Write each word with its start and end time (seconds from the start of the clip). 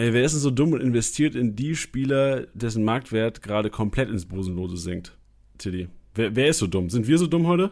Ey, 0.00 0.14
wer 0.14 0.24
ist 0.24 0.32
denn 0.32 0.40
so 0.40 0.50
dumm 0.50 0.72
und 0.72 0.80
investiert 0.80 1.34
in 1.34 1.56
die 1.56 1.76
Spieler, 1.76 2.46
dessen 2.54 2.84
Marktwert 2.84 3.42
gerade 3.42 3.68
komplett 3.68 4.08
ins 4.08 4.24
Bosenlose 4.24 4.78
sinkt? 4.78 5.18
Tilly. 5.58 5.88
Wer, 6.14 6.34
wer 6.34 6.48
ist 6.48 6.56
so 6.56 6.66
dumm? 6.66 6.88
Sind 6.88 7.06
wir 7.06 7.18
so 7.18 7.26
dumm 7.26 7.46
heute? 7.46 7.70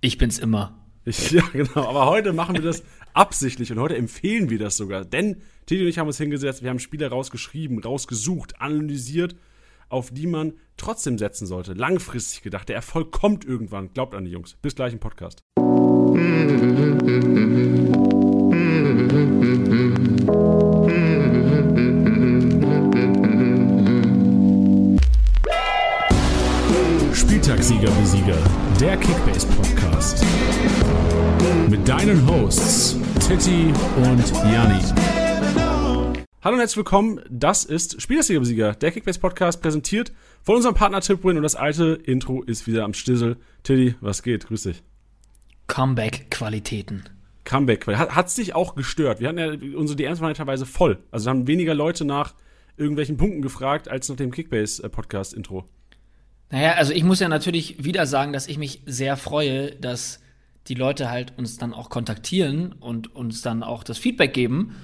Ich 0.00 0.18
bin's 0.18 0.40
immer. 0.40 0.76
Ich, 1.04 1.30
ja, 1.30 1.44
genau. 1.52 1.86
Aber 1.86 2.06
heute 2.06 2.32
machen 2.32 2.56
wir 2.56 2.62
das 2.62 2.82
absichtlich 3.14 3.70
und 3.70 3.78
heute 3.78 3.96
empfehlen 3.96 4.50
wir 4.50 4.58
das 4.58 4.76
sogar. 4.76 5.04
Denn 5.04 5.36
Tilly 5.66 5.82
und 5.82 5.88
ich 5.88 6.00
haben 6.00 6.08
uns 6.08 6.18
hingesetzt, 6.18 6.64
wir 6.64 6.70
haben 6.70 6.80
Spieler 6.80 7.10
rausgeschrieben, 7.10 7.78
rausgesucht, 7.80 8.60
analysiert, 8.60 9.36
auf 9.88 10.10
die 10.10 10.26
man 10.26 10.54
trotzdem 10.76 11.16
setzen 11.16 11.46
sollte. 11.46 11.74
Langfristig 11.74 12.42
gedacht. 12.42 12.68
Der 12.68 12.74
Erfolg 12.74 13.12
kommt 13.12 13.44
irgendwann. 13.44 13.92
Glaubt 13.92 14.16
an 14.16 14.24
die 14.24 14.32
Jungs. 14.32 14.56
Bis 14.62 14.74
gleich 14.74 14.92
im 14.92 14.98
Podcast. 14.98 15.42
Spieltagssieger 27.46 27.90
Besieger, 27.92 28.36
der 28.80 28.96
Kickbase 28.96 29.46
Podcast. 29.46 30.26
Mit 31.70 31.88
deinen 31.88 32.28
Hosts 32.28 32.98
Titti 33.20 33.72
und 33.98 34.32
Janni. 34.52 34.82
Hallo 36.42 36.54
und 36.54 36.58
herzlich 36.58 36.78
willkommen. 36.78 37.20
Das 37.30 37.64
ist 37.64 38.02
Spielersieger 38.02 38.40
Besieger, 38.40 38.72
der 38.74 38.90
Kickbase 38.90 39.20
Podcast, 39.20 39.62
präsentiert 39.62 40.12
von 40.42 40.56
unserem 40.56 40.74
Partner 40.74 41.00
Tipwin 41.00 41.36
und 41.36 41.44
das 41.44 41.54
alte 41.54 42.00
Intro 42.02 42.42
ist 42.42 42.66
wieder 42.66 42.82
am 42.82 42.94
Stissel. 42.94 43.36
Tilly, 43.62 43.94
was 44.00 44.24
geht? 44.24 44.48
Grüß 44.48 44.64
dich. 44.64 44.82
Comeback-Qualitäten. 45.68 47.04
Comeback. 47.44 47.86
Hat 47.86 48.26
es 48.26 48.34
dich 48.34 48.56
auch 48.56 48.74
gestört? 48.74 49.20
Wir 49.20 49.28
hatten 49.28 49.38
ja 49.38 49.78
unsere 49.78 49.96
DMs 49.96 50.20
waren 50.20 50.34
teilweise 50.34 50.66
voll. 50.66 50.98
Also 51.12 51.30
haben 51.30 51.46
weniger 51.46 51.76
Leute 51.76 52.04
nach 52.04 52.34
irgendwelchen 52.76 53.16
Punkten 53.16 53.40
gefragt 53.40 53.88
als 53.88 54.08
nach 54.08 54.16
dem 54.16 54.32
Kickbase-Podcast-Intro. 54.32 55.64
Naja, 56.50 56.72
also 56.74 56.92
ich 56.92 57.02
muss 57.02 57.20
ja 57.20 57.28
natürlich 57.28 57.84
wieder 57.84 58.06
sagen, 58.06 58.32
dass 58.32 58.46
ich 58.46 58.58
mich 58.58 58.82
sehr 58.86 59.16
freue, 59.16 59.72
dass 59.72 60.20
die 60.68 60.74
Leute 60.74 61.10
halt 61.10 61.32
uns 61.36 61.58
dann 61.58 61.72
auch 61.72 61.90
kontaktieren 61.90 62.72
und 62.72 63.14
uns 63.14 63.42
dann 63.42 63.62
auch 63.62 63.84
das 63.84 63.98
Feedback 63.98 64.32
geben. 64.32 64.74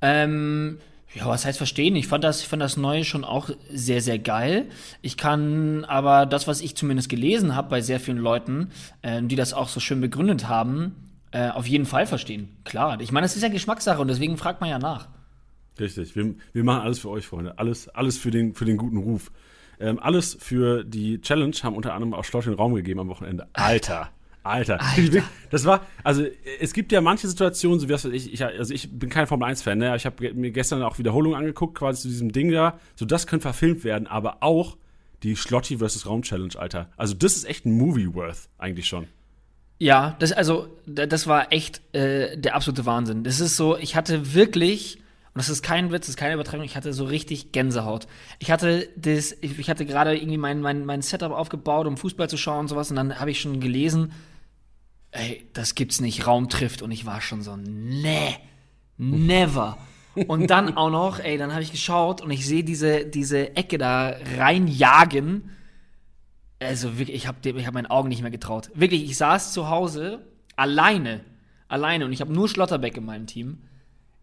Ähm, 0.00 0.78
ja, 1.14 1.26
was 1.26 1.44
heißt 1.44 1.58
verstehen? 1.58 1.96
Ich 1.96 2.06
fand 2.06 2.24
das, 2.24 2.42
ich 2.42 2.48
fand 2.48 2.60
das 2.60 2.76
Neue 2.76 3.04
schon 3.04 3.24
auch 3.24 3.50
sehr, 3.72 4.02
sehr 4.02 4.18
geil. 4.18 4.66
Ich 5.00 5.16
kann 5.16 5.84
aber 5.86 6.26
das, 6.26 6.46
was 6.46 6.60
ich 6.60 6.76
zumindest 6.76 7.08
gelesen 7.08 7.56
habe 7.56 7.70
bei 7.70 7.80
sehr 7.80 8.00
vielen 8.00 8.18
Leuten, 8.18 8.70
äh, 9.02 9.22
die 9.22 9.36
das 9.36 9.54
auch 9.54 9.68
so 9.68 9.80
schön 9.80 10.00
begründet 10.00 10.48
haben, 10.48 10.94
äh, 11.30 11.48
auf 11.48 11.66
jeden 11.66 11.86
Fall 11.86 12.06
verstehen. 12.06 12.48
Klar. 12.64 13.00
Ich 13.00 13.12
meine, 13.12 13.24
das 13.24 13.36
ist 13.36 13.42
ja 13.42 13.48
Geschmackssache 13.48 14.00
und 14.00 14.08
deswegen 14.08 14.36
fragt 14.36 14.60
man 14.60 14.68
ja 14.70 14.78
nach. 14.78 15.08
Richtig. 15.80 16.14
Wir, 16.14 16.34
wir 16.52 16.64
machen 16.64 16.82
alles 16.82 16.98
für 16.98 17.10
euch, 17.10 17.26
Freunde. 17.26 17.58
Alles, 17.58 17.88
alles 17.88 18.18
für 18.18 18.30
den, 18.30 18.54
für 18.54 18.64
den 18.64 18.76
guten 18.76 18.98
Ruf. 18.98 19.30
Ähm, 19.80 19.98
alles 20.00 20.36
für 20.40 20.84
die 20.84 21.20
Challenge 21.20 21.54
haben 21.62 21.76
unter 21.76 21.94
anderem 21.94 22.14
auch 22.14 22.24
Schloss 22.24 22.44
den 22.44 22.54
Raum 22.54 22.74
gegeben 22.74 23.00
am 23.00 23.08
Wochenende. 23.08 23.46
Alter. 23.52 24.10
Alter. 24.42 24.80
Alter. 24.80 25.22
Das 25.50 25.64
war, 25.64 25.86
also 26.04 26.24
es 26.60 26.72
gibt 26.72 26.90
ja 26.92 27.00
manche 27.00 27.28
Situationen, 27.28 27.80
so 27.80 27.88
wie 27.88 27.92
das, 27.92 28.04
ich, 28.04 28.32
ich, 28.32 28.44
also 28.44 28.72
ich 28.72 28.90
bin 28.98 29.10
kein 29.10 29.26
Formel 29.26 29.48
1-Fan, 29.48 29.78
ne? 29.78 29.94
Ich 29.96 30.06
habe 30.06 30.32
mir 30.34 30.50
gestern 30.50 30.82
auch 30.82 30.98
Wiederholungen 30.98 31.38
angeguckt, 31.38 31.76
quasi 31.76 32.02
zu 32.02 32.08
diesem 32.08 32.32
Ding 32.32 32.50
da. 32.50 32.78
So, 32.96 33.04
das 33.04 33.26
könnte 33.26 33.42
verfilmt 33.42 33.84
werden, 33.84 34.06
aber 34.06 34.38
auch 34.42 34.76
die 35.22 35.36
Schlotti 35.36 35.78
vs. 35.78 36.06
Raum 36.06 36.22
Challenge, 36.22 36.54
Alter. 36.56 36.90
Also, 36.96 37.14
das 37.14 37.36
ist 37.36 37.44
echt 37.44 37.66
ein 37.66 37.72
Movie 37.72 38.14
worth, 38.14 38.48
eigentlich 38.58 38.86
schon. 38.86 39.06
Ja, 39.78 40.16
das, 40.18 40.32
also, 40.32 40.68
das 40.86 41.26
war 41.26 41.52
echt 41.52 41.82
äh, 41.94 42.36
der 42.36 42.54
absolute 42.54 42.86
Wahnsinn. 42.86 43.24
Das 43.24 43.40
ist 43.40 43.56
so, 43.56 43.76
ich 43.76 43.96
hatte 43.96 44.34
wirklich 44.34 45.00
und 45.38 45.42
das 45.42 45.50
ist 45.50 45.62
kein 45.62 45.92
Witz, 45.92 46.06
das 46.06 46.08
ist 46.08 46.16
keine 46.16 46.34
Übertragung. 46.34 46.64
Ich 46.64 46.76
hatte 46.76 46.92
so 46.92 47.04
richtig 47.04 47.52
Gänsehaut. 47.52 48.08
Ich 48.40 48.50
hatte 48.50 48.88
das, 48.96 49.36
ich 49.40 49.70
hatte 49.70 49.86
gerade 49.86 50.16
irgendwie 50.16 50.36
mein, 50.36 50.60
mein, 50.60 50.84
mein 50.84 51.00
Setup 51.00 51.30
aufgebaut, 51.30 51.86
um 51.86 51.96
Fußball 51.96 52.28
zu 52.28 52.36
schauen 52.36 52.62
und 52.62 52.68
sowas. 52.68 52.90
Und 52.90 52.96
dann 52.96 53.20
habe 53.20 53.30
ich 53.30 53.40
schon 53.40 53.60
gelesen, 53.60 54.10
ey, 55.12 55.48
das 55.52 55.76
gibt's 55.76 56.00
nicht, 56.00 56.26
Raum 56.26 56.48
trifft. 56.48 56.82
Und 56.82 56.90
ich 56.90 57.06
war 57.06 57.20
schon 57.20 57.42
so, 57.42 57.54
nee, 57.54 58.34
never. 58.96 59.78
Und 60.26 60.50
dann 60.50 60.76
auch 60.76 60.90
noch, 60.90 61.20
ey, 61.20 61.38
dann 61.38 61.52
habe 61.52 61.62
ich 61.62 61.70
geschaut 61.70 62.20
und 62.20 62.32
ich 62.32 62.44
sehe 62.44 62.64
diese, 62.64 63.06
diese 63.06 63.54
Ecke 63.54 63.78
da 63.78 64.16
reinjagen. 64.38 65.50
Also 66.58 66.98
wirklich, 66.98 67.16
ich 67.16 67.28
habe 67.28 67.48
ich 67.48 67.64
hab 67.64 67.74
meinen 67.74 67.86
Augen 67.86 68.08
nicht 68.08 68.22
mehr 68.22 68.32
getraut. 68.32 68.72
Wirklich, 68.74 69.04
ich 69.04 69.16
saß 69.16 69.52
zu 69.52 69.70
Hause 69.70 70.26
alleine, 70.56 71.20
alleine 71.68 72.06
und 72.06 72.12
ich 72.12 72.22
habe 72.22 72.32
nur 72.32 72.48
Schlotterbeck 72.48 72.96
in 72.96 73.04
meinem 73.04 73.28
Team 73.28 73.58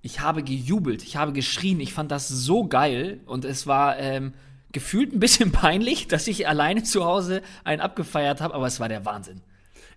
ich 0.06 0.20
habe 0.20 0.44
gejubelt, 0.44 1.02
ich 1.02 1.16
habe 1.16 1.34
geschrien, 1.34 1.80
ich 1.80 1.92
fand 1.92 2.12
das 2.12 2.28
so 2.28 2.68
geil 2.68 3.22
und 3.26 3.44
es 3.44 3.66
war 3.66 3.98
ähm, 3.98 4.34
gefühlt 4.72 5.12
ein 5.12 5.20
bisschen 5.20 5.52
peinlich, 5.64 6.08
dass 6.08 6.28
ich 6.28 6.48
alleine 6.48 6.84
zu 6.84 7.04
Hause 7.04 7.42
einen 7.64 7.82
abgefeiert 7.82 8.40
habe, 8.40 8.54
aber 8.54 8.68
es 8.68 8.80
war 8.80 8.88
der 8.88 9.04
Wahnsinn. 9.04 9.42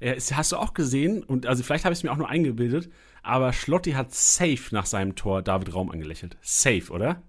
Ja, 0.00 0.14
hast 0.14 0.52
du 0.52 0.56
auch 0.56 0.72
gesehen, 0.72 1.22
und 1.22 1.44
also 1.44 1.62
vielleicht 1.62 1.84
habe 1.84 1.92
ich 1.92 1.98
es 1.98 2.04
mir 2.04 2.10
auch 2.10 2.16
nur 2.16 2.30
eingebildet, 2.30 2.88
aber 3.22 3.52
Schlotti 3.52 3.92
hat 3.92 4.14
safe 4.14 4.62
nach 4.70 4.86
seinem 4.86 5.14
Tor 5.14 5.42
David 5.42 5.74
Raum 5.74 5.90
angelächelt. 5.90 6.38
Safe, 6.40 6.90
oder? 6.90 7.22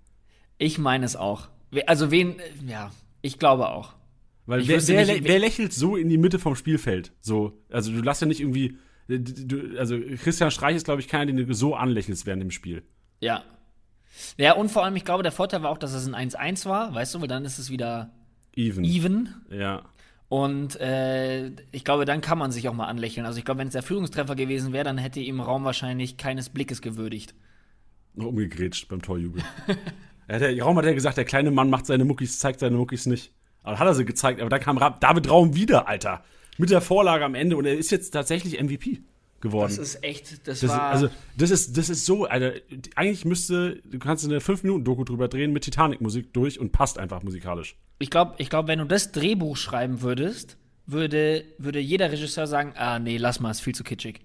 Ich 0.57 0.78
meine 0.78 1.06
es 1.06 1.18
auch. 1.18 1.50
Also 1.85 2.12
wen, 2.12 2.38
ja, 2.66 2.91
ich 3.22 3.39
glaube 3.39 3.69
auch. 3.69 3.95
Weil 4.45 4.66
wer, 4.69 4.88
wer, 4.88 5.23
wer, 5.25 5.39
lächelt 5.39 5.73
so 5.73 5.97
in 5.97 6.07
die 6.07 6.18
Mitte 6.18 6.39
vom 6.39 6.56
Spielfeld? 6.56 7.12
So, 7.19 7.59
also 7.69 7.91
du 7.91 8.01
lass 8.01 8.22
ja 8.22 8.28
nicht 8.28 8.39
irgendwie 8.39 8.78
du, 9.09 9.78
also 9.80 10.00
Christian 10.22 10.52
Streich 10.52 10.75
ist, 10.75 10.86
glaube 10.86 11.02
ich, 11.02 11.08
keiner, 11.08 11.31
den 11.31 11.47
du 11.47 11.53
so 11.53 11.75
anlächelst 11.75 12.25
während 12.25 12.44
dem 12.44 12.52
Spiel. 12.52 12.84
Ja. 13.20 13.44
Ja, 14.38 14.53
und 14.53 14.70
vor 14.70 14.84
allem, 14.84 14.96
ich 14.96 15.06
glaube, 15.06 15.24
der 15.24 15.31
Vorteil 15.31 15.64
war 15.64 15.72
auch, 15.72 15.78
dass 15.78 15.94
es 15.94 16.12
ein 16.12 16.30
1-1 16.30 16.68
war, 16.68 16.94
weißt 16.94 17.16
du, 17.16 17.22
weil 17.22 17.28
dann 17.28 17.46
ist 17.46 17.58
es 17.58 17.69
wieder 17.69 18.12
even. 18.56 18.84
even. 18.84 19.30
Ja. 19.50 19.84
Und 20.28 20.80
äh, 20.80 21.52
ich 21.72 21.84
glaube, 21.84 22.06
dann 22.06 22.22
kann 22.22 22.38
man 22.38 22.52
sich 22.52 22.69
auch 22.69 22.74
mal 22.74 22.86
anlächeln. 22.86 23.25
Also 23.25 23.40
ich 23.40 23.46
glaube, 23.46 23.59
wenn 23.59 23.68
es 23.68 23.74
der 23.74 23.81
Führungstreffer 23.81 24.36
gewesen 24.36 24.74
wäre, 24.74 24.84
dann 24.84 24.98
hätte 24.98 25.19
ihm 25.19 25.40
Raum 25.40 25.64
wahrscheinlich 25.64 26.18
keines 26.18 26.50
Blickes 26.50 26.81
gewürdigt. 26.81 27.34
Noch 28.14 28.28
umgegrätscht 28.28 28.88
beim 28.90 29.02
Torjubel. 29.02 29.42
der 30.28 30.62
Raum 30.62 30.78
hat 30.78 30.86
ja 30.86 30.94
gesagt, 30.94 31.18
der 31.18 31.25
kleine 31.25 31.50
Mann 31.50 31.69
macht 31.69 31.88
seine 31.88 32.06
Muckis, 32.06 32.38
zeigt 32.38 32.59
seine 32.59 32.78
Muckis 32.78 33.08
nicht. 33.08 33.31
Aber 33.64 33.80
hat 33.80 33.88
er 33.88 33.96
sie 33.96 34.06
gezeigt, 34.06 34.40
aber 34.40 34.50
da 34.50 34.59
kam 34.59 34.78
David 35.00 35.30
Raum 35.30 35.56
wieder, 35.56 35.88
Alter 35.88 36.24
mit 36.59 36.70
der 36.70 36.81
Vorlage 36.81 37.25
am 37.25 37.36
Ende 37.36 37.58
und 37.58 37.66
er 37.66 37.78
ist 37.78 37.90
jetzt 37.90 38.12
tatsächlich 38.12 38.62
MVP 38.62 39.00
geworden. 39.40 39.74
Das 39.75 39.78
ist 39.78 40.03
echt, 40.03 40.46
das, 40.47 40.59
das 40.59 40.70
war. 40.70 40.81
also, 40.81 41.09
das 41.38 41.52
ist, 41.52 41.78
das 41.78 41.90
ist 41.90 42.06
so, 42.06 42.25
Alter, 42.25 42.53
eigentlich 42.96 43.24
müsste, 43.24 43.81
du 43.86 43.97
kannst 43.97 44.25
eine 44.25 44.40
5-Minuten-Doku 44.40 45.06
drüber 45.06 45.30
drehen 45.30 45.53
mit 45.53 45.64
Titanic-Musik 45.64 46.34
durch 46.34 46.59
und 46.59 46.74
passt 46.74 47.00
einfach 47.00 47.24
musikalisch. 47.24 47.78
Ich 48.00 48.09
glaube, 48.09 48.36
ich 48.38 48.50
glaub, 48.50 48.68
wenn 48.68 48.80
du 48.80 48.86
das 48.86 49.14
Drehbuch 49.14 49.56
schreiben 49.56 50.02
würdest, 50.02 50.58
würde, 50.86 51.46
würde 51.58 51.80
jeder 51.80 52.12
Regisseur 52.12 52.46
sagen: 52.46 52.74
Ah, 52.75 53.00
nee, 53.00 53.18
lass 53.18 53.40
mal, 53.40 53.52
ist 53.52 53.62
viel 53.62 53.75
zu 53.75 53.86
kitschig. 53.86 54.19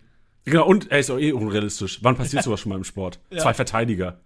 Genau, 0.45 0.67
und 0.67 0.91
er 0.91 0.99
ist 0.99 1.11
auch 1.11 1.19
eh 1.19 1.33
unrealistisch. 1.33 2.01
Wann 2.03 2.17
passiert 2.17 2.43
sowas 2.45 2.61
schon 2.61 2.71
mal 2.71 2.77
im 2.77 2.85
Sport? 2.85 3.21
Ja. 3.31 3.39
Zwei 3.39 3.55
Verteidiger. 3.55 4.21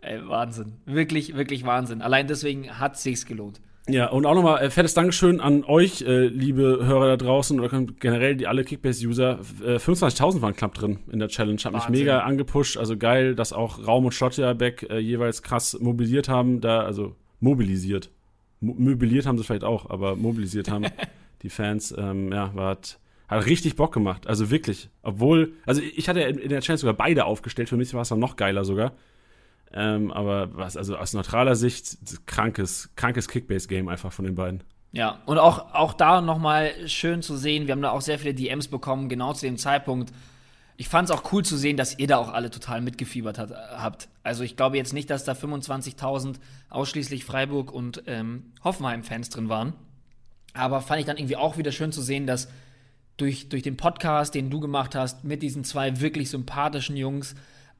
Ey, 0.00 0.26
Wahnsinn. 0.26 0.74
Wirklich, 0.86 1.34
wirklich 1.34 1.64
Wahnsinn. 1.64 2.00
Allein 2.00 2.26
deswegen 2.26 2.78
hat 2.78 2.94
es 2.94 3.02
sich 3.02 3.26
gelohnt. 3.26 3.60
Ja, 3.86 4.06
und 4.08 4.24
auch 4.24 4.34
nochmal 4.34 4.62
äh, 4.62 4.70
fettes 4.70 4.94
Dankeschön 4.94 5.40
an 5.40 5.62
euch, 5.64 6.00
äh, 6.02 6.26
liebe 6.26 6.86
Hörer 6.86 7.06
da 7.08 7.16
draußen 7.18 7.60
oder 7.60 7.84
generell 8.00 8.34
die 8.34 8.46
alle 8.46 8.64
Kickbase-User. 8.64 9.40
Äh, 9.62 9.76
25.000 9.76 10.40
waren 10.40 10.56
knapp 10.56 10.72
drin 10.72 11.00
in 11.12 11.18
der 11.18 11.28
Challenge. 11.28 11.58
Hat 11.62 11.74
Wahnsinn. 11.74 11.90
mich 11.90 12.00
mega 12.00 12.20
angepusht. 12.20 12.78
Also 12.78 12.96
geil, 12.96 13.34
dass 13.34 13.52
auch 13.52 13.86
Raum 13.86 14.06
und 14.06 14.12
Schotterbeck 14.12 14.86
äh, 14.88 14.98
jeweils 14.98 15.42
krass 15.42 15.78
mobilisiert 15.78 16.30
haben. 16.30 16.62
Da, 16.62 16.80
also 16.80 17.14
mobilisiert. 17.40 18.10
Mo 18.60 18.74
möbliert 18.78 19.26
haben 19.26 19.36
sie 19.36 19.44
vielleicht 19.44 19.64
auch, 19.64 19.90
aber 19.90 20.16
mobilisiert 20.16 20.70
haben 20.70 20.86
die 21.42 21.50
Fans. 21.50 21.94
Ähm, 21.96 22.32
ja, 22.32 22.54
war, 22.54 22.70
hat, 22.70 22.98
hat 23.28 23.44
richtig 23.44 23.76
Bock 23.76 23.92
gemacht. 23.92 24.26
Also 24.26 24.50
wirklich. 24.50 24.88
Obwohl, 25.02 25.52
also 25.66 25.82
ich 25.82 26.08
hatte 26.08 26.20
in 26.20 26.48
der 26.48 26.62
Challenge 26.62 26.78
sogar 26.78 26.94
beide 26.94 27.26
aufgestellt. 27.26 27.68
Für 27.68 27.76
mich 27.76 27.92
war 27.92 28.00
es 28.00 28.08
dann 28.08 28.18
noch 28.18 28.36
geiler 28.36 28.64
sogar. 28.64 28.92
Ähm, 29.72 30.12
aber 30.12 30.56
was, 30.56 30.76
also 30.76 30.96
aus 30.96 31.12
neutraler 31.14 31.56
Sicht, 31.56 31.98
krankes, 32.26 32.90
krankes 32.96 33.28
Kickbase-Game 33.28 33.88
einfach 33.88 34.12
von 34.12 34.24
den 34.24 34.34
beiden. 34.34 34.62
Ja, 34.92 35.18
und 35.26 35.38
auch, 35.38 35.74
auch 35.74 35.92
da 35.92 36.20
nochmal 36.20 36.72
schön 36.86 37.20
zu 37.20 37.36
sehen, 37.36 37.66
wir 37.66 37.72
haben 37.72 37.82
da 37.82 37.90
auch 37.90 38.00
sehr 38.00 38.18
viele 38.20 38.34
DMs 38.34 38.68
bekommen, 38.68 39.08
genau 39.08 39.32
zu 39.32 39.44
dem 39.46 39.58
Zeitpunkt. 39.58 40.12
Ich 40.76 40.88
fand 40.88 41.08
es 41.08 41.14
auch 41.14 41.32
cool 41.32 41.44
zu 41.44 41.56
sehen, 41.56 41.76
dass 41.76 41.98
ihr 41.98 42.06
da 42.06 42.18
auch 42.18 42.32
alle 42.32 42.50
total 42.50 42.80
mitgefiebert 42.80 43.38
hat, 43.38 43.50
habt. 43.50 44.08
Also 44.22 44.44
ich 44.44 44.56
glaube 44.56 44.76
jetzt 44.76 44.92
nicht, 44.92 45.10
dass 45.10 45.24
da 45.24 45.32
25.000 45.32 46.36
ausschließlich 46.70 47.24
Freiburg 47.24 47.72
und 47.72 48.04
ähm, 48.06 48.52
Hoffenheim-Fans 48.62 49.30
drin 49.30 49.48
waren. 49.48 49.72
Aber 50.52 50.80
fand 50.80 51.00
ich 51.00 51.06
dann 51.06 51.16
irgendwie 51.16 51.36
auch 51.36 51.58
wieder 51.58 51.72
schön 51.72 51.90
zu 51.90 52.00
sehen, 52.00 52.28
dass 52.28 52.48
durch, 53.16 53.48
durch 53.48 53.62
den 53.62 53.76
Podcast, 53.76 54.34
den 54.34 54.50
du 54.50 54.60
gemacht 54.60 54.94
hast, 54.94 55.24
mit 55.24 55.42
diesen 55.42 55.64
zwei 55.64 56.00
wirklich 56.00 56.30
sympathischen 56.30 56.96
Jungs, 56.96 57.34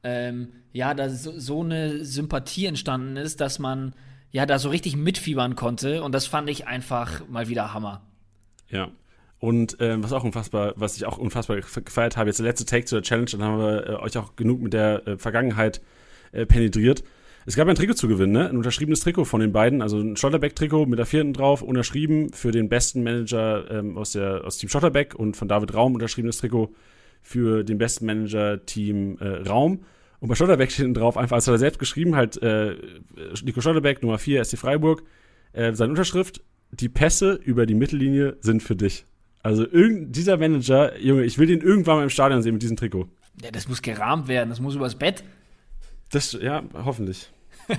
ähm, 0.05 0.53
ja, 0.71 0.93
da 0.93 1.09
so, 1.09 1.37
so, 1.37 1.63
eine 1.63 2.05
Sympathie 2.05 2.67
entstanden 2.67 3.17
ist, 3.17 3.41
dass 3.41 3.59
man 3.59 3.93
ja 4.31 4.45
da 4.45 4.59
so 4.59 4.69
richtig 4.69 4.95
mitfiebern 4.95 5.55
konnte. 5.55 6.03
Und 6.03 6.13
das 6.13 6.27
fand 6.27 6.49
ich 6.49 6.67
einfach 6.67 7.27
mal 7.27 7.49
wieder 7.49 7.73
Hammer. 7.73 8.03
Ja. 8.69 8.89
Und 9.39 9.79
äh, 9.81 10.01
was 10.01 10.13
auch 10.13 10.23
unfassbar, 10.23 10.73
was 10.75 10.95
ich 10.95 11.05
auch 11.05 11.17
unfassbar 11.17 11.57
gefeiert 11.57 12.17
habe, 12.17 12.29
jetzt 12.29 12.39
der 12.39 12.45
letzte 12.45 12.65
Take 12.65 12.85
zu 12.85 12.95
der 12.95 13.03
Challenge, 13.03 13.29
dann 13.31 13.43
haben 13.43 13.59
wir 13.59 13.87
äh, 13.87 13.95
euch 13.95 14.17
auch 14.17 14.35
genug 14.35 14.61
mit 14.61 14.73
der 14.73 15.07
äh, 15.07 15.17
Vergangenheit 15.17 15.81
äh, 16.31 16.45
penetriert. 16.45 17.03
Es 17.47 17.55
gab 17.55 17.67
ein 17.67 17.75
Trikot 17.75 17.93
zu 17.93 18.07
gewinnen, 18.07 18.31
ne? 18.31 18.49
Ein 18.49 18.57
unterschriebenes 18.57 19.01
Trikot 19.01 19.25
von 19.25 19.39
den 19.39 19.51
beiden, 19.51 19.81
also 19.81 19.99
ein 19.99 20.17
Schotterbeck-Trikot 20.17 20.87
mit 20.87 20.97
der 20.97 21.05
vierten 21.05 21.33
drauf, 21.33 21.61
unterschrieben 21.61 22.31
für 22.33 22.51
den 22.51 22.69
besten 22.69 23.03
Manager 23.03 23.69
ähm, 23.69 23.97
aus, 23.97 24.13
der, 24.13 24.45
aus 24.45 24.57
Team 24.57 24.69
Schotterbeck 24.69 25.13
und 25.13 25.37
von 25.37 25.47
David 25.47 25.73
Raum 25.75 25.93
unterschriebenes 25.93 26.37
Trikot 26.37 26.73
für 27.21 27.63
den 27.63 27.77
besten 27.77 28.05
Manager 28.05 28.65
Team 28.65 29.17
äh, 29.19 29.47
Raum. 29.47 29.81
Und 30.25 30.29
bei 30.29 30.33
Schotterbeck 30.33 30.71
steht 30.71 30.97
drauf, 30.97 31.17
einfach, 31.17 31.35
als 31.35 31.47
er 31.47 31.59
selbst 31.59 31.77
geschrieben, 31.77 32.15
halt, 32.15 32.41
äh, 32.41 32.75
Nico 33.43 33.61
Schotterbeck, 33.61 34.01
Nummer 34.01 34.17
4, 34.17 34.43
SC 34.43 34.57
Freiburg, 34.57 35.03
äh, 35.53 35.71
seine 35.75 35.91
Unterschrift, 35.91 36.41
die 36.71 36.89
Pässe 36.89 37.33
über 37.33 37.67
die 37.67 37.75
Mittellinie 37.75 38.35
sind 38.41 38.63
für 38.63 38.75
dich. 38.75 39.05
Also 39.43 39.67
irgend, 39.69 40.15
dieser 40.15 40.37
Manager, 40.37 40.99
Junge, 40.99 41.25
ich 41.25 41.37
will 41.37 41.45
den 41.45 41.61
irgendwann 41.61 41.97
mal 41.97 42.03
im 42.03 42.09
Stadion 42.09 42.41
sehen 42.41 42.53
mit 42.53 42.63
diesem 42.63 42.75
Trikot. 42.75 43.07
Ja, 43.43 43.51
das 43.51 43.69
muss 43.69 43.83
gerahmt 43.83 44.27
werden, 44.27 44.49
das 44.49 44.59
muss 44.59 44.73
übers 44.73 44.95
Bett. 44.95 45.23
Das, 46.09 46.31
ja, 46.33 46.63
hoffentlich. 46.73 47.31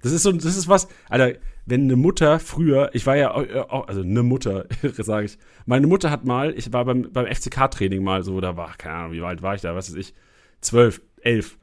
Das 0.00 0.12
ist 0.12 0.22
so, 0.22 0.30
das 0.30 0.56
ist 0.56 0.68
was, 0.68 0.86
Alter, 1.08 1.40
wenn 1.66 1.82
eine 1.82 1.96
Mutter 1.96 2.38
früher, 2.38 2.90
ich 2.92 3.04
war 3.04 3.16
ja 3.16 3.32
auch, 3.32 3.88
also 3.88 4.02
eine 4.02 4.22
Mutter, 4.22 4.66
sage 4.92 5.26
ich. 5.26 5.38
Meine 5.66 5.88
Mutter 5.88 6.12
hat 6.12 6.24
mal, 6.24 6.54
ich 6.56 6.72
war 6.72 6.84
beim, 6.84 7.10
beim 7.12 7.26
FCK-Training 7.26 8.00
mal 8.00 8.22
so, 8.22 8.40
da 8.40 8.56
war, 8.56 8.76
keine 8.76 8.94
Ahnung, 8.94 9.12
wie 9.12 9.22
alt 9.22 9.42
war 9.42 9.56
ich 9.56 9.62
da, 9.62 9.74
was 9.74 9.90
weiß 9.90 9.96
ich, 9.96 10.14
zwölf, 10.60 11.00
elf. 11.22 11.58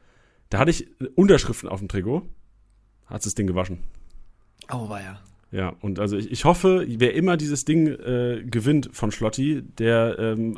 Da 0.49 0.59
hatte 0.59 0.71
ich 0.71 0.87
Unterschriften 1.15 1.69
auf 1.69 1.79
dem 1.79 1.87
Trikot, 1.87 2.23
hat 3.05 3.25
das 3.25 3.35
Ding 3.35 3.47
gewaschen. 3.47 3.79
Oh, 4.71 4.89
war 4.89 5.01
ja. 5.01 5.19
Ja, 5.51 5.73
und 5.81 5.99
also 5.99 6.17
ich, 6.17 6.31
ich 6.31 6.43
hoffe, 6.43 6.85
wer 6.87 7.13
immer 7.13 7.37
dieses 7.37 7.65
Ding 7.65 7.87
äh, 7.87 8.43
gewinnt 8.45 8.89
von 8.93 9.11
Schlotti, 9.11 9.61
der 9.61 10.17
ähm, 10.19 10.57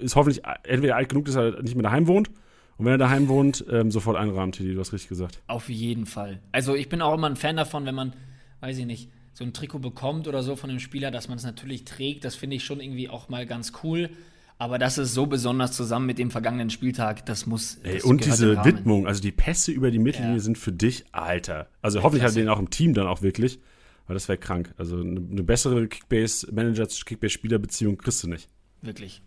ist 0.00 0.16
hoffentlich 0.16 0.44
entweder 0.62 0.96
alt 0.96 1.08
genug, 1.08 1.26
dass 1.26 1.34
er 1.34 1.62
nicht 1.62 1.74
mehr 1.74 1.82
daheim 1.82 2.06
wohnt 2.06 2.30
und 2.78 2.84
wenn 2.84 2.92
er 2.92 2.98
daheim 2.98 3.28
wohnt, 3.28 3.64
ähm, 3.70 3.90
sofort 3.90 4.16
einrahmen, 4.16 4.52
Teddy, 4.52 4.74
du 4.74 4.80
hast 4.80 4.92
richtig 4.92 5.08
gesagt. 5.08 5.42
Auf 5.46 5.68
jeden 5.68 6.06
Fall. 6.06 6.40
Also 6.52 6.74
ich 6.74 6.88
bin 6.88 7.02
auch 7.02 7.14
immer 7.14 7.28
ein 7.28 7.36
Fan 7.36 7.56
davon, 7.56 7.86
wenn 7.86 7.94
man, 7.94 8.14
weiß 8.60 8.78
ich 8.78 8.86
nicht, 8.86 9.10
so 9.32 9.44
ein 9.44 9.52
Trikot 9.52 9.78
bekommt 9.80 10.28
oder 10.28 10.42
so 10.42 10.56
von 10.56 10.70
dem 10.70 10.78
Spieler, 10.78 11.10
dass 11.10 11.28
man 11.28 11.38
es 11.38 11.44
natürlich 11.44 11.84
trägt. 11.84 12.24
Das 12.24 12.36
finde 12.36 12.56
ich 12.56 12.64
schon 12.64 12.80
irgendwie 12.80 13.08
auch 13.08 13.28
mal 13.28 13.46
ganz 13.46 13.72
cool. 13.82 14.10
Aber 14.58 14.78
das 14.78 14.96
ist 14.96 15.12
so 15.12 15.26
besonders 15.26 15.72
zusammen 15.72 16.06
mit 16.06 16.18
dem 16.18 16.30
vergangenen 16.30 16.70
Spieltag, 16.70 17.26
das 17.26 17.44
muss. 17.44 17.76
Ey, 17.82 17.96
das 17.96 18.04
und 18.04 18.24
diese 18.24 18.64
Widmung, 18.64 19.06
also 19.06 19.20
die 19.20 19.32
Pässe 19.32 19.70
über 19.70 19.90
die 19.90 19.98
Mittellinie 19.98 20.36
Ja. 20.36 20.42
sind 20.42 20.56
für 20.56 20.72
dich, 20.72 21.04
Alter. 21.12 21.68
Also 21.82 22.02
hoffentlich 22.02 22.24
hat 22.24 22.30
er 22.32 22.36
den 22.42 22.48
auch 22.48 22.58
im 22.58 22.70
Team 22.70 22.94
dann 22.94 23.06
auch 23.06 23.20
wirklich, 23.20 23.58
weil 24.06 24.14
das 24.14 24.28
wäre 24.28 24.38
krank. 24.38 24.72
Also 24.78 24.96
eine, 24.98 25.20
eine 25.30 25.42
bessere 25.42 25.86
Kickbase-Manager-Kickbase-Spieler-Beziehung 25.88 27.98
kriegst 27.98 28.22
du 28.22 28.28
nicht. 28.28 28.48
Wirklich. 28.82 29.20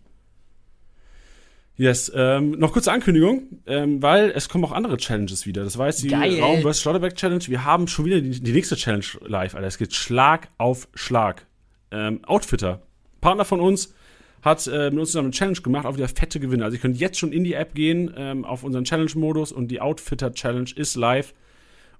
Yes, 1.76 2.12
ähm, 2.14 2.50
noch 2.58 2.72
kurze 2.72 2.92
Ankündigung, 2.92 3.44
ähm, 3.66 4.02
weil 4.02 4.30
es 4.34 4.48
kommen 4.50 4.64
auch 4.64 4.72
andere 4.72 4.98
Challenges 4.98 5.46
wieder. 5.46 5.64
Das 5.64 5.78
war 5.78 5.86
jetzt 5.86 6.02
die 6.02 6.08
Geil. 6.08 6.38
Raum 6.40 6.60
vs. 6.62 6.80
Schlotterbeck 6.82 7.14
Challenge. 7.14 7.42
Wir 7.46 7.64
haben 7.64 7.88
schon 7.88 8.04
wieder 8.04 8.20
die, 8.20 8.38
die 8.38 8.52
nächste 8.52 8.76
Challenge 8.76 9.04
live, 9.22 9.54
Alter. 9.54 9.66
Es 9.66 9.78
geht 9.78 9.94
Schlag 9.94 10.48
auf 10.58 10.88
Schlag. 10.94 11.46
Ähm, 11.90 12.22
Outfitter, 12.24 12.82
Partner 13.22 13.46
von 13.46 13.60
uns, 13.60 13.94
hat 14.42 14.66
äh, 14.66 14.90
mit 14.90 14.98
uns 15.00 15.10
zusammen 15.10 15.26
eine 15.26 15.32
Challenge 15.32 15.60
gemacht, 15.60 15.86
auf 15.86 15.96
wieder 15.96 16.08
fette 16.08 16.40
Gewinne. 16.40 16.64
Also 16.64 16.76
ihr 16.76 16.80
könnt 16.80 16.98
jetzt 16.98 17.18
schon 17.18 17.32
in 17.32 17.44
die 17.44 17.54
App 17.54 17.74
gehen, 17.74 18.12
ähm, 18.16 18.44
auf 18.44 18.64
unseren 18.64 18.84
Challenge-Modus 18.84 19.52
und 19.52 19.68
die 19.68 19.80
Outfitter 19.80 20.32
Challenge 20.32 20.70
ist 20.74 20.96
live. 20.96 21.34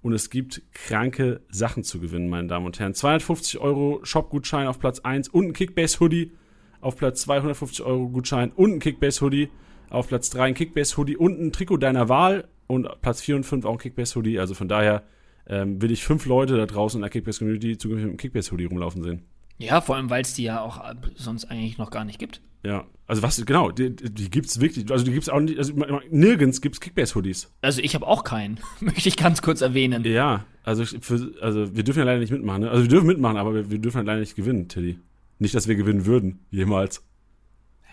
Und 0.02 0.14
es 0.14 0.30
gibt 0.30 0.62
kranke 0.72 1.40
Sachen 1.50 1.84
zu 1.84 2.00
gewinnen, 2.00 2.28
meine 2.28 2.48
Damen 2.48 2.64
und 2.64 2.78
Herren. 2.78 2.94
250 2.94 3.60
Euro 3.60 4.00
Shop-Gutschein 4.02 4.66
auf 4.66 4.78
Platz 4.78 5.00
1 5.00 5.28
und 5.28 5.48
ein 5.48 5.52
Kickbase-Hoodie 5.52 6.32
auf 6.80 6.96
Platz 6.96 7.22
250 7.22 7.84
Euro 7.84 8.08
Gutschein 8.08 8.50
und 8.52 8.72
ein 8.72 8.78
Kickbase-Hoodie. 8.80 9.50
Auf 9.90 10.08
Platz 10.08 10.30
3 10.30 10.44
ein 10.44 10.54
Kickbase-Hoodie 10.54 11.16
und 11.16 11.40
ein 11.40 11.52
Trikot 11.52 11.78
deiner 11.78 12.08
Wahl. 12.08 12.48
Und 12.66 12.88
Platz 13.02 13.20
4 13.20 13.36
und 13.36 13.44
5 13.44 13.64
auch 13.66 13.72
ein 13.72 13.78
Kickbase-Hoodie. 13.78 14.38
Also 14.38 14.54
von 14.54 14.68
daher 14.68 15.02
ähm, 15.46 15.82
will 15.82 15.90
ich 15.90 16.04
fünf 16.04 16.24
Leute 16.26 16.56
da 16.56 16.64
draußen 16.64 16.98
in 16.98 17.02
der 17.02 17.10
Kickbase-Community 17.10 17.76
zukünftig 17.76 18.04
mit 18.04 18.10
einem 18.10 18.16
Kickbase-Hoodie 18.16 18.66
rumlaufen 18.66 19.02
sehen. 19.02 19.22
Ja, 19.60 19.80
vor 19.80 19.96
allem, 19.96 20.08
weil 20.08 20.22
es 20.22 20.34
die 20.34 20.44
ja 20.44 20.60
auch 20.62 20.82
äh, 20.82 20.94
sonst 21.14 21.44
eigentlich 21.50 21.76
noch 21.78 21.90
gar 21.90 22.04
nicht 22.04 22.18
gibt. 22.18 22.40
Ja, 22.62 22.86
also 23.06 23.22
was, 23.22 23.44
genau, 23.44 23.70
die, 23.70 23.94
die 23.94 24.30
gibt's 24.30 24.60
wirklich, 24.60 24.90
also 24.90 25.04
die 25.04 25.12
gibt's 25.12 25.28
auch 25.28 25.40
nicht, 25.40 25.58
also 25.58 25.72
nirgends 26.10 26.60
gibt's 26.60 26.80
Kickbase-Hoodies. 26.80 27.50
Also 27.62 27.80
ich 27.80 27.94
habe 27.94 28.06
auch 28.06 28.24
keinen, 28.24 28.60
möchte 28.80 29.08
ich 29.08 29.16
ganz 29.16 29.42
kurz 29.42 29.60
erwähnen. 29.60 30.04
Ja, 30.04 30.44
also, 30.62 30.84
für, 30.84 31.32
also 31.40 31.74
wir 31.74 31.84
dürfen 31.84 32.00
ja 32.00 32.04
leider 32.04 32.20
nicht 32.20 32.32
mitmachen, 32.32 32.62
ne? 32.62 32.70
Also 32.70 32.82
wir 32.82 32.88
dürfen 32.88 33.06
mitmachen, 33.06 33.36
aber 33.36 33.54
wir, 33.54 33.70
wir 33.70 33.78
dürfen 33.78 33.98
halt 33.98 34.06
leider 34.06 34.20
nicht 34.20 34.36
gewinnen, 34.36 34.68
Tilly. 34.68 34.98
Nicht, 35.38 35.54
dass 35.54 35.68
wir 35.68 35.74
gewinnen 35.74 36.06
würden, 36.06 36.40
jemals. 36.50 37.02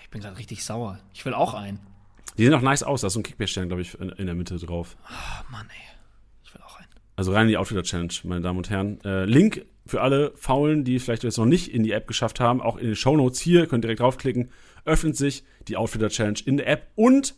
Ich 0.04 0.10
bin 0.10 0.22
gerade 0.22 0.38
richtig 0.38 0.64
sauer. 0.64 1.00
Ich 1.14 1.26
will 1.26 1.34
auch 1.34 1.54
einen. 1.54 1.80
Die 2.38 2.44
sehen 2.44 2.54
auch 2.54 2.62
nice 2.62 2.84
aus, 2.84 3.02
da 3.02 3.08
ist 3.08 3.14
so 3.14 3.20
ein 3.20 3.24
Kickbase-Stern, 3.24 3.68
glaube 3.68 3.82
ich, 3.82 4.00
in, 4.00 4.10
in 4.10 4.26
der 4.26 4.36
Mitte 4.36 4.58
drauf. 4.58 4.96
Oh 5.10 5.52
Mann, 5.52 5.68
ey. 5.70 5.98
Ich 6.46 6.54
will 6.54 6.62
auch 6.62 6.78
einen. 6.78 6.88
Also 7.16 7.34
rein 7.34 7.44
in 7.44 7.50
die 7.50 7.58
Outfitter-Challenge, 7.58 8.14
meine 8.24 8.42
Damen 8.42 8.58
und 8.58 8.70
Herren. 8.70 9.02
Äh, 9.04 9.26
Link 9.26 9.66
für 9.88 10.02
alle 10.02 10.32
Faulen, 10.36 10.84
die 10.84 11.00
vielleicht 11.00 11.24
jetzt 11.24 11.38
noch 11.38 11.46
nicht 11.46 11.74
in 11.74 11.84
die 11.84 11.92
App 11.92 12.08
geschafft 12.08 12.40
haben, 12.40 12.62
auch 12.62 12.78
in 12.78 12.88
den 12.88 12.96
Shownotes 12.96 13.40
hier, 13.40 13.68
könnt 13.68 13.84
ihr 13.84 13.88
direkt 13.88 14.02
draufklicken, 14.02 14.50
öffnet 14.86 15.16
sich 15.16 15.44
die 15.68 15.78
Outfitter-Challenge 15.78 16.40
in 16.46 16.58
der 16.58 16.68
App 16.68 16.88
und 16.96 17.36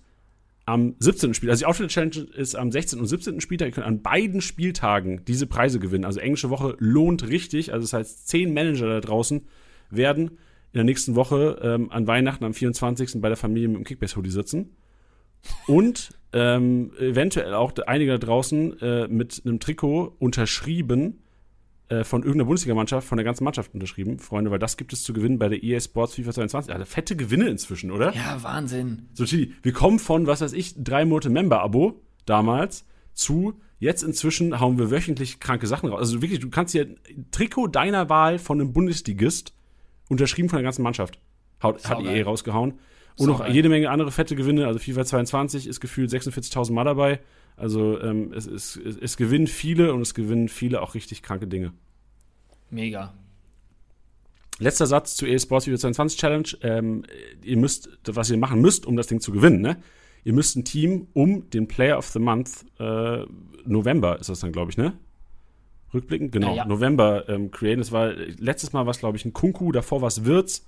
am 0.65 0.95
17. 0.99 1.33
Spiel, 1.33 1.49
also 1.49 1.61
die 1.61 1.65
Outfitter-Challenge 1.65 2.31
ist 2.35 2.55
am 2.55 2.71
16. 2.71 2.99
und 2.99 3.07
17. 3.07 3.41
Spieltag, 3.41 3.69
ihr 3.69 3.71
könnt 3.71 3.87
an 3.87 4.01
beiden 4.01 4.41
Spieltagen 4.41 5.25
diese 5.25 5.47
Preise 5.47 5.79
gewinnen. 5.79 6.05
Also 6.05 6.19
englische 6.19 6.51
Woche 6.51 6.75
lohnt 6.77 7.27
richtig, 7.27 7.73
also 7.73 7.83
das 7.83 7.93
heißt, 7.93 8.27
zehn 8.27 8.53
Manager 8.53 8.87
da 8.87 8.99
draußen 8.99 9.47
werden 9.89 10.29
in 10.71 10.77
der 10.77 10.83
nächsten 10.83 11.15
Woche 11.15 11.59
ähm, 11.63 11.91
an 11.91 12.05
Weihnachten 12.05 12.45
am 12.45 12.53
24. 12.53 13.19
bei 13.21 13.29
der 13.29 13.37
Familie 13.37 13.67
mit 13.67 13.77
dem 13.77 13.83
Kickbase-Hoodie 13.83 14.29
sitzen 14.29 14.75
und 15.65 16.11
ähm, 16.33 16.91
eventuell 16.99 17.53
auch 17.53 17.73
einige 17.87 18.11
da 18.11 18.17
draußen 18.19 18.79
äh, 18.81 19.07
mit 19.07 19.41
einem 19.45 19.59
Trikot 19.59 20.15
unterschrieben 20.19 21.23
äh, 21.89 22.03
von 22.03 22.21
irgendeiner 22.21 22.45
Bundesligamannschaft, 22.45 23.07
von 23.07 23.17
der 23.17 23.25
ganzen 23.25 23.43
Mannschaft 23.43 23.73
unterschrieben, 23.73 24.19
Freunde, 24.19 24.51
weil 24.51 24.59
das 24.59 24.77
gibt 24.77 24.93
es 24.93 25.03
zu 25.03 25.11
gewinnen 25.11 25.39
bei 25.39 25.49
der 25.49 25.63
EA 25.63 25.79
Sports 25.79 26.15
FIFA 26.15 26.33
22. 26.33 26.73
Also 26.73 26.85
fette 26.85 27.15
Gewinne 27.15 27.47
inzwischen, 27.47 27.91
oder? 27.91 28.13
Ja, 28.15 28.41
Wahnsinn. 28.41 29.09
So, 29.13 29.25
Chili, 29.25 29.53
wir 29.63 29.73
kommen 29.73 29.99
von, 29.99 30.27
was 30.27 30.41
weiß 30.41 30.53
ich, 30.53 30.75
drei 30.77 31.05
Monate 31.05 31.29
Member-Abo 31.29 32.01
damals 32.25 32.85
zu 33.13 33.59
jetzt 33.79 34.03
inzwischen 34.03 34.59
hauen 34.59 34.77
wir 34.77 34.91
wöchentlich 34.91 35.39
kranke 35.39 35.65
Sachen 35.65 35.89
raus. 35.89 35.99
Also 35.99 36.21
wirklich, 36.21 36.39
du 36.39 36.49
kannst 36.49 36.73
hier 36.73 36.83
ein 36.83 37.31
Trikot 37.31 37.67
deiner 37.67 38.09
Wahl 38.09 38.37
von 38.37 38.59
einem 38.59 38.73
Bundesligist 38.73 39.53
unterschrieben 40.09 40.49
von 40.49 40.57
der 40.57 40.63
ganzen 40.63 40.83
Mannschaft. 40.83 41.19
Haut, 41.63 41.83
hat. 41.89 42.01
EA 42.01 42.23
rausgehauen. 42.23 42.73
Und 43.17 43.27
noch 43.27 43.39
Saugeil. 43.39 43.55
jede 43.55 43.69
Menge 43.69 43.89
andere 43.89 44.11
fette 44.11 44.35
Gewinne. 44.35 44.67
Also 44.67 44.79
FIFA 44.79 45.05
22 45.05 45.67
ist 45.67 45.79
gefühlt 45.79 46.11
46.000 46.11 46.71
Mal 46.71 46.85
dabei. 46.85 47.19
Also 47.59 47.99
ähm, 48.01 48.31
es, 48.33 48.47
es, 48.47 48.77
es, 48.77 48.97
es 48.97 49.17
gewinnen 49.17 49.47
viele 49.47 49.93
und 49.93 50.01
es 50.01 50.13
gewinnen 50.13 50.47
viele 50.47 50.81
auch 50.81 50.95
richtig 50.95 51.21
kranke 51.21 51.47
Dinge. 51.47 51.73
Mega. 52.69 53.13
Letzter 54.59 54.87
Satz 54.87 55.15
zu 55.15 55.25
EA 55.25 55.39
Sports 55.39 55.65
FIFA 55.65 55.77
22 55.77 56.19
Challenge. 56.19 56.47
Ähm, 56.61 57.03
ihr 57.43 57.57
müsst, 57.57 57.89
was 58.05 58.29
ihr 58.29 58.37
machen 58.37 58.61
müsst, 58.61 58.85
um 58.85 58.95
das 58.95 59.07
Ding 59.07 59.19
zu 59.19 59.31
gewinnen, 59.31 59.61
ne? 59.61 59.77
Ihr 60.25 60.33
müsst 60.33 60.57
ein 60.57 60.65
Team 60.65 61.07
um 61.13 61.49
den 61.49 61.67
Player 61.67 61.97
of 61.97 62.07
the 62.09 62.19
Month, 62.19 62.65
äh, 62.77 63.25
November 63.65 64.19
ist 64.19 64.29
das 64.29 64.41
dann, 64.41 64.51
glaube 64.51 64.71
ich, 64.71 64.77
ne? 64.77 64.93
Rückblickend, 65.93 66.31
genau, 66.31 66.49
Ja, 66.49 66.55
ja. 66.55 66.65
November 66.65 67.27
ähm, 67.29 67.51
createn. 67.51 67.79
Das 67.79 67.91
war, 67.91 68.11
letztes 68.11 68.73
Mal 68.73 68.85
war 68.85 68.91
es, 68.91 68.99
glaube 68.99 69.17
ich, 69.17 69.25
ein 69.25 69.33
Kunku, 69.33 69.71
davor 69.71 70.01
war 70.01 70.07
es 70.07 70.25
Wirtz. 70.25 70.67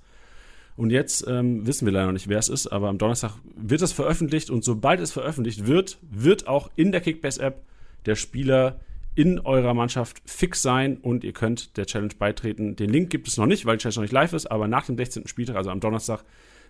Und 0.76 0.90
jetzt 0.90 1.26
ähm, 1.28 1.66
wissen 1.66 1.86
wir 1.86 1.92
leider 1.92 2.06
noch 2.06 2.12
nicht, 2.12 2.28
wer 2.28 2.38
es 2.38 2.48
ist, 2.48 2.66
aber 2.66 2.88
am 2.88 2.98
Donnerstag 2.98 3.32
wird 3.56 3.82
das 3.82 3.92
veröffentlicht 3.92 4.50
und 4.50 4.64
sobald 4.64 5.00
es 5.00 5.12
veröffentlicht 5.12 5.66
wird, 5.66 5.98
wird 6.02 6.46
auch 6.46 6.70
in 6.76 6.92
der 6.92 7.00
Kickbase-App 7.00 7.62
der 8.06 8.16
Spieler 8.16 8.80
in 9.14 9.38
eurer 9.40 9.74
Mannschaft 9.74 10.22
fix 10.24 10.62
sein 10.62 10.96
und 10.96 11.24
ihr 11.24 11.32
könnt 11.32 11.76
der 11.76 11.86
Challenge 11.86 12.14
beitreten. 12.18 12.76
Den 12.76 12.90
Link 12.90 13.10
gibt 13.10 13.28
es 13.28 13.36
noch 13.36 13.46
nicht, 13.46 13.66
weil 13.66 13.76
die 13.76 13.82
Challenge 13.82 13.96
noch 13.96 14.02
nicht 14.02 14.12
live 14.12 14.32
ist, 14.32 14.46
aber 14.46 14.68
nach 14.68 14.86
dem 14.86 14.96
16. 14.96 15.28
Spieltag, 15.28 15.56
also 15.56 15.70
am 15.70 15.80
Donnerstag, 15.80 16.24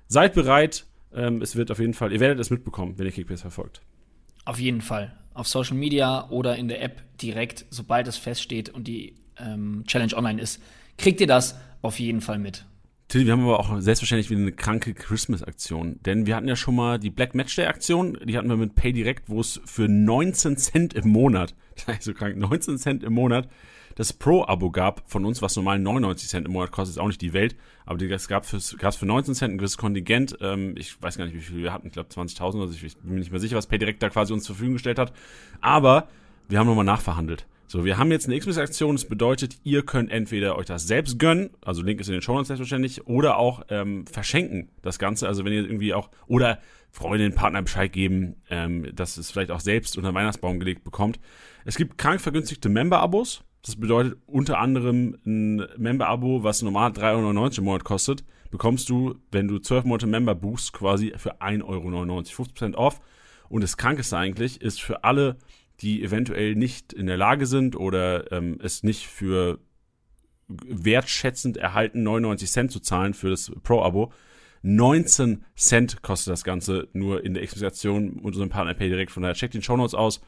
seid 0.09 0.35
bereit. 0.35 0.87
Ähm, 1.15 1.41
es 1.41 1.55
wird 1.55 1.71
auf 1.71 1.79
jeden 1.79 1.95
Fall, 1.95 2.13
ihr 2.13 2.21
werdet 2.21 2.41
es 2.41 2.51
mitbekommen, 2.51 2.95
wenn 2.97 3.07
ihr 3.07 3.13
Kickbase 3.13 3.43
verfolgt. 3.43 3.83
Auf 4.45 4.59
jeden 4.59 4.81
Fall. 4.81 5.17
Auf 5.35 5.47
Social 5.47 5.77
Media 5.77 6.29
oder 6.31 6.57
in 6.57 6.67
der 6.69 6.83
App 6.83 7.03
direkt, 7.19 7.67
sobald 7.71 8.09
es 8.09 8.17
feststeht 8.17 8.71
und 8.71 8.89
die 8.89 9.15
ähm, 9.39 9.85
Challenge 9.87 10.15
online 10.17 10.43
ist, 10.43 10.61
kriegt 10.99 11.21
ihr 11.21 11.27
das 11.29 11.57
auf 11.81 12.01
jeden 12.01 12.21
Fall 12.21 12.39
mit. 12.39 12.65
Tilly, 13.13 13.27
wir 13.27 13.35
haben 13.35 13.43
aber 13.43 13.61
auch 13.61 13.79
selbstverständlich 13.79 14.31
wieder 14.31 14.41
eine 14.41 14.53
kranke 14.53 14.95
Christmas-Aktion. 14.95 16.01
Denn 16.07 16.25
wir 16.25 16.35
hatten 16.35 16.49
ja 16.49 16.57
schon 16.57 16.75
mal 16.75 16.99
die 16.99 17.11
Black 17.11 17.35
Matchday-Aktion, 17.35 18.19
die 18.25 18.39
hatten 18.39 18.49
wir 18.49 18.57
mit 18.57 18.75
PayDirect, 18.75 19.29
wo 19.29 19.39
es 19.41 19.61
für 19.67 19.87
19 19.87 20.57
Cent 20.57 20.95
im 20.95 21.11
Monat, 21.11 21.55
ist 21.87 22.05
so 22.05 22.15
krank, 22.15 22.39
19 22.39 22.79
Cent 22.79 23.05
im 23.05 23.13
Monat, 23.13 23.51
das 23.97 24.15
Pro-Abo 24.15 24.71
gab 24.71 25.03
von 25.11 25.27
uns, 25.27 25.43
was 25.43 25.57
normal 25.57 25.79
99 25.79 26.27
Cent 26.27 26.47
im 26.47 26.55
Monat 26.55 26.73
kostet, 26.73 26.97
ist 26.97 27.03
auch 27.03 27.07
nicht 27.07 27.21
die 27.21 27.35
Welt, 27.35 27.55
aber 27.85 27.99
das 27.99 28.29
gab 28.29 28.45
es 28.51 28.97
für 28.97 29.05
19 29.05 29.35
Cent 29.35 29.53
ein 29.53 29.59
gewisses 29.59 29.77
Kontingent. 29.77 30.39
Ähm, 30.41 30.75
ich 30.79 31.03
weiß 31.03 31.19
gar 31.19 31.27
nicht, 31.27 31.35
wie 31.35 31.41
viel 31.41 31.59
wir 31.59 31.75
hatten, 31.75 31.89
ich 31.89 31.93
glaube 31.93 32.09
20.000 32.09 32.55
oder 32.55 32.69
so, 32.69 32.73
ich 32.83 32.97
bin 32.97 33.13
mir 33.13 33.19
nicht 33.19 33.31
mehr 33.31 33.41
sicher, 33.41 33.59
was 33.59 33.67
PayDirect 33.67 34.03
da 34.03 34.09
quasi 34.09 34.33
uns 34.33 34.45
zur 34.45 34.55
Verfügung 34.55 34.77
gestellt 34.77 34.99
hat. 34.99 35.13
Aber 35.61 36.09
wir 36.49 36.59
haben 36.59 36.67
nochmal 36.67 36.87
nachverhandelt. 36.87 37.47
So, 37.73 37.87
wir 37.87 37.97
haben 37.97 38.13
jetzt 38.13 38.27
eine 38.27 38.39
Xmas-Aktion. 38.39 38.97
Das 38.97 39.07
bedeutet, 39.07 39.57
ihr 39.65 39.83
könnt 39.83 40.11
entweder 40.11 40.59
euch 40.59 40.67
das 40.67 40.87
selbst 40.87 41.19
gönnen, 41.19 41.49
also 41.65 41.81
Link 41.81 42.01
ist 42.01 42.09
in 42.09 42.13
den 42.13 42.21
Show 42.21 42.35
Notes 42.35 42.49
selbstverständlich, 42.49 43.07
oder 43.07 43.39
auch 43.39 43.63
ähm, 43.71 44.07
verschenken 44.07 44.69
das 44.83 44.99
Ganze. 44.99 45.27
Also 45.27 45.47
wenn 45.47 45.55
ihr 45.55 45.63
irgendwie 45.63 45.95
auch, 45.95 46.11
oder 46.27 46.59
Freundin, 46.91 47.35
Partner 47.35 47.63
Bescheid 47.63 47.91
geben, 47.91 48.37
ähm, 48.51 48.95
dass 48.95 49.17
es 49.17 49.31
vielleicht 49.31 49.51
auch 49.51 49.61
selbst 49.61 49.97
unter 49.97 50.11
den 50.11 50.15
Weihnachtsbaum 50.15 50.61
gelegt 50.61 50.85
bekommt. 50.85 51.19
Es 51.65 51.77
gibt 51.77 51.97
krank 51.97 52.21
vergünstigte 52.21 52.69
Member-Abos. 52.69 53.43
Das 53.65 53.77
bedeutet 53.77 54.19
unter 54.27 54.59
anderem 54.59 55.17
ein 55.25 55.67
Member-Abo, 55.79 56.43
was 56.43 56.61
normal 56.61 56.91
3,99 56.91 57.01
Euro 57.15 57.51
im 57.57 57.65
Monat 57.65 57.85
kostet, 57.85 58.23
bekommst 58.51 58.91
du, 58.91 59.15
wenn 59.31 59.49
du 59.49 59.59
12 59.59 59.87
Monate 59.87 60.07
Member 60.07 60.35
buchst, 60.35 60.75
quasi 60.75 61.15
für 61.17 61.41
1,99 61.41 61.65
Euro. 61.65 61.89
50% 61.89 62.75
off. 62.75 63.01
Und 63.49 63.63
das 63.63 63.79
Krankeste 63.79 64.19
eigentlich 64.19 64.61
ist 64.61 64.83
für 64.83 65.05
alle, 65.05 65.39
die 65.83 66.03
eventuell 66.03 66.55
nicht 66.55 66.93
in 66.93 67.07
der 67.07 67.17
Lage 67.17 67.47
sind 67.47 67.77
oder 67.77 68.31
ähm, 68.33 68.59
es 68.63 68.83
nicht 68.83 69.07
für 69.07 69.59
wertschätzend 70.49 71.57
erhalten, 71.57 72.03
99 72.03 72.51
Cent 72.51 72.71
zu 72.71 72.81
zahlen 72.81 73.15
für 73.15 73.31
das 73.31 73.53
Pro-Abo. 73.63 74.13
19 74.63 75.45
Cent 75.57 76.03
kostet 76.03 76.33
das 76.33 76.45
Ganze 76.45 76.89
nur 76.93 77.25
in 77.25 77.35
der 77.35 77.43
Exposition 77.43 78.17
mit 78.17 78.25
unserem 78.25 78.49
Partner 78.49 78.75
Pay 78.75 78.89
direkt. 78.89 79.11
Von 79.11 79.23
daher 79.23 79.35
checkt 79.35 79.55
den 79.55 79.63
Shownotes 79.63 79.95
aus 79.95 80.21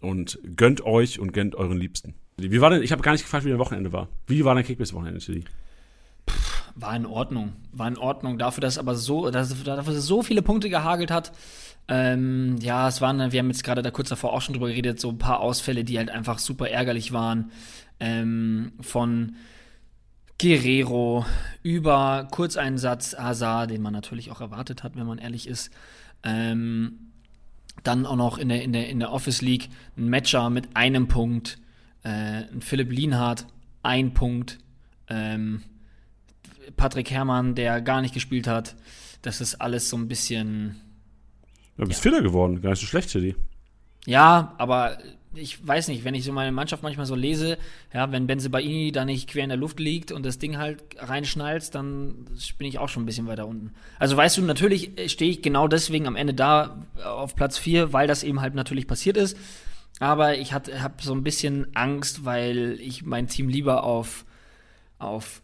und 0.00 0.38
gönnt 0.56 0.84
euch 0.84 1.18
und 1.18 1.32
gönnt 1.32 1.56
euren 1.56 1.78
Liebsten. 1.78 2.14
Wie 2.36 2.60
war 2.60 2.70
denn, 2.70 2.82
ich 2.82 2.92
habe 2.92 3.02
gar 3.02 3.12
nicht 3.12 3.22
gefragt, 3.22 3.44
wie 3.44 3.50
dein 3.50 3.58
Wochenende 3.58 3.92
war. 3.92 4.08
Wie 4.26 4.44
war 4.44 4.54
dein 4.54 4.64
Kickbase-Wochenende, 4.64 5.20
Chili? 5.20 5.44
War 6.74 6.96
in 6.96 7.06
Ordnung. 7.06 7.52
War 7.72 7.88
in 7.88 7.98
Ordnung. 7.98 8.38
Dafür, 8.38 8.62
dass 8.62 8.78
aber 8.78 8.94
so, 8.94 9.30
dass, 9.30 9.50
dafür, 9.50 9.76
dass 9.76 9.88
es 9.88 10.06
so 10.06 10.22
viele 10.22 10.42
Punkte 10.42 10.70
gehagelt 10.70 11.10
hat. 11.10 11.32
Ähm, 11.88 12.56
ja, 12.60 12.88
es 12.88 13.00
waren, 13.00 13.32
wir 13.32 13.38
haben 13.38 13.48
jetzt 13.48 13.64
gerade 13.64 13.82
da 13.82 13.90
kurz 13.90 14.08
davor 14.08 14.32
auch 14.32 14.40
schon 14.40 14.54
drüber 14.54 14.68
geredet, 14.68 15.00
so 15.00 15.10
ein 15.10 15.18
paar 15.18 15.40
Ausfälle, 15.40 15.84
die 15.84 15.98
halt 15.98 16.10
einfach 16.10 16.38
super 16.38 16.70
ärgerlich 16.70 17.12
waren. 17.12 17.50
Ähm, 18.00 18.72
von 18.80 19.36
Guerrero 20.40 21.24
über 21.62 22.26
Kurzeinsatz 22.30 23.16
Hazard, 23.16 23.70
den 23.70 23.82
man 23.82 23.92
natürlich 23.92 24.30
auch 24.30 24.40
erwartet 24.40 24.82
hat, 24.82 24.96
wenn 24.96 25.06
man 25.06 25.18
ehrlich 25.18 25.46
ist. 25.46 25.70
Ähm, 26.24 27.12
dann 27.82 28.06
auch 28.06 28.16
noch 28.16 28.38
in 28.38 28.48
der, 28.48 28.62
in 28.62 28.72
der, 28.72 28.88
in 28.88 29.00
der 29.00 29.12
Office 29.12 29.40
League 29.40 29.68
ein 29.96 30.08
Matcher 30.08 30.50
mit 30.50 30.76
einem 30.76 31.08
Punkt. 31.08 31.58
Äh, 32.04 32.44
ein 32.52 32.60
Philipp 32.60 32.90
Lienhardt, 32.90 33.46
ein 33.82 34.14
Punkt. 34.14 34.58
Ähm, 35.08 35.62
Patrick 36.76 37.10
Herrmann, 37.10 37.54
der 37.54 37.80
gar 37.80 38.00
nicht 38.00 38.14
gespielt 38.14 38.46
hat. 38.46 38.76
Das 39.22 39.40
ist 39.40 39.56
alles 39.56 39.88
so 39.88 39.96
ein 39.96 40.08
bisschen. 40.08 40.76
Du 41.76 41.86
bist 41.86 42.04
ja. 42.04 42.10
fitter 42.10 42.22
geworden, 42.22 42.60
gar 42.60 42.70
nicht 42.70 42.80
so 42.80 42.86
schlecht, 42.86 43.10
Chili. 43.10 43.34
Ja, 44.06 44.54
aber 44.58 44.98
ich 45.34 45.66
weiß 45.66 45.88
nicht, 45.88 46.04
wenn 46.04 46.14
ich 46.14 46.24
so 46.24 46.32
meine 46.32 46.52
Mannschaft 46.52 46.82
manchmal 46.82 47.06
so 47.06 47.14
lese, 47.14 47.56
ja, 47.94 48.10
wenn 48.12 48.26
Benzebaini 48.26 48.92
da 48.92 49.04
nicht 49.04 49.30
quer 49.30 49.44
in 49.44 49.48
der 49.48 49.58
Luft 49.58 49.80
liegt 49.80 50.12
und 50.12 50.26
das 50.26 50.38
Ding 50.38 50.58
halt 50.58 50.82
reinschnallt, 50.98 51.74
dann 51.74 52.26
bin 52.58 52.66
ich 52.66 52.78
auch 52.78 52.88
schon 52.88 53.04
ein 53.04 53.06
bisschen 53.06 53.26
weiter 53.26 53.46
unten. 53.46 53.72
Also 53.98 54.16
weißt 54.16 54.38
du, 54.38 54.42
natürlich 54.42 54.90
stehe 55.10 55.30
ich 55.30 55.42
genau 55.42 55.68
deswegen 55.68 56.06
am 56.06 56.16
Ende 56.16 56.34
da 56.34 56.84
auf 57.04 57.34
Platz 57.34 57.58
4, 57.58 57.92
weil 57.92 58.06
das 58.06 58.22
eben 58.22 58.40
halt 58.40 58.54
natürlich 58.54 58.86
passiert 58.86 59.16
ist. 59.16 59.36
Aber 60.00 60.36
ich 60.36 60.52
habe 60.52 60.70
so 61.00 61.14
ein 61.14 61.22
bisschen 61.22 61.74
Angst, 61.74 62.24
weil 62.24 62.78
ich 62.80 63.04
mein 63.04 63.28
Team 63.28 63.48
lieber 63.48 63.84
auf, 63.84 64.24
auf 64.98 65.42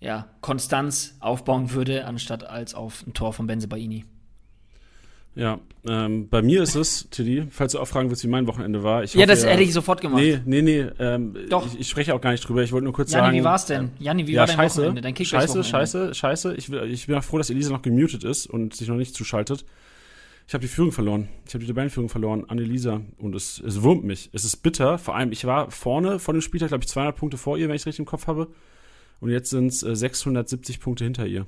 ja, 0.00 0.28
Konstanz 0.40 1.16
aufbauen 1.20 1.72
würde, 1.72 2.06
anstatt 2.06 2.44
als 2.44 2.74
auf 2.74 3.06
ein 3.06 3.14
Tor 3.14 3.32
von 3.32 3.46
Benzebaini. 3.46 4.04
Ja, 5.34 5.60
ähm, 5.86 6.28
bei 6.28 6.42
mir 6.42 6.62
ist 6.62 6.74
es, 6.74 7.08
Tilly, 7.10 7.46
falls 7.50 7.72
du 7.72 7.78
auch 7.78 7.86
fragen 7.86 8.10
willst, 8.10 8.24
wie 8.24 8.28
mein 8.28 8.46
Wochenende 8.46 8.82
war. 8.82 9.04
Ich 9.04 9.14
ja, 9.14 9.26
das 9.26 9.46
hätte 9.46 9.62
ich 9.62 9.72
sofort 9.72 10.00
gemacht. 10.00 10.20
Nee, 10.20 10.40
nee, 10.44 10.60
nee. 10.60 10.86
Ähm, 10.98 11.36
Doch. 11.48 11.66
Ich, 11.66 11.80
ich, 11.80 11.88
spreche 11.88 12.14
auch 12.14 12.20
gar 12.20 12.32
nicht 12.32 12.46
drüber. 12.46 12.62
Ich 12.62 12.72
wollte 12.72 12.84
nur 12.84 12.92
kurz 12.92 13.12
Janni, 13.12 13.26
sagen. 13.26 13.38
wie 13.38 13.44
war's 13.44 13.66
denn? 13.66 13.90
Janni, 13.98 14.26
wie 14.26 14.32
ja, 14.32 14.40
war 14.40 14.46
dein 14.48 14.56
scheiße, 14.56 14.82
Wochenende? 14.82 15.00
Dein 15.00 15.16
scheiße, 15.16 15.64
scheiße, 15.64 16.14
scheiße. 16.14 16.54
Ich, 16.56 16.70
ich 16.72 17.06
bin 17.06 17.16
auch 17.16 17.24
froh, 17.24 17.38
dass 17.38 17.48
Elisa 17.48 17.70
noch 17.70 17.82
gemutet 17.82 18.24
ist 18.24 18.46
und 18.46 18.74
sich 18.74 18.88
noch 18.88 18.96
nicht 18.96 19.14
zuschaltet. 19.14 19.64
Ich 20.48 20.54
habe 20.54 20.62
die 20.62 20.68
Führung 20.68 20.90
verloren. 20.90 21.28
Ich 21.46 21.54
habe 21.54 21.60
die 21.60 21.68
Tabellenführung 21.68 22.08
verloren 22.08 22.44
an 22.48 22.58
Elisa 22.58 23.00
und 23.18 23.36
es, 23.36 23.60
es 23.60 23.82
wurmt 23.82 24.02
mich. 24.02 24.30
Es 24.32 24.44
ist 24.44 24.56
bitter. 24.56 24.98
Vor 24.98 25.14
allem, 25.14 25.30
ich 25.30 25.44
war 25.44 25.70
vorne 25.70 26.18
vor 26.18 26.34
dem 26.34 26.40
Spieltag, 26.40 26.68
glaube 26.68 26.82
ich, 26.82 26.88
200 26.88 27.16
Punkte 27.16 27.38
vor 27.38 27.56
ihr, 27.56 27.68
wenn 27.68 27.76
ich 27.76 27.82
es 27.82 27.86
richtig 27.86 28.00
im 28.00 28.06
Kopf 28.06 28.26
habe. 28.26 28.48
Und 29.20 29.30
jetzt 29.30 29.50
sind 29.50 29.68
es 29.68 29.82
äh, 29.84 29.94
670 29.94 30.80
Punkte 30.80 31.04
hinter 31.04 31.24
ihr. 31.26 31.46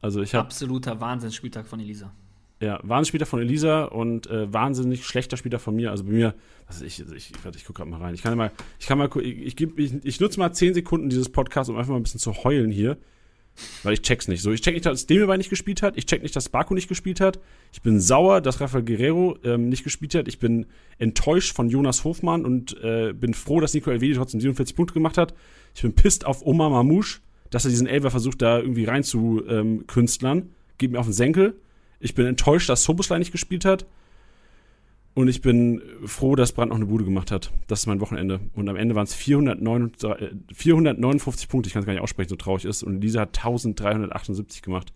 Also 0.00 0.22
ich 0.22 0.34
habe 0.34 0.46
absoluter 0.46 0.98
Wahnsinnsspieltag 1.00 1.66
von 1.66 1.78
Elisa. 1.78 2.12
Ja, 2.60 2.80
Wahnsinnsspieler 2.82 3.26
von 3.26 3.40
Elisa 3.40 3.84
und 3.84 4.26
äh, 4.26 4.52
wahnsinnig 4.52 5.06
schlechter 5.06 5.36
Spieler 5.36 5.60
von 5.60 5.76
mir. 5.76 5.92
Also 5.92 6.04
bei 6.04 6.10
mir, 6.10 6.34
also 6.66 6.84
ich, 6.84 7.00
ich, 7.00 7.12
ich, 7.14 7.32
ich 7.54 7.64
gucke 7.64 7.78
gerade 7.78 7.90
mal 7.90 8.00
rein. 8.00 8.14
Ich 8.14 8.22
kann 8.22 8.36
mal, 8.36 8.50
ich 8.80 8.86
kann 8.86 8.98
mal, 8.98 9.08
ich, 9.22 9.60
ich, 9.60 9.78
ich, 9.78 10.04
ich 10.04 10.20
nutze 10.20 10.40
mal 10.40 10.52
10 10.52 10.74
Sekunden 10.74 11.08
dieses 11.08 11.28
Podcast, 11.28 11.70
um 11.70 11.76
einfach 11.76 11.92
mal 11.92 11.98
ein 11.98 12.02
bisschen 12.02 12.20
zu 12.20 12.34
heulen 12.44 12.70
hier. 12.70 12.98
Weil 13.82 13.94
ich 13.94 14.02
check's 14.02 14.28
nicht. 14.28 14.42
So, 14.42 14.50
ich 14.52 14.60
check 14.60 14.74
nicht, 14.74 14.86
dass 14.86 15.06
Demirbay 15.06 15.38
nicht 15.38 15.50
gespielt 15.50 15.82
hat. 15.82 15.96
Ich 15.96 16.06
check 16.06 16.22
nicht, 16.22 16.34
dass 16.34 16.48
Baku 16.48 16.74
nicht 16.74 16.88
gespielt 16.88 17.20
hat. 17.20 17.38
Ich 17.72 17.82
bin 17.82 18.00
sauer, 18.00 18.40
dass 18.40 18.60
Rafael 18.60 18.84
Guerrero 18.84 19.36
ähm, 19.44 19.68
nicht 19.68 19.84
gespielt 19.84 20.14
hat. 20.14 20.28
Ich 20.28 20.38
bin 20.38 20.66
enttäuscht 20.98 21.54
von 21.54 21.68
Jonas 21.68 22.04
Hofmann 22.04 22.44
und 22.44 22.76
äh, 22.82 23.12
bin 23.12 23.34
froh, 23.34 23.60
dass 23.60 23.74
Nico 23.74 23.90
Elvedi 23.90 24.14
trotzdem 24.14 24.40
47 24.40 24.76
Punkte 24.76 24.94
gemacht 24.94 25.18
hat. 25.18 25.34
Ich 25.74 25.82
bin 25.82 25.94
pisst 25.94 26.24
auf 26.24 26.44
Omar 26.44 26.70
Mamouche, 26.70 27.20
dass 27.50 27.64
er 27.64 27.70
diesen 27.70 27.86
Elber 27.86 28.10
versucht, 28.10 28.42
da 28.42 28.58
irgendwie 28.58 28.84
rein 28.84 29.02
zu 29.02 29.44
ähm. 29.48 29.84
Geht 30.78 30.92
mir 30.92 31.00
auf 31.00 31.06
den 31.06 31.12
Senkel. 31.12 31.56
Ich 32.00 32.14
bin 32.14 32.26
enttäuscht, 32.26 32.68
dass 32.68 32.84
Soboslai 32.84 33.18
nicht 33.18 33.32
gespielt 33.32 33.64
hat. 33.64 33.86
Und 35.14 35.26
ich 35.26 35.40
bin 35.40 35.82
froh, 36.06 36.36
dass 36.36 36.52
Brandt 36.52 36.70
noch 36.70 36.76
eine 36.76 36.86
Bude 36.86 37.04
gemacht 37.04 37.32
hat. 37.32 37.50
Das 37.66 37.80
ist 37.80 37.86
mein 37.86 38.00
Wochenende. 38.00 38.38
Und 38.54 38.68
am 38.68 38.76
Ende 38.76 38.94
waren 38.94 39.04
es 39.04 39.14
459 39.14 41.48
Punkte. 41.48 41.66
Ich 41.66 41.72
kann 41.72 41.80
es 41.80 41.86
gar 41.86 41.92
nicht 41.92 42.02
aussprechen, 42.02 42.28
so 42.28 42.36
traurig 42.36 42.64
ist. 42.64 42.84
Und 42.84 43.00
Lisa 43.00 43.22
hat 43.22 43.36
1378 43.36 44.62
gemacht. 44.62 44.92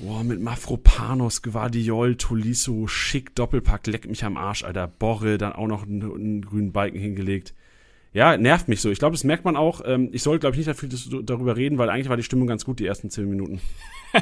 Boah, 0.00 0.24
mit 0.24 0.40
Mafropanos, 0.40 1.42
Guardiol, 1.42 2.16
Tolisso, 2.16 2.86
Schick, 2.86 3.34
Doppelpack, 3.34 3.86
leck 3.86 4.08
mich 4.08 4.24
am 4.24 4.36
Arsch, 4.36 4.64
Alter. 4.64 4.88
Borre, 4.88 5.38
dann 5.38 5.52
auch 5.52 5.68
noch 5.68 5.84
einen, 5.84 6.02
einen 6.02 6.42
grünen 6.42 6.72
Balken 6.72 6.98
hingelegt. 6.98 7.54
Ja, 8.12 8.36
nervt 8.36 8.68
mich 8.68 8.80
so. 8.80 8.90
Ich 8.90 8.98
glaube, 8.98 9.14
das 9.14 9.24
merkt 9.24 9.44
man 9.44 9.56
auch. 9.56 9.82
Ähm, 9.84 10.08
ich 10.12 10.22
soll, 10.22 10.38
glaube 10.38 10.56
ich, 10.56 10.66
nicht 10.66 10.80
viel 10.80 11.22
darüber 11.22 11.56
reden, 11.56 11.78
weil 11.78 11.90
eigentlich 11.90 12.08
war 12.08 12.16
die 12.16 12.22
Stimmung 12.22 12.46
ganz 12.46 12.64
gut 12.64 12.80
die 12.80 12.86
ersten 12.86 13.10
10 13.10 13.28
Minuten. 13.28 13.60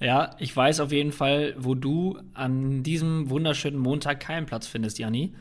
Ja, 0.00 0.36
ich 0.38 0.56
weiß 0.56 0.78
auf 0.78 0.92
jeden 0.92 1.10
Fall, 1.10 1.56
wo 1.58 1.74
du 1.74 2.18
an 2.32 2.84
diesem 2.84 3.30
wunderschönen 3.30 3.78
Montag 3.78 4.20
keinen 4.20 4.46
Platz 4.46 4.68
findest, 4.68 5.00
Janni. 5.00 5.34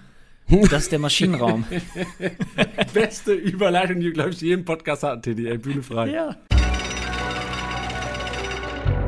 Das 0.72 0.84
ist 0.84 0.92
der 0.92 0.98
Maschinenraum. 0.98 1.66
Beste 2.94 3.34
Überleitung, 3.34 4.00
die, 4.00 4.12
glaube 4.12 4.32
ich, 4.32 4.42
jeden 4.42 4.66
Podcast 4.66 5.04
hat, 5.04 5.24
Teddy. 5.24 5.48
Ey, 5.48 5.60
Bühne 5.60 5.84
frei. 5.84 6.10
Ja. 6.10 6.36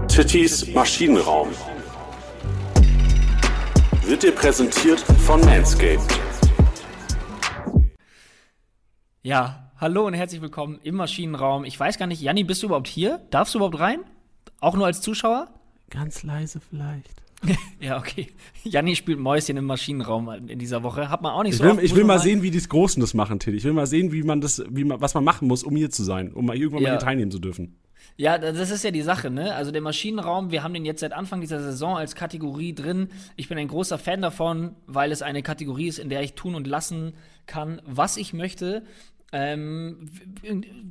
Tittys 0.07 0.71
Maschinenraum 0.73 1.49
wird 4.05 4.21
dir 4.21 4.33
präsentiert 4.33 4.99
von 4.99 5.39
Manscaped. 5.41 6.19
Ja, 9.23 9.71
hallo 9.77 10.05
und 10.05 10.13
herzlich 10.13 10.41
willkommen 10.41 10.79
im 10.83 10.95
Maschinenraum. 10.95 11.63
Ich 11.63 11.79
weiß 11.79 11.97
gar 11.97 12.05
nicht, 12.05 12.21
Janni, 12.21 12.43
bist 12.43 12.61
du 12.61 12.67
überhaupt 12.67 12.87
hier? 12.87 13.21
Darfst 13.31 13.55
du 13.55 13.59
überhaupt 13.59 13.79
rein? 13.79 14.01
Auch 14.59 14.75
nur 14.75 14.85
als 14.85 15.01
Zuschauer? 15.01 15.49
Ganz 15.89 16.23
leise 16.23 16.59
vielleicht. 16.59 17.21
ja, 17.79 17.97
okay. 17.97 18.27
Janni 18.63 18.95
spielt 18.95 19.19
Mäuschen 19.19 19.55
im 19.57 19.65
Maschinenraum 19.65 20.29
in 20.29 20.59
dieser 20.59 20.83
Woche. 20.83 21.09
Hat 21.09 21.21
man 21.21 21.31
auch 21.31 21.43
nicht 21.43 21.53
ich 21.53 21.57
so. 21.57 21.63
Will, 21.63 21.71
oft, 21.71 21.83
ich 21.83 21.95
will 21.95 22.03
mal 22.03 22.19
sehen, 22.19 22.41
wie 22.41 22.51
die 22.51 22.59
Großen 22.59 22.99
das 22.99 23.13
machen, 23.13 23.39
Tilly. 23.39 23.57
Ich 23.57 23.63
will 23.63 23.73
mal 23.73 23.87
sehen, 23.87 24.11
wie 24.11 24.23
man 24.23 24.41
das, 24.41 24.61
wie 24.69 24.83
man, 24.83 24.99
was 24.99 25.13
man 25.13 25.23
machen 25.23 25.47
muss, 25.47 25.63
um 25.63 25.75
hier 25.75 25.89
zu 25.89 26.03
sein, 26.03 26.33
um 26.33 26.45
mal 26.45 26.57
irgendwann 26.57 26.83
ja. 26.83 26.89
mal 26.89 26.95
hier 26.95 27.05
teilnehmen 27.05 27.31
zu 27.31 27.39
dürfen. 27.39 27.77
Ja, 28.17 28.37
das 28.37 28.69
ist 28.69 28.83
ja 28.83 28.91
die 28.91 29.01
Sache, 29.01 29.29
ne? 29.29 29.55
Also 29.55 29.71
der 29.71 29.81
Maschinenraum, 29.81 30.51
wir 30.51 30.61
haben 30.63 30.73
den 30.73 30.83
jetzt 30.83 30.99
seit 30.99 31.13
Anfang 31.13 31.39
dieser 31.39 31.61
Saison 31.61 31.95
als 31.95 32.15
Kategorie 32.15 32.73
drin. 32.73 33.07
Ich 33.37 33.47
bin 33.47 33.57
ein 33.57 33.69
großer 33.69 33.97
Fan 33.97 34.21
davon, 34.21 34.75
weil 34.87 35.13
es 35.13 35.21
eine 35.21 35.41
Kategorie 35.41 35.87
ist, 35.87 35.99
in 35.99 36.09
der 36.09 36.21
ich 36.21 36.33
tun 36.33 36.55
und 36.55 36.67
lassen 36.67 37.13
kann, 37.45 37.81
was 37.85 38.17
ich 38.17 38.33
möchte. 38.33 38.83
Ähm, 39.31 40.09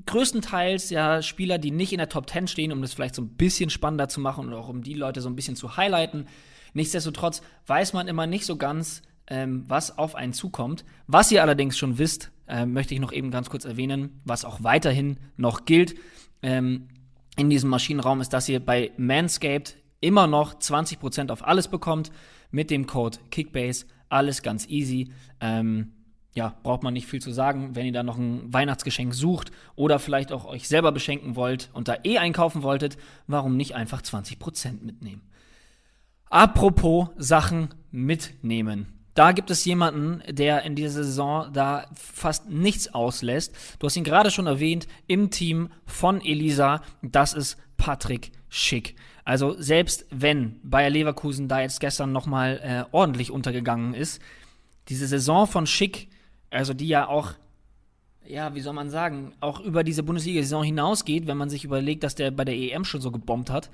größtenteils 0.07 0.90
ja 0.90 1.23
Spieler, 1.23 1.59
die 1.59 1.71
nicht 1.71 1.92
in 1.92 1.99
der 1.99 2.09
Top 2.09 2.30
10 2.30 2.47
stehen, 2.47 2.73
um 2.73 2.83
das 2.83 2.95
vielleicht 2.95 3.14
so 3.14 3.23
ein 3.23 3.30
bisschen 3.30 3.71
spannender 3.71 4.09
zu 4.09 4.21
machen 4.21 4.47
und 4.47 4.54
auch 4.54 4.68
um 4.68 4.83
die 4.83 4.95
Leute 4.95 5.21
so 5.21 5.28
ein 5.28 5.37
bisschen 5.37 5.57
zu 5.57 5.76
highlighten. 5.76 6.26
Nichtsdestotrotz 6.73 7.42
weiß 7.66 7.92
man 7.95 8.07
immer 8.07 8.26
nicht 8.26 8.47
so 8.47 8.57
ganz, 8.57 9.02
ähm, 9.26 9.64
was 9.66 9.99
auf 9.99 10.14
einen 10.14 10.33
zukommt. 10.33 10.85
Was 11.07 11.33
ihr 11.33 11.42
allerdings 11.42 11.76
schon 11.76 11.99
wisst, 11.99 12.30
äh, 12.47 12.64
möchte 12.64 12.95
ich 12.95 13.00
noch 13.00 13.12
eben 13.12 13.30
ganz 13.30 13.50
kurz 13.50 13.64
erwähnen, 13.64 14.21
was 14.25 14.45
auch 14.45 14.62
weiterhin 14.62 15.18
noch 15.37 15.64
gilt 15.64 15.97
ähm, 16.42 16.88
in 17.37 17.50
diesem 17.50 17.71
Maschinenraum, 17.71 18.21
ist, 18.21 18.33
dass 18.33 18.49
ihr 18.49 18.61
bei 18.61 18.92
Manscaped 18.97 19.76
immer 20.00 20.26
noch 20.26 20.54
20% 20.54 21.30
auf 21.30 21.47
alles 21.47 21.68
bekommt 21.68 22.11
mit 22.50 22.71
dem 22.71 22.87
Code 22.87 23.18
Kickbase. 23.30 23.87
Alles 24.09 24.42
ganz 24.42 24.66
easy. 24.68 25.12
Ähm, 25.40 25.92
ja, 26.38 26.54
braucht 26.62 26.85
man 26.85 26.95
nicht 26.95 27.09
viel 27.09 27.21
zu 27.21 27.33
sagen. 27.33 27.75
Wenn 27.75 27.85
ihr 27.85 27.92
da 27.92 28.04
noch 28.04 28.16
ein 28.16 28.52
Weihnachtsgeschenk 28.52 29.12
sucht 29.12 29.50
oder 29.75 29.99
vielleicht 29.99 30.30
auch 30.30 30.45
euch 30.45 30.68
selber 30.68 30.92
beschenken 30.92 31.35
wollt 31.35 31.68
und 31.73 31.88
da 31.88 31.97
eh 32.04 32.18
einkaufen 32.18 32.62
wolltet, 32.62 32.97
warum 33.26 33.57
nicht 33.57 33.75
einfach 33.75 34.02
20% 34.02 34.85
mitnehmen? 34.85 35.23
Apropos 36.30 37.09
Sachen 37.16 37.71
mitnehmen. 37.90 38.87
Da 39.14 39.33
gibt 39.33 39.50
es 39.50 39.64
jemanden, 39.64 40.23
der 40.28 40.62
in 40.62 40.76
dieser 40.76 41.02
Saison 41.02 41.52
da 41.52 41.88
fast 41.92 42.49
nichts 42.49 42.95
auslässt. 42.95 43.52
Du 43.80 43.87
hast 43.87 43.97
ihn 43.97 44.04
gerade 44.04 44.30
schon 44.30 44.47
erwähnt, 44.47 44.87
im 45.09 45.30
Team 45.30 45.71
von 45.87 46.21
Elisa. 46.21 46.83
Das 47.02 47.33
ist 47.35 47.57
Patrick 47.76 48.30
Schick. 48.49 48.95
Also 49.25 49.61
selbst 49.61 50.07
wenn 50.11 50.61
Bayer 50.62 50.90
Leverkusen 50.90 51.49
da 51.49 51.61
jetzt 51.61 51.80
gestern 51.80 52.12
nochmal 52.12 52.61
äh, 52.62 52.95
ordentlich 52.95 53.33
untergegangen 53.33 53.92
ist, 53.92 54.23
diese 54.88 55.09
Saison 55.09 55.49
von 55.49 55.66
Schick, 55.66 56.09
also 56.50 56.75
die 56.75 56.88
ja 56.88 57.09
auch, 57.09 57.33
ja, 58.26 58.55
wie 58.55 58.61
soll 58.61 58.75
man 58.75 58.90
sagen, 58.90 59.33
auch 59.40 59.61
über 59.61 59.85
diese 59.85 60.02
Bundesliga-Saison 60.02 60.64
hinausgeht, 60.64 61.26
wenn 61.26 61.37
man 61.37 61.50
sich 61.50 61.64
überlegt, 61.64 62.05
dass 62.05 62.14
der 62.14 62.31
bei 62.31 62.45
der 62.45 62.55
EM 62.55 62.85
schon 62.85 63.00
so 63.00 63.11
gebombt 63.11 63.50
hat. 63.50 63.71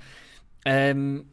Ähm, 0.65 1.25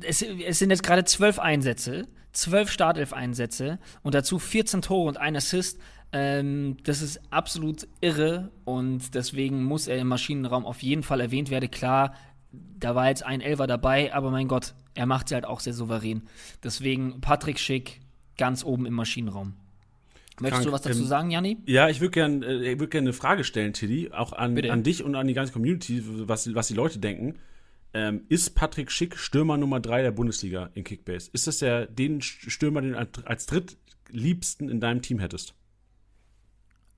es, 0.00 0.22
es 0.22 0.58
sind 0.58 0.70
jetzt 0.70 0.82
gerade 0.82 1.04
zwölf 1.04 1.38
Einsätze, 1.38 2.08
zwölf 2.32 2.70
Startelf-Einsätze 2.70 3.78
und 4.02 4.14
dazu 4.14 4.38
14 4.38 4.82
Tore 4.82 5.08
und 5.08 5.16
ein 5.18 5.36
Assist. 5.36 5.78
Ähm, 6.12 6.76
das 6.84 7.02
ist 7.02 7.20
absolut 7.30 7.88
irre 8.00 8.50
und 8.64 9.14
deswegen 9.14 9.64
muss 9.64 9.86
er 9.86 9.98
im 9.98 10.08
Maschinenraum 10.08 10.64
auf 10.64 10.82
jeden 10.82 11.02
Fall 11.02 11.20
erwähnt 11.20 11.50
werden. 11.50 11.70
Klar, 11.70 12.14
da 12.52 12.94
war 12.94 13.08
jetzt 13.08 13.24
ein 13.24 13.40
Elfer 13.40 13.66
dabei, 13.66 14.14
aber 14.14 14.30
mein 14.30 14.48
Gott, 14.48 14.74
er 14.94 15.06
macht 15.06 15.28
sie 15.28 15.34
halt 15.34 15.44
auch 15.44 15.60
sehr 15.60 15.74
souverän. 15.74 16.22
Deswegen 16.62 17.20
Patrick 17.20 17.58
Schick 17.58 18.00
ganz 18.36 18.64
oben 18.64 18.86
im 18.86 18.94
Maschinenraum. 18.94 19.54
Möchtest 20.40 20.50
Krank. 20.62 20.64
du 20.66 20.72
was 20.72 20.82
dazu 20.82 21.00
Ähm, 21.00 21.06
sagen, 21.06 21.30
Janni? 21.30 21.58
Ja, 21.66 21.88
ich 21.88 22.00
würde 22.00 22.10
gerne 22.10 22.44
äh, 22.46 22.78
würd 22.80 22.90
gern 22.90 23.04
eine 23.04 23.12
Frage 23.12 23.44
stellen, 23.44 23.72
Tilly, 23.72 24.10
auch 24.12 24.32
an, 24.32 24.54
Bitte. 24.54 24.72
an 24.72 24.82
dich 24.82 25.02
und 25.04 25.14
an 25.14 25.26
die 25.28 25.34
ganze 25.34 25.52
Community, 25.52 26.02
was, 26.28 26.52
was 26.54 26.66
die 26.68 26.74
Leute 26.74 26.98
denken. 26.98 27.36
Ähm, 27.92 28.22
ist 28.28 28.56
Patrick 28.56 28.90
Schick 28.90 29.16
Stürmer 29.16 29.56
Nummer 29.56 29.78
3 29.78 30.02
der 30.02 30.10
Bundesliga 30.10 30.70
in 30.74 30.82
Kickbase? 30.82 31.30
Ist 31.32 31.46
das 31.46 31.58
der 31.58 31.86
den 31.86 32.20
Stürmer, 32.20 32.82
den 32.82 32.92
du 32.94 32.98
als- 33.26 33.46
drittliebsten 33.46 34.68
in 34.68 34.80
deinem 34.80 35.00
Team 35.02 35.20
hättest? 35.20 35.54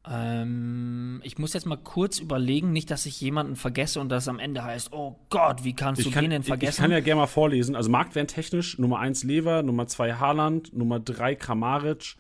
Ähm, 0.09 1.21
ich 1.25 1.37
muss 1.39 1.53
jetzt 1.53 1.67
mal 1.67 1.77
kurz 1.77 2.19
überlegen, 2.21 2.73
nicht, 2.73 2.91
dass 2.91 3.07
ich 3.07 3.21
jemanden 3.21 3.57
vergesse 3.57 4.01
und 4.01 4.09
das 4.09 4.29
am 4.29 4.39
Ende 4.39 4.63
heißt, 4.63 4.93
oh 4.93 5.17
Gott, 5.31 5.65
wie 5.65 5.75
kannst 5.75 6.03
du 6.05 6.09
Ich 6.09 6.15
kann, 6.15 6.23
den 6.25 6.31
denn 6.31 6.43
vergessen? 6.45 6.71
ich 6.75 6.77
kann 6.79 6.91
ja 6.93 7.01
gerne 7.01 7.23
mal 7.23 7.27
vorlesen. 7.27 7.75
Also 7.75 7.91
Marktwert 7.91 8.31
technisch 8.31 8.79
Nummer 8.79 9.01
1 9.01 9.25
Lever, 9.25 9.63
Nummer 9.63 9.89
2 9.89 10.15
Haaland, 10.15 10.73
Nummer 10.77 11.01
3 11.01 11.35
Kramaric, 11.35 12.15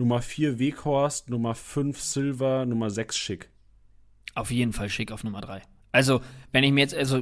Nummer 0.00 0.22
4 0.22 0.58
Weghorst, 0.58 1.28
Nummer 1.28 1.54
5 1.54 2.00
Silver, 2.00 2.64
Nummer 2.64 2.88
6 2.88 3.18
Schick. 3.18 3.50
Auf 4.34 4.50
jeden 4.50 4.72
Fall 4.72 4.88
schick 4.88 5.12
auf 5.12 5.22
Nummer 5.24 5.42
3. 5.42 5.60
Also, 5.92 6.22
wenn 6.52 6.64
ich 6.64 6.72
mir 6.72 6.80
jetzt, 6.80 6.94
also, 6.94 7.20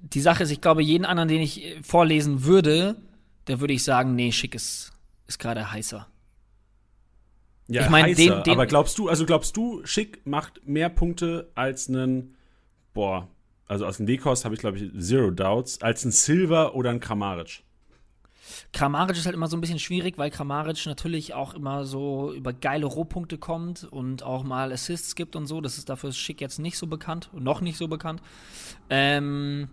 die 0.00 0.20
Sache 0.20 0.44
ist, 0.44 0.50
ich 0.52 0.60
glaube, 0.60 0.82
jeden 0.82 1.04
anderen, 1.04 1.28
den 1.28 1.40
ich 1.40 1.64
äh, 1.64 1.82
vorlesen 1.82 2.44
würde, 2.44 2.96
der 3.48 3.58
würde 3.60 3.72
ich 3.74 3.82
sagen, 3.82 4.14
nee, 4.14 4.30
schick 4.30 4.54
ist, 4.54 4.92
ist 5.26 5.38
gerade 5.40 5.72
heißer. 5.72 6.06
Ja, 7.66 7.82
Ich 7.84 7.90
mein, 7.90 8.04
heißer, 8.04 8.16
den- 8.36 8.42
den- 8.44 8.52
aber 8.52 8.66
glaubst 8.66 8.96
du, 8.98 9.08
also 9.08 9.26
glaubst 9.26 9.56
du, 9.56 9.84
Schick 9.84 10.24
macht 10.26 10.66
mehr 10.66 10.88
Punkte 10.88 11.50
als 11.56 11.88
einen, 11.88 12.36
boah, 12.94 13.28
also 13.66 13.84
aus 13.84 13.96
dem 13.98 14.06
Weghorst 14.06 14.44
habe 14.44 14.54
ich 14.54 14.60
glaube 14.60 14.78
ich 14.78 14.90
zero 15.02 15.30
doubts, 15.30 15.82
als 15.82 16.04
ein 16.04 16.12
Silver 16.12 16.74
oder 16.74 16.90
ein 16.90 17.00
Kramaric. 17.00 17.62
Kramaric 18.72 19.16
ist 19.16 19.26
halt 19.26 19.34
immer 19.34 19.48
so 19.48 19.56
ein 19.56 19.60
bisschen 19.60 19.78
schwierig, 19.78 20.18
weil 20.18 20.30
Kramaric 20.30 20.86
natürlich 20.86 21.34
auch 21.34 21.54
immer 21.54 21.84
so 21.84 22.32
über 22.32 22.52
geile 22.52 22.86
Rohpunkte 22.86 23.38
kommt 23.38 23.84
und 23.84 24.22
auch 24.22 24.44
mal 24.44 24.72
Assists 24.72 25.14
gibt 25.14 25.36
und 25.36 25.46
so. 25.46 25.60
Das 25.60 25.78
ist 25.78 25.88
dafür 25.88 26.12
Schick 26.12 26.40
jetzt 26.40 26.58
nicht 26.58 26.78
so 26.78 26.86
bekannt, 26.86 27.30
noch 27.32 27.60
nicht 27.60 27.76
so 27.76 27.88
bekannt. 27.88 28.22
Ähm, 28.90 29.68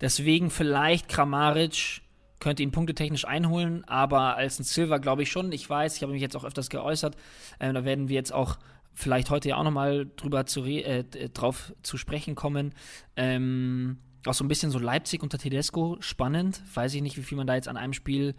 deswegen 0.00 0.50
vielleicht 0.50 1.08
Kramaric 1.08 2.02
könnte 2.40 2.62
ihn 2.62 2.72
punktetechnisch 2.72 3.26
einholen, 3.26 3.84
aber 3.86 4.36
als 4.36 4.58
ein 4.58 4.64
Silver 4.64 4.98
glaube 4.98 5.22
ich 5.22 5.30
schon. 5.30 5.52
Ich 5.52 5.68
weiß, 5.68 5.96
ich 5.96 6.02
habe 6.02 6.12
mich 6.12 6.22
jetzt 6.22 6.36
auch 6.36 6.44
öfters 6.44 6.70
geäußert. 6.70 7.16
Ähm, 7.60 7.74
da 7.74 7.84
werden 7.84 8.08
wir 8.08 8.16
jetzt 8.16 8.32
auch 8.32 8.58
vielleicht 8.92 9.30
heute 9.30 9.50
ja 9.50 9.56
auch 9.56 9.64
nochmal 9.64 10.06
drüber 10.16 10.46
zu 10.46 10.64
äh, 10.64 11.04
drauf 11.30 11.72
zu 11.82 11.96
sprechen 11.96 12.34
kommen. 12.34 12.74
Ähm, 13.16 13.98
auch 14.26 14.34
so 14.34 14.44
ein 14.44 14.48
bisschen 14.48 14.70
so 14.70 14.78
Leipzig 14.78 15.22
unter 15.22 15.38
Tedesco 15.38 15.96
spannend. 16.00 16.62
Weiß 16.74 16.94
ich 16.94 17.02
nicht, 17.02 17.16
wie 17.16 17.22
viel 17.22 17.38
man 17.38 17.46
da 17.46 17.54
jetzt 17.54 17.68
an 17.68 17.76
einem 17.76 17.92
Spiel, 17.92 18.34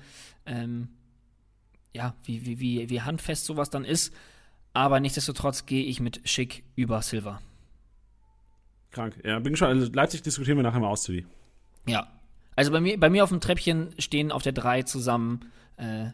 ähm, 0.45 0.89
ja, 1.93 2.15
wie, 2.23 2.45
wie, 2.45 2.59
wie, 2.59 2.89
wie 2.89 3.01
handfest 3.01 3.45
sowas 3.45 3.69
dann 3.69 3.85
ist. 3.85 4.13
Aber 4.73 4.99
nichtsdestotrotz 4.99 5.65
gehe 5.65 5.83
ich 5.83 5.99
mit 5.99 6.21
Schick 6.23 6.63
über 6.75 7.01
Silver. 7.01 7.41
Krank. 8.91 9.19
Ja, 9.23 9.39
bin 9.39 9.55
schon. 9.55 9.67
Also 9.67 9.91
Leipzig 9.91 10.21
diskutieren 10.21 10.57
wir 10.57 10.63
nachher 10.63 10.79
mal 10.79 10.87
aus, 10.87 11.03
Tilly. 11.03 11.25
Ja. 11.87 12.07
Also 12.55 12.71
bei 12.71 12.81
mir, 12.81 12.99
bei 12.99 13.09
mir 13.09 13.23
auf 13.23 13.29
dem 13.29 13.39
Treppchen 13.39 13.93
stehen 13.97 14.31
auf 14.31 14.43
der 14.43 14.51
3 14.51 14.83
zusammen 14.83 15.51
äh, 15.77 16.09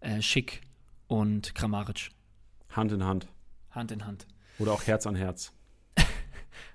äh, 0.00 0.22
Schick 0.22 0.62
und 1.08 1.54
Kramaric. 1.54 2.10
Hand 2.70 2.92
in 2.92 3.04
Hand. 3.04 3.28
Hand 3.70 3.90
in 3.90 4.06
Hand. 4.06 4.26
Oder 4.58 4.72
auch 4.72 4.86
Herz 4.86 5.06
an 5.06 5.16
Herz. 5.16 5.52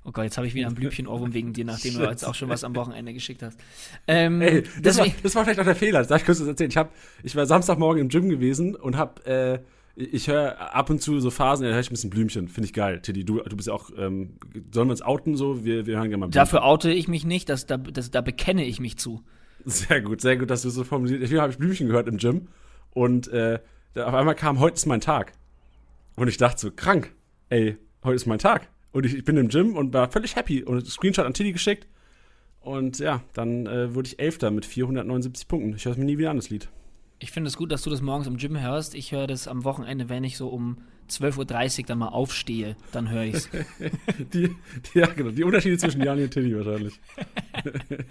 Oh 0.04 0.12
Gott, 0.12 0.26
jetzt 0.26 0.38
habe 0.38 0.48
ich 0.48 0.54
wieder 0.54 0.68
ein 0.68 0.76
Blümchen-Ohrwurm 0.76 1.34
wegen 1.34 1.54
dir, 1.54 1.66
nachdem 1.66 1.96
du 1.96 2.04
jetzt 2.04 2.24
auch 2.26 2.36
schon 2.36 2.50
was 2.50 2.64
am 2.64 2.76
Wochenende 2.76 3.14
geschickt 3.14 3.44
hast. 3.44 3.60
Ähm, 4.08 4.42
Ey, 4.42 4.64
das 4.82 4.98
war, 4.98 5.08
das 5.24 5.36
war 5.36 5.44
vielleicht 5.44 5.60
auch 5.60 5.66
der 5.66 5.76
Fehler. 5.76 6.00
Das 6.00 6.08
darf 6.08 6.22
ich 6.22 6.26
kurz 6.26 6.40
erzählen. 6.40 6.70
Ich, 6.70 6.78
hab, 6.78 6.94
ich 7.24 7.36
war 7.36 7.46
Samstagmorgen 7.46 8.02
im 8.02 8.10
Gym 8.10 8.30
gewesen 8.30 8.76
und 8.76 8.98
hab, 8.98 9.26
äh, 9.28 9.60
ich 9.96 10.28
höre 10.28 10.74
ab 10.74 10.90
und 10.90 11.02
zu 11.02 11.20
so 11.20 11.30
Phasen, 11.30 11.66
da 11.66 11.72
höre 11.72 11.80
ich 11.80 11.90
ein 11.90 11.94
bisschen 11.94 12.10
Blümchen. 12.10 12.48
Finde 12.48 12.66
ich 12.66 12.74
geil. 12.74 13.02
Tiddy, 13.02 13.26
du, 13.26 13.42
du 13.42 13.56
bist 13.56 13.68
ja 13.68 13.74
auch, 13.74 13.90
ähm, 13.98 14.38
sollen 14.72 14.88
wir 14.88 14.92
uns 14.92 15.02
outen 15.02 15.36
so? 15.36 15.66
Wir, 15.66 15.86
wir 15.86 15.98
hören 15.98 16.10
gerne 16.10 16.18
mal 16.18 16.26
Blümchen. 16.28 16.40
dafür 16.40 16.64
oute 16.64 16.92
ich 16.92 17.08
mich 17.08 17.26
nicht, 17.26 17.50
das, 17.50 17.66
da, 17.66 17.78
das, 17.78 18.12
da 18.12 18.22
bekenne 18.22 18.64
ich 18.66 18.80
mich 18.80 18.98
zu. 18.98 19.24
Sehr 19.66 20.02
gut, 20.02 20.22
sehr 20.22 20.38
gut, 20.38 20.50
dass 20.50 20.62
du 20.62 20.70
so 20.70 20.86
formuliert 20.86 21.28
Hier 21.28 21.42
habe 21.42 21.52
ich 21.52 21.58
Blümchen 21.58 21.88
gehört 21.88 22.08
im 22.08 22.18
Gym 22.18 22.48
und 22.92 23.28
äh, 23.28 23.60
da 23.94 24.06
auf 24.06 24.14
einmal 24.14 24.36
kam, 24.36 24.60
heute 24.60 24.76
ist 24.76 24.86
mein 24.86 25.02
Tag. 25.02 25.34
Und 26.16 26.28
ich 26.28 26.38
dachte 26.38 26.60
so, 26.60 26.72
krank, 26.72 27.14
ey, 27.50 27.78
heute 28.04 28.16
ist 28.16 28.26
mein 28.26 28.40
Tag. 28.40 28.70
Und 28.92 29.06
ich, 29.06 29.16
ich 29.16 29.24
bin 29.24 29.38
im 29.38 29.50
Gym 29.50 29.76
und 29.76 29.94
war 29.94 30.12
völlig 30.12 30.36
happy 30.36 30.64
und 30.64 30.86
Screenshot 30.88 31.26
an 31.26 31.34
Tilly 31.34 31.52
geschickt. 31.52 31.88
Und 32.62 33.00
ja, 33.00 33.22
dann 33.34 33.68
äh, 33.68 33.94
wurde 33.94 34.08
ich 34.08 34.20
Elfter 34.20 34.52
mit 34.52 34.66
479 34.66 35.48
Punkten. 35.48 35.76
Ich 35.76 35.86
höre 35.86 35.94
es 35.94 35.98
mir 35.98 36.06
nie 36.06 36.18
wieder 36.18 36.32
an, 36.32 36.38
das 36.38 36.50
Lied. 36.50 36.70
Ich 37.20 37.32
finde 37.32 37.50
es 37.50 37.58
gut, 37.58 37.72
dass 37.72 37.82
du 37.82 37.90
das 37.90 38.02
morgens 38.02 38.28
im 38.28 38.38
Gym 38.38 38.60
hörst. 38.60 38.96
Ich 38.96 39.12
höre 39.12 39.28
das 39.28 39.48
am 39.48 39.64
Wochenende, 39.64 40.10
wenn 40.10 40.24
ich 40.24 40.38
so 40.38 40.48
um 40.48 40.78
12.30 41.10 41.80
Uhr 41.80 41.86
dann 41.86 41.98
mal 42.00 42.10
aufstehe, 42.10 42.76
dann 42.92 43.10
höre 43.10 43.24
ich 43.24 43.36
es. 43.36 43.50
Ja, 44.94 45.08
genau, 45.08 45.32
die 45.32 45.44
Unterschiede 45.44 45.78
zwischen 45.78 46.04
Jani 46.04 46.24
und 46.24 46.32
Tilly 46.32 46.56
wahrscheinlich. 46.56 47.00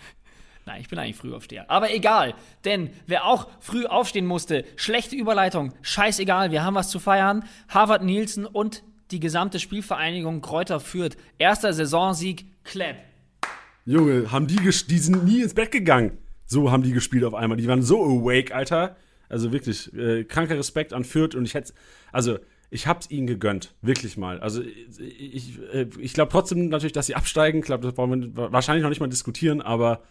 Nein, 0.66 0.80
ich 0.82 0.88
bin 0.88 0.98
eigentlich 0.98 1.16
Frühaufsteher. 1.16 1.70
Aber 1.70 1.94
egal, 1.94 2.34
denn 2.66 2.90
wer 3.06 3.24
auch 3.24 3.48
früh 3.60 3.86
aufstehen 3.86 4.26
musste, 4.26 4.64
schlechte 4.76 5.16
Überleitung, 5.16 5.72
scheißegal, 5.80 6.50
wir 6.50 6.62
haben 6.62 6.74
was 6.74 6.90
zu 6.90 6.98
feiern. 6.98 7.44
Harvard 7.68 8.04
Nielsen 8.04 8.44
und 8.44 8.82
die 9.10 9.20
gesamte 9.20 9.58
Spielvereinigung 9.58 10.40
Kräuter 10.40 10.80
führt. 10.80 11.16
Erster 11.38 11.72
Saisonsieg, 11.72 12.46
Clap. 12.64 12.96
Junge, 13.84 14.30
haben 14.30 14.46
die, 14.46 14.56
die 14.56 14.98
sind 14.98 15.24
nie 15.24 15.42
ins 15.42 15.54
Bett 15.54 15.70
gegangen. 15.70 16.18
So 16.44 16.70
haben 16.70 16.82
die 16.82 16.92
gespielt 16.92 17.24
auf 17.24 17.34
einmal. 17.34 17.56
Die 17.56 17.68
waren 17.68 17.82
so 17.82 18.02
awake, 18.04 18.54
Alter. 18.54 18.96
Also 19.28 19.52
wirklich, 19.52 19.92
äh, 19.94 20.24
kranker 20.24 20.58
Respekt 20.58 20.92
an 20.92 21.04
Fürth 21.04 21.34
und 21.34 21.44
ich 21.44 21.54
hätte, 21.54 21.72
also 22.12 22.38
ich 22.70 22.86
hab's 22.86 23.10
ihnen 23.10 23.26
gegönnt, 23.26 23.74
wirklich 23.80 24.16
mal. 24.16 24.40
Also 24.40 24.62
ich, 24.62 25.34
ich, 25.34 25.58
äh, 25.72 25.86
ich 25.98 26.12
glaube 26.12 26.32
trotzdem 26.32 26.68
natürlich, 26.68 26.92
dass 26.92 27.06
sie 27.06 27.14
absteigen. 27.14 27.60
Ich 27.60 27.66
glaube, 27.66 27.86
das 27.86 27.96
wollen 27.96 28.36
wir 28.36 28.52
wahrscheinlich 28.52 28.82
noch 28.82 28.90
nicht 28.90 29.00
mal 29.00 29.08
diskutieren, 29.08 29.60
aber 29.60 30.02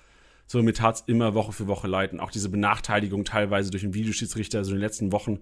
so 0.47 0.61
mir 0.63 0.73
tat's 0.73 1.03
immer 1.07 1.33
Woche 1.33 1.51
für 1.51 1.67
Woche 1.67 1.87
leid. 1.87 2.13
Und 2.13 2.19
auch 2.19 2.31
diese 2.31 2.49
Benachteiligung 2.49 3.25
teilweise 3.25 3.69
durch 3.69 3.83
den 3.83 3.93
Videoschiedsrichter, 3.93 4.63
so 4.63 4.71
in 4.71 4.77
den 4.77 4.81
letzten 4.81 5.11
Wochen. 5.11 5.39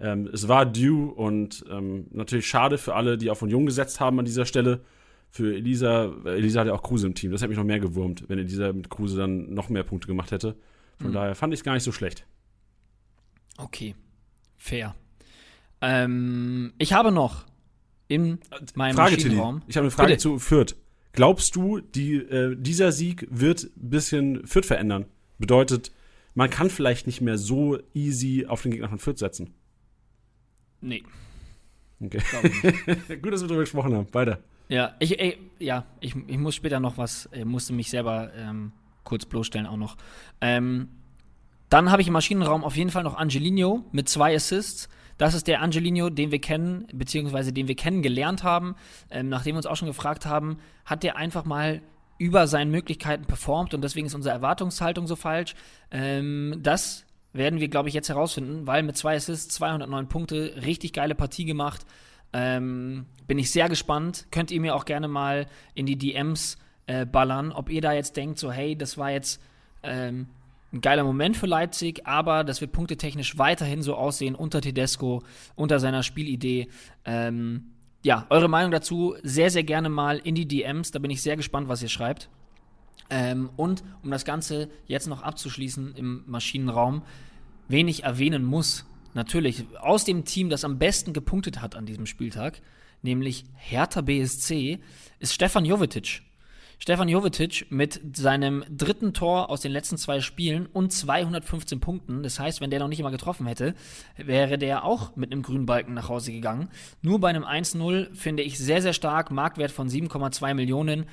Ähm, 0.00 0.28
es 0.32 0.48
war 0.48 0.66
due 0.66 1.12
und 1.12 1.64
ähm, 1.70 2.06
natürlich 2.10 2.46
schade 2.46 2.78
für 2.78 2.94
alle, 2.94 3.18
die 3.18 3.30
auf 3.30 3.42
Union 3.42 3.66
gesetzt 3.66 4.00
haben 4.00 4.18
an 4.18 4.24
dieser 4.24 4.46
Stelle. 4.46 4.80
Für 5.30 5.54
Elisa, 5.54 6.12
äh, 6.24 6.36
Elisa 6.36 6.60
hat 6.60 6.66
ja 6.66 6.72
auch 6.72 6.82
Kruse 6.82 7.06
im 7.06 7.14
Team. 7.14 7.30
Das 7.30 7.42
hätte 7.42 7.50
mich 7.50 7.58
noch 7.58 7.64
mehr 7.64 7.80
gewurmt, 7.80 8.24
wenn 8.28 8.38
Elisa 8.38 8.72
mit 8.72 8.88
Kruse 8.88 9.16
dann 9.16 9.52
noch 9.52 9.68
mehr 9.68 9.84
Punkte 9.84 10.08
gemacht 10.08 10.32
hätte. 10.32 10.56
Von 11.00 11.12
daher 11.12 11.34
fand 11.34 11.54
ich 11.54 11.60
es 11.60 11.64
gar 11.64 11.74
nicht 11.74 11.82
so 11.82 11.92
schlecht. 11.92 12.26
Okay, 13.56 13.94
fair. 14.56 14.94
Ähm, 15.80 16.72
ich 16.78 16.92
habe 16.92 17.10
noch 17.10 17.46
in 18.08 18.38
meinem 18.74 18.96
Frage. 18.96 19.16
Maschinenraum. 19.16 19.62
Ich 19.66 19.76
habe 19.76 19.84
eine 19.84 19.90
Frage 19.90 20.10
Bitte. 20.10 20.22
zu 20.22 20.38
Fürth. 20.38 20.76
Glaubst 21.12 21.56
du, 21.56 21.80
die, 21.80 22.16
äh, 22.16 22.54
dieser 22.56 22.92
Sieg 22.92 23.26
wird 23.30 23.64
ein 23.76 23.90
bisschen 23.90 24.46
Fürth 24.46 24.66
verändern? 24.66 25.06
Bedeutet, 25.38 25.92
man 26.34 26.50
kann 26.50 26.70
vielleicht 26.70 27.06
nicht 27.06 27.20
mehr 27.20 27.38
so 27.38 27.78
easy 27.94 28.46
auf 28.46 28.62
den 28.62 28.72
Gegner 28.72 28.88
von 28.88 28.98
Fürth 28.98 29.18
setzen. 29.18 29.54
Nee, 30.80 31.04
Okay. 32.02 32.20
Gut, 33.22 33.32
dass 33.32 33.42
wir 33.42 33.48
darüber 33.48 33.60
gesprochen 33.60 33.94
haben. 33.94 34.06
Weiter. 34.12 34.38
Ja, 34.68 34.94
ich, 35.00 35.20
ey, 35.20 35.38
ja, 35.58 35.84
ich, 36.00 36.14
ich 36.26 36.38
muss 36.38 36.54
später 36.54 36.80
noch 36.80 36.96
was, 36.96 37.26
äh, 37.26 37.44
musste 37.44 37.72
mich 37.72 37.90
selber 37.90 38.30
ähm, 38.34 38.72
kurz 39.04 39.26
bloßstellen 39.26 39.66
auch 39.66 39.76
noch. 39.76 39.96
Ähm, 40.40 40.88
dann 41.68 41.90
habe 41.90 42.02
ich 42.02 42.08
im 42.08 42.14
Maschinenraum 42.14 42.64
auf 42.64 42.76
jeden 42.76 42.90
Fall 42.90 43.02
noch 43.02 43.16
Angelino 43.16 43.84
mit 43.92 44.08
zwei 44.08 44.34
Assists. 44.34 44.88
Das 45.18 45.34
ist 45.34 45.46
der 45.46 45.60
Angelino, 45.60 46.08
den 46.08 46.30
wir 46.30 46.40
kennen, 46.40 46.86
beziehungsweise 46.92 47.52
den 47.52 47.68
wir 47.68 47.76
kennengelernt 47.76 48.42
haben. 48.42 48.76
Ähm, 49.10 49.28
nachdem 49.28 49.54
wir 49.54 49.58
uns 49.58 49.66
auch 49.66 49.76
schon 49.76 49.88
gefragt 49.88 50.24
haben, 50.24 50.58
hat 50.86 51.02
der 51.02 51.16
einfach 51.16 51.44
mal 51.44 51.82
über 52.16 52.46
seinen 52.46 52.70
Möglichkeiten 52.70 53.24
performt 53.24 53.74
und 53.74 53.82
deswegen 53.82 54.06
ist 54.06 54.14
unsere 54.14 54.34
Erwartungshaltung 54.34 55.06
so 55.06 55.16
falsch. 55.16 55.54
Ähm, 55.90 56.58
das 56.62 57.04
werden 57.32 57.60
wir, 57.60 57.68
glaube 57.68 57.88
ich, 57.88 57.94
jetzt 57.94 58.08
herausfinden, 58.08 58.66
weil 58.66 58.82
mit 58.82 58.96
zwei 58.96 59.16
Assists, 59.16 59.54
209 59.54 60.08
Punkte, 60.08 60.54
richtig 60.64 60.92
geile 60.92 61.14
Partie 61.14 61.44
gemacht. 61.44 61.86
Ähm, 62.32 63.06
bin 63.26 63.38
ich 63.38 63.50
sehr 63.50 63.68
gespannt. 63.68 64.26
Könnt 64.30 64.50
ihr 64.50 64.60
mir 64.60 64.74
auch 64.74 64.84
gerne 64.84 65.08
mal 65.08 65.46
in 65.74 65.86
die 65.86 65.96
DMs 65.96 66.58
äh, 66.86 67.06
ballern. 67.06 67.52
Ob 67.52 67.70
ihr 67.70 67.80
da 67.80 67.92
jetzt 67.92 68.16
denkt, 68.16 68.38
so, 68.38 68.50
hey, 68.50 68.76
das 68.76 68.98
war 68.98 69.10
jetzt 69.10 69.40
ähm, 69.82 70.26
ein 70.72 70.80
geiler 70.80 71.04
Moment 71.04 71.36
für 71.36 71.46
Leipzig, 71.46 72.06
aber 72.06 72.44
das 72.44 72.60
wird 72.60 72.72
punktetechnisch 72.72 73.38
weiterhin 73.38 73.82
so 73.82 73.94
aussehen 73.94 74.34
unter 74.34 74.60
Tedesco, 74.60 75.22
unter 75.56 75.80
seiner 75.80 76.02
Spielidee. 76.02 76.68
Ähm, 77.04 77.72
ja, 78.02 78.26
eure 78.30 78.48
Meinung 78.48 78.70
dazu 78.70 79.14
sehr, 79.22 79.50
sehr 79.50 79.64
gerne 79.64 79.88
mal 79.88 80.18
in 80.18 80.34
die 80.34 80.46
DMs. 80.46 80.90
Da 80.90 80.98
bin 80.98 81.10
ich 81.10 81.22
sehr 81.22 81.36
gespannt, 81.36 81.68
was 81.68 81.82
ihr 81.82 81.88
schreibt. 81.88 82.30
Ähm, 83.10 83.50
und 83.56 83.82
um 84.02 84.10
das 84.10 84.24
Ganze 84.24 84.70
jetzt 84.86 85.08
noch 85.08 85.22
abzuschließen 85.22 85.94
im 85.96 86.22
Maschinenraum, 86.26 87.02
wen 87.68 87.88
ich 87.88 88.04
erwähnen 88.04 88.44
muss, 88.44 88.86
natürlich 89.14 89.64
aus 89.80 90.04
dem 90.04 90.24
Team, 90.24 90.48
das 90.48 90.64
am 90.64 90.78
besten 90.78 91.12
gepunktet 91.12 91.60
hat 91.60 91.74
an 91.74 91.86
diesem 91.86 92.06
Spieltag, 92.06 92.62
nämlich 93.02 93.44
Hertha 93.56 94.00
BSC, 94.00 94.78
ist 95.18 95.34
Stefan 95.34 95.64
Jovetic. 95.64 96.22
Stefan 96.82 97.10
Jovetic 97.10 97.66
mit 97.68 98.00
seinem 98.16 98.64
dritten 98.70 99.12
Tor 99.12 99.50
aus 99.50 99.60
den 99.60 99.70
letzten 99.70 99.98
zwei 99.98 100.22
Spielen 100.22 100.64
und 100.64 100.94
215 100.94 101.78
Punkten. 101.78 102.22
Das 102.22 102.40
heißt, 102.40 102.62
wenn 102.62 102.70
der 102.70 102.80
noch 102.80 102.88
nicht 102.88 103.00
immer 103.00 103.10
getroffen 103.10 103.46
hätte, 103.46 103.74
wäre 104.16 104.56
der 104.56 104.82
auch 104.82 105.14
mit 105.14 105.30
einem 105.30 105.42
grünen 105.42 105.66
Balken 105.66 105.92
nach 105.92 106.08
Hause 106.08 106.32
gegangen. 106.32 106.70
Nur 107.02 107.20
bei 107.20 107.28
einem 107.28 107.44
1-0 107.44 108.14
finde 108.14 108.42
ich 108.42 108.58
sehr, 108.58 108.80
sehr 108.80 108.94
stark. 108.94 109.30
Marktwert 109.30 109.70
von 109.70 109.90
7,2 109.90 110.54
Millionen. 110.54 111.04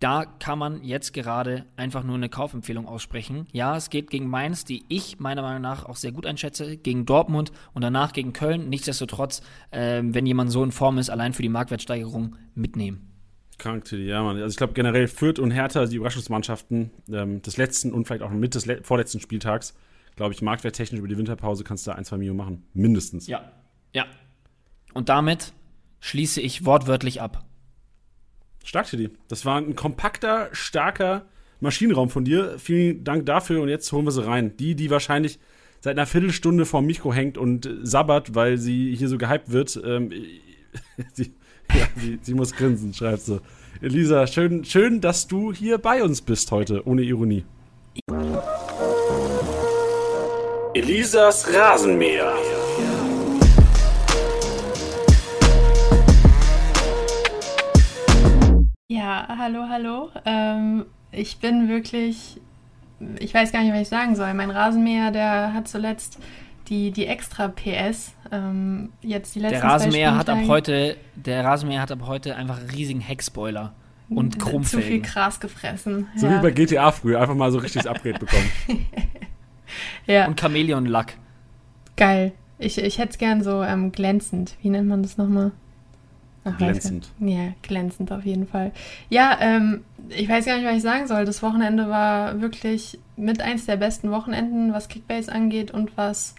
Da 0.00 0.24
kann 0.24 0.58
man 0.58 0.82
jetzt 0.82 1.12
gerade 1.12 1.66
einfach 1.76 2.02
nur 2.04 2.16
eine 2.16 2.28
Kaufempfehlung 2.28 2.86
aussprechen. 2.86 3.46
Ja, 3.52 3.76
es 3.76 3.90
geht 3.90 4.10
gegen 4.10 4.28
Mainz, 4.28 4.64
die 4.64 4.84
ich 4.88 5.18
meiner 5.18 5.42
Meinung 5.42 5.62
nach 5.62 5.86
auch 5.86 5.96
sehr 5.96 6.12
gut 6.12 6.26
einschätze, 6.26 6.76
gegen 6.76 7.06
Dortmund 7.06 7.52
und 7.72 7.82
danach 7.82 8.12
gegen 8.12 8.32
Köln. 8.32 8.68
Nichtsdestotrotz, 8.68 9.40
äh, 9.70 10.02
wenn 10.04 10.26
jemand 10.26 10.50
so 10.50 10.62
in 10.62 10.72
Form 10.72 10.98
ist, 10.98 11.10
allein 11.10 11.32
für 11.32 11.42
die 11.42 11.48
Marktwertsteigerung 11.48 12.36
mitnehmen. 12.54 13.14
Krank, 13.58 13.84
Tilly, 13.84 14.08
ja, 14.08 14.22
Mann. 14.22 14.36
Also 14.36 14.48
ich 14.48 14.56
glaube 14.56 14.72
generell 14.72 15.08
Fürth 15.08 15.38
und 15.38 15.52
Hertha, 15.52 15.86
die 15.86 15.96
Überraschungsmannschaften 15.96 16.90
ähm, 17.10 17.40
des 17.42 17.56
letzten 17.56 17.92
und 17.92 18.06
vielleicht 18.06 18.22
auch 18.22 18.30
mit 18.30 18.54
des 18.54 18.66
vorletzten 18.82 19.20
Spieltags, 19.20 19.74
glaube 20.16 20.34
ich, 20.34 20.42
marktwerttechnisch 20.42 20.98
über 20.98 21.08
die 21.08 21.16
Winterpause 21.16 21.64
kannst 21.64 21.86
du 21.86 21.92
da 21.92 21.96
ein, 21.96 22.04
zwei 22.04 22.18
Millionen 22.18 22.38
machen. 22.38 22.64
Mindestens. 22.74 23.26
Ja, 23.26 23.52
ja. 23.92 24.06
Und 24.92 25.08
damit 25.08 25.52
schließe 26.00 26.40
ich 26.40 26.64
wortwörtlich 26.64 27.20
ab. 27.20 27.44
Stark, 28.64 28.86
Tilly. 28.86 29.10
Das 29.28 29.44
war 29.44 29.58
ein 29.58 29.76
kompakter, 29.76 30.48
starker 30.52 31.26
Maschinenraum 31.60 32.08
von 32.08 32.24
dir. 32.24 32.58
Vielen 32.58 33.04
Dank 33.04 33.26
dafür 33.26 33.62
und 33.62 33.68
jetzt 33.68 33.92
holen 33.92 34.06
wir 34.06 34.10
sie 34.10 34.26
rein. 34.26 34.56
Die, 34.56 34.74
die 34.74 34.90
wahrscheinlich 34.90 35.38
seit 35.80 35.98
einer 35.98 36.06
Viertelstunde 36.06 36.64
vorm 36.64 36.86
Mikro 36.86 37.12
hängt 37.12 37.36
und 37.36 37.68
sabbert, 37.82 38.34
weil 38.34 38.56
sie 38.56 38.96
hier 38.96 39.08
so 39.08 39.18
gehypt 39.18 39.52
wird. 39.52 39.80
Ähm, 39.84 40.10
sie, 41.12 41.34
ja, 41.74 41.86
sie, 41.96 42.18
sie, 42.22 42.34
muss 42.34 42.52
grinsen, 42.52 42.94
schreibt 42.94 43.20
sie. 43.20 43.40
Elisa, 43.82 44.26
schön, 44.26 44.64
schön, 44.64 45.02
dass 45.02 45.28
du 45.28 45.52
hier 45.52 45.78
bei 45.78 46.02
uns 46.02 46.22
bist 46.22 46.50
heute, 46.50 46.86
ohne 46.88 47.02
Ironie. 47.02 47.44
Elisas 50.74 51.52
Rasenmäher. 51.52 52.34
Ja, 59.14 59.28
hallo, 59.38 59.66
hallo. 59.68 60.10
Ähm, 60.24 60.86
ich 61.12 61.38
bin 61.38 61.68
wirklich, 61.68 62.40
ich 63.20 63.32
weiß 63.32 63.52
gar 63.52 63.62
nicht, 63.62 63.72
was 63.72 63.82
ich 63.82 63.88
sagen 63.88 64.16
soll. 64.16 64.34
Mein 64.34 64.50
Rasenmäher, 64.50 65.12
der 65.12 65.54
hat 65.54 65.68
zuletzt 65.68 66.18
die, 66.66 66.90
die 66.90 67.06
extra 67.06 67.46
PS. 67.46 68.12
Ähm, 68.32 68.90
jetzt 69.02 69.36
die 69.36 69.38
letzten 69.38 69.60
der 69.60 69.70
Rasenmäher 69.70 70.16
hat 70.16 70.28
ab 70.28 70.38
heute, 70.48 70.96
der 71.14 71.44
Rasenmäher 71.44 71.80
hat 71.80 71.92
ab 71.92 72.00
heute 72.06 72.34
einfach 72.34 72.58
einen 72.58 72.70
riesigen 72.70 72.98
Heckspoiler 72.98 73.72
und 74.08 74.40
Krummfelgen. 74.40 74.84
Zu 74.84 74.92
viel 74.92 75.00
Gras 75.00 75.38
gefressen. 75.38 76.08
So 76.16 76.26
ja. 76.26 76.38
wie 76.38 76.42
bei 76.42 76.50
GTA 76.50 76.90
früher, 76.90 77.20
einfach 77.20 77.36
mal 77.36 77.52
so 77.52 77.58
richtiges 77.58 77.86
Upgrade 77.86 78.18
bekommen. 78.18 78.50
ja. 80.06 80.26
Und 80.26 80.40
Chamäleon-Lack. 80.40 81.14
Geil. 81.96 82.32
Ich, 82.58 82.78
ich 82.78 82.98
hätte 82.98 83.10
es 83.10 83.18
gern 83.18 83.44
so 83.44 83.62
ähm, 83.62 83.92
glänzend. 83.92 84.56
Wie 84.60 84.70
nennt 84.70 84.88
man 84.88 85.04
das 85.04 85.18
nochmal? 85.18 85.52
Ach, 86.44 86.56
glänzend. 86.58 87.10
Ja, 87.20 87.52
glänzend 87.62 88.12
auf 88.12 88.24
jeden 88.24 88.46
Fall. 88.46 88.72
Ja, 89.08 89.38
ähm, 89.40 89.82
ich 90.10 90.28
weiß 90.28 90.44
gar 90.44 90.56
nicht, 90.56 90.66
was 90.66 90.76
ich 90.76 90.82
sagen 90.82 91.06
soll. 91.06 91.24
Das 91.24 91.42
Wochenende 91.42 91.88
war 91.88 92.40
wirklich 92.40 92.98
mit 93.16 93.40
eins 93.40 93.66
der 93.66 93.76
besten 93.76 94.10
Wochenenden, 94.10 94.72
was 94.72 94.88
Kickbase 94.88 95.32
angeht 95.32 95.70
und 95.70 95.96
was 95.96 96.34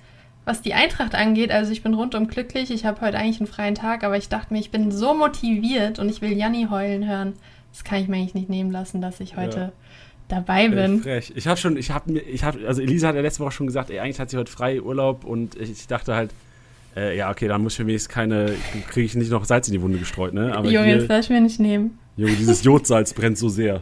was 0.46 0.62
die 0.62 0.76
Eintracht 0.76 1.16
angeht, 1.16 1.52
also 1.52 1.72
ich 1.72 1.82
bin 1.82 1.94
rundum 1.96 2.28
glücklich. 2.28 2.70
Ich 2.72 2.86
habe 2.86 3.02
heute 3.02 3.18
eigentlich 3.18 3.40
einen 3.40 3.48
freien 3.48 3.76
Tag, 3.76 4.04
aber 4.04 4.16
ich 4.16 4.30
dachte 4.30 4.54
mir, 4.54 4.60
ich 4.60 4.72
bin 4.72 4.92
so 4.92 5.16
motiviert 5.16 6.00
und 6.00 6.08
ich 6.08 6.22
will 6.22 6.32
Janni 6.32 6.68
heulen 6.70 7.08
hören. 7.08 7.34
Das 7.74 7.84
kann 7.84 8.00
ich 8.00 8.08
mir 8.08 8.18
eigentlich 8.18 8.36
nicht 8.36 8.50
nehmen 8.50 8.72
lassen, 8.72 9.02
dass 9.02 9.20
ich 9.20 9.36
heute 9.36 9.60
ja. 9.60 9.72
dabei 10.28 10.70
bin. 10.70 10.98
Ey, 10.98 11.00
frech. 11.00 11.34
Ich 11.36 11.48
habe 11.48 11.58
schon, 11.58 11.76
ich 11.78 11.90
habe 11.90 12.14
mir, 12.14 12.20
ich 12.22 12.44
habe, 12.44 12.60
also 12.68 12.82
Elisa 12.82 13.08
hat 13.08 13.16
ja 13.16 13.22
letzte 13.22 13.44
Woche 13.44 13.52
schon 13.52 13.68
gesagt, 13.68 13.90
ey, 13.90 14.00
eigentlich 14.00 14.20
hat 14.20 14.30
sie 14.30 14.38
heute 14.38 14.52
frei 14.52 14.82
Urlaub 14.82 15.26
und 15.26 15.56
ich 15.56 15.88
dachte 15.88 16.16
halt, 16.16 16.32
äh, 16.96 17.18
ja, 17.18 17.30
okay, 17.30 17.48
dann 17.48 17.62
muss 17.62 17.74
ich 17.74 17.78
für 17.78 17.84
mich 17.84 18.08
keine, 18.08 18.56
kriege 18.90 19.06
ich 19.06 19.16
nicht 19.16 19.32
noch 19.32 19.46
Salz 19.46 19.68
in 19.68 19.74
die 19.74 19.82
Wunde 19.82 19.98
gestreut, 19.98 20.34
ne? 20.34 20.56
Aber 20.56 20.70
Junge, 20.70 20.98
das 20.98 21.08
darf 21.08 21.20
ich 21.22 21.30
mir 21.30 21.42
nicht 21.42 21.60
nehmen. 21.60 22.00
Junge, 22.16 22.36
dieses 22.36 22.64
Jodsalz 22.64 23.14
brennt 23.14 23.38
so 23.38 23.50
sehr. 23.50 23.82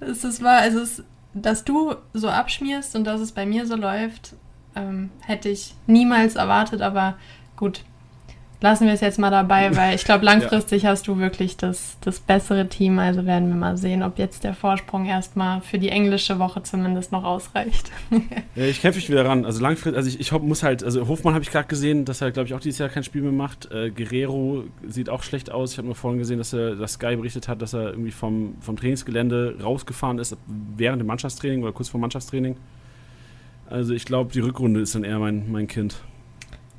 Es 0.00 0.24
ist 0.24 0.42
wahr, 0.42 0.64
es, 0.66 1.02
dass 1.34 1.64
du 1.64 1.94
so 2.12 2.28
abschmierst 2.28 2.94
und 2.96 3.04
dass 3.04 3.20
es 3.20 3.32
bei 3.32 3.46
mir 3.46 3.66
so 3.66 3.76
läuft, 3.76 4.34
ähm, 4.76 5.10
hätte 5.20 5.48
ich 5.48 5.74
niemals 5.86 6.36
erwartet, 6.36 6.80
aber 6.80 7.16
gut, 7.56 7.84
lassen 8.62 8.86
wir 8.86 8.94
es 8.94 9.00
jetzt 9.00 9.18
mal 9.18 9.30
dabei, 9.30 9.76
weil 9.76 9.94
ich 9.94 10.04
glaube, 10.04 10.24
langfristig 10.24 10.84
ja. 10.84 10.90
hast 10.90 11.06
du 11.08 11.18
wirklich 11.18 11.56
das, 11.56 11.96
das 12.00 12.20
bessere 12.20 12.68
Team. 12.68 12.98
Also 12.98 13.26
werden 13.26 13.48
wir 13.48 13.56
mal 13.56 13.76
sehen, 13.76 14.02
ob 14.02 14.18
jetzt 14.18 14.44
der 14.44 14.54
Vorsprung 14.54 15.06
erstmal 15.06 15.60
für 15.60 15.78
die 15.78 15.88
englische 15.88 16.38
Woche 16.38 16.62
zumindest 16.62 17.12
noch 17.12 17.24
ausreicht. 17.24 17.90
ja, 18.54 18.64
ich 18.64 18.80
kämpfe 18.80 18.98
mich 18.98 19.10
wieder 19.10 19.26
ran. 19.26 19.44
Also 19.44 19.60
langfristig, 19.60 19.96
also 19.96 20.08
ich, 20.08 20.20
ich 20.20 20.32
muss 20.32 20.62
halt, 20.62 20.82
also 20.82 21.06
Hofmann 21.08 21.34
habe 21.34 21.44
ich 21.44 21.50
gerade 21.50 21.68
gesehen, 21.68 22.04
dass 22.04 22.20
er, 22.20 22.30
glaube 22.30 22.46
ich, 22.46 22.54
auch 22.54 22.60
dieses 22.60 22.78
Jahr 22.78 22.88
kein 22.88 23.04
Spiel 23.04 23.22
mehr 23.22 23.32
macht. 23.32 23.70
Äh, 23.70 23.90
Guerrero 23.90 24.64
sieht 24.86 25.08
auch 25.08 25.22
schlecht 25.22 25.50
aus. 25.50 25.72
Ich 25.72 25.78
habe 25.78 25.86
nur 25.86 25.96
vorhin 25.96 26.18
gesehen, 26.18 26.38
dass 26.38 26.52
er 26.52 26.76
das 26.76 26.94
Sky 26.94 27.16
berichtet 27.16 27.48
hat, 27.48 27.60
dass 27.60 27.74
er 27.74 27.90
irgendwie 27.90 28.12
vom, 28.12 28.56
vom 28.60 28.76
Trainingsgelände 28.76 29.56
rausgefahren 29.62 30.18
ist 30.18 30.36
während 30.76 31.00
dem 31.00 31.06
Mannschaftstraining 31.06 31.62
oder 31.62 31.72
kurz 31.72 31.88
vor 31.88 32.00
Mannschaftstraining. 32.00 32.56
Also 33.68 33.94
ich 33.94 34.04
glaube, 34.04 34.32
die 34.32 34.40
Rückrunde 34.40 34.80
ist 34.80 34.94
dann 34.94 35.04
eher 35.04 35.18
mein, 35.18 35.50
mein 35.50 35.66
Kind. 35.66 35.96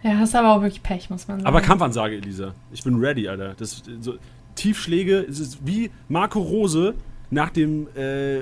Ja, 0.03 0.17
hast 0.17 0.35
aber 0.35 0.53
auch 0.53 0.61
wirklich 0.61 0.83
Pech, 0.83 1.09
muss 1.09 1.27
man 1.27 1.39
sagen. 1.39 1.47
Aber 1.47 1.61
Kampfansage, 1.61 2.15
Elisa. 2.17 2.53
Ich 2.71 2.83
bin 2.83 2.99
ready, 2.99 3.27
Alter. 3.27 3.53
Das, 3.57 3.83
so, 4.01 4.15
Tiefschläge, 4.55 5.19
es 5.19 5.39
ist 5.39 5.65
wie 5.65 5.89
Marco 6.09 6.39
Rose 6.39 6.93
nach 7.31 7.49
dem 7.49 7.87
äh, 7.95 8.41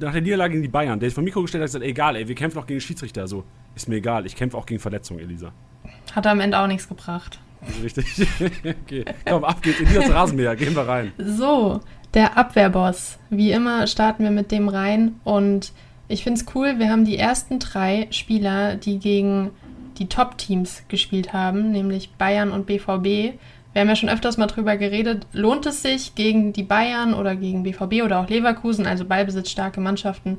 nach 0.00 0.12
der 0.12 0.22
Niederlage 0.22 0.52
gegen 0.52 0.62
die 0.62 0.68
Bayern. 0.68 0.98
Der 0.98 1.08
ist 1.08 1.14
vom 1.14 1.24
Mikro 1.24 1.42
gestellt 1.42 1.62
hat 1.62 1.68
gesagt, 1.68 1.84
egal, 1.84 2.16
ey, 2.16 2.26
wir 2.26 2.34
kämpfen 2.34 2.58
auch 2.58 2.66
gegen 2.66 2.80
Schiedsrichter. 2.80 3.28
So, 3.28 3.44
ist 3.74 3.88
mir 3.88 3.96
egal. 3.96 4.26
Ich 4.26 4.34
kämpfe 4.34 4.56
auch 4.56 4.66
gegen 4.66 4.80
Verletzungen, 4.80 5.20
Elisa. 5.20 5.52
Hat 6.14 6.26
am 6.26 6.40
Ende 6.40 6.58
auch 6.58 6.66
nichts 6.66 6.88
gebracht. 6.88 7.38
Richtig. 7.82 8.06
okay. 8.84 9.04
Komm, 9.26 9.44
ab 9.44 9.62
geht's. 9.62 9.80
Elias 9.80 10.10
Rasenmäher. 10.10 10.56
Gehen 10.56 10.74
wir 10.74 10.88
rein. 10.88 11.12
So, 11.18 11.80
der 12.14 12.36
Abwehrboss. 12.36 13.18
Wie 13.28 13.52
immer 13.52 13.86
starten 13.86 14.24
wir 14.24 14.30
mit 14.30 14.50
dem 14.50 14.68
rein 14.68 15.20
und 15.24 15.72
ich 16.08 16.24
finde 16.24 16.40
es 16.40 16.46
cool, 16.56 16.80
wir 16.80 16.90
haben 16.90 17.04
die 17.04 17.16
ersten 17.16 17.60
drei 17.60 18.08
Spieler, 18.10 18.74
die 18.74 18.98
gegen 18.98 19.52
die 20.00 20.08
Top-Teams 20.08 20.82
gespielt 20.88 21.32
haben, 21.32 21.70
nämlich 21.70 22.12
Bayern 22.14 22.50
und 22.50 22.66
BVB. 22.66 23.38
Wir 23.72 23.82
haben 23.82 23.88
ja 23.88 23.94
schon 23.94 24.08
öfters 24.08 24.36
mal 24.36 24.48
drüber 24.48 24.76
geredet, 24.76 25.26
lohnt 25.32 25.66
es 25.66 25.82
sich 25.82 26.16
gegen 26.16 26.52
die 26.52 26.64
Bayern 26.64 27.14
oder 27.14 27.36
gegen 27.36 27.62
BVB 27.62 28.02
oder 28.02 28.18
auch 28.18 28.28
Leverkusen, 28.28 28.86
also 28.86 29.04
ballbesitzstarke 29.04 29.80
Mannschaften, 29.80 30.38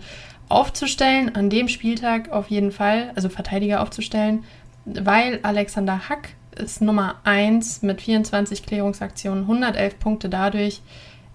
aufzustellen, 0.50 1.34
an 1.36 1.50
dem 1.50 1.70
Spieltag 1.70 2.30
auf 2.30 2.50
jeden 2.50 2.72
Fall, 2.72 3.12
also 3.16 3.30
Verteidiger 3.30 3.82
aufzustellen, 3.82 4.44
weil 4.84 5.40
Alexander 5.44 6.10
Hack 6.10 6.30
ist 6.56 6.82
Nummer 6.82 7.16
1 7.24 7.84
mit 7.84 8.02
24 8.02 8.66
Klärungsaktionen, 8.66 9.44
111 9.44 10.00
Punkte 10.00 10.28
dadurch. 10.28 10.82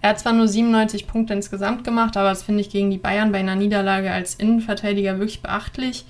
Er 0.01 0.11
hat 0.11 0.19
zwar 0.19 0.33
nur 0.33 0.47
97 0.47 1.07
Punkte 1.07 1.33
insgesamt 1.33 1.83
gemacht, 1.83 2.17
aber 2.17 2.29
das 2.29 2.43
finde 2.43 2.61
ich 2.61 2.69
gegen 2.69 2.91
die 2.91 2.99
Bayern 2.99 3.31
bei 3.31 3.39
einer 3.39 3.55
Niederlage 3.55 4.11
als 4.11 4.35
Innenverteidiger 4.35 5.17
wirklich 5.17 5.41
beachtlich. 5.41 6.05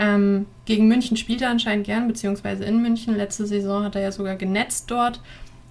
Ähm, 0.00 0.46
gegen 0.64 0.88
München 0.88 1.18
spielt 1.18 1.42
er 1.42 1.50
anscheinend 1.50 1.84
gern, 1.84 2.08
beziehungsweise 2.08 2.64
in 2.64 2.80
München. 2.80 3.14
Letzte 3.14 3.46
Saison 3.46 3.84
hat 3.84 3.96
er 3.96 4.00
ja 4.00 4.12
sogar 4.12 4.34
genetzt 4.34 4.90
dort. 4.90 5.20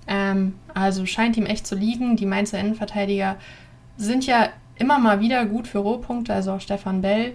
Ähm, 0.08 0.54
also 0.76 1.08
scheint 1.08 1.36
ihm 1.36 1.48
echt 1.48 1.65
zu 1.65 1.74
liegen. 1.74 2.15
Die 2.15 2.28
Mainzer 2.28 2.60
Innenverteidiger 2.60 3.38
sind 3.98 4.28
ja 4.28 4.50
immer 4.76 5.00
mal 5.00 5.20
wieder 5.20 5.44
gut 5.46 5.68
für 5.68 5.80
Rohpunkte, 5.80 6.32
also 6.32 6.52
auch 6.52 6.62
Stefan 6.62 7.02
Bell. 7.02 7.34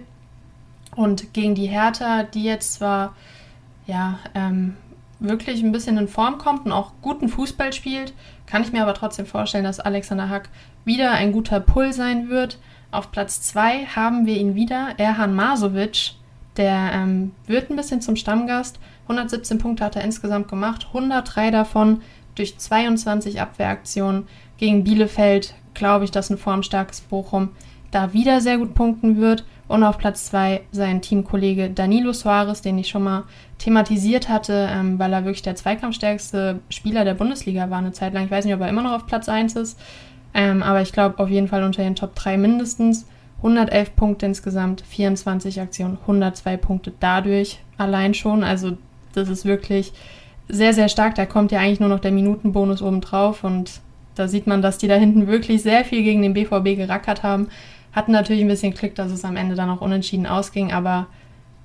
Und 0.95 1.33
gegen 1.33 1.53
die 1.53 1.67
Hertha, 1.67 2.23
die 2.23 2.45
jetzt 2.45 2.75
zwar 2.75 3.13
ja, 3.85 4.19
ähm, 4.33 4.77
wirklich 5.19 5.61
ein 5.61 5.73
bisschen 5.73 5.97
in 5.97 6.07
Form 6.07 6.37
kommt 6.37 6.65
und 6.65 6.71
auch 6.71 6.93
guten 7.01 7.27
Fußball 7.27 7.73
spielt, 7.73 8.13
kann 8.45 8.63
ich 8.63 8.71
mir 8.71 8.81
aber 8.81 8.93
trotzdem 8.93 9.25
vorstellen, 9.25 9.65
dass 9.65 9.81
Alexander 9.81 10.29
Hack 10.29 10.47
wieder 10.85 11.11
ein 11.11 11.33
guter 11.33 11.59
Pull 11.59 11.91
sein 11.91 12.29
wird. 12.29 12.57
Auf 12.89 13.11
Platz 13.11 13.41
2 13.41 13.87
haben 13.87 14.25
wir 14.25 14.37
ihn 14.37 14.55
wieder, 14.55 14.93
Erhan 14.97 15.35
Masovic. 15.35 16.13
Der 16.57 16.91
ähm, 16.93 17.31
wird 17.47 17.69
ein 17.69 17.75
bisschen 17.75 18.01
zum 18.01 18.15
Stammgast. 18.15 18.79
117 19.03 19.57
Punkte 19.57 19.83
hat 19.83 19.95
er 19.95 20.03
insgesamt 20.03 20.47
gemacht, 20.47 20.87
103 20.87 21.51
davon 21.51 22.01
durch 22.35 22.57
22 22.57 23.41
Abwehraktionen. 23.41 24.27
Gegen 24.57 24.83
Bielefeld 24.83 25.53
glaube 25.73 26.05
ich, 26.05 26.11
dass 26.11 26.29
ein 26.29 26.37
formstarkes 26.37 27.01
Bochum 27.01 27.49
da 27.91 28.13
wieder 28.13 28.41
sehr 28.41 28.57
gut 28.57 28.73
punkten 28.73 29.17
wird. 29.17 29.45
Und 29.67 29.83
auf 29.83 29.97
Platz 29.97 30.25
2 30.27 30.61
sein 30.71 31.01
Teamkollege 31.01 31.71
Danilo 31.71 32.13
Soares, 32.13 32.61
den 32.61 32.77
ich 32.77 32.87
schon 32.87 33.03
mal 33.03 33.23
thematisiert 33.57 34.29
hatte, 34.29 34.69
ähm, 34.71 34.99
weil 34.99 35.11
er 35.11 35.25
wirklich 35.25 35.41
der 35.41 35.55
zweikampfstärkste 35.55 36.59
Spieler 36.69 37.03
der 37.03 37.15
Bundesliga 37.15 37.69
war 37.71 37.79
eine 37.79 37.91
Zeit 37.91 38.13
lang. 38.13 38.25
Ich 38.25 38.31
weiß 38.31 38.45
nicht, 38.45 38.53
ob 38.53 38.61
er 38.61 38.69
immer 38.69 38.83
noch 38.83 38.91
auf 38.91 39.07
Platz 39.07 39.27
1 39.27 39.55
ist, 39.55 39.79
ähm, 40.35 40.61
aber 40.61 40.81
ich 40.81 40.93
glaube 40.93 41.17
auf 41.17 41.29
jeden 41.29 41.47
Fall 41.47 41.63
unter 41.63 41.81
den 41.81 41.95
Top 41.95 42.13
3 42.13 42.37
mindestens. 42.37 43.07
111 43.45 43.95
Punkte 43.95 44.25
insgesamt, 44.25 44.81
24 44.81 45.61
Aktionen, 45.61 45.99
102 46.01 46.57
Punkte 46.57 46.93
dadurch 46.99 47.59
allein 47.77 48.15
schon. 48.15 48.43
Also 48.43 48.77
das 49.13 49.29
ist 49.29 49.45
wirklich 49.45 49.93
sehr, 50.47 50.73
sehr 50.73 50.89
stark. 50.89 51.13
Da 51.13 51.27
kommt 51.27 51.51
ja 51.51 51.59
eigentlich 51.59 51.79
nur 51.79 51.89
noch 51.89 51.99
der 51.99 52.11
Minutenbonus 52.11 52.81
obendrauf 52.81 53.43
und 53.43 53.81
da 54.15 54.27
sieht 54.27 54.47
man, 54.47 54.61
dass 54.61 54.79
die 54.79 54.87
da 54.87 54.95
hinten 54.95 55.27
wirklich 55.27 55.61
sehr 55.61 55.85
viel 55.85 56.01
gegen 56.01 56.23
den 56.23 56.33
BVB 56.33 56.75
gerackert 56.75 57.21
haben. 57.21 57.49
Hatten 57.91 58.11
natürlich 58.11 58.41
ein 58.41 58.47
bisschen 58.47 58.73
Glück, 58.73 58.95
dass 58.95 59.11
es 59.11 59.23
am 59.23 59.37
Ende 59.37 59.55
dann 59.55 59.69
auch 59.69 59.81
unentschieden 59.81 60.25
ausging, 60.25 60.71
aber 60.73 61.07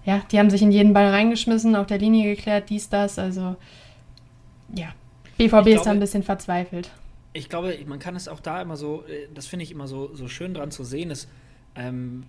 ja, 0.05 0.21
die 0.31 0.38
haben 0.38 0.51
sich 0.51 0.62
in 0.62 0.73
jeden 0.73 0.93
Ball 0.93 1.09
reingeschmissen, 1.09 1.77
auf 1.77 1.87
der 1.87 1.99
Linie 1.99 2.35
geklärt, 2.35 2.69
dies, 2.69 2.88
das. 2.88 3.19
Also 3.19 3.57
ja, 4.75 4.88
BVB 5.38 5.49
glaube, 5.49 5.71
ist 5.71 5.87
da 5.87 5.90
ein 5.90 6.01
bisschen 6.01 6.23
verzweifelt. 6.23 6.90
Ich 7.33 7.49
glaube, 7.49 7.75
man 7.87 7.99
kann 8.01 8.16
es 8.16 8.29
auch 8.29 8.40
da 8.40 8.61
immer 8.61 8.77
so, 8.77 9.05
äh, 9.09 9.29
das 9.35 9.47
finde 9.47 9.62
ich 9.62 9.71
immer 9.71 9.87
so, 9.87 10.14
so 10.14 10.29
schön 10.29 10.53
dran 10.53 10.71
zu 10.71 10.85
sehen, 10.85 11.11
ist, 11.11 11.29
ähm, 11.74 12.24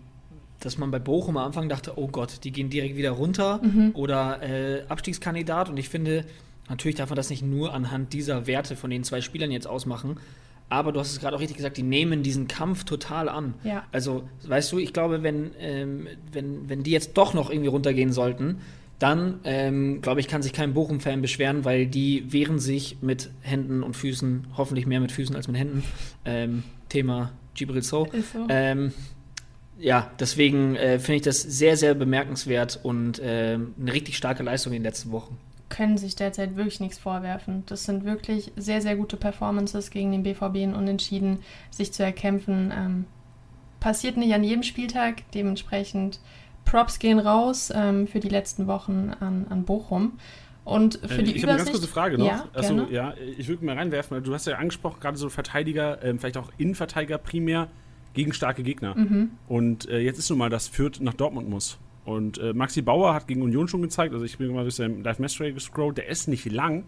dass 0.59 0.77
man 0.77 0.91
bei 0.91 0.99
Bochum 0.99 1.37
am 1.37 1.47
Anfang 1.47 1.69
dachte, 1.69 1.93
oh 1.97 2.07
Gott, 2.07 2.43
die 2.43 2.51
gehen 2.51 2.69
direkt 2.69 2.95
wieder 2.95 3.11
runter 3.11 3.59
mhm. 3.63 3.91
oder 3.93 4.41
äh, 4.43 4.83
Abstiegskandidat. 4.87 5.69
Und 5.69 5.77
ich 5.77 5.89
finde, 5.89 6.25
natürlich 6.69 6.95
darf 6.95 7.09
man 7.09 7.15
das 7.17 7.29
nicht 7.29 7.43
nur 7.43 7.73
anhand 7.73 8.13
dieser 8.13 8.47
Werte 8.47 8.75
von 8.75 8.89
den 8.89 9.03
zwei 9.03 9.21
Spielern 9.21 9.51
jetzt 9.51 9.67
ausmachen, 9.67 10.19
aber 10.69 10.93
du 10.93 11.01
hast 11.01 11.11
es 11.11 11.19
gerade 11.19 11.35
auch 11.35 11.41
richtig 11.41 11.57
gesagt, 11.57 11.75
die 11.75 11.83
nehmen 11.83 12.23
diesen 12.23 12.47
Kampf 12.47 12.85
total 12.85 13.27
an. 13.27 13.55
Ja. 13.63 13.83
Also, 13.91 14.23
weißt 14.47 14.71
du, 14.71 14.79
ich 14.79 14.93
glaube, 14.93 15.21
wenn, 15.21 15.51
ähm, 15.59 16.07
wenn, 16.31 16.69
wenn 16.69 16.83
die 16.83 16.91
jetzt 16.91 17.17
doch 17.17 17.33
noch 17.33 17.49
irgendwie 17.49 17.67
runtergehen 17.67 18.13
sollten, 18.13 18.59
dann, 18.97 19.39
ähm, 19.43 20.01
glaube 20.01 20.21
ich, 20.21 20.29
kann 20.29 20.41
sich 20.41 20.53
kein 20.53 20.73
Bochum-Fan 20.73 21.21
beschweren, 21.21 21.65
weil 21.65 21.87
die 21.87 22.31
wehren 22.31 22.59
sich 22.59 22.99
mit 23.01 23.31
Händen 23.41 23.83
und 23.83 23.97
Füßen, 23.97 24.47
hoffentlich 24.55 24.85
mehr 24.85 25.01
mit 25.01 25.11
Füßen 25.11 25.35
als 25.35 25.49
mit 25.49 25.57
Händen. 25.57 25.83
Ähm, 26.23 26.63
Thema 26.87 27.31
Gibril 27.53 27.81
So. 27.81 28.05
Ist 28.05 28.31
so. 28.31 28.45
Ähm, 28.47 28.93
ja, 29.81 30.11
deswegen 30.19 30.75
äh, 30.75 30.99
finde 30.99 31.17
ich 31.17 31.21
das 31.23 31.41
sehr, 31.41 31.75
sehr 31.75 31.93
bemerkenswert 31.93 32.79
und 32.83 33.19
äh, 33.19 33.57
eine 33.79 33.93
richtig 33.93 34.17
starke 34.17 34.43
Leistung 34.43 34.73
in 34.73 34.79
den 34.79 34.83
letzten 34.83 35.11
Wochen 35.11 35.37
können 35.71 35.97
sich 35.97 36.15
derzeit 36.15 36.55
wirklich 36.57 36.81
nichts 36.81 36.99
vorwerfen. 36.99 37.63
Das 37.65 37.85
sind 37.85 38.03
wirklich 38.03 38.51
sehr, 38.57 38.81
sehr 38.81 38.95
gute 38.95 39.17
Performances 39.17 39.89
gegen 39.89 40.11
den 40.11 40.21
BVB 40.21 40.57
in 40.57 40.75
Unentschieden, 40.75 41.39
sich 41.71 41.93
zu 41.93 42.03
erkämpfen. 42.03 42.71
Ähm, 42.75 43.05
passiert 43.79 44.17
nicht 44.17 44.33
an 44.33 44.43
jedem 44.43 44.63
Spieltag, 44.63 45.23
dementsprechend 45.31 46.19
Props 46.65 46.99
gehen 46.99 47.19
raus 47.19 47.71
ähm, 47.73 48.07
für 48.07 48.19
die 48.19 48.29
letzten 48.29 48.67
Wochen 48.67 49.13
an, 49.19 49.47
an 49.49 49.63
Bochum. 49.63 50.19
Und 50.63 50.99
für 51.05 51.21
äh, 51.21 51.23
die 51.23 51.35
ich 51.35 51.41
habe 51.41 51.53
eine 51.53 51.63
ganz 51.63 51.71
kurze 51.71 51.87
Frage 51.87 52.17
noch. 52.19 52.27
Ja, 52.27 52.47
also, 52.53 52.87
ja, 52.91 53.15
ich 53.37 53.47
würde 53.47 53.65
mal 53.65 53.75
reinwerfen, 53.75 54.23
du 54.23 54.33
hast 54.33 54.45
ja 54.45 54.57
angesprochen, 54.57 54.99
gerade 54.99 55.17
so 55.17 55.29
Verteidiger, 55.29 56.03
äh, 56.03 56.15
vielleicht 56.17 56.37
auch 56.37 56.51
Innenverteidiger 56.57 57.17
primär 57.17 57.69
gegen 58.13 58.33
starke 58.33 58.63
Gegner. 58.63 58.95
Mhm. 58.95 59.31
Und 59.47 59.89
äh, 59.89 59.99
jetzt 59.99 60.19
ist 60.19 60.29
nun 60.29 60.39
mal, 60.39 60.49
dass 60.49 60.67
Fürth 60.67 60.99
nach 60.99 61.13
Dortmund 61.13 61.49
muss. 61.49 61.79
Und 62.03 62.39
äh, 62.39 62.53
Maxi 62.53 62.81
Bauer 62.81 63.13
hat 63.13 63.27
gegen 63.27 63.41
Union 63.41 63.67
schon 63.67 63.81
gezeigt, 63.81 64.13
also 64.13 64.25
ich 64.25 64.37
bin 64.37 64.53
mal 64.53 64.63
durch 64.63 64.75
sein 64.75 65.03
Live 65.03 65.19
Match 65.19 65.37
gescrollt, 65.37 65.97
der 65.97 66.07
ist 66.07 66.27
nicht 66.27 66.45
lang, 66.51 66.85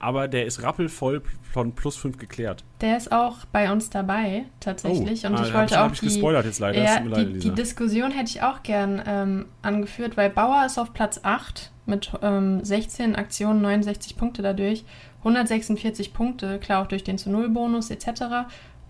aber 0.00 0.28
der 0.28 0.46
ist 0.46 0.62
rappelvoll 0.62 1.22
von 1.52 1.72
plus 1.72 1.96
5 1.96 2.18
geklärt. 2.18 2.64
Der 2.80 2.96
ist 2.96 3.12
auch 3.12 3.44
bei 3.52 3.70
uns 3.70 3.90
dabei, 3.90 4.44
tatsächlich. 4.60 5.24
Oh, 5.24 5.28
und 5.28 5.36
ah, 5.36 5.46
ich 5.46 5.54
wollte 5.54 5.80
auch. 5.80 5.92
Ich 5.92 6.00
die, 6.00 6.06
gespoilert 6.06 6.44
jetzt 6.44 6.58
leider. 6.58 6.82
Ja, 6.82 7.00
leid, 7.00 7.28
die, 7.28 7.38
die, 7.38 7.50
Diskussion 7.50 8.10
hätte 8.10 8.30
ich 8.30 8.42
auch 8.42 8.62
gern 8.62 9.02
ähm, 9.06 9.46
angeführt, 9.62 10.16
weil 10.16 10.30
Bauer 10.30 10.64
ist 10.66 10.78
auf 10.78 10.92
Platz 10.92 11.20
8 11.22 11.72
mit 11.86 12.12
ähm, 12.22 12.64
16 12.64 13.16
Aktionen, 13.16 13.62
69 13.62 14.16
Punkte 14.16 14.42
dadurch, 14.42 14.84
146 15.18 16.12
Punkte, 16.12 16.58
klar 16.58 16.82
auch 16.82 16.86
durch 16.86 17.04
den 17.04 17.18
zu 17.18 17.30
Null-Bonus 17.30 17.90
etc. 17.90 18.46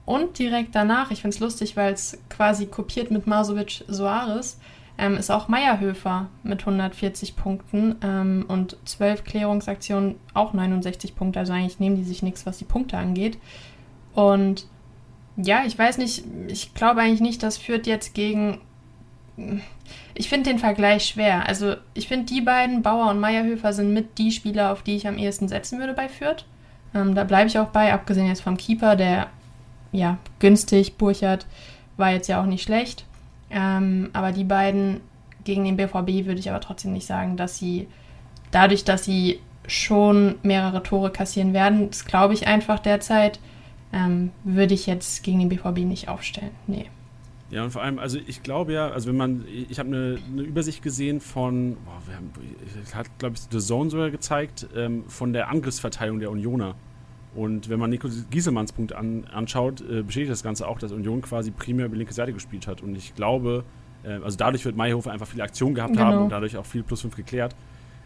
Und 0.07 0.39
direkt 0.39 0.75
danach, 0.75 1.11
ich 1.11 1.23
finde 1.23 1.35
es 1.35 1.41
lustig, 1.41 1.77
weil 1.77 1.93
es 1.93 2.19
quasi 2.29 2.67
kopiert 2.67 3.11
mit 3.11 3.27
Masovic 3.27 3.85
Soares, 3.89 4.59
ähm, 4.97 5.17
ist 5.17 5.31
auch 5.31 5.49
Meierhöfer 5.49 6.29
mit 6.43 6.61
140 6.61 7.37
Punkten 7.37 7.97
ähm, 8.03 8.45
und 8.47 8.77
12 8.85 9.25
Klärungsaktionen 9.25 10.17
auch 10.35 10.53
69 10.53 11.17
Punkte. 11.17 11.41
Also 11.41 11.53
eigentlich 11.53 11.81
nehmen 11.81 11.97
die 11.97 12.05
sich 12.05 12.23
nichts, 12.23 12.47
was 12.47 12.59
die 12.59 12.65
Punkte 12.65 12.97
angeht. 12.97 13.39
Und 14.15 14.67
ja, 15.37 15.65
ich 15.67 15.77
weiß 15.77 15.99
nicht, 15.99 16.25
ich 16.47 16.75
glaube 16.75 17.01
eigentlich 17.01 17.21
nicht, 17.21 17.43
dass 17.43 17.59
Fürth 17.59 17.87
jetzt 17.87 18.15
gegen. 18.15 18.61
Ich 20.15 20.29
finde 20.29 20.51
den 20.51 20.61
Vergleich 20.61 21.07
schwer. 21.07 21.49
Also 21.49 21.75
ich 21.95 22.07
finde, 22.07 22.27
die 22.27 22.41
beiden, 22.41 22.83
Bauer 22.83 23.11
und 23.11 23.19
Meierhöfer, 23.19 23.73
sind 23.73 23.93
mit 23.93 24.19
die 24.19 24.31
Spieler, 24.31 24.71
auf 24.71 24.83
die 24.83 24.95
ich 24.95 25.09
am 25.09 25.19
ehesten 25.19 25.49
setzen 25.49 25.81
würde 25.81 25.93
bei 25.93 26.09
Fürth. 26.09 26.45
Ähm, 26.95 27.17
da 27.17 27.25
bleibe 27.25 27.49
ich 27.49 27.59
auch 27.59 27.71
bei, 27.71 27.93
abgesehen 27.93 28.29
jetzt 28.29 28.43
vom 28.43 28.57
Keeper, 28.57 28.95
der 28.95 29.27
ja 29.95 30.19
günstig, 30.39 30.97
Burchard, 30.97 31.47
war 31.97 32.11
jetzt 32.11 32.29
ja 32.29 32.41
auch 32.41 32.47
nicht 32.47 32.63
schlecht. 32.63 33.05
Ähm, 33.51 34.11
aber 34.13 34.33
die 34.33 34.45
beiden 34.45 35.01
gegen 35.45 35.65
den 35.65 35.77
BVB 35.77 36.27
würde 36.27 36.41
ich 36.41 36.51
aber 36.51 36.61
trotzdem 36.61 36.93
nicht 36.93 37.07
sagen, 37.07 37.37
dass 37.37 37.59
sie 37.59 37.87
dadurch, 38.51 38.85
dass 38.85 39.05
sie 39.05 39.41
schon 39.67 40.37
mehrere 40.43 40.83
Tore 40.83 41.11
kassieren 41.11 41.53
werden, 41.53 41.89
das 41.91 42.05
glaube 42.05 42.35
ich 42.35 42.47
einfach 42.47 42.79
derzeit, 42.79 43.39
ähm, 43.93 44.33
würde 44.43 44.75
ich 44.75 44.87
jetzt 44.87 45.23
gegen 45.23 45.39
den 45.39 45.49
BVB 45.49 45.79
nicht 45.81 46.09
aufstellen. 46.09 46.51
Nee. 46.67 46.87
Ja, 47.51 47.63
und 47.63 47.71
vor 47.71 47.83
allem, 47.83 47.99
also 47.99 48.19
ich 48.27 48.43
glaube 48.43 48.73
ja, 48.73 48.89
also 48.89 49.09
wenn 49.09 49.17
man, 49.17 49.45
ich 49.47 49.79
habe 49.79 49.89
eine, 49.89 50.19
eine, 50.33 50.43
Übersicht 50.43 50.83
gesehen 50.83 51.21
von, 51.21 51.77
boah, 51.85 52.03
wir 52.07 52.17
haben, 52.17 52.33
hat 52.95 53.07
glaube 53.19 53.37
ich 53.37 53.43
The 53.51 53.61
Zone 53.61 53.91
sogar 53.91 54.11
gezeigt, 54.11 54.67
ähm, 54.75 55.05
von 55.07 55.33
der 55.33 55.51
Angriffsverteilung 55.51 56.19
der 56.19 56.31
Unioner. 56.31 56.75
Und 57.35 57.69
wenn 57.69 57.81
man 57.81 57.91
Nico 57.91 58.09
Gieselmanns 58.31 58.73
Punkt 58.73 58.93
an, 58.93 59.25
anschaut, 59.33 59.81
äh, 59.81 60.03
bestätigt 60.03 60.31
das 60.31 60.43
Ganze 60.43 60.69
auch, 60.69 60.79
dass 60.79 60.93
Union 60.93 61.21
quasi 61.23 61.51
primär 61.51 61.87
über 61.87 61.95
die 61.95 62.01
linke 62.01 62.15
Seite 62.15 62.33
gespielt 62.33 62.67
hat. 62.67 62.81
Und 62.81 62.95
ich 62.97 63.15
glaube, 63.15 63.65
äh, 64.05 64.21
also 64.23 64.37
dadurch 64.37 64.65
wird 64.65 64.77
Mayhofer 64.77 65.11
einfach 65.11 65.27
viel 65.27 65.41
Aktion 65.41 65.75
gehabt 65.75 65.95
genau. 65.95 66.05
haben 66.05 66.19
und 66.25 66.29
dadurch 66.31 66.57
auch 66.57 66.67
viel 66.67 66.83
plus 66.83 67.01
5 67.01 67.17
geklärt. 67.17 67.57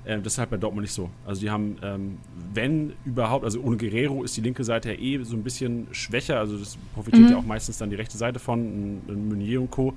Äh, 0.04 0.20
das 0.20 0.34
ist 0.34 0.38
halt 0.38 0.50
bei 0.50 0.56
Dortmund 0.56 0.82
nicht 0.82 0.94
so. 0.94 1.10
Also 1.26 1.42
die 1.42 1.50
haben, 1.50 1.76
ähm, 1.82 2.18
wenn 2.54 2.94
überhaupt, 3.04 3.44
also 3.44 3.60
ohne 3.60 3.76
Guerrero 3.76 4.24
ist 4.24 4.36
die 4.36 4.40
linke 4.40 4.64
Seite 4.64 4.92
ja 4.92 4.98
eh 4.98 5.22
so 5.22 5.36
ein 5.36 5.42
bisschen 5.42 5.88
schwächer. 5.92 6.38
Also 6.38 6.56
das 6.56 6.78
profitiert 6.94 7.24
mhm. 7.24 7.30
ja 7.30 7.36
auch 7.36 7.46
meistens 7.46 7.78
dann 7.78 7.90
die 7.90 7.96
rechte 7.96 8.16
Seite 8.16 8.38
von, 8.38 8.60
ein, 8.60 9.02
ein 9.08 9.28
Meunier 9.28 9.60
und 9.60 9.70
Co. 9.70 9.92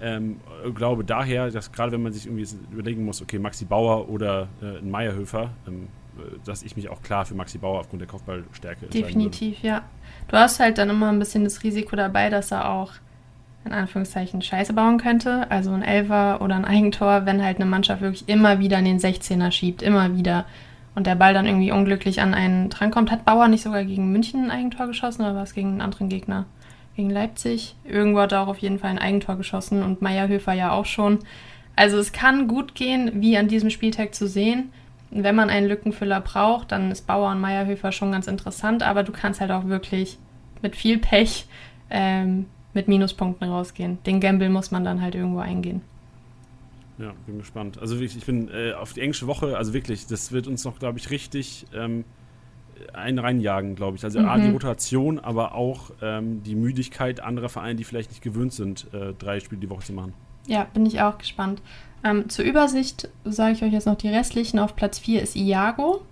Ähm, 0.00 0.40
glaube 0.74 1.04
daher, 1.04 1.50
dass 1.50 1.72
gerade 1.72 1.92
wenn 1.92 2.02
man 2.02 2.12
sich 2.12 2.26
irgendwie 2.26 2.46
überlegen 2.70 3.04
muss, 3.04 3.22
okay, 3.22 3.38
Maxi 3.38 3.64
Bauer 3.64 4.08
oder 4.10 4.48
äh, 4.62 4.78
ein 4.78 4.90
Meierhöfer, 4.90 5.50
ähm, 5.66 5.88
dass 6.44 6.62
ich 6.62 6.76
mich 6.76 6.88
auch 6.88 7.02
klar 7.02 7.24
für 7.24 7.34
Maxi 7.34 7.58
Bauer 7.58 7.80
aufgrund 7.80 8.00
der 8.00 8.08
Kopfballstärke 8.08 8.86
Definitiv, 8.86 9.62
ja. 9.62 9.82
Du 10.28 10.36
hast 10.36 10.60
halt 10.60 10.78
dann 10.78 10.90
immer 10.90 11.08
ein 11.08 11.18
bisschen 11.18 11.44
das 11.44 11.62
Risiko 11.62 11.96
dabei, 11.96 12.30
dass 12.30 12.50
er 12.50 12.70
auch 12.70 12.92
in 13.64 13.72
Anführungszeichen 13.72 14.42
Scheiße 14.42 14.72
bauen 14.72 14.98
könnte. 14.98 15.50
Also 15.50 15.72
ein 15.72 15.82
Elfer 15.82 16.40
oder 16.40 16.54
ein 16.54 16.64
Eigentor, 16.64 17.26
wenn 17.26 17.42
halt 17.42 17.56
eine 17.56 17.66
Mannschaft 17.66 18.00
wirklich 18.00 18.28
immer 18.28 18.58
wieder 18.60 18.78
in 18.78 18.84
den 18.84 18.98
16er 18.98 19.50
schiebt, 19.50 19.82
immer 19.82 20.16
wieder. 20.16 20.46
Und 20.94 21.06
der 21.06 21.16
Ball 21.16 21.34
dann 21.34 21.46
irgendwie 21.46 21.72
unglücklich 21.72 22.20
an 22.20 22.32
einen 22.32 22.70
drankommt. 22.70 23.10
Hat 23.10 23.24
Bauer 23.24 23.48
nicht 23.48 23.62
sogar 23.62 23.84
gegen 23.84 24.12
München 24.12 24.44
ein 24.44 24.50
Eigentor 24.50 24.86
geschossen 24.86 25.22
oder 25.22 25.34
war 25.34 25.42
es 25.42 25.52
gegen 25.52 25.72
einen 25.72 25.80
anderen 25.82 26.08
Gegner? 26.08 26.46
Gegen 26.94 27.10
Leipzig? 27.10 27.76
Irgendwo 27.84 28.20
hat 28.20 28.32
er 28.32 28.42
auch 28.42 28.48
auf 28.48 28.58
jeden 28.58 28.78
Fall 28.78 28.90
ein 28.90 28.98
Eigentor 28.98 29.36
geschossen 29.36 29.82
und 29.82 30.00
Meierhöfer 30.00 30.54
ja 30.54 30.72
auch 30.72 30.86
schon. 30.86 31.18
Also 31.74 31.98
es 31.98 32.12
kann 32.12 32.48
gut 32.48 32.74
gehen, 32.74 33.10
wie 33.20 33.36
an 33.36 33.48
diesem 33.48 33.68
Spieltag 33.68 34.14
zu 34.14 34.26
sehen 34.26 34.70
wenn 35.22 35.34
man 35.34 35.50
einen 35.50 35.66
Lückenfüller 35.66 36.20
braucht, 36.20 36.72
dann 36.72 36.90
ist 36.90 37.06
Bauer 37.06 37.30
und 37.30 37.40
Meierhöfer 37.40 37.92
schon 37.92 38.12
ganz 38.12 38.26
interessant, 38.26 38.82
aber 38.82 39.02
du 39.02 39.12
kannst 39.12 39.40
halt 39.40 39.50
auch 39.50 39.66
wirklich 39.66 40.18
mit 40.62 40.76
viel 40.76 40.98
Pech 40.98 41.46
ähm, 41.90 42.46
mit 42.74 42.88
Minuspunkten 42.88 43.48
rausgehen. 43.48 43.98
Den 44.04 44.20
Gamble 44.20 44.48
muss 44.48 44.70
man 44.70 44.84
dann 44.84 45.00
halt 45.00 45.14
irgendwo 45.14 45.40
eingehen. 45.40 45.82
Ja, 46.98 47.12
bin 47.26 47.38
gespannt. 47.38 47.78
Also 47.78 47.96
wirklich, 47.96 48.16
ich 48.16 48.24
bin 48.24 48.48
äh, 48.48 48.72
auf 48.72 48.92
die 48.92 49.00
englische 49.00 49.26
Woche, 49.26 49.56
also 49.56 49.74
wirklich, 49.74 50.06
das 50.06 50.32
wird 50.32 50.46
uns 50.46 50.64
noch, 50.64 50.78
glaube 50.78 50.98
ich, 50.98 51.10
richtig 51.10 51.66
ähm, 51.74 52.04
einen 52.92 53.18
reinjagen, 53.18 53.74
glaube 53.74 53.96
ich. 53.96 54.04
Also 54.04 54.20
mhm. 54.20 54.28
A, 54.28 54.38
die 54.38 54.50
Rotation, 54.50 55.18
aber 55.18 55.54
auch 55.54 55.90
ähm, 56.00 56.42
die 56.42 56.54
Müdigkeit 56.54 57.20
anderer 57.20 57.48
Vereine, 57.48 57.76
die 57.76 57.84
vielleicht 57.84 58.10
nicht 58.10 58.22
gewöhnt 58.22 58.52
sind, 58.52 58.86
äh, 58.94 59.12
drei 59.18 59.40
Spiele 59.40 59.60
die 59.60 59.70
Woche 59.70 59.84
zu 59.84 59.92
machen. 59.92 60.14
Ja, 60.46 60.64
bin 60.72 60.86
ich 60.86 61.00
auch 61.00 61.18
gespannt. 61.18 61.60
Ähm, 62.06 62.28
zur 62.28 62.44
Übersicht 62.44 63.08
sage 63.24 63.54
ich 63.54 63.62
euch 63.62 63.72
jetzt 63.72 63.86
noch 63.86 63.96
die 63.96 64.08
restlichen. 64.08 64.58
Auf 64.58 64.76
Platz 64.76 64.98
4 64.98 65.22
ist 65.22 65.34
Iago. 65.34 66.02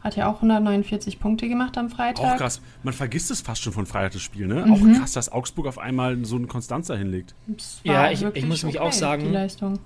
Hat 0.00 0.16
ja 0.16 0.30
auch 0.30 0.36
149 0.36 1.18
Punkte 1.18 1.48
gemacht 1.48 1.76
am 1.76 1.90
Freitag. 1.90 2.34
Auch 2.34 2.36
krass. 2.38 2.62
Man 2.82 2.94
vergisst 2.94 3.30
es 3.30 3.40
fast 3.40 3.62
schon 3.62 3.72
von 3.72 3.84
Freitag 3.84 4.12
das 4.12 4.22
Spiel, 4.22 4.46
ne? 4.46 4.64
Mhm. 4.64 4.72
Auch 4.72 4.98
krass, 4.98 5.12
dass 5.12 5.30
Augsburg 5.30 5.66
auf 5.66 5.78
einmal 5.78 6.24
so 6.24 6.36
einen 6.36 6.48
Konstanzer 6.48 6.96
hinlegt. 6.96 7.34
Ja, 7.82 8.10
ich, 8.10 8.22
ich, 8.22 8.46
muss 8.46 8.62
mich 8.62 8.78
okay, 8.78 8.86
auch 8.86 8.92
sagen, 8.92 9.24
die 9.24 9.30
Leistung. 9.30 9.78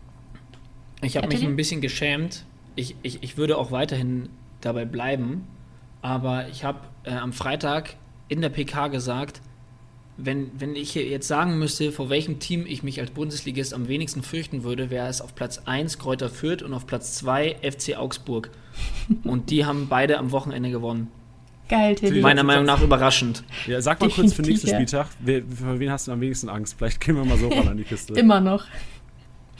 ich 1.03 1.16
habe 1.16 1.29
mich 1.29 1.42
ein 1.42 1.57
bisschen 1.57 1.81
geschämt. 1.81 2.44
Ich, 2.77 2.94
ich, 3.03 3.22
ich 3.22 3.37
würde 3.37 3.57
auch 3.57 3.72
weiterhin 3.72 4.29
dabei 4.61 4.85
bleiben. 4.85 5.46
Aber 6.03 6.48
ich 6.48 6.64
habe 6.64 6.81
äh, 7.05 7.14
am 7.14 7.33
Freitag 7.33 7.96
in 8.29 8.42
der 8.42 8.50
PK 8.50 8.88
gesagt, 8.88 9.40
wenn, 10.16 10.50
wenn 10.59 10.77
ich 10.77 10.94
jetzt 10.94 11.27
sagen 11.27 11.59
müsste, 11.59 11.90
vor 11.90 12.09
welchem 12.09 12.38
Team 12.38 12.66
ich 12.66 12.83
mich 12.83 13.00
als 13.00 13.11
Bundesligist 13.11 13.74
am 13.74 13.88
wenigsten 13.88 14.22
fürchten 14.22 14.62
würde, 14.62 14.90
wäre 14.90 15.09
es 15.09 15.20
auf 15.20 15.35
Platz 15.35 15.62
1 15.64 15.98
Kräuter 15.98 16.29
Fürth 16.29 16.62
und 16.62 16.72
auf 16.72 16.87
Platz 16.87 17.14
2 17.16 17.57
FC 17.62 17.96
Augsburg. 17.96 18.50
und 19.24 19.50
die 19.50 19.64
haben 19.64 19.88
beide 19.88 20.18
am 20.18 20.31
Wochenende 20.31 20.70
gewonnen. 20.70 21.11
Geil, 21.68 21.94
Tilly. 21.94 22.20
Meiner 22.20 22.42
Meinung 22.42 22.66
nach 22.66 22.83
überraschend. 22.83 23.42
Ja, 23.66 23.81
sag 23.81 24.00
mal 24.00 24.11
kurz 24.11 24.35
für 24.35 24.42
den 24.42 24.50
nächsten 24.50 24.68
Spieltag, 24.68 25.09
wer, 25.20 25.42
für 25.42 25.81
wen 25.81 25.90
hast 25.90 26.07
du 26.07 26.12
am 26.12 26.20
wenigsten 26.20 26.48
Angst? 26.48 26.77
Vielleicht 26.77 27.00
gehen 27.00 27.16
wir 27.16 27.24
mal 27.24 27.38
so 27.38 27.48
ran 27.48 27.68
an 27.68 27.77
die 27.77 27.85
Kiste. 27.85 28.12
Immer 28.18 28.40
noch. 28.40 28.66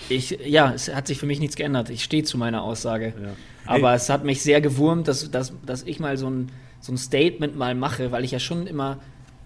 Ich, 0.09 0.39
ja, 0.45 0.73
es 0.73 0.95
hat 0.95 1.07
sich 1.07 1.19
für 1.19 1.27
mich 1.27 1.41
nichts 1.41 1.57
geändert. 1.57 1.89
Ich 1.89 2.05
stehe 2.05 2.23
zu 2.25 2.37
meiner 2.37 2.63
Aussage. 2.63 3.15
Ja. 3.21 3.31
Aber 3.65 3.91
Ey. 3.91 3.97
es 3.97 4.11
hat 4.11 4.25
mich 4.25 4.43
sehr 4.43 4.61
gewurmt, 4.61 5.09
dass, 5.09 5.31
dass, 5.31 5.55
dass 5.65 5.83
ich 5.85 5.99
mal 5.99 6.19
so 6.19 6.29
ein, 6.29 6.53
so 6.81 6.93
ein 6.93 6.99
Statement 6.99 7.57
mal 7.57 7.75
mache, 7.75 8.13
weil 8.13 8.25
ich 8.25 8.33
ja 8.33 8.39
schon 8.39 8.67
immer 8.67 8.99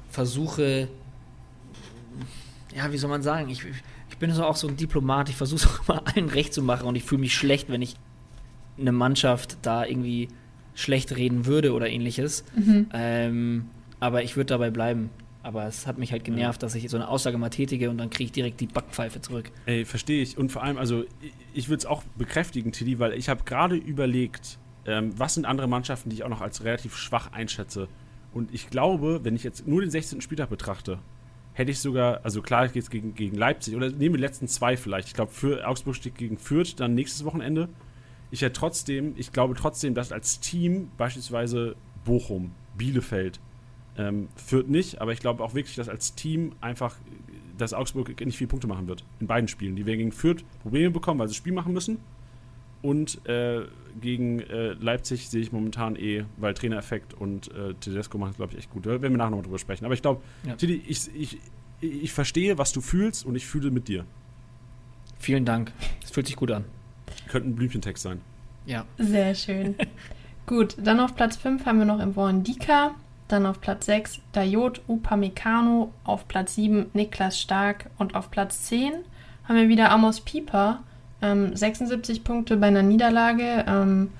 versuche, 0.08 0.88
ja, 2.74 2.92
wie 2.92 2.98
soll 2.98 3.10
man 3.10 3.22
sagen, 3.22 3.48
ich, 3.50 3.64
ich 4.10 4.18
bin 4.18 4.32
so 4.32 4.44
auch 4.44 4.56
so 4.56 4.68
ein 4.68 4.76
Diplomat, 4.76 5.28
ich 5.28 5.36
versuche 5.36 5.60
es 5.60 5.66
auch 5.66 5.88
immer 5.88 6.02
allen 6.06 6.28
recht 6.28 6.52
zu 6.52 6.62
machen 6.62 6.86
und 6.86 6.96
ich 6.96 7.04
fühle 7.04 7.20
mich 7.20 7.34
schlecht, 7.34 7.68
wenn 7.70 7.82
ich 7.82 7.96
eine 8.78 8.92
Mannschaft 8.92 9.58
da 9.62 9.84
irgendwie 9.84 10.28
schlecht 10.74 11.16
reden 11.16 11.46
würde 11.46 11.72
oder 11.72 11.88
ähnliches. 11.88 12.44
Mhm. 12.54 12.86
Ähm, 12.92 13.66
aber 14.00 14.22
ich 14.22 14.36
würde 14.36 14.46
dabei 14.46 14.70
bleiben. 14.70 15.10
Aber 15.42 15.66
es 15.66 15.86
hat 15.86 15.98
mich 15.98 16.12
halt 16.12 16.24
genervt, 16.24 16.62
dass 16.62 16.74
ich 16.74 16.90
so 16.90 16.96
eine 16.96 17.08
Aussage 17.08 17.38
mal 17.38 17.48
tätige 17.48 17.90
und 17.90 17.98
dann 17.98 18.10
kriege 18.10 18.26
ich 18.26 18.32
direkt 18.32 18.60
die 18.60 18.66
Backpfeife 18.66 19.20
zurück. 19.20 19.50
Ey, 19.66 19.84
verstehe 19.84 20.22
ich. 20.22 20.36
Und 20.36 20.52
vor 20.52 20.62
allem, 20.62 20.76
also 20.76 21.04
ich 21.54 21.68
würde 21.68 21.78
es 21.78 21.86
auch 21.86 22.02
bekräftigen, 22.16 22.70
Tilly, 22.72 22.98
weil 22.98 23.14
ich 23.14 23.28
habe 23.28 23.44
gerade 23.44 23.76
überlegt, 23.76 24.58
ähm, 24.84 25.12
was 25.16 25.34
sind 25.34 25.46
andere 25.46 25.66
Mannschaften, 25.66 26.10
die 26.10 26.16
ich 26.16 26.24
auch 26.24 26.28
noch 26.28 26.42
als 26.42 26.64
relativ 26.64 26.96
schwach 26.96 27.32
einschätze. 27.32 27.88
Und 28.38 28.54
ich 28.54 28.70
glaube, 28.70 29.24
wenn 29.24 29.34
ich 29.34 29.42
jetzt 29.42 29.66
nur 29.66 29.80
den 29.80 29.90
16. 29.90 30.20
Spieltag 30.20 30.48
betrachte, 30.48 31.00
hätte 31.54 31.72
ich 31.72 31.80
sogar, 31.80 32.20
also 32.22 32.40
klar 32.40 32.68
geht 32.68 32.84
es 32.84 32.88
gegen, 32.88 33.16
gegen 33.16 33.36
Leipzig, 33.36 33.74
oder 33.74 33.88
nehmen 33.88 34.14
wir 34.14 34.18
die 34.18 34.22
letzten 34.22 34.46
zwei 34.46 34.76
vielleicht. 34.76 35.08
Ich 35.08 35.14
glaube, 35.14 35.32
für 35.32 35.66
Augsburg 35.66 35.96
steht 35.96 36.14
gegen 36.14 36.38
Fürth 36.38 36.76
dann 36.76 36.94
nächstes 36.94 37.24
Wochenende. 37.24 37.68
Ich 38.30 38.42
hätte 38.42 38.52
trotzdem, 38.52 39.14
ich 39.16 39.32
glaube 39.32 39.56
trotzdem, 39.56 39.92
dass 39.94 40.12
als 40.12 40.38
Team 40.38 40.92
beispielsweise 40.96 41.74
Bochum, 42.04 42.52
Bielefeld, 42.76 43.40
ähm, 43.96 44.28
Fürth 44.36 44.68
nicht, 44.68 45.00
aber 45.00 45.10
ich 45.10 45.18
glaube 45.18 45.42
auch 45.42 45.54
wirklich, 45.54 45.74
dass 45.74 45.88
als 45.88 46.14
Team 46.14 46.52
einfach, 46.60 46.94
dass 47.56 47.74
Augsburg 47.74 48.24
nicht 48.24 48.38
viele 48.38 48.46
Punkte 48.46 48.68
machen 48.68 48.86
wird 48.86 49.02
in 49.18 49.26
beiden 49.26 49.48
Spielen. 49.48 49.74
Die 49.74 49.84
werden 49.84 49.98
gegen 49.98 50.12
Fürth 50.12 50.44
Probleme 50.62 50.92
bekommen, 50.92 51.18
weil 51.18 51.26
sie 51.26 51.32
das 51.32 51.38
Spiel 51.38 51.54
machen 51.54 51.72
müssen. 51.72 51.98
Und 52.82 53.26
äh, 53.26 53.62
gegen 54.00 54.40
äh, 54.40 54.72
Leipzig 54.74 55.28
sehe 55.28 55.40
ich 55.40 55.52
momentan 55.52 55.96
eh, 55.96 56.24
weil 56.36 56.54
Trainereffekt 56.54 57.14
und 57.14 57.48
äh, 57.52 57.74
Tedesco 57.74 58.18
machen 58.18 58.30
es, 58.30 58.36
glaube 58.36 58.52
ich, 58.52 58.58
echt 58.58 58.70
gut. 58.70 58.86
Da 58.86 58.90
werden 58.90 59.02
wir 59.02 59.18
nachher 59.18 59.30
nochmal 59.30 59.44
drüber 59.44 59.58
sprechen. 59.58 59.84
Aber 59.84 59.94
ich 59.94 60.02
glaube, 60.02 60.22
ja. 60.46 60.56
Tidi, 60.56 60.82
ich, 60.86 61.14
ich, 61.14 61.38
ich 61.80 62.12
verstehe, 62.12 62.58
was 62.58 62.72
du 62.72 62.80
fühlst 62.80 63.24
und 63.26 63.34
ich 63.34 63.46
fühle 63.46 63.70
mit 63.70 63.88
dir. 63.88 64.04
Vielen 65.18 65.44
Dank. 65.44 65.72
Es 66.02 66.10
fühlt 66.10 66.26
sich 66.26 66.36
gut 66.36 66.50
an. 66.50 66.64
Könnte 67.28 67.48
ein 67.48 67.56
Blümchentext 67.56 68.02
sein. 68.02 68.20
Ja. 68.66 68.84
Sehr 68.98 69.34
schön. 69.34 69.74
gut, 70.46 70.76
dann 70.82 71.00
auf 71.00 71.14
Platz 71.16 71.36
5 71.36 71.64
haben 71.66 71.78
wir 71.78 71.86
noch 71.86 72.00
im 72.00 72.44
Dika. 72.44 72.94
Dann 73.26 73.46
auf 73.46 73.60
Platz 73.60 73.86
6 73.86 74.20
Dayot 74.32 74.80
Upamecano. 74.88 75.92
Auf 76.04 76.28
Platz 76.28 76.54
7 76.54 76.86
Niklas 76.92 77.40
Stark. 77.40 77.90
Und 77.98 78.14
auf 78.14 78.30
Platz 78.30 78.64
10 78.64 78.92
haben 79.44 79.56
wir 79.56 79.68
wieder 79.68 79.90
Amos 79.90 80.20
Pieper 80.20 80.82
ähm, 81.22 81.54
76 81.54 82.24
Punkte 82.24 82.56
bei 82.56 82.66
einer 82.68 82.82
Niederlage 82.82 83.64
ähm, 83.66 84.10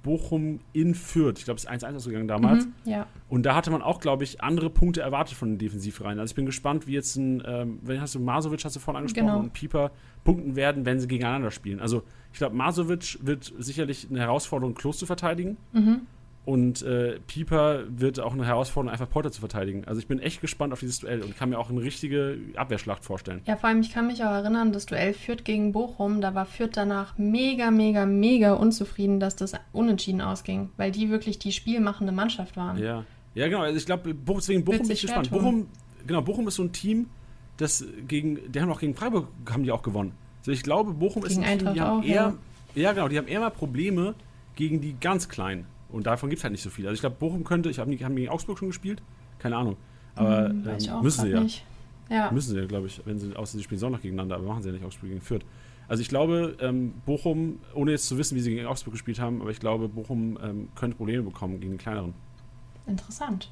Bochum 0.02 0.62
in 0.72 0.96
Fürth. 0.96 1.40
Ich 1.40 1.46
glaube, 1.46 1.58
es 1.58 1.66
ist 1.66 1.70
1-1 1.70 1.96
ausgegangen 1.96 2.28
damals. 2.28 2.66
Mhm, 2.66 2.74
ja. 2.86 3.08
Und 3.28 3.46
da 3.46 3.54
hatte 3.56 3.70
man 3.70 3.82
auch, 3.82 4.00
glaube 4.00 4.24
ich, 4.24 4.42
andere 4.42 4.70
Punkte 4.70 5.02
erwartet 5.02 5.36
von 5.36 5.50
den 5.50 5.58
Defensivreihen. 5.58 6.20
Also 6.20 6.32
ich 6.32 6.36
bin 6.36 6.46
gespannt, 6.46 6.88
wie 6.88 6.94
jetzt 6.94 7.18
ein, 7.18 7.44
ähm, 7.46 7.80
wenn 7.82 8.00
hast 8.00 8.16
du 8.16 8.20
Masovic, 8.20 8.64
hast 8.64 8.76
du 8.76 8.80
vorhin 8.80 9.00
angesprochen, 9.00 9.28
genau. 9.28 9.40
und 9.40 9.54
Pieper 9.54 9.92
punkten 10.24 10.56
werden, 10.56 10.86
wenn 10.86 11.00
sie 11.00 11.08
gegeneinander 11.08 11.52
spielen. 11.52 11.80
Also 11.80 12.04
ich 12.32 12.40
glaube, 12.40 12.56
Masovic 12.56 13.20
wird 13.22 13.54
sicherlich 13.58 14.08
eine 14.10 14.20
Herausforderung, 14.20 14.76
Klos 14.76 14.98
zu 14.98 15.06
verteidigen. 15.06 15.58
Mhm. 15.74 16.02
Und 16.46 16.82
äh, 16.82 17.20
Pieper 17.28 17.84
wird 17.90 18.20
auch 18.20 18.34
eine 18.34 18.44
Herausforderung, 18.44 18.92
einfach 18.92 19.10
Porter 19.10 19.32
zu 19.32 19.40
verteidigen. 19.40 19.84
Also 19.86 20.00
ich 20.00 20.08
bin 20.08 20.18
echt 20.18 20.42
gespannt 20.42 20.74
auf 20.74 20.80
dieses 20.80 21.00
Duell 21.00 21.22
und 21.22 21.38
kann 21.38 21.50
mir 21.50 21.60
auch 21.60 21.70
eine 21.70 21.82
richtige 21.82 22.40
Abwehrschlacht 22.56 23.06
vorstellen. 23.06 23.42
Ja, 23.46 23.56
vor 23.56 23.70
allem, 23.70 23.82
ich 23.82 23.94
kann 23.94 24.08
mich 24.08 24.24
auch 24.24 24.32
erinnern, 24.32 24.72
das 24.72 24.88
Duell 24.88 25.14
Fürth 25.14 25.44
gegen 25.44 25.74
Bochum, 25.74 26.22
da 26.22 26.34
war 26.34 26.46
Fürth 26.46 26.72
danach 26.74 27.18
mega, 27.20 27.70
mega, 27.70 28.08
mega 28.08 28.54
unzufrieden, 28.54 29.20
dass 29.20 29.36
das 29.36 29.54
unentschieden 29.74 30.22
ausging, 30.22 30.70
weil 30.76 30.92
die 30.92 31.12
wirklich 31.12 31.38
die 31.38 31.52
spielmachende 31.52 32.14
Mannschaft 32.14 32.58
waren. 32.58 32.80
Ja, 32.80 33.06
ja 33.36 33.48
genau. 33.48 33.62
Also 33.62 33.78
ich 33.78 33.86
glaube, 33.86 34.16
deswegen 34.16 34.66
Bochum 34.66 34.82
bin 34.82 34.92
ich 34.92 35.02
gespannt. 35.02 35.30
Bochum, 35.30 35.68
genau, 36.08 36.24
Bochum 36.24 36.48
ist 36.48 36.56
so 36.56 36.64
ein 36.64 36.72
Team, 36.72 37.12
das 37.60 37.86
gegen, 38.08 38.52
die 38.52 38.62
haben 38.62 38.72
auch 38.72 38.80
gegen 38.80 38.96
Freiburg 38.96 39.28
haben 39.50 39.64
die 39.64 39.72
auch 39.72 39.84
gewonnen. 39.84 40.14
Also 40.40 40.52
ich 40.52 40.64
glaube, 40.64 40.94
Bochum 40.94 41.24
gegen 41.24 41.42
ist 41.42 41.48
ein 41.48 41.60
Team, 41.60 41.74
die 41.74 41.82
haben 41.82 42.00
auch, 42.00 42.04
eher, 42.04 42.34
ja. 42.74 42.82
ja. 42.82 42.94
genau, 42.94 43.08
die 43.10 43.18
haben 43.18 43.28
eher 43.28 43.42
mal 43.42 43.50
Probleme 43.50 44.16
gegen 44.56 44.82
die 44.82 44.96
ganz 45.00 45.28
Kleinen. 45.28 45.66
Und 45.90 46.08
davon 46.08 46.30
gibt 46.30 46.40
es 46.40 46.44
halt 46.44 46.54
nicht 46.54 46.64
so 46.64 46.70
viel. 46.70 46.86
Also 46.86 46.96
ich 46.96 47.02
glaube, 47.02 47.18
Bochum 47.20 47.44
könnte, 47.44 47.70
ich 47.70 47.80
habe 47.80 47.92
hab 47.92 48.16
gegen 48.16 48.30
Augsburg 48.30 48.60
schon 48.60 48.70
gespielt, 48.70 49.02
keine 49.40 49.58
Ahnung. 49.58 49.76
Aber 50.16 50.50
hm, 50.50 50.68
ähm, 50.68 51.02
müssen 51.02 51.22
sie 51.22 51.30
ja. 51.32 51.40
Nicht. 51.42 51.66
ja. 52.10 52.32
Müssen 52.32 52.52
sie 52.52 52.60
ja, 52.60 52.66
glaube 52.66 52.88
ich, 52.88 53.02
wenn 53.06 53.20
sie, 53.20 53.36
außer 53.36 53.58
sie 53.58 53.64
spielen 53.64 53.80
Sonntag 53.80 54.02
gegeneinander, 54.02 54.36
aber 54.36 54.46
machen 54.46 54.64
sie 54.64 54.70
ja 54.70 54.74
nicht 54.74 54.86
Augsburg 54.86 55.10
gegen 55.10 55.22
Fürth. 55.22 55.44
Also 55.90 56.02
ich 56.02 56.10
glaube, 56.10 56.56
ähm, 56.62 56.94
Bochum, 57.06 57.60
ohne 57.74 57.92
jetzt 57.92 58.08
zu 58.08 58.18
wissen, 58.18 58.36
wie 58.36 58.42
sie 58.42 58.52
gegen 58.52 58.68
Augsburg 58.68 58.94
gespielt 58.94 59.20
haben, 59.20 59.42
aber 59.42 59.50
ich 59.52 59.60
glaube, 59.60 59.90
Bochum 59.90 60.38
ähm, 60.42 60.70
könnte 60.76 60.96
Probleme 60.96 61.24
bekommen 61.24 61.60
gegen 61.60 61.74
die 61.74 61.78
kleineren. 61.78 62.14
Interessant. 62.86 63.52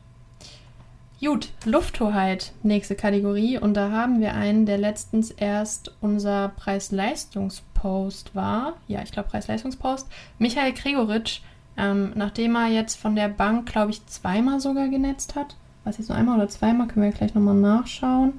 Gut, 1.20 1.50
Lufthoheit, 1.66 2.52
nächste 2.62 2.94
Kategorie. 2.94 3.58
Und 3.58 3.74
da 3.74 3.90
haben 3.90 4.20
wir 4.20 4.36
einen, 4.36 4.68
der 4.68 4.78
letztens 4.78 5.32
erst 5.32 5.96
unser 6.00 6.50
Preis-Leistungspost 6.50 8.36
war. 8.36 8.74
Ja, 8.88 9.02
ich 9.02 9.12
glaube 9.12 9.30
Preis-Leistungspost. 9.30 10.08
Michael 10.38 10.74
Gregoritsch, 10.74 11.42
ähm, 11.76 12.12
nachdem 12.14 12.56
er 12.56 12.68
jetzt 12.68 12.98
von 12.98 13.16
der 13.16 13.30
Bank, 13.30 13.68
glaube 13.68 13.90
ich, 13.90 14.06
zweimal 14.06 14.60
sogar 14.60 14.90
genetzt 14.90 15.36
hat. 15.36 15.56
Was 15.84 15.98
jetzt 15.98 16.10
nur 16.10 16.18
einmal 16.18 16.38
oder 16.38 16.50
zweimal, 16.50 16.86
können 16.86 17.06
wir 17.06 17.18
gleich 17.18 17.34
nochmal 17.34 17.56
nachschauen. 17.56 18.34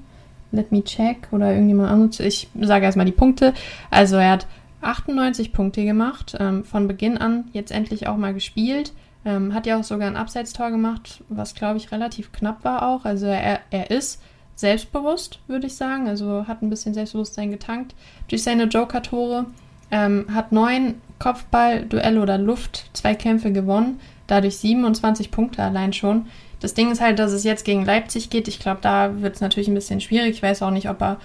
Let 0.53 0.71
me 0.71 0.81
check 0.81 1.27
oder 1.31 1.51
irgendjemand 1.51 1.89
anderes. 1.89 2.21
Ich 2.21 2.47
sage 2.61 2.85
erstmal 2.85 3.05
die 3.05 3.11
Punkte. 3.11 3.53
Also 3.91 4.15
er 4.15 4.31
hat 4.31 4.47
98 4.79 5.51
Punkte 5.51 5.83
gemacht, 5.83 6.37
ähm, 6.39 6.63
von 6.63 6.87
Beginn 6.87 7.17
an 7.17 7.49
jetzt 7.51 7.71
endlich 7.71 8.07
auch 8.07 8.15
mal 8.15 8.33
gespielt. 8.33 8.93
Ähm, 9.25 9.53
hat 9.53 9.65
ja 9.65 9.77
auch 9.79 9.83
sogar 9.83 10.07
ein 10.07 10.15
Abseitstor 10.15 10.71
gemacht, 10.71 11.23
was 11.27 11.53
glaube 11.53 11.77
ich 11.77 11.91
relativ 11.91 12.31
knapp 12.31 12.63
war 12.63 12.87
auch. 12.87 13.03
Also 13.05 13.25
er, 13.25 13.59
er 13.69 13.91
ist 13.91 14.21
selbstbewusst, 14.55 15.39
würde 15.47 15.67
ich 15.67 15.75
sagen. 15.75 16.07
Also 16.07 16.47
hat 16.47 16.61
ein 16.61 16.69
bisschen 16.69 16.93
Selbstbewusstsein 16.93 17.51
getankt 17.51 17.95
durch 18.27 18.43
seine 18.43 18.65
Joker-Tore. 18.65 19.45
Ähm, 19.91 20.27
hat 20.33 20.51
neun 20.51 20.95
Kopfball, 21.17 21.85
Duelle 21.85 22.21
oder 22.21 22.37
Luft, 22.37 22.89
zwei 22.93 23.15
Kämpfe 23.15 23.51
gewonnen. 23.51 23.99
Dadurch 24.27 24.57
27 24.57 25.31
Punkte 25.31 25.63
allein 25.63 25.93
schon. 25.93 26.27
Das 26.59 26.73
Ding 26.73 26.91
ist 26.91 27.01
halt, 27.01 27.19
dass 27.19 27.31
es 27.31 27.43
jetzt 27.43 27.65
gegen 27.65 27.85
Leipzig 27.85 28.29
geht. 28.29 28.47
Ich 28.47 28.59
glaube, 28.59 28.79
da 28.81 29.21
wird 29.21 29.35
es 29.35 29.41
natürlich 29.41 29.69
ein 29.69 29.73
bisschen 29.73 30.01
schwierig. 30.01 30.31
Ich 30.31 30.43
weiß 30.43 30.61
auch 30.61 30.71
nicht, 30.71 30.89
ob 30.89 31.01
er 31.01 31.17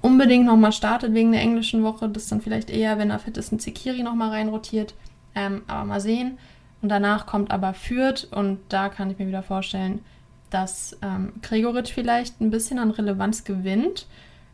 unbedingt 0.00 0.46
nochmal 0.46 0.72
startet 0.72 1.12
wegen 1.12 1.32
der 1.32 1.40
englischen 1.40 1.82
Woche. 1.82 2.08
Das 2.08 2.28
dann 2.28 2.40
vielleicht 2.40 2.70
eher, 2.70 2.98
wenn 2.98 3.10
er 3.10 3.18
fit 3.18 3.36
ist, 3.36 3.52
ein 3.52 3.58
Zekiri 3.58 4.02
nochmal 4.02 4.30
reinrotiert. 4.30 4.94
Ähm, 5.34 5.62
aber 5.66 5.84
mal 5.84 6.00
sehen. 6.00 6.38
Und 6.82 6.88
danach 6.88 7.26
kommt 7.26 7.50
aber 7.50 7.74
Fürth 7.74 8.28
und 8.30 8.58
da 8.68 8.88
kann 8.88 9.10
ich 9.10 9.18
mir 9.18 9.26
wieder 9.26 9.42
vorstellen, 9.42 10.00
dass 10.50 10.96
ähm, 11.02 11.32
Gregoritsch 11.42 11.92
vielleicht 11.92 12.40
ein 12.40 12.50
bisschen 12.50 12.78
an 12.78 12.90
Relevanz 12.90 13.44
gewinnt. 13.44 14.06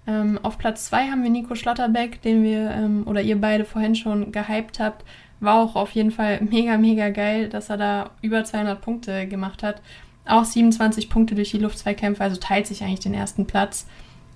Ähm, 0.06 0.38
auf 0.42 0.58
Platz 0.58 0.86
2 0.86 1.08
haben 1.08 1.22
wir 1.22 1.30
Nico 1.30 1.54
Schlotterbeck, 1.54 2.22
den 2.22 2.42
wir 2.42 2.70
ähm, 2.70 3.02
oder 3.06 3.20
ihr 3.20 3.40
beide 3.40 3.64
vorhin 3.64 3.94
schon 3.94 4.32
gehypt 4.32 4.80
habt. 4.80 5.04
War 5.40 5.56
auch 5.56 5.76
auf 5.76 5.90
jeden 5.92 6.10
Fall 6.10 6.40
mega, 6.50 6.76
mega 6.76 7.10
geil, 7.10 7.48
dass 7.48 7.70
er 7.70 7.76
da 7.76 8.10
über 8.20 8.44
200 8.44 8.80
Punkte 8.80 9.26
gemacht 9.26 9.62
hat. 9.62 9.82
Auch 10.24 10.44
27 10.44 11.08
Punkte 11.08 11.34
durch 11.34 11.50
die 11.50 11.58
Luftzweikämpfe, 11.58 12.22
also 12.22 12.36
teilt 12.36 12.66
sich 12.66 12.82
eigentlich 12.82 13.00
den 13.00 13.14
ersten 13.14 13.46
Platz. 13.46 13.86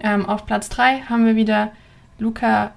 Ähm, 0.01 0.26
auf 0.26 0.47
Platz 0.47 0.68
3 0.68 1.03
haben 1.03 1.24
wir 1.24 1.37
wieder 1.37 1.72
Luca, 2.18 2.72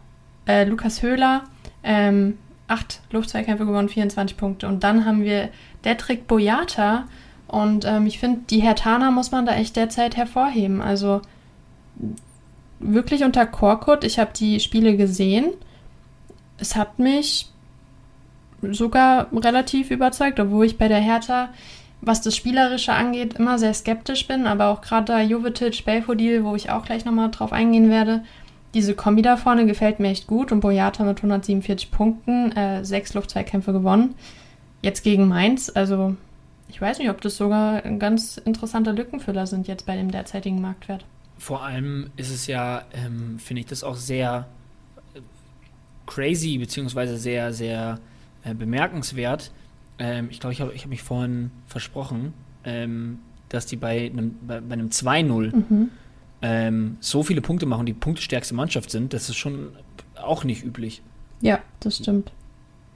äh, 0.47 0.63
Lukas 0.63 1.01
Höhler. 1.01 1.43
Ähm, 1.83 2.37
acht 2.69 3.01
Luftzweikämpfe 3.11 3.65
gewonnen, 3.65 3.89
24 3.89 4.37
Punkte. 4.37 4.67
Und 4.67 4.83
dann 4.83 5.05
haben 5.05 5.23
wir 5.23 5.49
Detrick 5.83 6.27
Boyata. 6.27 7.07
Und 7.47 7.85
ähm, 7.85 8.05
ich 8.05 8.19
finde, 8.19 8.41
die 8.49 8.61
Hertaner 8.61 9.11
muss 9.11 9.31
man 9.31 9.45
da 9.45 9.55
echt 9.55 9.75
derzeit 9.75 10.15
hervorheben. 10.15 10.81
Also 10.81 11.21
wirklich 12.79 13.23
unter 13.23 13.45
Korkut. 13.45 14.03
Ich 14.03 14.19
habe 14.19 14.31
die 14.35 14.59
Spiele 14.59 14.95
gesehen. 14.95 15.51
Es 16.57 16.75
hat 16.75 16.99
mich 16.99 17.49
sogar 18.61 19.27
relativ 19.33 19.89
überzeugt, 19.89 20.39
obwohl 20.39 20.65
ich 20.65 20.77
bei 20.77 20.87
der 20.87 20.99
Hertha, 20.99 21.49
was 22.01 22.21
das 22.21 22.35
Spielerische 22.35 22.93
angeht, 22.93 23.33
immer 23.33 23.57
sehr 23.57 23.73
skeptisch 23.73 24.27
bin. 24.27 24.45
Aber 24.45 24.67
auch 24.67 24.81
gerade 24.81 25.05
da 25.05 25.21
Jovetic, 25.21 25.85
Belfodil, 25.85 26.43
wo 26.43 26.55
ich 26.55 26.69
auch 26.69 26.85
gleich 26.85 27.03
nochmal 27.03 27.31
drauf 27.31 27.51
eingehen 27.51 27.89
werde, 27.89 28.23
diese 28.73 28.93
Kombi 28.93 29.21
da 29.21 29.37
vorne 29.37 29.65
gefällt 29.65 29.99
mir 29.99 30.09
echt 30.09 30.27
gut 30.27 30.51
und 30.51 30.59
Boyata 30.59 31.03
mit 31.03 31.17
147 31.17 31.91
Punkten, 31.91 32.51
äh, 32.51 32.85
sechs 32.85 33.13
Luftzweikämpfe 33.13 33.73
gewonnen. 33.73 34.15
Jetzt 34.81 35.03
gegen 35.03 35.27
Mainz, 35.27 35.71
also 35.73 36.15
ich 36.69 36.79
weiß 36.79 36.99
nicht, 36.99 37.09
ob 37.09 37.19
das 37.21 37.35
sogar 37.35 37.83
ein 37.83 37.99
ganz 37.99 38.37
interessanter 38.37 38.93
Lückenfüller 38.93 39.47
sind 39.47 39.67
jetzt 39.67 39.85
bei 39.85 39.95
dem 39.95 40.11
derzeitigen 40.11 40.61
Marktwert. 40.61 41.03
Vor 41.37 41.63
allem 41.63 42.11
ist 42.15 42.29
es 42.29 42.47
ja, 42.47 42.83
ähm, 42.93 43.39
finde 43.39 43.61
ich 43.61 43.65
das 43.65 43.83
auch 43.83 43.95
sehr 43.95 44.47
äh, 45.15 45.21
crazy, 46.05 46.57
beziehungsweise 46.57 47.17
sehr, 47.17 47.53
sehr 47.53 47.99
äh, 48.43 48.53
bemerkenswert. 48.53 49.51
Ähm, 49.97 50.27
ich 50.29 50.39
glaube, 50.39 50.53
ich 50.53 50.61
habe 50.61 50.73
ich 50.73 50.83
hab 50.83 50.89
mich 50.89 51.01
vorhin 51.01 51.51
versprochen, 51.65 52.33
ähm, 52.65 53.19
dass 53.49 53.65
die 53.65 53.77
bei 53.77 54.11
einem, 54.11 54.35
bei, 54.45 54.61
bei 54.61 54.73
einem 54.73 54.89
2-0 54.89 55.55
mhm. 55.55 55.89
Ähm, 56.41 56.97
so 56.99 57.23
viele 57.23 57.41
Punkte 57.41 57.65
machen, 57.65 57.85
die 57.85 57.93
punktestärkste 57.93 58.53
Mannschaft 58.53 58.91
sind. 58.91 59.13
Das 59.13 59.29
ist 59.29 59.35
schon 59.35 59.69
auch 60.21 60.43
nicht 60.43 60.63
üblich. 60.63 61.01
Ja, 61.41 61.59
das 61.79 61.97
stimmt. 61.97 62.31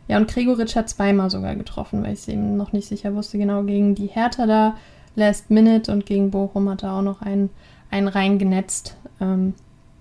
Ja, 0.07 0.17
und 0.17 0.29
Gregoritsch 0.29 0.75
hat 0.75 0.89
zweimal 0.89 1.29
sogar 1.29 1.55
getroffen, 1.55 2.03
weil 2.03 2.13
ich 2.13 2.19
es 2.19 2.27
eben 2.27 2.57
noch 2.57 2.73
nicht 2.73 2.87
sicher 2.87 3.15
wusste, 3.15 3.37
genau 3.37 3.63
gegen 3.63 3.95
die 3.95 4.07
Hertha 4.07 4.45
da, 4.45 4.77
Last 5.15 5.49
Minute 5.49 5.91
und 5.91 6.05
gegen 6.05 6.31
Bochum 6.31 6.69
hat 6.69 6.83
er 6.83 6.93
auch 6.93 7.01
noch 7.01 7.21
einen 7.21 7.49
einen 7.93 8.07
reingenetzt. 8.07 8.97
Ähm, 9.21 9.53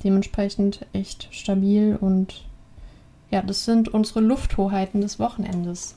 dementsprechend 0.03 0.87
echt 0.93 1.29
stabil 1.31 1.97
und 2.01 2.45
ja, 3.31 3.43
das 3.43 3.65
sind 3.65 3.89
unsere 3.89 4.21
Lufthoheiten 4.21 5.01
des 5.01 5.19
Wochenendes. 5.19 5.95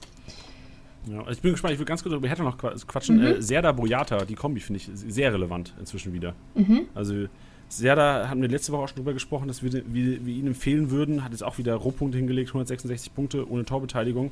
Ja, 1.07 1.23
ich 1.29 1.41
bin 1.41 1.51
gespannt, 1.51 1.73
ich 1.73 1.79
will 1.79 1.85
ganz 1.85 2.03
kurz 2.03 2.15
über 2.15 2.27
Hertha 2.27 2.43
noch 2.43 2.57
quatschen. 2.57 3.17
Mhm. 3.17 3.25
Äh, 3.25 3.41
Serda 3.41 3.71
Boyata, 3.71 4.25
die 4.25 4.35
Kombi 4.35 4.59
finde 4.59 4.77
ich 4.77 4.89
sehr 4.93 5.33
relevant 5.33 5.73
inzwischen 5.79 6.13
wieder. 6.13 6.33
Mhm. 6.55 6.87
Also 6.93 7.27
Serda 7.69 8.29
haben 8.29 8.41
wir 8.41 8.49
letzte 8.49 8.71
Woche 8.71 8.83
auch 8.83 8.87
schon 8.87 8.97
drüber 8.97 9.13
gesprochen, 9.13 9.47
dass 9.47 9.63
wir, 9.63 9.71
wir, 9.73 10.25
wir 10.25 10.33
ihn 10.33 10.47
empfehlen 10.47 10.91
würden, 10.91 11.23
hat 11.23 11.31
jetzt 11.31 11.43
auch 11.43 11.57
wieder 11.57 11.75
Rohpunkte 11.75 12.17
hingelegt, 12.17 12.49
166 12.49 13.13
Punkte 13.13 13.49
ohne 13.49 13.65
Torbeteiligung. 13.65 14.31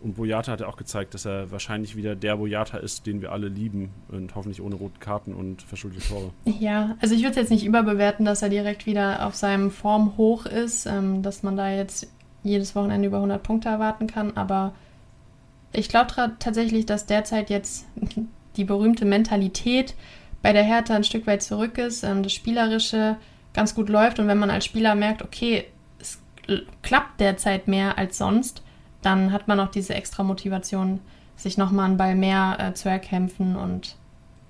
Und 0.00 0.16
Boyata 0.16 0.52
hat 0.52 0.60
ja 0.60 0.66
auch 0.66 0.76
gezeigt, 0.76 1.14
dass 1.14 1.24
er 1.24 1.50
wahrscheinlich 1.50 1.96
wieder 1.96 2.14
der 2.14 2.36
Boyata 2.36 2.76
ist, 2.76 3.06
den 3.06 3.22
wir 3.22 3.32
alle 3.32 3.48
lieben 3.48 3.88
und 4.08 4.34
hoffentlich 4.34 4.60
ohne 4.60 4.74
rote 4.74 4.98
Karten 5.00 5.32
und 5.32 5.62
verschuldete 5.62 6.06
Tore. 6.06 6.30
Ja, 6.44 6.96
also 7.00 7.14
ich 7.14 7.22
würde 7.22 7.40
jetzt 7.40 7.50
nicht 7.50 7.64
überbewerten, 7.64 8.26
dass 8.26 8.42
er 8.42 8.50
direkt 8.50 8.84
wieder 8.84 9.26
auf 9.26 9.34
seinem 9.34 9.70
Form 9.70 10.18
hoch 10.18 10.44
ist, 10.44 10.84
ähm, 10.84 11.22
dass 11.22 11.42
man 11.42 11.56
da 11.56 11.70
jetzt 11.70 12.06
jedes 12.42 12.74
Wochenende 12.74 13.08
über 13.08 13.16
100 13.16 13.42
Punkte 13.42 13.70
erwarten 13.70 14.06
kann, 14.06 14.36
aber 14.36 14.74
ich 15.74 15.88
glaube 15.88 16.12
tatsächlich, 16.38 16.86
dass 16.86 17.06
derzeit 17.06 17.50
jetzt 17.50 17.86
die 18.56 18.64
berühmte 18.64 19.04
Mentalität 19.04 19.94
bei 20.42 20.52
der 20.52 20.62
Hertha 20.62 20.94
ein 20.94 21.04
Stück 21.04 21.26
weit 21.26 21.42
zurück 21.42 21.78
ist, 21.78 22.02
ähm, 22.02 22.22
das 22.22 22.32
Spielerische 22.32 23.16
ganz 23.52 23.74
gut 23.74 23.88
läuft 23.88 24.18
und 24.18 24.28
wenn 24.28 24.38
man 24.38 24.50
als 24.50 24.64
Spieler 24.64 24.94
merkt, 24.94 25.22
okay, 25.22 25.64
es 26.00 26.20
klappt 26.82 27.20
derzeit 27.20 27.68
mehr 27.68 27.98
als 27.98 28.18
sonst, 28.18 28.62
dann 29.02 29.32
hat 29.32 29.48
man 29.48 29.60
auch 29.60 29.70
diese 29.70 29.94
extra 29.94 30.22
Motivation, 30.22 31.00
sich 31.36 31.58
nochmal 31.58 31.86
einen 31.86 31.96
Ball 31.96 32.14
mehr 32.14 32.56
äh, 32.58 32.74
zu 32.74 32.88
erkämpfen. 32.88 33.56
Und 33.56 33.96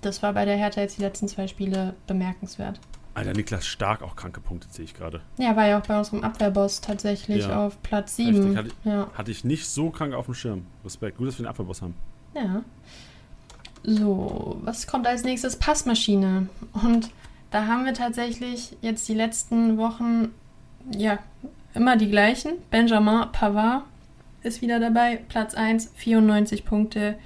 das 0.01 0.23
war 0.23 0.33
bei 0.33 0.45
der 0.45 0.57
Hertha 0.57 0.81
jetzt 0.81 0.99
die 0.99 1.03
letzten 1.03 1.29
zwei 1.29 1.49
Spiele 1.49 1.95
bemerkenswert. 2.07 2.79
Alter, 3.15 3.33
Niklas 3.33 3.67
Stark 3.67 4.03
auch 4.03 4.17
kranke 4.17 4.41
Punkte, 4.41 4.69
sehe 4.71 4.85
ich 4.85 4.95
gerade. 4.95 5.21
Ja, 5.39 5.55
war 5.55 5.67
ja 5.67 5.79
auch 5.79 5.87
bei 5.87 5.97
unserem 5.97 6.25
Abwehrboss 6.25 6.81
tatsächlich 6.81 7.47
ja. 7.47 7.65
auf 7.65 7.81
Platz 7.83 8.17
7. 8.17 8.57
Hatte, 8.57 8.71
ja. 8.85 9.09
hatte, 9.15 9.31
ich 9.31 9.45
nicht 9.45 9.69
so 9.69 9.91
krank 9.91 10.15
auf 10.15 10.27
dem 10.27 10.35
Schirm. 10.35 10.67
Respekt. 10.85 11.19
Gut, 11.19 11.29
dass 11.29 11.39
wir 11.39 11.45
den 11.45 11.49
Abwehrboss 11.49 11.81
haben. 11.81 11.95
Ja. 12.35 12.63
So, 13.85 14.59
was 14.65 14.87
kommt 14.87 15.07
als 15.07 15.23
nächstes? 15.23 15.57
Passmaschine. 15.57 16.49
Und 16.73 17.11
da 17.51 17.67
haben 17.67 17.85
wir 17.85 17.95
tatsächlich 17.95 18.77
jetzt 18.83 19.09
die 19.09 19.15
letzten 19.15 19.79
Wochen, 19.79 20.31
ja, 20.91 21.19
immer 21.75 21.97
die 21.97 22.11
gleichen. 22.11 22.55
Benjamin 22.71 23.31
Pavard 23.31 23.85
ist 24.43 24.61
wieder 24.61 24.81
dabei. 24.81 25.23
Platz 25.29 25.55
1, 25.55 25.93
94 25.95 26.65
Punkte 26.65 27.17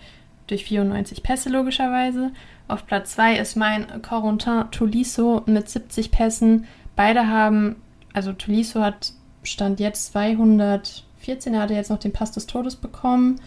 durch 0.48 0.64
94 0.64 1.22
Pässe 1.22 1.48
logischerweise. 1.48 2.32
Auf 2.68 2.86
Platz 2.86 3.12
2 3.12 3.38
ist 3.38 3.56
mein 3.56 4.02
Corentin 4.02 4.64
Tolisso 4.70 5.42
mit 5.46 5.70
70 5.70 6.10
Pässen. 6.10 6.66
Beide 6.96 7.26
haben, 7.26 7.76
also 8.12 8.32
Tolisso 8.32 8.80
hat 8.82 9.14
Stand 9.42 9.80
jetzt 9.80 10.12
214, 10.12 11.54
er 11.54 11.60
hatte 11.62 11.74
jetzt 11.74 11.90
noch 11.90 11.98
den 11.98 12.12
Pass 12.12 12.32
des 12.32 12.46
Todes 12.46 12.76
bekommen. 12.76 13.40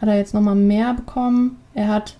Hat 0.00 0.08
er 0.08 0.16
jetzt 0.16 0.34
nochmal 0.34 0.56
mehr 0.56 0.92
bekommen. 0.92 1.60
Er 1.74 1.86
hat 1.86 2.16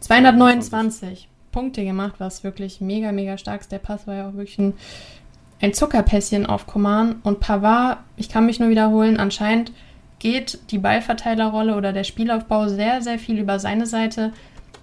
229 0.00 1.28
Punkte 1.52 1.84
gemacht, 1.84 2.14
was 2.18 2.42
wirklich 2.42 2.80
mega, 2.80 3.12
mega 3.12 3.36
stark 3.36 3.60
ist. 3.60 3.70
Der 3.70 3.78
Pass 3.78 4.06
war 4.06 4.14
ja 4.14 4.28
auch 4.28 4.34
wirklich 4.34 4.58
ein, 4.58 4.72
ein 5.60 5.74
Zuckerpässchen 5.74 6.46
auf 6.46 6.66
Command. 6.66 7.16
Und 7.22 7.40
Pavard, 7.40 7.98
ich 8.16 8.30
kann 8.30 8.46
mich 8.46 8.58
nur 8.58 8.70
wiederholen, 8.70 9.18
anscheinend 9.18 9.72
geht 10.18 10.58
die 10.70 10.78
Ballverteilerrolle 10.78 11.76
oder 11.76 11.92
der 11.92 12.04
Spielaufbau 12.04 12.68
sehr, 12.68 13.02
sehr 13.02 13.18
viel 13.18 13.38
über 13.38 13.58
seine 13.58 13.86
Seite, 13.86 14.32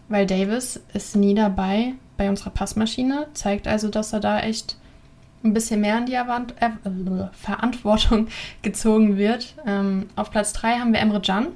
weil 0.09 0.25
Davis 0.25 0.81
ist 0.93 1.15
nie 1.15 1.35
dabei 1.35 1.93
bei 2.17 2.29
unserer 2.29 2.49
Passmaschine, 2.49 3.27
zeigt 3.33 3.67
also, 3.67 3.89
dass 3.89 4.11
er 4.11 4.19
da 4.19 4.41
echt 4.41 4.77
ein 5.43 5.53
bisschen 5.53 5.79
mehr 5.79 5.97
in 5.97 6.05
die 6.05 6.13
Erwand 6.13 6.53
äh, 6.59 6.69
Verantwortung 7.31 8.27
gezogen 8.61 9.17
wird. 9.17 9.55
Ähm, 9.65 10.09
auf 10.15 10.31
Platz 10.31 10.51
3 10.53 10.79
haben 10.79 10.91
wir 10.91 10.99
Emre 10.99 11.21
Can, 11.21 11.47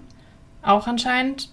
auch 0.62 0.88
anscheinend 0.88 1.50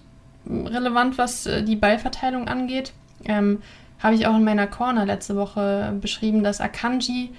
relevant, 0.47 1.17
was 1.17 1.45
äh, 1.45 1.63
die 1.63 1.75
Ballverteilung 1.75 2.47
angeht. 2.47 2.93
Ähm, 3.25 3.61
Habe 3.99 4.15
ich 4.15 4.27
auch 4.27 4.35
in 4.35 4.43
meiner 4.43 4.67
Corner 4.67 5.05
letzte 5.05 5.35
Woche 5.35 5.93
beschrieben, 5.99 6.43
dass 6.43 6.61
Akanji 6.61 7.31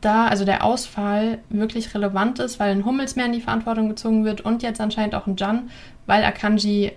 da, 0.00 0.26
also 0.26 0.44
der 0.44 0.64
Ausfall 0.64 1.38
wirklich 1.48 1.94
relevant 1.94 2.40
ist, 2.40 2.58
weil 2.58 2.72
ein 2.72 2.84
Hummels 2.84 3.14
mehr 3.14 3.26
in 3.26 3.32
die 3.32 3.40
Verantwortung 3.40 3.88
gezogen 3.88 4.24
wird 4.24 4.40
und 4.40 4.62
jetzt 4.64 4.80
anscheinend 4.80 5.14
auch 5.14 5.28
ein 5.28 5.36
Jan, 5.36 5.70
weil 6.06 6.24
Akanji 6.24 6.92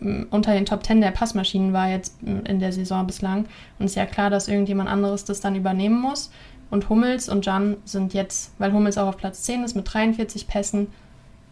unter 0.00 0.52
den 0.52 0.66
Top 0.66 0.84
10 0.84 1.00
der 1.00 1.10
Passmaschinen 1.10 1.72
war 1.72 1.88
jetzt 1.88 2.22
in 2.22 2.60
der 2.60 2.72
Saison 2.72 3.06
bislang. 3.06 3.46
Und 3.78 3.86
es 3.86 3.92
ist 3.92 3.96
ja 3.96 4.06
klar, 4.06 4.30
dass 4.30 4.48
irgendjemand 4.48 4.90
anderes 4.90 5.24
das 5.24 5.40
dann 5.40 5.56
übernehmen 5.56 6.00
muss. 6.00 6.30
Und 6.70 6.88
Hummels 6.88 7.28
und 7.28 7.46
Jan 7.46 7.76
sind 7.84 8.12
jetzt, 8.12 8.52
weil 8.58 8.72
Hummels 8.72 8.98
auch 8.98 9.08
auf 9.08 9.16
Platz 9.16 9.42
10 9.42 9.64
ist 9.64 9.76
mit 9.76 9.92
43 9.92 10.48
Pässen, 10.48 10.88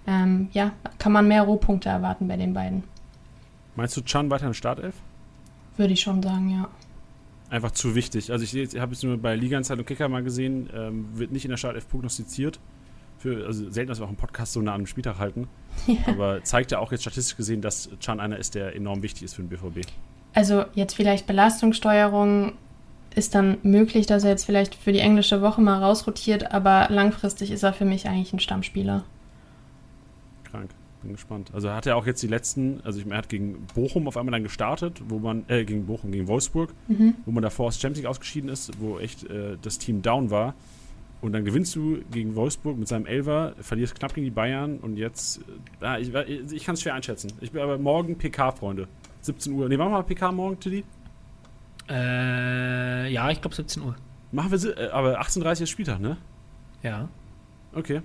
ähm, 0.07 0.49
ja, 0.53 0.73
kann 0.99 1.13
man 1.13 1.27
mehr 1.29 1.43
Rohpunkte 1.43 1.89
erwarten 1.89 2.29
bei 2.29 2.37
den 2.37 2.53
beiden. 2.53 2.85
Meinst 3.77 3.97
du 3.97 4.03
Chan 4.03 4.29
weiter 4.31 4.47
in 4.47 4.55
Startelf? 4.55 4.95
Würde 5.77 5.93
ich 5.93 6.01
schon 6.01 6.23
sagen, 6.23 6.51
ja 6.51 6.69
einfach 7.55 7.71
zu 7.71 7.95
wichtig. 7.95 8.33
Also 8.33 8.45
ich, 8.45 8.55
ich 8.55 8.81
habe 8.81 8.93
es 8.93 9.03
nur 9.03 9.17
bei 9.17 9.37
Liga 9.37 9.57
und 9.59 9.87
Kicker 9.87 10.09
mal 10.09 10.23
gesehen, 10.23 10.69
ähm, 10.75 11.07
wird 11.15 11.31
nicht 11.31 11.45
in 11.45 11.51
der 11.51 11.57
Startelf 11.57 11.89
prognostiziert. 11.89 12.59
Für, 13.25 13.47
also 13.47 13.71
selten, 13.71 13.89
dass 13.89 14.01
wir 14.01 14.05
auch 14.05 14.09
einen 14.09 14.19
Podcast 14.19 14.53
so 14.53 14.61
nah 14.61 14.75
an 14.75 14.83
dem 14.83 14.87
Spieltag 14.87 15.19
halten. 15.19 15.49
Ja. 15.87 15.97
Aber 16.07 16.45
zeigt 16.45 16.71
ja 16.71 16.79
auch 16.79 16.93
jetzt 16.93 17.01
statistisch 17.01 17.37
gesehen, 17.37 17.61
dass 17.61 17.89
Chan 17.99 18.21
einer 18.21 18.39
ist, 18.39 18.55
der 18.55 18.77
enorm 18.77 19.03
wichtig 19.03 19.23
ist 19.25 19.35
für 19.35 19.43
den 19.43 19.49
BVB. 19.49 19.87
Also 20.35 20.67
jetzt 20.75 20.95
vielleicht 20.95 21.27
Belastungssteuerung 21.27 22.53
ist 23.15 23.35
dann 23.35 23.59
möglich, 23.63 24.07
dass 24.07 24.25
er 24.25 24.31
jetzt 24.31 24.45
vielleicht 24.45 24.75
für 24.75 24.93
die 24.93 25.01
englische 25.01 25.41
Woche 25.41 25.61
mal 25.61 25.83
rausrotiert, 25.83 26.53
aber 26.53 26.87
langfristig 26.91 27.51
ist 27.51 27.63
er 27.63 27.73
für 27.73 27.87
mich 27.87 28.07
eigentlich 28.07 28.33
ein 28.33 28.41
Stammspieler. 28.41 29.05
Krank 30.45 30.71
bin 31.05 31.13
gespannt. 31.13 31.51
Also 31.53 31.69
er 31.69 31.77
hat 31.77 31.87
ja 31.87 31.95
auch 31.95 32.07
jetzt 32.07 32.23
die 32.23 32.27
letzten, 32.27 32.81
also 32.85 32.99
ich 32.99 33.05
meine, 33.05 33.17
er 33.17 33.19
hat 33.19 33.29
gegen 33.29 33.67
Bochum 33.75 34.09
auf 34.09 34.17
einmal 34.17 34.33
dann 34.33 34.43
gestartet, 34.43 35.01
wo 35.09 35.19
man, 35.19 35.45
äh, 35.49 35.65
gegen 35.65 35.87
Bochum, 35.87 36.13
gegen 36.13 36.27
Wolfsburg, 36.27 36.73
mhm. 36.89 37.15
wo 37.25 37.31
man 37.31 37.43
davor 37.43 37.67
aus 37.69 37.81
Champions 37.81 37.99
League 37.99 38.07
ausgeschieden 38.09 38.51
ist, 38.51 38.73
wo 38.81 38.99
echt 38.99 39.25
äh, 39.25 39.57
das 39.61 39.79
Team 39.79 40.03
down 40.03 40.31
war. 40.31 40.55
Und 41.25 41.33
dann 41.33 41.47
gewinnst 41.47 41.75
du 41.75 42.03
gegen 42.11 42.35
Wolfsburg 42.35 42.77
mit 42.77 42.87
seinem 42.87 43.07
Elver, 43.07 43.55
verlierst 43.59 43.99
knapp 43.99 44.13
gegen 44.13 44.27
die 44.27 44.31
Bayern 44.31 44.77
und 44.77 44.99
jetzt, 44.99 45.41
äh, 45.81 45.99
ich, 46.03 46.13
ich 46.53 46.67
kann 46.67 46.75
es 46.75 46.83
schwer 46.83 46.93
einschätzen. 46.93 47.33
Ich 47.41 47.51
bin 47.51 47.63
aber 47.63 47.79
morgen 47.79 48.19
PK, 48.19 48.53
Freunde. 48.53 48.89
17 49.23 49.55
Uhr. 49.55 49.67
Ne, 49.71 49.79
machen 49.79 49.93
wir 49.93 49.97
mal 49.97 50.03
PK 50.03 50.33
morgen, 50.33 50.61
Tilly? 50.61 50.85
Äh, 51.89 53.11
ja, 53.11 53.31
ich 53.31 53.41
glaube 53.41 53.57
17 53.57 53.83
Uhr. 53.85 53.97
Machen 54.33 54.53
wir, 54.53 54.77
äh, 54.77 54.91
aber 54.91 55.19
18.30 55.19 55.45
Uhr 55.45 55.53
ist 55.63 55.71
Spieltag, 55.71 55.99
ne? 55.99 56.19
Ja. 56.83 57.09
Okay. 57.73 58.03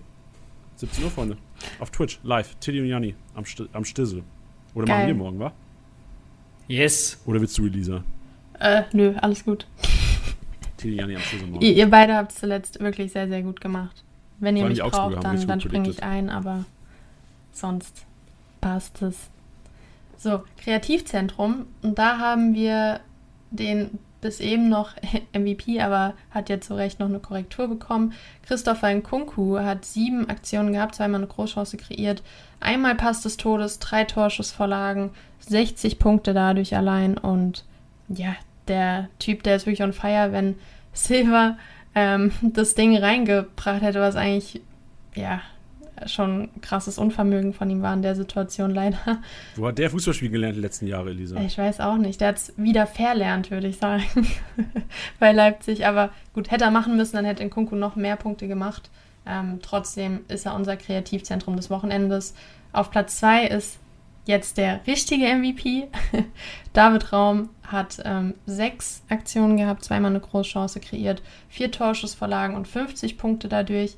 17 0.77 1.03
Uhr, 1.03 1.11
Freunde. 1.11 1.35
Auf 1.81 1.91
Twitch, 1.91 2.21
live. 2.23 2.55
Tilly 2.61 2.79
und 2.79 2.87
Janni 2.87 3.15
am, 3.35 3.43
St 3.43 3.63
am 3.73 3.83
Stissel. 3.83 4.23
Oder 4.73 4.85
Geil. 4.85 4.95
machen 4.95 5.07
wir 5.07 5.15
morgen, 5.15 5.39
wa? 5.39 5.51
Yes. 6.69 7.21
Oder 7.25 7.41
willst 7.41 7.57
du, 7.57 7.65
Elisa? 7.65 8.01
Äh, 8.61 8.83
nö, 8.93 9.13
alles 9.17 9.43
gut. 9.43 9.67
Tilly, 10.79 10.97
Janni 10.97 11.15
am 11.15 11.51
morgen. 11.51 11.65
Ihr, 11.65 11.73
ihr 11.73 11.89
beide 11.89 12.15
habt 12.15 12.31
es 12.31 12.39
zuletzt 12.39 12.79
wirklich 12.79 13.11
sehr, 13.11 13.27
sehr 13.27 13.41
gut 13.41 13.61
gemacht. 13.61 14.03
Wenn 14.39 14.55
ihr 14.55 14.65
mich 14.65 14.81
braucht, 14.81 15.23
dann, 15.23 15.45
dann 15.45 15.61
springe 15.61 15.89
ich 15.89 16.03
ein, 16.03 16.29
aber 16.29 16.63
sonst 17.51 18.05
passt 18.61 19.01
es. 19.01 19.29
So, 20.17 20.43
Kreativzentrum. 20.61 21.65
Und 21.81 21.99
da 21.99 22.19
haben 22.19 22.53
wir 22.53 23.01
den 23.51 23.99
bis 24.21 24.39
eben 24.39 24.69
noch 24.69 24.91
MVP, 25.33 25.81
aber 25.81 26.13
hat 26.31 26.49
jetzt 26.49 26.67
zu 26.67 26.75
Recht 26.75 26.99
noch 26.99 27.07
eine 27.07 27.19
Korrektur 27.19 27.67
bekommen. 27.67 28.13
Christopher 28.45 28.93
Nkunku 28.93 29.59
hat 29.59 29.85
sieben 29.85 30.29
Aktionen 30.29 30.73
gehabt, 30.73 30.95
zweimal 30.95 31.21
eine 31.21 31.27
Großchance 31.27 31.77
kreiert, 31.77 32.23
einmal 32.59 32.95
Pass 32.95 33.21
des 33.21 33.37
Todes, 33.37 33.79
drei 33.79 34.03
Torschussvorlagen, 34.03 35.11
60 35.39 35.99
Punkte 35.99 36.33
dadurch 36.33 36.75
allein 36.75 37.17
und 37.17 37.65
ja, 38.09 38.35
der 38.69 39.09
Typ, 39.19 39.43
der 39.43 39.55
ist 39.55 39.65
wirklich 39.65 39.83
on 39.83 39.93
fire, 39.93 40.31
wenn 40.31 40.55
Silva 40.93 41.57
ähm, 41.95 42.31
das 42.41 42.75
Ding 42.75 42.95
reingebracht 42.97 43.81
hätte, 43.81 43.99
was 43.99 44.15
eigentlich 44.15 44.61
ja 45.15 45.41
schon 46.05 46.49
krasses 46.61 46.97
Unvermögen 46.97 47.53
von 47.53 47.69
ihm 47.69 47.81
war 47.81 47.93
in 47.93 48.01
der 48.01 48.15
Situation 48.15 48.71
leider. 48.71 49.19
Wo 49.55 49.67
hat 49.67 49.77
der 49.77 49.89
Fußballspielen 49.89 50.31
gelernt 50.31 50.55
die 50.55 50.61
letzten 50.61 50.87
Jahre, 50.87 51.09
Elisa? 51.09 51.37
Ich 51.41 51.57
weiß 51.57 51.81
auch 51.81 51.97
nicht. 51.97 52.21
Der 52.21 52.29
hat 52.29 52.37
es 52.37 52.53
wieder 52.57 52.87
verlernt, 52.87 53.51
würde 53.51 53.67
ich 53.67 53.77
sagen, 53.77 54.03
bei 55.19 55.31
Leipzig. 55.31 55.85
Aber 55.85 56.11
gut, 56.33 56.51
hätte 56.51 56.63
er 56.63 56.71
machen 56.71 56.95
müssen, 56.95 57.15
dann 57.17 57.25
hätte 57.25 57.43
Nkunku 57.43 57.75
noch 57.75 57.95
mehr 57.95 58.15
Punkte 58.15 58.47
gemacht. 58.47 58.89
Ähm, 59.25 59.59
trotzdem 59.61 60.21
ist 60.27 60.45
er 60.45 60.55
unser 60.55 60.77
Kreativzentrum 60.77 61.55
des 61.55 61.69
Wochenendes. 61.69 62.33
Auf 62.71 62.91
Platz 62.91 63.19
2 63.19 63.47
ist 63.47 63.79
jetzt 64.25 64.57
der 64.57 64.85
richtige 64.87 65.25
MVP. 65.25 65.87
David 66.73 67.11
Raum 67.11 67.49
hat 67.63 67.99
ähm, 68.03 68.35
sechs 68.45 69.03
Aktionen 69.09 69.57
gehabt, 69.57 69.83
zweimal 69.83 70.11
eine 70.11 70.19
Großchance 70.19 70.79
kreiert, 70.79 71.21
vier 71.47 71.71
Torschussvorlagen 71.71 72.55
und 72.55 72.67
50 72.67 73.17
Punkte 73.17 73.47
dadurch. 73.47 73.95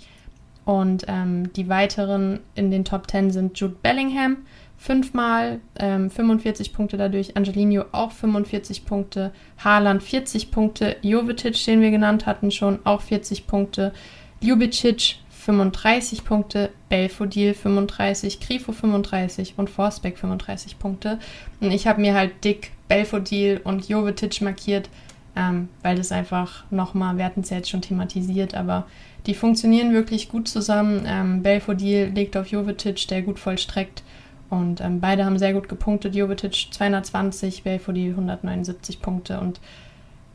Und 0.63 1.05
ähm, 1.07 1.51
die 1.53 1.69
weiteren 1.69 2.39
in 2.55 2.71
den 2.71 2.85
Top 2.85 3.09
10 3.09 3.31
sind 3.31 3.59
Jude 3.59 3.75
Bellingham, 3.81 4.37
fünfmal 4.77 5.59
ähm, 5.77 6.09
45 6.09 6.73
Punkte 6.73 6.97
dadurch, 6.97 7.35
Angelino 7.35 7.85
auch 7.91 8.11
45 8.11 8.85
Punkte, 8.85 9.31
Haaland 9.63 10.03
40 10.03 10.51
Punkte, 10.51 10.97
Jovetic, 11.01 11.65
den 11.65 11.81
wir 11.81 11.91
genannt 11.91 12.25
hatten, 12.25 12.51
schon 12.51 12.79
auch 12.83 13.01
40 13.01 13.47
Punkte, 13.47 13.93
Ljubicic 14.41 15.17
35 15.43 16.23
Punkte, 16.23 16.69
Belfodil 16.87 17.55
35, 17.55 18.39
Grifo 18.39 18.71
35 18.71 19.55
und 19.57 19.69
Forsbeck 19.69 20.19
35 20.19 20.77
Punkte. 20.77 21.17
Und 21.59 21.71
ich 21.71 21.87
habe 21.87 21.99
mir 21.99 22.13
halt 22.13 22.43
dick 22.43 22.71
Belfodil 22.87 23.59
und 23.63 23.89
Jovetic 23.89 24.41
markiert, 24.41 24.89
ähm, 25.35 25.69
weil 25.81 25.95
das 25.95 26.11
einfach 26.11 26.63
nochmal, 26.69 27.17
wir 27.17 27.25
hatten 27.25 27.41
es 27.41 27.49
ja 27.49 27.57
jetzt 27.57 27.69
schon 27.71 27.81
thematisiert, 27.81 28.53
aber 28.53 28.85
die 29.25 29.33
funktionieren 29.33 29.93
wirklich 29.93 30.29
gut 30.29 30.47
zusammen. 30.47 31.05
Ähm, 31.07 31.41
Belfodil 31.41 32.11
legt 32.13 32.37
auf 32.37 32.47
Jovetic, 32.47 33.07
der 33.07 33.23
gut 33.23 33.39
vollstreckt. 33.39 34.03
Und 34.51 34.79
ähm, 34.81 34.99
beide 34.99 35.25
haben 35.25 35.39
sehr 35.39 35.53
gut 35.53 35.69
gepunktet. 35.69 36.13
Jovetic 36.13 36.67
220, 36.71 37.63
Belfodil 37.63 38.11
179 38.11 39.01
Punkte. 39.01 39.39
Und 39.39 39.59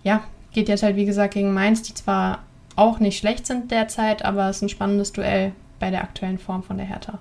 ja, 0.03 0.25
geht 0.53 0.69
jetzt 0.69 0.83
halt 0.83 0.97
wie 0.97 1.05
gesagt 1.05 1.35
gegen 1.35 1.53
Mainz, 1.55 1.83
die 1.83 1.95
zwar 1.95 2.43
auch 2.77 3.01
nicht 3.01 3.19
schlecht 3.19 3.47
sind 3.47 3.71
derzeit, 3.71 4.25
aber 4.25 4.49
es 4.49 4.57
ist 4.57 4.63
ein 4.63 4.69
spannendes 4.69 5.13
Duell 5.13 5.53
bei 5.81 5.91
der 5.91 6.03
aktuellen 6.03 6.39
Form 6.39 6.63
von 6.63 6.77
der 6.77 6.87
Hertha. 6.87 7.19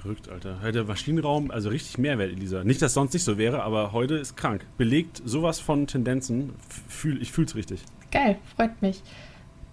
Verrückt, 0.00 0.28
Alter. 0.28 0.70
Der 0.70 0.84
Maschinenraum, 0.84 1.50
also 1.50 1.70
richtig 1.70 1.96
Mehrwert, 1.96 2.30
Elisa. 2.30 2.62
Nicht, 2.62 2.82
dass 2.82 2.92
sonst 2.92 3.14
nicht 3.14 3.24
so 3.24 3.38
wäre, 3.38 3.62
aber 3.62 3.92
heute 3.92 4.16
ist 4.16 4.36
krank. 4.36 4.66
Belegt 4.76 5.22
sowas 5.24 5.60
von 5.60 5.86
Tendenzen. 5.86 6.54
Fühl, 6.88 7.22
ich 7.22 7.32
fühl's 7.32 7.54
richtig. 7.54 7.80
Geil, 8.10 8.36
freut 8.54 8.82
mich. 8.82 9.02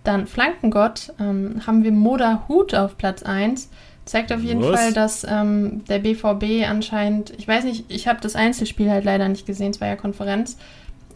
Dann 0.06 0.28
Flankengott 0.28 1.14
ähm, 1.20 1.62
haben 1.68 1.84
wir 1.84 1.92
Moda 1.92 2.46
Hut 2.48 2.74
auf 2.74 2.98
Platz 2.98 3.24
1. 3.24 3.70
Zeigt 4.06 4.32
auf 4.32 4.42
jeden 4.42 4.62
Was? 4.62 4.80
Fall, 4.80 4.94
dass 4.94 5.26
ähm, 5.30 5.84
der 5.86 6.00
BVB 6.00 6.68
anscheinend, 6.68 7.34
ich 7.38 7.48
weiß 7.48 7.66
nicht, 7.66 7.86
ich 7.90 8.08
habe 8.08 8.20
das 8.22 8.36
Einzelspiel 8.36 8.90
halt 8.90 9.04
leider 9.04 9.28
nicht 9.28 9.46
gesehen, 9.46 9.72
es 9.72 9.82
war 9.82 9.90
ja 9.90 9.96
Konferenz. 9.96 10.58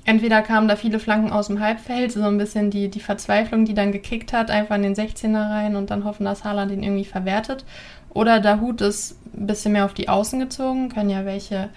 Entweder 0.06 0.44
kamen 0.44 0.68
da 0.68 0.76
viele 0.76 1.00
Flanken 1.00 1.32
aus 1.32 1.48
dem 1.48 1.60
Halbfeld, 1.60 2.12
so 2.12 2.22
ein 2.22 2.38
bisschen 2.38 2.70
die, 2.70 2.90
die 2.90 3.00
Verzweiflung, 3.00 3.66
die 3.66 3.74
dann 3.74 3.92
gekickt 3.92 4.34
hat, 4.34 4.52
einfach 4.52 4.76
in 4.76 4.84
den 4.84 4.96
16er 4.96 5.50
rein 5.50 5.76
und 5.76 5.90
dann 5.90 6.04
hoffen, 6.04 6.26
dass 6.26 6.44
Haaland 6.44 6.72
den 6.72 6.84
irgendwie 6.84 7.06
verwertet. 7.06 7.66
Oder 8.12 8.40
der 8.40 8.62
Hut 8.62 8.82
ist 8.82 9.20
ein 9.36 9.48
bisschen 9.48 9.74
mehr 9.74 9.84
auf 9.84 9.96
die 9.96 10.08
Außen 10.08 10.40
gezogen, 10.40 10.90
können 10.90 11.10
ja 11.10 11.26
welche 11.26 11.70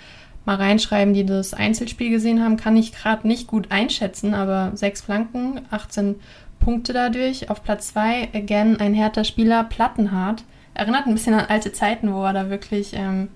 mal 0.44 0.56
reinschreiben, 0.56 1.14
die 1.14 1.26
das 1.26 1.52
Einzelspiel 1.54 2.10
gesehen 2.10 2.42
haben, 2.42 2.56
kann 2.56 2.76
ich 2.76 2.92
gerade 2.92 3.26
nicht 3.26 3.46
gut 3.46 3.70
einschätzen, 3.70 4.34
aber 4.34 4.72
sechs 4.74 5.00
Flanken, 5.00 5.62
18 5.70 6.16
Punkte 6.58 6.92
dadurch. 6.92 7.50
Auf 7.50 7.62
Platz 7.62 7.88
2, 7.88 8.28
again, 8.34 8.78
ein 8.80 8.94
härter 8.94 9.24
Spieler, 9.24 9.64
Plattenhardt. 9.64 10.44
Erinnert 10.74 11.06
ein 11.06 11.14
bisschen 11.14 11.34
an 11.34 11.46
alte 11.48 11.72
Zeiten, 11.72 12.12
wo 12.12 12.22
er 12.24 12.32
da 12.32 12.50
wirklich 12.50 12.92
ähm, 12.94 13.28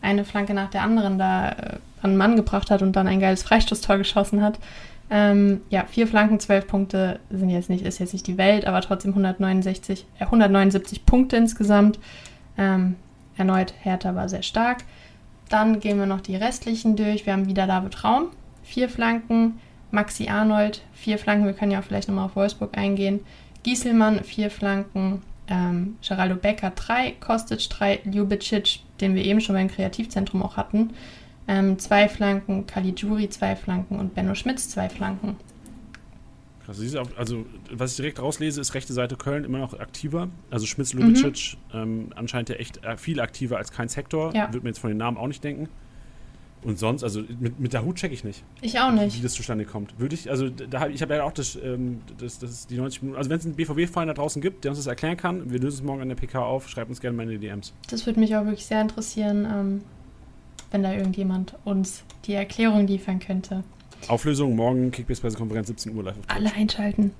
eine 0.00 0.24
Flanke 0.24 0.54
nach 0.54 0.70
der 0.70 0.82
anderen 0.82 1.18
da 1.18 1.50
äh, 1.50 1.54
an 2.02 2.16
Mann 2.16 2.36
gebracht 2.36 2.70
hat 2.70 2.82
und 2.82 2.94
dann 2.94 3.08
ein 3.08 3.20
geiles 3.20 3.42
Freistoßtor 3.42 3.98
geschossen 3.98 4.42
hat. 4.42 4.58
Ähm, 5.10 5.62
ja, 5.70 5.84
vier 5.86 6.06
Flanken, 6.06 6.38
zwölf 6.38 6.66
Punkte 6.66 7.18
sind 7.30 7.48
jetzt 7.48 7.70
nicht, 7.70 7.84
ist 7.84 7.98
jetzt 7.98 8.12
nicht 8.12 8.26
die 8.26 8.36
Welt, 8.36 8.66
aber 8.66 8.80
trotzdem 8.82 9.12
169, 9.12 10.06
äh, 10.18 10.24
179 10.24 11.06
Punkte 11.06 11.36
insgesamt. 11.36 11.98
Ähm, 12.58 12.96
erneut 13.36 13.72
Hertha 13.80 14.14
war 14.14 14.28
sehr 14.28 14.42
stark. 14.42 14.78
Dann 15.48 15.80
gehen 15.80 15.98
wir 15.98 16.06
noch 16.06 16.20
die 16.20 16.36
restlichen 16.36 16.94
durch. 16.96 17.24
Wir 17.24 17.32
haben 17.32 17.46
wieder 17.46 17.66
David 17.66 18.04
Raum, 18.04 18.26
vier 18.62 18.88
Flanken, 18.88 19.58
Maxi 19.90 20.28
Arnold, 20.28 20.82
vier 20.92 21.18
Flanken, 21.18 21.46
wir 21.46 21.54
können 21.54 21.72
ja 21.72 21.80
auch 21.80 21.84
vielleicht 21.84 22.08
nochmal 22.08 22.26
auf 22.26 22.36
Wolfsburg 22.36 22.76
eingehen. 22.76 23.20
Gieselmann, 23.62 24.22
vier 24.24 24.50
Flanken, 24.50 25.22
ähm, 25.48 25.96
Geraldo 26.06 26.36
Becker, 26.36 26.70
drei, 26.70 27.12
Kostic, 27.20 27.68
drei, 27.70 28.00
Ljubicic, 28.04 28.80
den 29.00 29.14
wir 29.14 29.24
eben 29.24 29.40
schon 29.40 29.54
beim 29.54 29.68
Kreativzentrum 29.68 30.42
auch 30.42 30.56
hatten, 30.56 30.90
ähm, 31.46 31.78
zwei 31.78 32.08
Flanken, 32.08 32.66
Caligiuri, 32.66 33.28
zwei 33.30 33.56
Flanken 33.56 33.98
und 33.98 34.14
Benno 34.14 34.34
Schmitz, 34.34 34.68
zwei 34.68 34.88
Flanken. 34.88 35.36
Also, 37.16 37.46
was 37.72 37.92
ich 37.92 37.96
direkt 37.96 38.20
rauslese, 38.20 38.60
ist 38.60 38.74
rechte 38.74 38.92
Seite 38.92 39.16
Köln 39.16 39.44
immer 39.44 39.56
noch 39.56 39.78
aktiver. 39.78 40.28
Also 40.50 40.66
Schmitz, 40.66 40.92
Ljubicic 40.92 41.56
mhm. 41.72 41.78
ähm, 41.78 42.10
anscheinend 42.14 42.50
ja 42.50 42.56
echt 42.56 42.84
äh, 42.84 42.98
viel 42.98 43.20
aktiver 43.20 43.56
als 43.56 43.72
kein 43.72 43.88
Sektor. 43.88 44.34
Ja. 44.34 44.52
Würde 44.52 44.64
mir 44.64 44.70
jetzt 44.70 44.80
von 44.80 44.90
den 44.90 44.98
Namen 44.98 45.16
auch 45.16 45.28
nicht 45.28 45.42
denken. 45.42 45.70
Und 46.64 46.78
sonst, 46.78 47.04
also 47.04 47.22
mit, 47.38 47.60
mit 47.60 47.72
der 47.72 47.84
Hut 47.84 47.96
checke 47.96 48.14
ich 48.14 48.24
nicht. 48.24 48.42
Ich 48.60 48.78
auch 48.80 48.90
nicht. 48.90 49.16
Wie 49.16 49.22
das 49.22 49.32
zustande 49.32 49.64
kommt. 49.64 49.98
Würde 49.98 50.14
ich, 50.14 50.28
also 50.30 50.48
da 50.48 50.88
ich 50.88 51.02
habe 51.02 51.14
ja 51.14 51.22
auch 51.22 51.32
das, 51.32 51.56
ähm, 51.56 52.00
das, 52.18 52.38
das 52.38 52.66
die 52.66 52.76
90 52.76 53.02
Minuten. 53.02 53.18
Also 53.18 53.30
wenn 53.30 53.38
es 53.38 53.46
einen 53.46 53.54
BVB-Verein 53.54 54.08
da 54.08 54.14
draußen 54.14 54.42
gibt, 54.42 54.64
der 54.64 54.72
uns 54.72 54.78
das 54.78 54.86
erklären 54.86 55.16
kann, 55.16 55.50
wir 55.50 55.60
lösen 55.60 55.76
es 55.76 55.82
morgen 55.82 56.02
an 56.02 56.08
der 56.08 56.16
PK 56.16 56.44
auf, 56.44 56.68
schreibt 56.68 56.90
uns 56.90 57.00
gerne 57.00 57.16
mal 57.16 57.22
in 57.24 57.30
die 57.30 57.38
DMs. 57.38 57.72
Das 57.90 58.06
würde 58.06 58.18
mich 58.18 58.34
auch 58.36 58.44
wirklich 58.44 58.66
sehr 58.66 58.80
interessieren, 58.80 59.46
ähm, 59.50 59.82
wenn 60.70 60.82
da 60.82 60.92
irgendjemand 60.92 61.54
uns 61.64 62.02
die 62.24 62.34
Erklärung 62.34 62.86
liefern 62.86 63.20
könnte. 63.20 63.62
Auflösung 64.08 64.54
morgen, 64.56 64.90
Kickbase-Pressekonferenz 64.90 65.68
17 65.68 65.96
Uhr 65.96 66.04
live 66.04 66.18
auf 66.18 66.26
Twitch. 66.26 66.36
Alle 66.36 66.54
einschalten. 66.54 67.12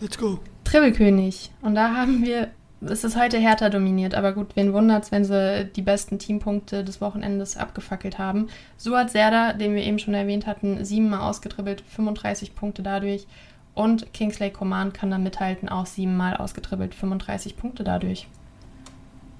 Let's 0.00 0.18
go. 0.18 0.38
Tribbelkönig. 0.64 1.50
Und 1.62 1.74
da 1.74 1.94
haben 1.94 2.24
wir 2.24 2.50
es 2.80 3.04
ist 3.04 3.16
heute 3.16 3.38
härter 3.38 3.70
dominiert, 3.70 4.14
aber 4.14 4.32
gut, 4.32 4.54
wen 4.54 4.72
wundert's, 4.72 5.10
wenn 5.10 5.24
sie 5.24 5.64
die 5.64 5.82
besten 5.82 6.18
Teampunkte 6.18 6.84
des 6.84 7.00
Wochenendes 7.00 7.56
abgefackelt 7.56 8.18
haben. 8.18 8.48
Suat 8.76 9.10
Serda, 9.10 9.52
den 9.52 9.74
wir 9.74 9.82
eben 9.82 9.98
schon 9.98 10.14
erwähnt 10.14 10.46
hatten, 10.46 10.84
siebenmal 10.84 11.20
ausgetribbelt, 11.20 11.82
35 11.88 12.54
Punkte 12.54 12.82
dadurch. 12.82 13.26
Und 13.74 14.12
Kingsley 14.12 14.50
Command 14.50 14.94
kann 14.94 15.10
da 15.10 15.18
mithalten, 15.18 15.68
auch 15.68 15.86
siebenmal 15.86 16.36
ausgetribbelt, 16.36 16.94
35 16.94 17.56
Punkte 17.56 17.84
dadurch. 17.84 18.28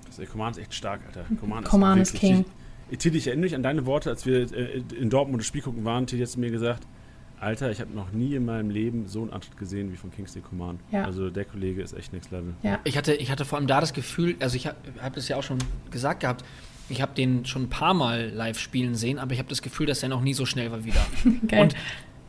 Das, 0.06 0.28
Command 0.28 0.56
ist 0.56 0.62
echt 0.62 0.74
stark, 0.74 1.00
Alter. 1.06 1.24
Command, 1.40 1.66
Command 1.66 2.02
ist, 2.02 2.14
ist 2.14 2.20
King. 2.20 2.44
Tilly, 2.98 3.18
ich 3.18 3.26
erinnere 3.26 3.44
mich 3.44 3.54
an 3.54 3.62
deine 3.62 3.86
Worte, 3.86 4.10
als 4.10 4.26
wir 4.26 4.52
äh, 4.52 4.82
in 4.98 5.10
Dortmund 5.10 5.40
das 5.40 5.46
Spiel 5.46 5.62
gucken 5.62 5.84
waren. 5.84 6.06
Tilly 6.06 6.24
hat 6.24 6.36
mir 6.36 6.50
gesagt, 6.50 6.86
Alter, 7.40 7.70
ich 7.70 7.80
habe 7.80 7.92
noch 7.92 8.12
nie 8.12 8.34
in 8.34 8.44
meinem 8.44 8.70
Leben 8.70 9.06
so 9.06 9.22
einen 9.22 9.30
Antritt 9.30 9.56
gesehen 9.56 9.92
wie 9.92 9.96
von 9.96 10.10
Kingsley 10.10 10.42
Coman. 10.42 10.80
Ja. 10.90 11.04
Also 11.04 11.30
der 11.30 11.44
Kollege 11.44 11.82
ist 11.82 11.92
echt 11.92 12.12
next 12.12 12.30
level. 12.30 12.54
Ja. 12.62 12.80
Ich, 12.84 12.96
hatte, 12.96 13.14
ich 13.14 13.30
hatte 13.30 13.44
vor 13.44 13.58
allem 13.58 13.68
da 13.68 13.80
das 13.80 13.92
Gefühl, 13.92 14.36
also 14.40 14.56
ich 14.56 14.66
habe 14.66 14.76
hab 15.00 15.14
das 15.14 15.28
ja 15.28 15.36
auch 15.36 15.42
schon 15.42 15.58
gesagt 15.90 16.20
gehabt, 16.20 16.44
ich 16.88 17.02
habe 17.02 17.14
den 17.14 17.44
schon 17.44 17.64
ein 17.64 17.68
paar 17.68 17.94
Mal 17.94 18.30
live 18.30 18.58
spielen 18.58 18.94
sehen, 18.94 19.18
aber 19.18 19.32
ich 19.32 19.38
habe 19.38 19.48
das 19.48 19.62
Gefühl, 19.62 19.86
dass 19.86 20.02
er 20.02 20.08
noch 20.08 20.22
nie 20.22 20.34
so 20.34 20.46
schnell 20.46 20.72
war 20.72 20.84
wieder. 20.84 21.04
Geil. 21.46 21.62
Und, 21.62 21.74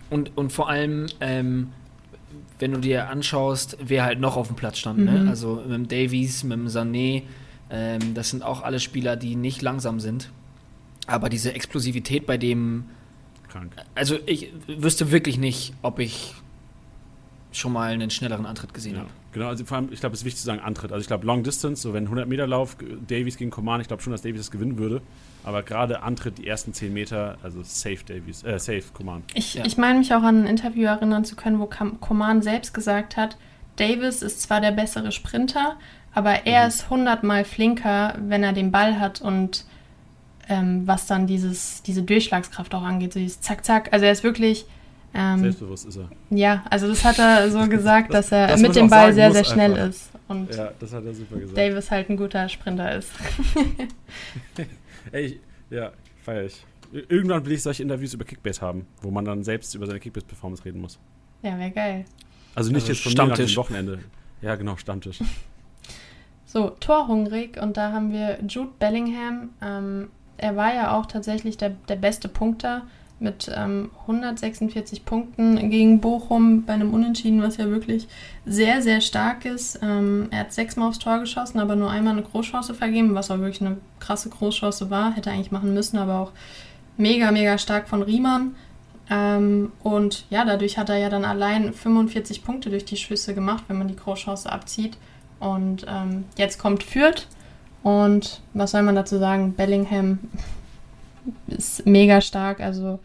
und, 0.10 0.38
und 0.38 0.52
vor 0.52 0.70
allem, 0.70 1.08
ähm, 1.22 1.70
wenn 2.60 2.74
du 2.74 2.80
dir 2.80 3.10
anschaust, 3.10 3.78
wer 3.82 4.04
halt 4.04 4.20
noch 4.20 4.36
auf 4.36 4.48
dem 4.48 4.56
Platz 4.56 4.78
stand. 4.78 5.00
Ne? 5.00 5.12
Mhm. 5.12 5.24
Ne? 5.24 5.30
Also 5.30 5.64
mit 5.66 5.74
dem 5.74 5.88
Davies, 5.88 6.44
mit 6.44 6.58
dem 6.58 6.68
Sané, 6.68 7.24
ähm, 7.70 8.14
das 8.14 8.30
sind 8.30 8.44
auch 8.44 8.62
alle 8.62 8.80
Spieler, 8.80 9.16
die 9.16 9.36
nicht 9.36 9.62
langsam 9.62 10.00
sind. 10.00 10.30
Aber 11.08 11.30
diese 11.30 11.54
Explosivität 11.54 12.28
bei 12.28 12.38
dem 12.38 12.86
krank. 13.50 13.74
Also 13.96 14.18
ich 14.26 14.52
wüsste 14.68 15.12
wirklich 15.12 15.38
nicht, 15.38 15.74
ob 15.82 16.00
ich 16.00 16.34
schon 17.52 17.74
mal 17.74 17.92
einen 17.92 18.10
schnelleren 18.10 18.46
Antritt 18.46 18.74
gesehen 18.74 18.96
ja. 18.96 19.00
habe. 19.02 19.10
Genau, 19.32 19.48
also 19.48 19.64
vor 19.64 19.78
allem, 19.78 19.90
ich 19.92 20.00
glaube, 20.00 20.14
es 20.14 20.22
ist 20.22 20.26
wichtig 20.26 20.40
zu 20.40 20.46
sagen 20.46 20.60
Antritt. 20.60 20.92
Also 20.92 21.02
ich 21.02 21.08
glaube, 21.08 21.26
Long 21.26 21.44
Distance, 21.44 21.82
so 21.82 21.94
wenn 21.94 22.06
100 22.06 22.28
Meter 22.28 22.48
Lauf, 22.48 22.78
Davies 23.08 23.38
gegen 23.38 23.52
Coman, 23.52 23.80
ich 23.82 23.88
glaube 23.88 24.02
schon, 24.02 24.12
dass 24.12 24.22
Davies 24.22 24.42
das 24.42 24.52
gewinnen 24.52 24.78
würde. 24.78 25.02
Aber 25.44 25.64
gerade 25.64 26.02
Antritt, 26.02 26.38
die 26.38 26.48
ersten 26.48 26.74
10 26.74 26.92
Meter, 26.92 27.38
also 27.44 27.62
safe 27.64 28.04
Davies, 28.06 28.44
äh, 28.44 28.60
safe 28.60 28.84
Coman. 28.94 29.24
Ich, 29.34 29.56
ja. 29.56 29.66
ich 29.66 29.78
meine 29.78 30.00
mich 30.00 30.14
auch 30.14 30.24
an 30.24 30.44
ein 30.44 30.48
Interview 30.48 30.86
erinnern 30.86 31.26
zu 31.26 31.36
können, 31.36 31.60
wo 31.60 31.68
Coman 31.68 32.42
selbst 32.42 32.74
gesagt 32.74 33.18
hat, 33.18 33.38
Davis 33.76 34.22
ist 34.22 34.42
zwar 34.42 34.62
der 34.62 34.72
bessere 34.72 35.12
Sprinter, 35.12 35.78
aber 36.14 36.46
er 36.46 36.64
mhm. 36.64 36.68
ist 36.68 36.90
hundertmal 36.90 37.46
flinker, 37.46 38.16
wenn 38.20 38.44
er 38.44 38.54
den 38.54 38.72
Ball 38.72 39.00
hat 39.00 39.22
und 39.22 39.66
ähm, 40.50 40.86
was 40.86 41.06
dann 41.06 41.28
dieses, 41.28 41.82
diese 41.84 42.02
Durchschlagskraft 42.04 42.74
auch 42.76 42.84
angeht, 42.84 43.14
so 43.14 43.20
dieses 43.20 43.40
Zack, 43.40 43.64
Zack. 43.64 43.94
Also 43.94 44.06
er 44.06 44.12
ist 44.12 44.24
wirklich. 44.24 44.66
Ähm, 45.14 45.40
Selbstbewusst 45.40 45.88
ist 45.88 45.98
er. 45.98 46.10
Ja, 46.30 46.64
also 46.70 46.88
das 46.88 47.04
hat 47.06 47.20
er 47.20 47.50
so 47.50 47.68
gesagt, 47.70 48.14
das, 48.14 48.30
dass 48.30 48.32
er 48.32 48.48
das 48.48 48.62
mit 48.62 48.76
dem 48.76 48.90
Ball 48.90 49.14
sehr, 49.14 49.32
sehr 49.32 49.44
schnell 49.44 49.74
einfach. 49.74 49.90
ist. 49.90 50.10
Und 50.28 50.54
ja, 50.54 50.72
das 50.80 50.94
hat 50.94 51.06
er 51.06 51.14
super 51.14 51.38
gesagt. 51.38 51.58
Davis 51.58 51.90
halt 51.90 52.10
ein 52.10 52.18
guter 52.18 52.50
Sprinter 52.50 52.96
ist. 52.96 53.10
Ey, 55.12 55.40
ja, 55.70 55.92
feier 56.24 56.46
ich. 56.46 56.64
Irgendwann 56.92 57.46
will 57.46 57.54
ich 57.54 57.64
solche 57.64 57.84
Interviews 57.84 58.14
über 58.14 58.26
Kickbase 58.26 58.62
haben, 58.62 58.88
wo 59.02 59.12
man 59.12 59.26
dann 59.26 59.44
selbst 59.44 59.74
über 59.76 59.86
seine 59.86 60.00
Kickbase-Performance 60.00 60.66
reden 60.66 60.82
muss. 60.82 61.00
Ja, 61.44 61.58
wäre 61.58 61.72
geil. 61.72 62.06
Also 62.56 62.72
nicht 62.72 62.82
also 62.82 62.94
jetzt 62.94 63.04
von 63.04 63.12
Stammtisch. 63.12 63.52
mir 63.52 63.58
Wochenende. 63.58 64.00
Ja, 64.42 64.56
genau, 64.56 64.78
Stammtisch. 64.78 65.20
So, 66.52 66.72
torhungrig 66.72 67.62
und 67.62 67.78
da 67.78 67.92
haben 67.92 68.12
wir 68.12 68.40
Jude 68.48 68.72
Bellingham. 68.80 69.50
Ähm, 69.62 70.10
er 70.42 70.56
war 70.56 70.74
ja 70.74 70.98
auch 70.98 71.06
tatsächlich 71.06 71.58
der, 71.58 71.72
der 71.88 71.96
beste 71.96 72.28
Punkter 72.28 72.84
mit 73.20 73.52
ähm, 73.54 73.92
146 74.02 75.04
Punkten 75.06 75.70
gegen 75.70 76.00
Bochum 76.00 76.64
bei 76.66 76.74
einem 76.74 76.94
Unentschieden, 76.94 77.42
was 77.42 77.58
ja 77.58 77.70
wirklich 77.70 78.08
sehr, 78.46 78.82
sehr 78.82 79.02
stark 79.02 79.46
ist. 79.46 79.80
Ähm, 79.82 80.28
er 80.32 80.42
hat 80.42 80.54
sechsmal 80.54 80.88
aufs 80.88 81.00
Tor 81.00 81.20
geschossen, 81.20 81.60
aber 81.60 81.76
nur 81.76 81.92
einmal 81.92 82.14
eine 82.14 82.24
Großchance 82.24 82.74
vergeben, 82.74 83.16
was 83.16 83.30
auch 83.30 83.40
wirklich 83.40 83.62
eine 83.62 83.78
krasse 84.00 84.30
Großchance 84.30 84.90
war. 84.90 85.16
Hätte 85.16 85.32
eigentlich 85.32 85.52
machen 85.52 85.74
müssen, 85.74 85.98
aber 85.98 86.20
auch 86.20 86.32
mega, 86.98 87.32
mega 87.32 87.58
stark 87.58 87.90
von 87.90 88.02
Riemann. 88.02 88.56
Ähm, 89.10 89.72
und 89.84 90.26
ja, 90.30 90.46
dadurch 90.46 90.78
hat 90.78 90.90
er 90.90 90.98
ja 90.98 91.10
dann 91.10 91.26
allein 91.26 91.74
45 91.74 92.44
Punkte 92.44 92.70
durch 92.70 92.86
die 92.86 92.98
Schüsse 92.98 93.34
gemacht, 93.34 93.66
wenn 93.68 93.78
man 93.78 93.88
die 93.88 93.96
Großchance 93.96 94.50
abzieht. 94.50 94.98
Und 95.40 95.86
ähm, 95.90 96.26
jetzt 96.38 96.58
kommt 96.60 96.84
Fürth. 96.84 97.28
Und 97.84 98.42
was 98.54 98.72
soll 98.72 98.84
man 98.84 98.96
dazu 98.96 99.18
sagen? 99.18 99.54
Bellingham 99.54 100.20
ist 101.48 101.86
mega 101.86 102.22
stark, 102.22 102.60
also 102.60 103.00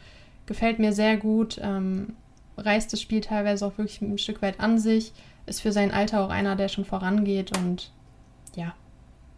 gefällt 0.47 0.79
mir 0.79 0.93
sehr 0.93 1.17
gut. 1.17 1.61
Ähm, 1.63 2.15
reißt 2.57 2.93
das 2.93 3.01
Spiel 3.01 3.21
teilweise 3.21 3.67
auch 3.67 3.79
wirklich 3.79 4.01
ein 4.01 4.19
Stück 4.19 4.43
weit 4.43 4.61
an 4.61 4.79
sich. 4.79 5.13
Ist 5.47 5.61
für 5.61 5.73
sein 5.73 5.93
Alter 5.93 6.25
auch 6.25 6.31
einer, 6.31 6.57
der 6.57 6.69
schon 6.69 6.85
vorangeht 6.85 7.57
und 7.59 7.91
ja, 8.57 8.75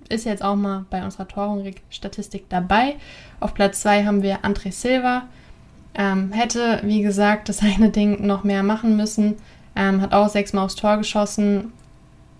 ist 0.09 0.25
jetzt 0.25 0.43
auch 0.43 0.57
mal 0.57 0.85
bei 0.91 1.05
unserer 1.05 1.27
Torhungrig-Statistik 1.27 2.49
dabei. 2.49 2.97
Auf 3.41 3.55
Platz 3.55 3.81
2 3.81 4.05
haben 4.05 4.23
wir 4.23 4.43
André 4.43 4.73
Silva. 4.73 5.25
Ähm, 5.95 6.33
hätte, 6.33 6.81
wie 6.85 7.03
gesagt, 7.03 7.49
das 7.49 7.63
eine 7.63 7.91
Ding 7.91 8.27
noch 8.27 8.45
mehr 8.45 8.63
machen 8.63 8.97
müssen. 8.97 9.37
Ähm, 9.75 10.01
hat 10.01 10.13
auch 10.13 10.29
sechsmal 10.29 10.65
aufs 10.65 10.77
Tor 10.77 10.99
geschossen, 10.99 11.73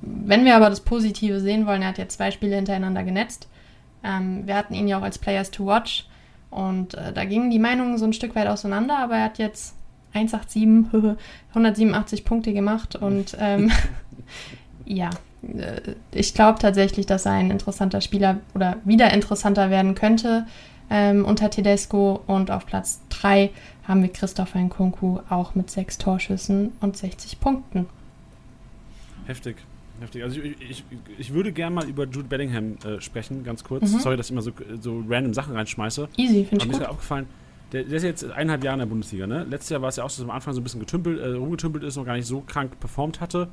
wenn 0.07 0.45
wir 0.45 0.57
aber 0.57 0.71
das 0.71 0.81
Positive 0.81 1.41
sehen 1.41 1.67
wollen, 1.67 1.83
er 1.83 1.89
hat 1.89 1.99
jetzt 1.99 2.17
zwei 2.17 2.31
Spiele 2.31 2.57
hintereinander 2.57 3.03
genetzt. 3.05 3.49
Ähm, 4.05 4.47
wir 4.47 4.57
hatten 4.57 4.75
ihn 4.75 4.89
ja 4.89 4.99
auch 4.99 5.03
als 5.03 5.19
Players 5.19 5.51
to 5.51 5.67
Watch 5.67 6.07
und 6.51 6.95
äh, 6.95 7.13
da 7.13 7.25
gingen 7.25 7.51
die 7.51 7.59
Meinungen 7.59 7.99
so 7.99 8.05
ein 8.05 8.13
Stück 8.13 8.35
weit 8.35 8.47
auseinander, 8.47 8.99
aber 8.99 9.17
er 9.17 9.25
hat 9.25 9.39
jetzt 9.39 9.75
187, 10.15 11.17
187 11.51 12.25
Punkte 12.25 12.53
gemacht 12.53 12.97
und 12.97 13.37
ähm, 13.41 13.71
ja, 14.85 15.11
äh, 15.43 15.95
ich 16.13 16.35
glaube 16.35 16.59
tatsächlich, 16.59 17.07
dass 17.07 17.27
er 17.27 17.33
ein 17.33 17.51
interessanter 17.51 18.01
Spieler 18.01 18.39
oder 18.55 18.77
wieder 18.85 19.13
interessanter 19.13 19.71
werden 19.71 19.95
könnte 19.95 20.47
ähm, 20.91 21.25
unter 21.25 21.51
Tedesco 21.51 22.21
und 22.27 22.51
auf 22.51 22.67
Platz 22.67 23.01
3 23.11 23.51
haben 23.89 24.03
wir 24.03 24.13
Christopher 24.13 24.61
Nkunku 24.61 25.21
auch 25.29 25.55
mit 25.55 25.71
sechs 25.71 25.99
Torschüssen 25.99 26.73
und 26.81 26.97
60 26.97 27.41
Punkten. 27.41 27.87
Heftig. 29.27 29.57
Heftig. 30.01 30.23
Also 30.23 30.41
ich, 30.41 30.57
ich, 30.61 30.85
ich 31.19 31.33
würde 31.33 31.53
gerne 31.53 31.75
mal 31.75 31.89
über 31.89 32.05
Jude 32.05 32.29
Bellingham 32.29 32.77
äh, 32.85 33.01
sprechen, 33.01 33.45
ganz 33.45 33.65
kurz. 33.65 33.93
Mhm. 33.93 34.01
Sorry, 34.01 34.17
dass 34.17 34.27
ich 34.27 34.33
immer 34.33 34.43
so, 34.43 34.53
so 34.81 35.03
random 35.09 35.33
Sachen 35.33 35.55
reinschmeiße. 35.55 36.09
Easy, 36.17 36.45
finde 36.45 36.65
ich. 36.65 36.71
Mir 36.71 36.77
ist 36.77 36.83
ja 36.83 36.89
aufgefallen, 36.89 37.27
der, 37.73 37.85
der, 37.85 37.97
ist 37.97 38.03
jetzt 38.03 38.25
eineinhalb 38.25 38.63
Jahre 38.63 38.75
in 38.75 38.81
der 38.81 38.87
Bundesliga. 38.87 39.27
Ne? 39.27 39.45
Letztes 39.49 39.71
Jahr 39.71 39.83
war 39.83 39.89
es 39.89 39.97
ja 39.97 40.05
auch 40.05 40.11
so, 40.11 40.23
dass 40.23 40.29
er 40.29 40.31
am 40.31 40.37
Anfang 40.37 40.55
so 40.55 40.61
ein 40.61 40.65
bisschen 40.65 40.81
getümpelt, 40.81 41.19
äh, 41.19 41.29
rumgetümpelt 41.31 41.85
ist 41.85 41.97
und 41.97 42.05
gar 42.05 42.15
nicht 42.15 42.27
so 42.27 42.41
krank 42.41 42.79
performt 42.79 43.21
hatte. 43.21 43.49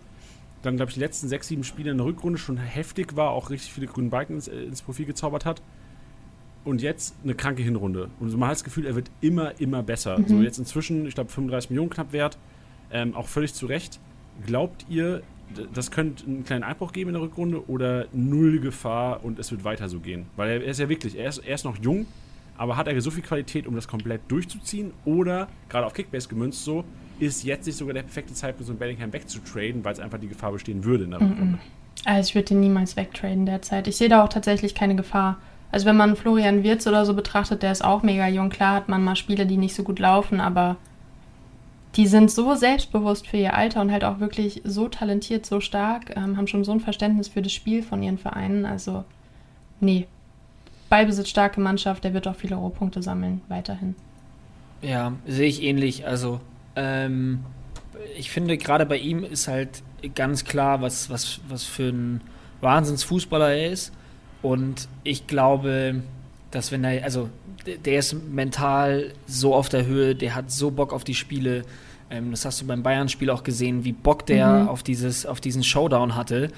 Dann, 0.61 0.77
glaube 0.77 0.89
ich, 0.89 0.95
die 0.95 1.01
letzten 1.01 1.27
sechs, 1.27 1.47
sieben 1.47 1.63
Spiele 1.63 1.91
in 1.91 1.97
der 1.97 2.05
Rückrunde 2.05 2.37
schon 2.37 2.57
heftig 2.57 3.15
war, 3.15 3.31
auch 3.31 3.49
richtig 3.49 3.73
viele 3.73 3.87
grüne 3.87 4.09
Balken 4.09 4.35
ins, 4.35 4.47
ins 4.47 4.81
Profil 4.81 5.05
gezaubert 5.05 5.45
hat. 5.45 5.61
Und 6.63 6.81
jetzt 6.81 7.15
eine 7.23 7.35
kranke 7.35 7.61
Hinrunde. 7.61 8.09
Und 8.21 8.31
man 8.37 8.47
hat 8.47 8.55
das 8.55 8.63
Gefühl, 8.63 8.85
er 8.85 8.95
wird 8.95 9.11
immer, 9.19 9.59
immer 9.59 9.83
besser. 9.83 10.19
Mhm. 10.19 10.27
So 10.27 10.41
jetzt 10.41 10.57
inzwischen, 10.57 11.05
ich 11.05 11.15
glaube, 11.15 11.29
35 11.29 11.71
Millionen 11.71 11.89
knapp 11.89 12.13
wert. 12.13 12.37
Ähm, 12.91 13.15
auch 13.15 13.27
völlig 13.27 13.53
zu 13.53 13.65
Recht. 13.65 13.99
Glaubt 14.45 14.85
ihr, 14.89 15.21
das 15.73 15.91
könnte 15.91 16.25
einen 16.25 16.43
kleinen 16.43 16.63
Einbruch 16.63 16.91
geben 16.91 17.09
in 17.09 17.13
der 17.13 17.23
Rückrunde 17.23 17.67
oder 17.69 18.05
null 18.11 18.59
Gefahr 18.59 19.23
und 19.23 19.39
es 19.39 19.51
wird 19.51 19.63
weiter 19.63 19.89
so 19.89 19.99
gehen. 19.99 20.25
Weil 20.35 20.49
er, 20.49 20.63
ist 20.63 20.79
ja 20.79 20.89
wirklich, 20.89 21.17
er 21.17 21.29
ist, 21.29 21.39
er 21.39 21.55
ist 21.55 21.65
noch 21.65 21.77
jung, 21.77 22.05
aber 22.57 22.77
hat 22.77 22.87
er 22.87 23.01
so 23.01 23.11
viel 23.11 23.23
Qualität, 23.23 23.67
um 23.67 23.75
das 23.75 23.87
komplett 23.87 24.21
durchzuziehen? 24.27 24.91
Oder, 25.05 25.47
gerade 25.69 25.85
auf 25.85 25.93
Kickbase 25.93 26.27
gemünzt 26.27 26.63
so, 26.63 26.83
ist 27.19 27.43
jetzt 27.43 27.65
nicht 27.65 27.77
sogar 27.77 27.93
der 27.93 28.03
perfekte 28.03 28.33
Zeitpunkt, 28.33 28.67
so 28.67 28.71
einen 28.71 28.79
Bellingham 28.79 29.13
wegzutraden, 29.13 29.83
weil 29.83 29.93
es 29.93 29.99
einfach 29.99 30.19
die 30.19 30.27
Gefahr 30.27 30.51
bestehen 30.51 30.83
würde 30.83 31.05
in 31.05 31.11
der 31.11 31.21
Rückrunde? 31.21 31.59
Also 32.05 32.29
ich 32.29 32.35
würde 32.35 32.53
ihn 32.53 32.59
niemals 32.59 32.95
wegtraden 32.97 33.45
derzeit. 33.45 33.87
Ich 33.87 33.97
sehe 33.97 34.09
da 34.09 34.23
auch 34.23 34.29
tatsächlich 34.29 34.75
keine 34.75 34.95
Gefahr. 34.95 35.37
Also 35.71 35.85
wenn 35.85 35.97
man 35.97 36.15
Florian 36.15 36.63
Wirz 36.63 36.85
oder 36.85 37.05
so 37.05 37.13
betrachtet, 37.13 37.63
der 37.63 37.71
ist 37.71 37.83
auch 37.83 38.03
mega 38.03 38.27
jung. 38.27 38.49
Klar 38.49 38.75
hat 38.75 38.89
man 38.89 39.03
mal 39.03 39.15
Spiele, 39.15 39.45
die 39.45 39.57
nicht 39.57 39.73
so 39.73 39.83
gut 39.83 39.99
laufen, 39.99 40.39
aber 40.39 40.77
die 41.95 42.07
sind 42.07 42.31
so 42.31 42.55
selbstbewusst 42.55 43.27
für 43.27 43.37
ihr 43.37 43.53
Alter 43.53 43.81
und 43.81 43.91
halt 43.91 44.03
auch 44.03 44.19
wirklich 44.19 44.61
so 44.63 44.87
talentiert, 44.87 45.45
so 45.45 45.59
stark, 45.59 46.15
ähm, 46.15 46.37
haben 46.37 46.47
schon 46.47 46.63
so 46.63 46.71
ein 46.71 46.79
Verständnis 46.79 47.27
für 47.27 47.41
das 47.41 47.53
Spiel 47.53 47.83
von 47.83 48.01
ihren 48.01 48.17
Vereinen. 48.17 48.65
Also, 48.65 49.03
nee. 49.79 50.07
Ballbesitz 50.89 51.29
starke 51.29 51.59
Mannschaft, 51.59 52.03
der 52.03 52.13
wird 52.13 52.27
auch 52.27 52.35
viele 52.35 52.55
Rohpunkte 52.55 53.01
sammeln, 53.01 53.41
weiterhin. 53.47 53.95
Ja, 54.81 55.13
sehe 55.27 55.47
ich 55.47 55.61
ähnlich. 55.61 56.05
Also, 56.07 56.39
ähm, 56.75 57.39
ich 58.17 58.31
finde, 58.31 58.57
gerade 58.57 58.85
bei 58.85 58.97
ihm 58.97 59.23
ist 59.23 59.47
halt 59.47 59.83
ganz 60.15 60.45
klar, 60.45 60.81
was, 60.81 61.09
was, 61.09 61.41
was 61.47 61.63
für 61.63 61.89
ein 61.89 62.21
Wahnsinnsfußballer 62.61 63.53
er 63.53 63.71
ist. 63.71 63.93
Und 64.41 64.87
ich 65.03 65.27
glaube, 65.27 66.01
dass 66.53 66.71
wenn 66.71 66.83
er, 66.83 67.03
also 67.03 67.29
der 67.65 67.99
ist 67.99 68.13
mental 68.13 69.13
so 69.25 69.55
auf 69.55 69.69
der 69.69 69.85
Höhe, 69.85 70.15
der 70.15 70.35
hat 70.35 70.51
so 70.51 70.71
Bock 70.71 70.93
auf 70.93 71.03
die 71.03 71.15
Spiele. 71.15 71.63
Ähm, 72.09 72.31
das 72.31 72.45
hast 72.45 72.61
du 72.61 72.67
beim 72.67 72.83
Bayern-Spiel 72.83 73.29
auch 73.29 73.43
gesehen, 73.43 73.83
wie 73.85 73.91
Bock 73.91 74.25
der 74.25 74.47
mhm. 74.47 74.69
auf, 74.69 74.83
dieses, 74.83 75.25
auf 75.25 75.41
diesen 75.41 75.63
Showdown 75.63 76.15
hatte. 76.15 76.49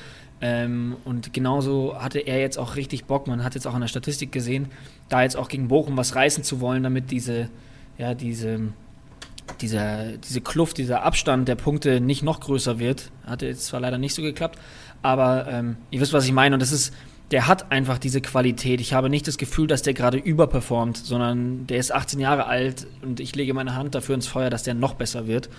Ähm, 0.42 0.98
und 1.06 1.34
genauso 1.34 1.96
hatte 1.98 2.20
er 2.20 2.40
jetzt 2.40 2.58
auch 2.58 2.76
richtig 2.76 3.06
Bock. 3.06 3.28
Man 3.28 3.44
hat 3.44 3.56
jetzt 3.56 3.66
auch 3.68 3.74
an 3.74 3.82
der 3.82 3.88
Statistik 3.88 4.32
gesehen, 4.32 4.68
da 5.08 5.22
jetzt 5.22 5.38
auch 5.38 5.48
gegen 5.48 5.70
Bochum 5.70 5.96
was 5.96 6.16
reißen 6.16 6.44
zu 6.44 6.60
wollen, 6.60 6.84
damit 6.84 7.12
diese, 7.12 7.50
ja, 7.98 8.14
diese, 8.14 8.60
dieser, 9.62 10.18
diese 10.18 10.42
Kluft, 10.42 10.78
dieser 10.78 11.04
Abstand 11.04 11.48
der 11.48 11.56
Punkte 11.56 12.02
nicht 12.02 12.22
noch 12.22 12.42
größer 12.42 12.80
wird. 12.80 13.12
Hatte 13.26 13.46
jetzt 13.46 13.66
zwar 13.66 13.80
leider 13.80 13.98
nicht 13.98 14.14
so 14.14 14.22
geklappt, 14.22 14.60
aber 15.02 15.48
ähm, 15.48 15.78
ihr 15.92 16.02
wisst, 16.02 16.14
was 16.14 16.26
ich 16.26 16.34
meine. 16.34 16.56
Und 16.56 16.60
das 16.60 16.74
ist, 16.74 16.94
der 17.32 17.48
hat 17.48 17.72
einfach 17.72 17.98
diese 17.98 18.22
Qualität. 18.22 18.80
Ich 18.82 18.94
habe 18.94 19.10
nicht 19.10 19.28
das 19.28 19.38
Gefühl, 19.38 19.68
dass 19.68 19.82
der 19.82 19.94
gerade 19.94 20.18
überperformt, 20.18 20.98
sondern 20.98 21.66
der 21.68 21.78
ist 21.78 21.94
18 21.94 22.20
Jahre 22.20 22.46
alt 22.46 22.88
und 23.02 23.20
ich 23.20 23.36
lege 23.36 23.54
meine 23.54 23.76
Hand 23.76 23.96
dafür 23.96 24.16
ins 24.16 24.28
Feuer, 24.28 24.50
dass 24.50 24.64
der 24.64 24.76
noch 24.76 24.94
besser 24.94 25.28
wird. 25.28 25.50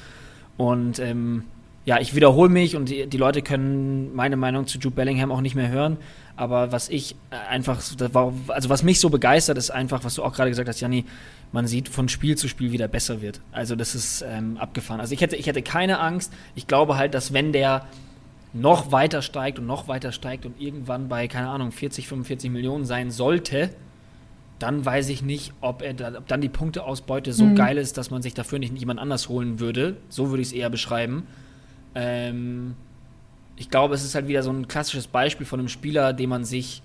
Und 0.56 1.00
ähm, 1.00 1.44
ja, 1.84 2.00
ich 2.00 2.14
wiederhole 2.14 2.48
mich 2.48 2.76
und 2.76 2.88
die, 2.88 3.06
die, 3.06 3.16
Leute 3.16 3.42
können 3.42 4.14
meine 4.14 4.36
Meinung 4.36 4.66
zu 4.66 4.78
Jude 4.78 4.96
Bellingham 4.96 5.30
auch 5.30 5.40
nicht 5.40 5.54
mehr 5.54 5.68
hören. 5.68 5.98
Aber 6.36 6.70
was 6.72 6.88
ich 6.88 7.16
einfach, 7.48 7.80
also 8.48 8.68
was 8.68 8.82
mich 8.82 9.00
so 9.00 9.08
begeistert, 9.08 9.56
ist 9.56 9.70
einfach, 9.70 10.04
was 10.04 10.14
du 10.14 10.22
auch 10.22 10.32
gerade 10.32 10.50
gesagt 10.50 10.68
hast, 10.68 10.80
Janni, 10.80 11.04
man 11.52 11.66
sieht 11.66 11.88
von 11.88 12.08
Spiel 12.08 12.36
zu 12.36 12.48
Spiel, 12.48 12.72
wie 12.72 12.76
der 12.76 12.88
besser 12.88 13.22
wird. 13.22 13.40
Also 13.52 13.76
das 13.76 13.94
ist 13.94 14.24
ähm, 14.28 14.56
abgefahren. 14.56 15.00
Also 15.00 15.14
ich 15.14 15.20
hätte, 15.20 15.36
ich 15.36 15.46
hätte 15.46 15.62
keine 15.62 16.00
Angst. 16.00 16.32
Ich 16.54 16.66
glaube 16.66 16.96
halt, 16.96 17.14
dass 17.14 17.32
wenn 17.32 17.52
der 17.52 17.86
noch 18.52 18.92
weiter 18.92 19.22
steigt 19.22 19.58
und 19.58 19.66
noch 19.66 19.88
weiter 19.88 20.12
steigt 20.12 20.46
und 20.46 20.60
irgendwann 20.60 21.08
bei, 21.08 21.28
keine 21.28 21.48
Ahnung, 21.48 21.72
40, 21.72 22.08
45 22.08 22.50
Millionen 22.50 22.84
sein 22.84 23.10
sollte, 23.10 23.70
dann 24.58 24.84
weiß 24.84 25.10
ich 25.10 25.22
nicht, 25.22 25.52
ob, 25.60 25.82
er 25.82 25.94
da, 25.94 26.16
ob 26.16 26.26
dann 26.28 26.40
die 26.40 26.48
Punkteausbeute 26.48 27.32
so 27.32 27.44
mhm. 27.44 27.56
geil 27.56 27.76
ist, 27.76 27.98
dass 27.98 28.10
man 28.10 28.22
sich 28.22 28.34
dafür 28.34 28.58
nicht 28.58 28.76
jemand 28.78 29.00
anders 29.00 29.28
holen 29.28 29.60
würde. 29.60 29.96
So 30.08 30.30
würde 30.30 30.40
ich 30.40 30.48
es 30.48 30.54
eher 30.54 30.70
beschreiben. 30.70 31.26
Ähm, 31.94 32.74
ich 33.56 33.70
glaube, 33.70 33.94
es 33.94 34.04
ist 34.04 34.14
halt 34.14 34.28
wieder 34.28 34.42
so 34.42 34.50
ein 34.50 34.68
klassisches 34.68 35.06
Beispiel 35.06 35.46
von 35.46 35.60
einem 35.60 35.68
Spieler, 35.68 36.12
den 36.12 36.30
man 36.30 36.44
sich 36.44 36.82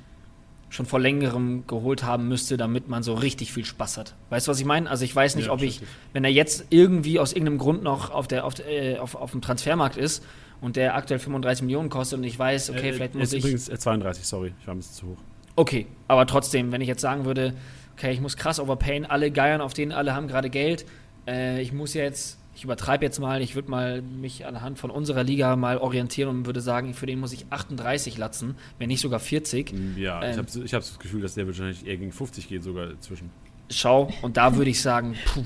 schon 0.70 0.86
vor 0.86 1.00
längerem 1.00 1.66
geholt 1.68 2.04
haben 2.04 2.30
müsste, 2.30 2.56
damit 2.56 2.88
man 2.88 3.04
so 3.04 3.14
richtig 3.14 3.52
viel 3.52 3.66
Spaß 3.66 3.98
hat. 3.98 4.16
Weißt 4.30 4.48
du, 4.48 4.52
was 4.52 4.60
ich 4.60 4.66
meine? 4.66 4.90
Also 4.90 5.04
ich 5.04 5.14
weiß 5.14 5.36
nicht, 5.36 5.48
ja, 5.48 5.52
ob 5.52 5.62
ich, 5.62 5.82
wenn 6.14 6.24
er 6.24 6.32
jetzt 6.32 6.68
irgendwie 6.70 7.20
aus 7.20 7.34
irgendeinem 7.34 7.58
Grund 7.58 7.84
noch 7.84 8.10
auf, 8.10 8.28
der, 8.28 8.46
auf, 8.46 8.54
äh, 8.60 8.98
auf, 8.98 9.16
auf 9.16 9.32
dem 9.32 9.42
Transfermarkt 9.42 9.98
ist 9.98 10.24
und 10.62 10.76
der 10.76 10.96
aktuell 10.96 11.20
35 11.20 11.64
Millionen 11.64 11.90
kostet 11.90 12.20
und 12.20 12.24
ich 12.24 12.38
weiß, 12.38 12.70
okay, 12.70 12.90
äh, 12.90 12.94
vielleicht 12.94 13.16
muss 13.16 13.34
ich. 13.34 13.44
Übrigens 13.44 13.66
32, 13.66 14.24
äh, 14.24 14.26
sorry, 14.26 14.54
ich 14.60 14.68
war 14.68 14.74
ein 14.76 14.78
bisschen 14.78 14.96
zu 14.96 15.08
hoch. 15.08 15.18
Okay, 15.56 15.88
aber 16.08 16.26
trotzdem, 16.26 16.72
wenn 16.72 16.82
ich 16.82 16.88
jetzt 16.88 17.02
sagen 17.02 17.26
würde, 17.26 17.54
okay, 17.94 18.12
ich 18.12 18.22
muss 18.22 18.38
krass 18.38 18.60
overpayen, 18.60 19.06
alle 19.06 19.32
geiern 19.32 19.60
auf 19.60 19.74
den, 19.74 19.92
alle 19.92 20.16
haben 20.16 20.28
gerade 20.28 20.50
Geld, 20.50 20.86
äh, 21.28 21.62
ich 21.62 21.74
muss 21.74 21.94
jetzt 21.94 22.42
ich 22.54 22.66
übertreibe 22.66 23.06
jetzt 23.06 23.20
mal, 23.20 23.42
ich 23.42 23.56
würde 23.56 23.72
mal 23.72 24.02
mich 24.02 24.46
anhand 24.46 24.78
von 24.78 24.92
unserer 24.92 25.24
Liga 25.24 25.56
mal 25.56 25.78
orientieren 25.78 26.30
und 26.30 26.46
würde 26.46 26.62
sagen, 26.62 26.94
für 26.94 27.06
den 27.06 27.20
muss 27.20 27.32
ich 27.34 27.46
38 27.50 28.18
latzen, 28.18 28.56
wenn 28.78 28.90
nicht 28.90 29.02
sogar 29.02 29.20
40. 29.20 29.74
Ja, 29.98 30.22
ich 30.22 30.38
Ähm. 30.38 30.38
habe 30.38 30.66
ich 30.66 30.74
hab 30.74 30.82
das 30.82 31.00
Gefühl, 31.00 31.22
dass 31.22 31.34
der 31.36 31.48
wahrscheinlich 31.48 31.86
eher 31.86 31.98
gegen 31.98 32.12
50 32.12 32.48
geht, 32.50 32.64
sogar 32.64 32.92
inzwischen. 32.92 33.30
Schau, 33.70 34.12
und 34.22 34.36
da 34.36 34.56
würde 34.56 34.70
ich 34.70 34.82
sagen, 34.82 35.16
puh, 35.26 35.46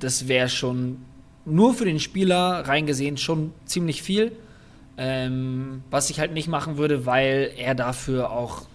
das 0.00 0.26
wäre 0.26 0.48
schon 0.48 0.98
nur 1.44 1.74
für 1.74 1.84
den 1.84 2.00
Spieler 2.00 2.66
reingesehen 2.66 3.16
schon 3.16 3.52
ziemlich 3.64 4.02
viel. 4.02 4.32
Ähm, 4.98 5.82
was 5.90 6.10
ich 6.10 6.20
halt 6.20 6.32
nicht 6.32 6.48
machen 6.48 6.76
würde, 6.76 7.06
weil 7.06 7.52
er 7.56 7.74
dafür 7.74 8.30
auch 8.30 8.66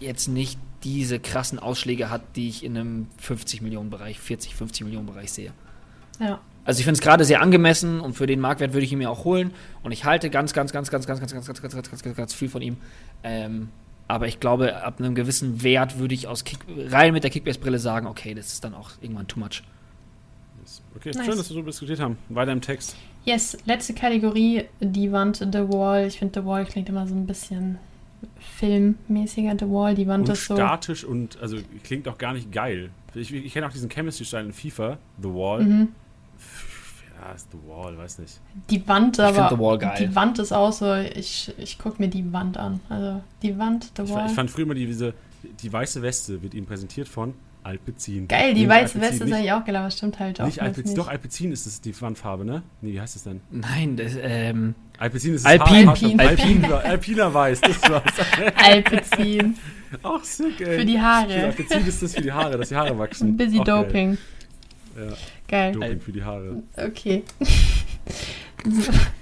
jetzt 0.00 0.26
nicht 0.26 0.58
diese 0.84 1.20
krassen 1.20 1.58
Ausschläge 1.58 2.10
hat, 2.10 2.22
die 2.34 2.48
ich 2.48 2.64
in 2.64 2.76
einem 2.76 3.06
50 3.18 3.60
Millionen 3.60 3.90
Bereich, 3.90 4.18
40, 4.18 4.54
50 4.54 4.84
Millionen 4.84 5.06
Bereich 5.06 5.32
sehe. 5.32 5.52
Ja. 6.18 6.40
Also 6.64 6.78
ich 6.80 6.84
finde 6.84 6.98
es 6.98 7.02
gerade 7.02 7.24
sehr 7.24 7.40
angemessen 7.40 8.00
und 8.00 8.14
für 8.14 8.26
den 8.26 8.40
Marktwert 8.40 8.72
würde 8.72 8.84
ich 8.84 8.92
ihn 8.92 8.98
mir 8.98 9.10
auch 9.10 9.24
holen. 9.24 9.52
Und 9.82 9.92
ich 9.92 10.04
halte 10.04 10.30
ganz, 10.30 10.52
ganz, 10.52 10.72
ganz, 10.72 10.90
ganz, 10.90 11.06
ganz, 11.06 11.20
ganz, 11.20 11.32
ganz, 11.32 11.46
ganz, 11.46 11.60
ganz, 11.60 11.74
ganz, 11.74 11.90
ganz, 11.90 12.02
ganz, 12.02 12.16
ganz 12.16 12.34
viel 12.34 12.48
von 12.48 12.62
ihm. 12.62 12.76
Ähm, 13.22 13.68
aber 14.08 14.26
ich 14.26 14.40
glaube, 14.40 14.82
ab 14.82 14.98
einem 14.98 15.14
gewissen 15.14 15.62
Wert 15.62 15.98
würde 15.98 16.14
ich 16.14 16.28
aus 16.28 16.44
Kick, 16.44 16.60
rein 16.88 17.12
mit 17.12 17.24
der 17.24 17.30
Kickbase-Brille 17.30 17.78
sagen, 17.78 18.06
okay, 18.06 18.34
das 18.34 18.52
ist 18.52 18.64
dann 18.64 18.74
auch 18.74 18.90
irgendwann 19.00 19.26
too 19.26 19.40
much. 19.40 19.62
Yes. 20.96 21.06
Okay, 21.06 21.10
Nice. 21.18 21.26
schön, 21.26 21.36
dass 21.38 21.50
wir 21.50 21.54
so 21.54 21.62
diskutiert 21.62 22.00
haben. 22.00 22.16
Weiter 22.28 22.52
im 22.52 22.60
Text. 22.60 22.96
Yes, 23.24 23.56
letzte 23.66 23.92
Kategorie, 23.94 24.64
die 24.80 25.10
Wand 25.12 25.36
The 25.38 25.68
Wall. 25.68 26.06
Ich 26.06 26.18
finde 26.18 26.40
The 26.40 26.46
Wall 26.46 26.64
klingt 26.64 26.88
immer 26.88 27.06
so 27.06 27.14
ein 27.14 27.26
bisschen 27.26 27.78
filmmäßiger. 28.58 29.56
The 29.58 29.66
Wall, 29.68 29.94
die 29.94 30.06
Wand 30.06 30.28
Und 30.28 30.32
ist 30.34 30.46
so. 30.46 30.54
statisch 30.54 31.04
und 31.04 31.38
also 31.40 31.58
klingt 31.84 32.08
auch 32.08 32.18
gar 32.18 32.32
nicht 32.32 32.50
geil. 32.52 32.90
Ich, 33.14 33.32
ich 33.32 33.52
kenne 33.52 33.66
auch 33.66 33.72
diesen 33.72 33.88
Chemistry-Stein 33.88 34.46
in 34.46 34.52
FIFA, 34.52 34.98
The 35.22 35.28
Wall. 35.28 35.64
Mhm. 35.64 35.88
Ja, 37.20 37.32
ist 37.32 37.48
The 37.50 37.58
Wall, 37.66 37.96
weiß 37.96 38.18
nicht. 38.18 38.38
Die 38.70 38.86
Wand, 38.88 39.16
find 39.16 39.28
aber 39.38 39.54
The 39.56 39.60
Wall 39.60 39.78
geil. 39.78 39.96
die 39.98 40.14
Wand 40.14 40.38
ist 40.38 40.52
auch 40.52 40.72
so, 40.72 40.94
ich, 40.94 41.52
ich 41.58 41.78
gucke 41.78 42.00
mir 42.00 42.08
die 42.08 42.30
Wand 42.32 42.56
an. 42.58 42.80
Also 42.88 43.22
die 43.42 43.58
Wand, 43.58 43.90
The 43.96 44.02
Ich, 44.02 44.10
Wall. 44.10 44.20
fa- 44.20 44.26
ich 44.26 44.32
fand 44.32 44.50
früher 44.50 44.64
immer 44.64 44.74
die, 44.74 44.86
diese, 44.86 45.14
die 45.62 45.72
weiße 45.72 46.02
Weste 46.02 46.42
wird 46.42 46.54
ihm 46.54 46.66
präsentiert 46.66 47.08
von 47.08 47.34
Alpecin. 47.66 48.28
Geil, 48.28 48.54
die 48.54 48.60
Nicht 48.60 48.68
weiße 48.70 49.00
Weste 49.00 49.14
ist 49.16 49.24
nicht, 49.24 49.34
eigentlich 49.34 49.52
auch 49.52 49.64
geil, 49.64 49.76
aber 49.76 49.90
stimmt 49.90 50.18
halt 50.20 50.40
auch. 50.40 50.46
Nicht 50.46 50.62
Alpecin, 50.62 50.94
doch 50.94 51.08
Alpecin 51.08 51.50
ist 51.52 51.66
es 51.66 51.80
die 51.80 52.00
Wandfarbe, 52.00 52.44
ne? 52.44 52.62
Nee, 52.80 52.92
wie 52.92 53.00
heißt 53.00 53.16
das 53.16 53.24
denn? 53.24 53.40
Nein, 53.50 53.96
das, 53.96 54.12
ähm, 54.20 54.74
Alpecin 54.98 55.34
ist 55.34 55.44
Alpin. 55.44 55.86
das 55.86 56.00
Haar- 56.02 56.08
Alpin. 56.10 56.20
Alpin, 56.20 56.64
Alpiner 56.72 57.34
Weiß, 57.34 57.60
das 57.60 57.82
war's. 57.90 58.04
Alpecin 58.56 59.56
Auch 60.02 60.22
sick, 60.22 60.60
ey. 60.60 60.78
für 60.78 60.84
die 60.86 60.92
Für 60.94 61.02
Haare. 61.02 61.34
Alpecin 61.46 61.86
ist 61.86 62.02
das 62.02 62.14
für 62.14 62.22
die 62.22 62.32
Haare, 62.32 62.56
dass 62.56 62.68
die 62.68 62.76
Haare 62.76 62.96
wachsen. 62.98 63.36
Busy 63.36 63.56
geil. 63.58 63.64
Doping. 63.64 64.18
Ja, 64.96 65.12
Geil. 65.48 65.72
Doping 65.72 66.00
für 66.00 66.12
die 66.12 66.22
Haare. 66.24 66.62
Okay. 66.76 67.24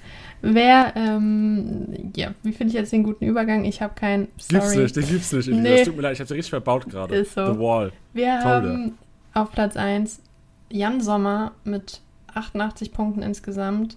Wer, 0.47 0.92
ähm, 0.95 2.12
ja, 2.14 2.34
wie 2.42 2.53
finde 2.53 2.68
ich 2.72 2.74
jetzt 2.74 2.92
den 2.92 3.03
guten 3.03 3.24
Übergang? 3.24 3.64
Ich 3.64 3.80
habe 3.80 3.95
keinen. 3.95 4.28
Gibt's 4.49 4.74
nicht, 4.74 4.95
den 4.95 5.07
gibt's 5.07 5.32
nicht. 5.32 5.49
Nee. 5.49 5.78
Das 5.78 5.86
tut 5.86 5.97
mir 5.97 6.03
leid, 6.03 6.12
ich 6.12 6.20
hab's 6.20 6.30
ja 6.30 6.36
richtig 6.36 6.51
verbaut 6.51 6.86
gerade. 6.88 7.14
Ist 7.14 7.34
so. 7.34 7.55
The 7.55 7.59
Wall. 7.59 7.92
Wir 8.12 8.40
Toll, 8.40 8.53
haben 8.53 8.99
auf 9.32 9.53
Platz 9.53 9.76
1 9.76 10.20
Jan 10.70 11.01
Sommer 11.01 11.53
mit 11.64 12.03
88 12.34 12.92
Punkten 12.92 13.22
insgesamt. 13.22 13.97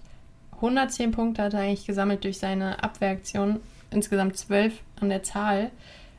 110 0.56 1.10
Punkte 1.10 1.42
hat 1.42 1.54
er 1.54 1.60
eigentlich 1.60 1.86
gesammelt 1.86 2.24
durch 2.24 2.38
seine 2.38 2.82
Abwehraktion. 2.82 3.60
Insgesamt 3.90 4.36
12 4.36 4.74
an 5.00 5.10
der 5.10 5.22
Zahl. 5.22 5.70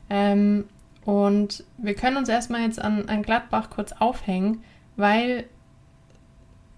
Ähm, 0.08 0.64
und 1.04 1.64
wir 1.78 1.94
können 1.94 2.16
uns 2.16 2.28
erstmal 2.28 2.62
jetzt 2.62 2.80
an, 2.80 3.08
an 3.08 3.22
Gladbach 3.22 3.70
kurz 3.70 3.92
aufhängen, 3.92 4.62
weil 4.96 5.44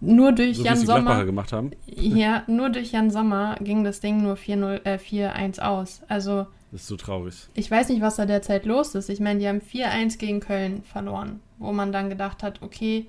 nur 0.03 0.33
durch 0.33 0.57
So 0.59 0.65
Jan 0.65 0.77
Sommer. 0.77 1.25
gemacht 1.25 1.53
haben. 1.53 1.71
Ja, 1.87 2.43
nur 2.47 2.71
durch 2.71 2.93
Jan 2.93 3.11
Sommer 3.11 3.57
ging 3.61 3.85
das 3.85 4.01
Ding 4.01 4.23
nur 4.23 4.35
4-0, 4.37 4.85
äh, 4.85 4.99
4-1 4.99 5.61
aus. 5.61 6.03
Also 6.09 6.47
Das 6.73 6.83
ist 6.83 6.87
so 6.89 6.97
traurig. 6.97 7.49
ich 7.55 7.71
weiß 7.71 7.89
nicht, 7.89 8.03
was 8.03 8.17
da 8.17 8.27
derzeit 8.27 8.67
los 8.67 8.95
ist. 8.95 9.09
Ich 9.09 9.21
meine, 9.21 9.39
die 9.41 9.49
haben 9.49 9.61
4-1 9.61 10.19
gegen 10.19 10.41
Köln 10.41 10.83
verloren, 10.83 11.41
wo 11.59 11.73
man 11.73 11.93
dann 11.93 12.11
gedacht 12.11 12.43
hat, 12.43 12.61
okay, 12.63 13.07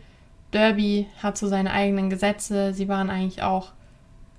Derby 0.52 1.08
hat 1.22 1.38
so 1.38 1.48
seine 1.48 1.72
eigenen 1.74 2.10
Gesetze, 2.12 2.74
sie 2.74 2.88
waren 2.88 3.10
eigentlich 3.10 3.42
auch 3.42 3.72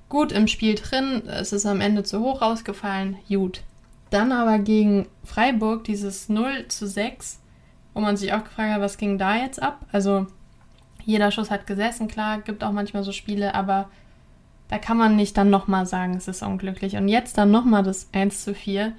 gut 0.09 0.31
im 0.31 0.47
Spiel 0.47 0.77
drin, 0.77 1.23
es 1.27 1.53
ist 1.53 1.67
am 1.67 1.81
Ende 1.81 2.05
zu 2.05 2.21
hoch 2.21 2.41
ausgefallen, 2.41 3.17
gut. 3.29 3.63
Dann 4.11 4.31
aber 4.31 4.61
gegen 4.61 5.09
Freiburg 5.25 5.83
dieses 5.83 6.29
0 6.29 6.67
zu 6.69 6.87
6, 6.87 7.41
wo 7.95 8.01
man 8.01 8.17
sich 8.17 8.33
auch 8.33 8.45
gefragt 8.45 8.71
hat, 8.75 8.81
was 8.81 8.97
ging 8.97 9.19
da 9.19 9.37
jetzt 9.37 9.61
ab? 9.61 9.85
Also 9.91 10.29
jeder 11.05 11.31
Schuss 11.31 11.51
hat 11.51 11.67
gesessen, 11.67 12.09
klar, 12.09 12.41
gibt 12.41 12.65
auch 12.65 12.73
manchmal 12.73 13.05
so 13.05 13.13
Spiele, 13.13 13.55
aber 13.55 13.89
da 14.69 14.79
kann 14.79 14.97
man 14.97 15.17
nicht 15.17 15.37
dann 15.37 15.51
nochmal 15.51 15.87
sagen, 15.87 16.17
es 16.17 16.29
ist 16.29 16.43
unglücklich. 16.43 16.97
Und 16.97 17.09
jetzt 17.09 17.37
dann 17.39 17.51
nochmal 17.51 17.83
das 17.83 18.09
1 18.13 18.45
zu 18.45 18.55
4. 18.55 18.93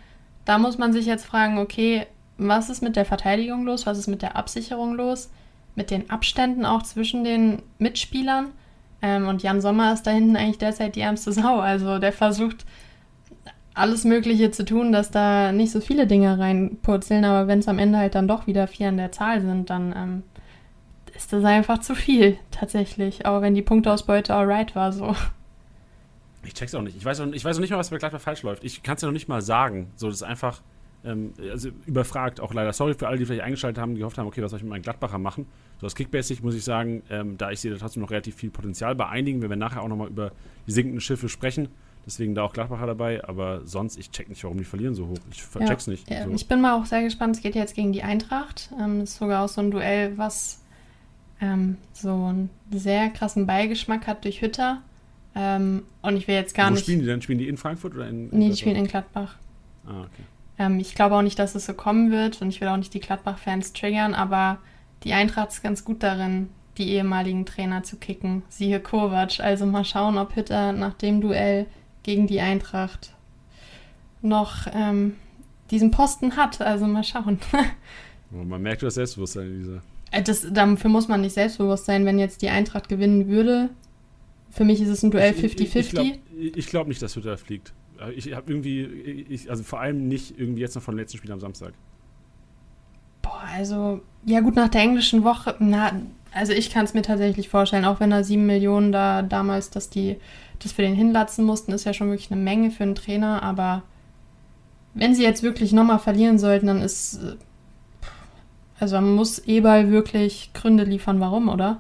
Da 0.45 0.58
muss 0.58 0.78
man 0.78 0.93
sich 0.93 1.06
jetzt 1.06 1.26
fragen, 1.26 1.58
okay, 1.58 2.06
was 2.38 2.70
ist 2.70 2.84
mit 2.84 2.95
der 2.95 3.06
Verteidigung 3.06 3.66
los? 3.66 3.86
Was 3.86 3.97
ist 3.97 4.08
mit 4.08 4.22
der 4.22 4.36
Absicherung 4.36 4.95
los? 4.95 5.30
Mit 5.76 5.91
den 5.91 6.10
Abständen 6.10 6.66
auch 6.66 6.84
zwischen 6.84 7.24
den 7.24 7.62
Mitspielern? 7.80 8.51
Ähm, 9.01 9.28
und 9.28 9.43
Jan 9.43 9.62
Sommer 9.62 9.93
ist 9.93 10.03
da 10.03 10.12
hinten 10.12 10.36
eigentlich 10.36 10.60
derzeit 10.60 10.95
die 10.95 11.01
ärmste 11.01 11.32
Sau. 11.34 11.60
Also 11.60 11.99
der 11.99 12.14
versucht 12.14 12.66
alles 13.74 14.06
Mögliche 14.06 14.51
zu 14.51 14.64
tun, 14.64 14.91
dass 14.91 15.12
da 15.12 15.51
nicht 15.51 15.72
so 15.72 15.82
viele 15.82 16.08
Dinge 16.08 16.38
reinpurzeln. 16.39 17.26
Aber 17.26 17.47
wenn 17.47 17.60
es 17.60 17.68
am 17.68 17.80
Ende 17.80 17.97
halt 17.97 18.16
dann 18.16 18.28
doch 18.28 18.47
wieder 18.47 18.68
vier 18.68 18.89
an 18.89 18.97
der 18.97 19.12
Zahl 19.12 19.41
sind, 19.41 19.70
dann 19.70 19.93
ähm, 19.95 20.24
ist 21.16 21.32
das 21.34 21.43
einfach 21.43 21.80
zu 21.80 21.95
viel 21.95 22.38
tatsächlich. 22.51 23.26
Auch 23.26 23.41
wenn 23.41 23.53
die 23.55 23.61
Punkteausbeute 23.61 24.34
alright 24.34 24.76
war 24.76 24.91
so. 24.91 25.16
Ich 26.43 26.53
check's 26.53 26.76
auch 26.76 26.82
nicht. 26.82 26.95
Ich 26.97 27.05
weiß 27.05 27.22
auch, 27.22 27.28
ich 27.28 27.43
weiß 27.43 27.57
auch 27.57 27.61
nicht 27.61 27.72
mal, 27.72 27.78
was 27.78 27.89
bei 27.89 27.97
Gladbach 27.97 28.22
falsch 28.22 28.43
läuft. 28.43 28.63
Ich 28.63 28.84
kann 28.84 28.95
es 28.95 29.01
ja 29.01 29.07
noch 29.07 29.13
nicht 29.13 29.28
mal 29.28 29.41
sagen. 29.41 29.91
So, 29.95 30.07
das 30.07 30.18
ist 30.18 30.24
einfach 30.24 30.61
ähm, 31.03 31.34
also 31.51 31.70
überfragt. 31.86 32.39
Auch 32.39 32.53
leider 32.53 32.72
sorry 32.74 32.93
für 32.93 33.07
alle, 33.07 33.18
die 33.18 33.26
vielleicht 33.26 33.41
eingeschaltet 33.43 33.82
haben, 33.82 33.93
die 33.95 33.99
gehofft 33.99 34.18
haben, 34.18 34.28
okay, 34.28 34.41
was 34.43 34.51
soll 34.51 34.57
ich 34.57 34.63
mit 34.63 34.70
meinen 34.70 34.82
Gladbacher 34.84 35.18
machen? 35.18 35.47
So 35.80 35.88
aus 35.88 35.95
Kickbasic 35.95 36.43
muss 36.43 36.55
ich 36.55 36.63
sagen, 36.63 37.03
ähm, 37.09 37.38
da 37.38 37.51
ich 37.51 37.59
sehe 37.59 37.72
da 37.72 37.78
trotzdem 37.78 38.01
noch 38.01 38.11
relativ 38.11 38.36
viel 38.36 38.49
Potenzial 38.51 38.95
bei 38.95 39.07
einigen. 39.07 39.41
Wir 39.41 39.49
werden 39.49 39.59
nachher 39.59 39.82
auch 39.82 39.88
nochmal 39.88 40.07
über 40.07 40.32
die 40.68 40.72
sinkenden 40.72 41.01
Schiffe 41.01 41.30
sprechen. 41.30 41.70
Deswegen 42.05 42.36
da 42.36 42.43
auch 42.43 42.53
Gladbacher 42.53 42.86
dabei. 42.86 43.24
Aber 43.28 43.66
sonst, 43.66 43.97
ich 43.97 44.11
check 44.11 44.30
nicht, 44.30 44.43
warum 44.43 44.57
die 44.59 44.63
verlieren 44.63 44.93
so 44.93 45.07
hoch. 45.07 45.18
Ich 45.32 45.43
Ja. 45.59 45.66
check's 45.66 45.88
nicht. 45.88 46.07
So. 46.07 46.30
Ich 46.30 46.47
bin 46.47 46.61
mal 46.61 46.80
auch 46.80 46.86
sehr 46.86 47.01
gespannt. 47.01 47.36
Es 47.38 47.41
geht 47.41 47.55
jetzt 47.55 47.74
gegen 47.74 47.91
die 47.93 48.03
Eintracht. 48.03 48.70
Ähm, 48.80 49.01
ist 49.01 49.18
sogar 49.18 49.43
auch 49.43 49.49
so 49.49 49.61
ein 49.61 49.72
Duell, 49.72 50.16
was 50.18 50.61
ähm, 51.41 51.77
so 51.93 52.09
einen 52.09 52.49
sehr 52.71 53.09
krassen 53.09 53.45
Beigeschmack 53.45 54.07
hat 54.07 54.23
durch 54.23 54.41
Hütter. 54.41 54.81
Ähm, 55.36 55.83
und 56.01 56.15
ich 56.15 56.27
will 56.27 56.36
jetzt 56.36 56.55
gar 56.55 56.69
Wo 56.69 56.73
nicht. 56.73 56.83
spielen 56.83 56.99
die 56.99 57.05
denn? 57.05 57.21
Spielen 57.21 57.39
die 57.39 57.47
in 57.47 57.57
Frankfurt 57.57 57.95
oder 57.95 58.07
in, 58.07 58.29
in 58.31 58.39
nee, 58.39 58.49
die 58.49 58.55
spielen 58.57 58.77
in 58.77 58.88
Gladbach. 58.88 59.36
Ah, 59.86 60.01
okay. 60.01 60.23
Ähm, 60.57 60.79
ich 60.79 60.95
glaube 60.95 61.15
auch 61.15 61.21
nicht, 61.21 61.38
dass 61.38 61.55
es 61.55 61.65
so 61.65 61.73
kommen 61.73 62.11
wird 62.11 62.41
und 62.41 62.49
ich 62.49 62.61
will 62.61 62.69
auch 62.69 62.77
nicht 62.77 62.93
die 62.93 63.01
Gladbach-Fans 63.01 63.73
triggern, 63.73 64.13
aber 64.13 64.59
die 65.03 65.13
Eintracht 65.13 65.49
ist 65.51 65.61
ganz 65.61 65.83
gut 65.83 66.01
darin, 66.03 66.49
die 66.77 66.89
ehemaligen 66.91 67.45
Trainer 67.45 67.83
zu 67.83 67.97
kicken. 67.97 68.43
Siehe 68.49 68.79
Kovac. 68.79 69.39
Also 69.39 69.65
mal 69.65 69.86
schauen, 69.86 70.17
ob 70.17 70.36
Hütter 70.36 70.71
nach 70.71 70.93
dem 70.93 71.21
Duell 71.21 71.67
gegen 72.03 72.27
die 72.27 72.41
Eintracht 72.41 73.13
noch 74.21 74.67
ähm, 74.73 75.15
diesen 75.71 75.91
Posten 75.91 76.36
hat. 76.36 76.61
Also 76.61 76.88
mal 76.88 77.03
schauen. 77.03 77.39
Man 78.31 78.61
merkt 78.61 78.83
das 78.83 78.95
Selbstbewusstsein 78.95 79.47
in 79.47 79.59
dieser. 79.59 79.81
Äh, 80.16 80.24
Das, 80.24 80.47
dafür 80.51 80.89
muss 80.89 81.07
man 81.07 81.22
nicht 81.22 81.34
selbstbewusst 81.34 81.86
sein, 81.86 82.05
wenn 82.05 82.18
jetzt 82.20 82.41
die 82.41 82.49
Eintracht 82.49 82.89
gewinnen 82.89 83.28
würde. 83.28 83.70
Für 84.49 84.63
mich 84.63 84.82
ist 84.82 84.89
es 84.89 85.03
ein 85.03 85.11
Duell 85.11 85.34
Ich- 85.34 85.43
ich- 85.43 85.59
Ich 85.61 85.72
50-50. 85.74 85.89
glaube 85.91 86.61
glaub 86.70 86.88
nicht, 86.88 87.01
dass 87.01 87.16
Hütter 87.16 87.38
fliegt. 87.38 87.74
Ich 88.16 88.34
habe 88.34 88.51
irgendwie, 88.51 88.82
ich, 89.30 89.49
also 89.49 89.63
vor 89.63 89.80
allem 89.80 90.07
nicht 90.07 90.38
irgendwie 90.39 90.61
jetzt 90.61 90.76
noch 90.76 90.82
von 90.84 90.95
dem 90.95 90.99
letzten 90.99 91.18
Spiel 91.18 91.32
am 91.32 91.39
Samstag. 91.39 91.74
Boah, 93.22 93.41
also, 93.53 94.01
ja 94.26 94.41
gut, 94.41 94.55
nach 94.55 94.68
der 94.70 94.82
englischen 94.82 95.24
Woche, 95.24 95.55
na, 95.59 95.91
also 96.34 96.51
ich 96.53 96.70
kann 96.72 96.86
es 96.86 96.93
mir 96.93 97.01
tatsächlich 97.01 97.47
vorstellen, 97.49 97.86
auch 97.86 97.99
wenn 97.99 98.09
da 98.09 98.24
sieben 98.24 98.45
Millionen 98.45 98.91
da 98.91 99.22
damals, 99.22 99.70
dass 99.70 99.89
die 99.89 100.18
das 100.59 100.72
für 100.74 100.82
den 100.82 100.95
hinlatzen 100.95 101.45
mussten, 101.45 101.72
ist 101.72 101.86
ja 101.86 101.93
schon 101.93 102.09
wirklich 102.09 102.32
eine 102.32 102.41
Menge 102.41 102.72
für 102.72 102.84
einen 102.84 102.95
Trainer, 102.95 103.41
aber 103.43 103.84
wenn 104.93 105.16
sie 105.16 105.24
jetzt 105.24 105.43
wirklich 105.43 105.72
nochmal 105.74 105.99
verlieren 105.99 106.38
sollten, 106.39 106.68
dann 106.68 106.82
ist, 106.82 107.16
äh, 107.16 107.36
also 108.80 108.95
man 108.95 109.15
muss 109.15 109.39
Eberl 109.39 109.91
wirklich 109.91 110.51
Gründe 110.53 110.84
liefern, 110.84 111.19
warum, 111.19 111.49
oder? 111.49 111.80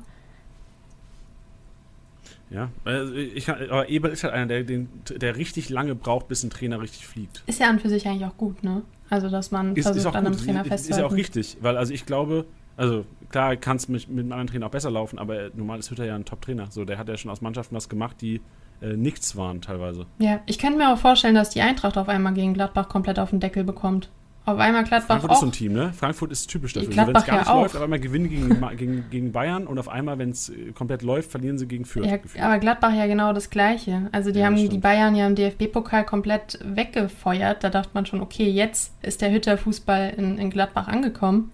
Ja, 2.49 2.69
also 2.85 3.13
ich, 3.13 3.49
aber 3.49 3.89
Eberl 3.89 4.11
ist 4.11 4.23
halt 4.23 4.33
einer, 4.33 4.45
der, 4.45 4.63
den, 4.63 4.87
der 5.09 5.35
richtig 5.35 5.69
lange 5.69 5.95
braucht, 5.95 6.27
bis 6.27 6.43
ein 6.43 6.49
Trainer 6.49 6.79
richtig 6.81 7.07
fliegt. 7.07 7.43
Ist 7.47 7.59
ja 7.59 7.69
an 7.69 7.79
für 7.79 7.89
sich 7.89 8.07
eigentlich 8.07 8.25
auch 8.25 8.37
gut, 8.37 8.63
ne? 8.63 8.83
Also, 9.09 9.29
dass 9.29 9.51
man 9.51 9.75
Ist, 9.75 9.83
versucht, 9.83 10.01
ist 10.01 10.05
auch 10.05 10.15
an 10.15 10.27
einem 10.27 10.37
Trainer 10.37 10.61
ist, 10.61 10.65
ist 10.65 10.69
ja 10.69 10.77
festzuhalten. 10.77 11.05
auch 11.07 11.17
richtig, 11.17 11.57
weil 11.61 11.77
also 11.77 11.93
ich 11.93 12.05
glaube, 12.05 12.45
also 12.77 13.05
klar 13.29 13.55
kann 13.55 13.77
es 13.77 13.87
mit, 13.87 14.07
mit 14.09 14.19
einem 14.19 14.31
anderen 14.31 14.47
Trainer 14.47 14.65
auch 14.67 14.71
besser 14.71 14.91
laufen, 14.91 15.19
aber 15.19 15.49
normal 15.53 15.79
ist 15.79 15.91
Hütter 15.91 16.05
ja 16.05 16.15
ein 16.15 16.25
Top-Trainer. 16.25 16.67
So, 16.69 16.85
der 16.85 16.97
hat 16.97 17.09
ja 17.09 17.17
schon 17.17 17.31
aus 17.31 17.41
Mannschaften 17.41 17.75
was 17.75 17.89
gemacht, 17.89 18.17
die 18.21 18.41
äh, 18.81 18.95
nichts 18.95 19.35
waren 19.35 19.61
teilweise. 19.61 20.05
Ja, 20.19 20.39
ich 20.45 20.59
könnte 20.59 20.77
mir 20.77 20.93
auch 20.93 20.97
vorstellen, 20.97 21.35
dass 21.35 21.49
die 21.49 21.61
Eintracht 21.61 21.97
auf 21.97 22.09
einmal 22.09 22.33
gegen 22.33 22.53
Gladbach 22.53 22.89
komplett 22.89 23.19
auf 23.19 23.31
den 23.31 23.39
Deckel 23.39 23.63
bekommt. 23.63 24.09
Auf 24.45 24.59
einmal 24.59 24.83
Gladbach 24.83 25.07
Frankfurt 25.07 25.31
auch. 25.31 25.33
ist 25.35 25.39
so 25.41 25.45
ein 25.47 25.51
Team, 25.51 25.73
ne? 25.73 25.91
Frankfurt 25.93 26.31
ist 26.31 26.47
typisch 26.47 26.73
dafür. 26.73 26.89
Gladbach 26.89 27.13
wenn 27.13 27.21
es 27.21 27.25
gar 27.25 27.35
ja 27.35 27.41
nicht 27.41 27.49
auch. 27.51 27.61
läuft, 27.63 27.75
auf 27.75 27.81
einmal 27.81 27.99
gewinnen 27.99 28.29
gegen, 28.29 28.77
gegen, 28.77 29.09
gegen 29.09 29.31
Bayern 29.31 29.65
und 29.67 29.79
auf 29.79 29.89
einmal, 29.89 30.17
wenn 30.19 30.29
es 30.29 30.51
komplett 30.75 31.01
läuft, 31.01 31.31
verlieren 31.31 31.57
sie 31.57 31.67
gegen 31.67 31.85
Fürth. 31.85 32.05
Ja, 32.05 32.45
aber 32.45 32.59
Gladbach 32.59 32.93
ja 32.93 33.07
genau 33.07 33.33
das 33.33 33.49
Gleiche. 33.49 34.07
Also 34.11 34.31
die 34.31 34.39
Ja, 34.39 34.45
haben 34.45 34.55
die. 34.55 34.77
Bayern 34.77 35.15
ja 35.15 35.25
im 35.25 35.35
DFB-Pokal 35.35 36.05
komplett 36.05 36.59
weggefeuert. 36.63 37.63
Da 37.63 37.69
dachte 37.69 37.89
man 37.93 38.05
schon, 38.05 38.21
okay, 38.21 38.49
jetzt 38.49 38.93
ist 39.01 39.21
der 39.21 39.31
Hütter-Fußball 39.31 40.13
in, 40.17 40.37
in 40.37 40.49
Gladbach 40.49 40.87
angekommen. 40.87 41.51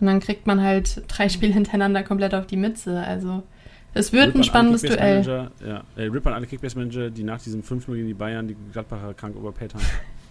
Und 0.00 0.06
dann 0.08 0.20
kriegt 0.20 0.46
man 0.46 0.62
halt 0.62 1.04
drei 1.08 1.28
Spiele 1.28 1.54
hintereinander 1.54 2.02
komplett 2.02 2.34
auf 2.34 2.46
die 2.46 2.56
Mütze. 2.56 3.02
Also 3.06 3.44
es 3.94 4.12
wird 4.12 4.26
Rip 4.26 4.34
ein 4.34 4.38
an 4.38 4.44
spannendes 4.44 4.82
Duell. 4.82 5.22
Kickbase-Manager, 5.22 5.50
Ja, 5.66 5.84
äh, 5.96 6.06
Rip 6.08 6.26
an 6.26 6.34
alle 6.34 6.46
Kickbase-Manager, 6.46 7.08
die 7.10 7.22
nach 7.22 7.40
diesem 7.40 7.62
5-0 7.62 7.94
gegen 7.94 8.06
die 8.08 8.14
Bayern 8.14 8.46
die 8.48 8.56
Gladbacher 8.72 9.14
krank 9.14 9.36
overpaid 9.36 9.72
haben. 9.74 9.84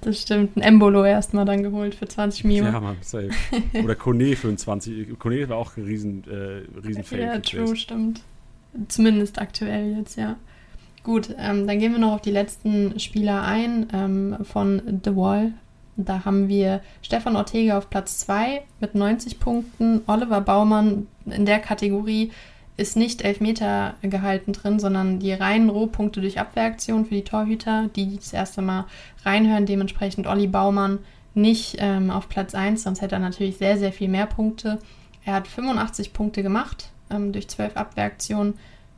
Das 0.05 0.21
stimmt. 0.21 0.55
Ein 0.55 0.61
Embolo 0.61 1.03
erstmal 1.03 1.45
dann 1.45 1.63
geholt 1.63 1.95
für 1.95 2.07
20 2.07 2.43
Mio. 2.43 2.63
Ja, 2.63 2.79
Mann, 2.79 2.97
safe. 3.01 3.31
Oder 3.83 3.95
Kone 3.95 4.35
für 4.35 4.49
ein 4.49 4.57
20. 4.57 5.17
Kone 5.17 5.49
war 5.49 5.57
auch 5.57 5.75
ein 5.77 5.83
riesen, 5.83 6.23
äh, 6.29 6.61
riesen. 6.79 7.03
Ja, 7.17 7.39
true, 7.39 7.75
stimmt. 7.75 8.21
Zumindest 8.87 9.41
aktuell 9.41 9.97
jetzt, 9.97 10.15
ja. 10.15 10.35
Gut, 11.01 11.33
ähm, 11.39 11.65
dann 11.65 11.79
gehen 11.79 11.91
wir 11.91 11.97
noch 11.97 12.13
auf 12.13 12.21
die 12.21 12.31
letzten 12.31 12.99
Spieler 12.99 13.41
ein 13.41 13.87
ähm, 13.93 14.37
von 14.43 15.01
The 15.03 15.15
Wall. 15.15 15.53
Da 15.97 16.23
haben 16.23 16.49
wir 16.49 16.81
Stefan 17.01 17.35
Ortega 17.35 17.75
auf 17.75 17.89
Platz 17.89 18.19
2 18.19 18.61
mit 18.81 18.93
90 18.93 19.39
Punkten. 19.39 20.01
Oliver 20.05 20.41
Baumann 20.41 21.07
in 21.25 21.47
der 21.47 21.59
Kategorie 21.59 22.31
ist 22.78 22.97
nicht 22.97 23.23
Elfmeter 23.23 23.95
gehalten 24.01 24.51
drin, 24.53 24.80
sondern 24.80 25.19
die 25.19 25.34
reinen 25.34 25.69
Rohpunkte 25.69 26.21
durch 26.21 26.39
Abwehraktion 26.39 27.05
für 27.05 27.15
die 27.15 27.23
Torhüter, 27.23 27.89
die 27.95 28.17
das 28.17 28.34
erste 28.34 28.61
Mal 28.61 28.86
reinhören. 29.23 29.65
Dementsprechend 29.65 30.28
Olli 30.28 30.47
Baumann 30.47 30.99
nicht 31.34 31.78
ähm, 31.80 32.11
auf 32.11 32.28
Platz 32.30 32.53
1, 32.55 32.84
sonst 32.84 33.01
hätte 33.01 33.15
er 33.15 33.19
natürlich 33.19 33.57
sehr, 33.57 33.78
sehr 33.78 33.91
viel 33.91 34.09
mehr 34.09 34.26
Punkte. 34.26 34.80
Er 35.23 35.34
hat 35.34 35.47
85 35.47 36.13
Punkte 36.13 36.43
gemacht 36.43 36.89
ähm, 37.09 37.32
durch 37.32 37.47
12 37.47 37.78
Abwehraktionen. 37.78 38.55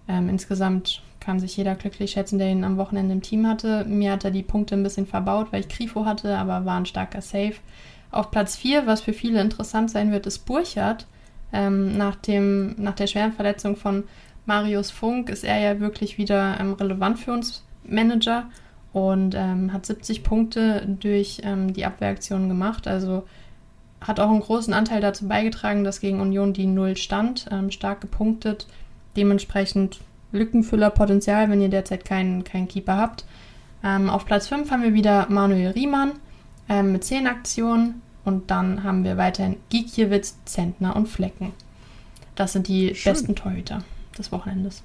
Ähm, 0.07 0.30
insgesamt 0.30 1.01
kann 1.19 1.39
sich 1.39 1.57
jeder 1.57 1.75
glücklich 1.75 2.11
schätzen, 2.11 2.39
der 2.39 2.49
ihn 2.49 2.63
am 2.63 2.78
Wochenende 2.78 3.13
im 3.13 3.21
Team 3.21 3.47
hatte. 3.47 3.86
Mir 3.86 4.13
hat 4.13 4.23
er 4.23 4.32
die 4.32 4.43
Punkte 4.43 4.75
ein 4.75 4.84
bisschen 4.84 5.07
verbaut, 5.07 5.47
weil 5.51 5.61
ich 5.61 5.69
Grifo 5.69 6.05
hatte, 6.05 6.38
aber 6.38 6.65
war 6.65 6.80
ein 6.80 6.86
starker 6.86 7.21
Save. 7.21 7.55
Auf 8.11 8.32
Platz 8.32 8.55
4, 8.55 8.88
was 8.88 9.01
für 9.01 9.13
viele 9.13 9.41
interessant 9.41 9.91
sein 9.91 10.11
wird, 10.11 10.25
ist 10.25 10.45
Burchardt. 10.45 11.05
Ähm, 11.53 11.97
nach, 11.97 12.15
dem, 12.15 12.75
nach 12.77 12.95
der 12.95 13.07
schweren 13.07 13.33
Verletzung 13.33 13.75
von 13.75 14.03
Marius 14.45 14.91
Funk 14.91 15.29
ist 15.29 15.43
er 15.43 15.59
ja 15.59 15.79
wirklich 15.79 16.17
wieder 16.17 16.57
ähm, 16.59 16.73
relevant 16.73 17.19
für 17.19 17.33
uns 17.33 17.63
Manager 17.83 18.45
und 18.93 19.35
ähm, 19.35 19.71
hat 19.73 19.85
70 19.85 20.23
Punkte 20.23 20.87
durch 20.99 21.41
ähm, 21.43 21.73
die 21.73 21.85
Abwehraktion 21.85 22.47
gemacht. 22.47 22.87
Also 22.87 23.23
hat 23.99 24.19
auch 24.19 24.29
einen 24.29 24.39
großen 24.39 24.73
Anteil 24.73 25.01
dazu 25.01 25.27
beigetragen, 25.27 25.83
dass 25.83 25.99
gegen 25.99 26.21
Union 26.21 26.53
die 26.53 26.65
Null 26.65 26.97
stand, 26.97 27.47
ähm, 27.51 27.71
stark 27.71 28.01
gepunktet. 28.01 28.67
Dementsprechend 29.15 29.99
Lückenfüllerpotenzial, 30.31 31.49
wenn 31.49 31.61
ihr 31.61 31.69
derzeit 31.69 32.05
keinen, 32.05 32.43
keinen 32.43 32.67
Keeper 32.67 32.97
habt. 32.97 33.25
Ähm, 33.83 34.09
auf 34.09 34.25
Platz 34.25 34.47
5 34.47 34.71
haben 34.71 34.83
wir 34.83 34.93
wieder 34.93 35.27
Manuel 35.29 35.71
Riemann 35.71 36.13
mit 36.83 37.05
10 37.05 37.27
Aktionen. 37.27 38.01
Und 38.28 38.51
dann 38.51 38.84
haben 38.84 39.05
wir 39.05 39.15
weiterhin 39.15 39.55
Gikiewicz, 39.69 40.36
Zentner 40.43 40.97
und 40.97 41.07
Flecken. 41.07 41.53
Das 42.36 42.51
sind 42.51 42.67
die 42.67 42.93
Schön. 42.93 43.13
besten 43.13 43.36
Torhüter 43.38 43.86
des 44.17 44.34
Wochenendes. 44.34 44.84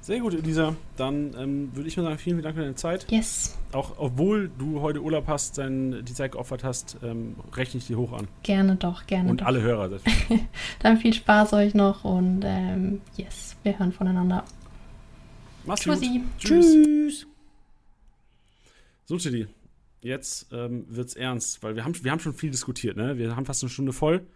Sehr 0.00 0.20
gut, 0.20 0.32
Elisa. 0.32 0.74
Dann 0.96 1.34
ähm, 1.38 1.70
würde 1.74 1.86
ich 1.86 1.98
mal 1.98 2.04
sagen, 2.04 2.16
vielen, 2.16 2.36
vielen 2.36 2.44
Dank 2.44 2.54
für 2.56 2.62
deine 2.62 2.76
Zeit. 2.76 3.04
Yes, 3.10 3.58
Auch 3.72 3.92
obwohl 3.98 4.50
du 4.58 4.80
heute 4.80 5.02
Urlaub 5.02 5.26
hast, 5.26 5.58
dein, 5.58 6.02
die 6.02 6.14
Zeit 6.14 6.32
geopfert 6.32 6.64
hast, 6.64 6.96
ähm, 7.02 7.36
rechne 7.52 7.76
ich 7.76 7.88
dir 7.88 7.98
hoch 7.98 8.14
an. 8.14 8.26
gerne 8.42 8.76
doch, 8.76 9.06
gerne 9.06 9.28
Und 9.28 9.42
doch. 9.42 9.46
alle 9.46 9.60
Hörer. 9.60 9.90
Dann 10.78 10.96
viel 10.96 11.12
Spaß 11.12 11.52
euch 11.52 11.74
noch 11.74 12.04
und 12.04 12.40
ähm, 12.42 13.02
yes, 13.18 13.54
wir 13.64 13.78
hören 13.78 13.92
voneinander. 13.92 14.44
Mach's 15.66 15.84
gut. 15.84 16.00
Tschüssi. 16.00 16.24
Tschüss. 16.38 17.26
So, 19.04 19.18
Chili, 19.18 19.46
jetzt 20.00 20.48
ähm, 20.52 20.84
wird's 20.88 21.14
ernst, 21.14 21.62
weil 21.62 21.76
wir 21.76 21.84
haben, 21.84 21.94
wir 22.02 22.10
haben 22.10 22.20
schon 22.20 22.34
viel 22.34 22.50
diskutiert, 22.50 22.96
ne? 22.96 23.18
Wir 23.18 23.34
haben 23.34 23.46
fast 23.46 23.62
eine 23.62 23.70
Stunde 23.70 23.92
voll, 23.92 24.26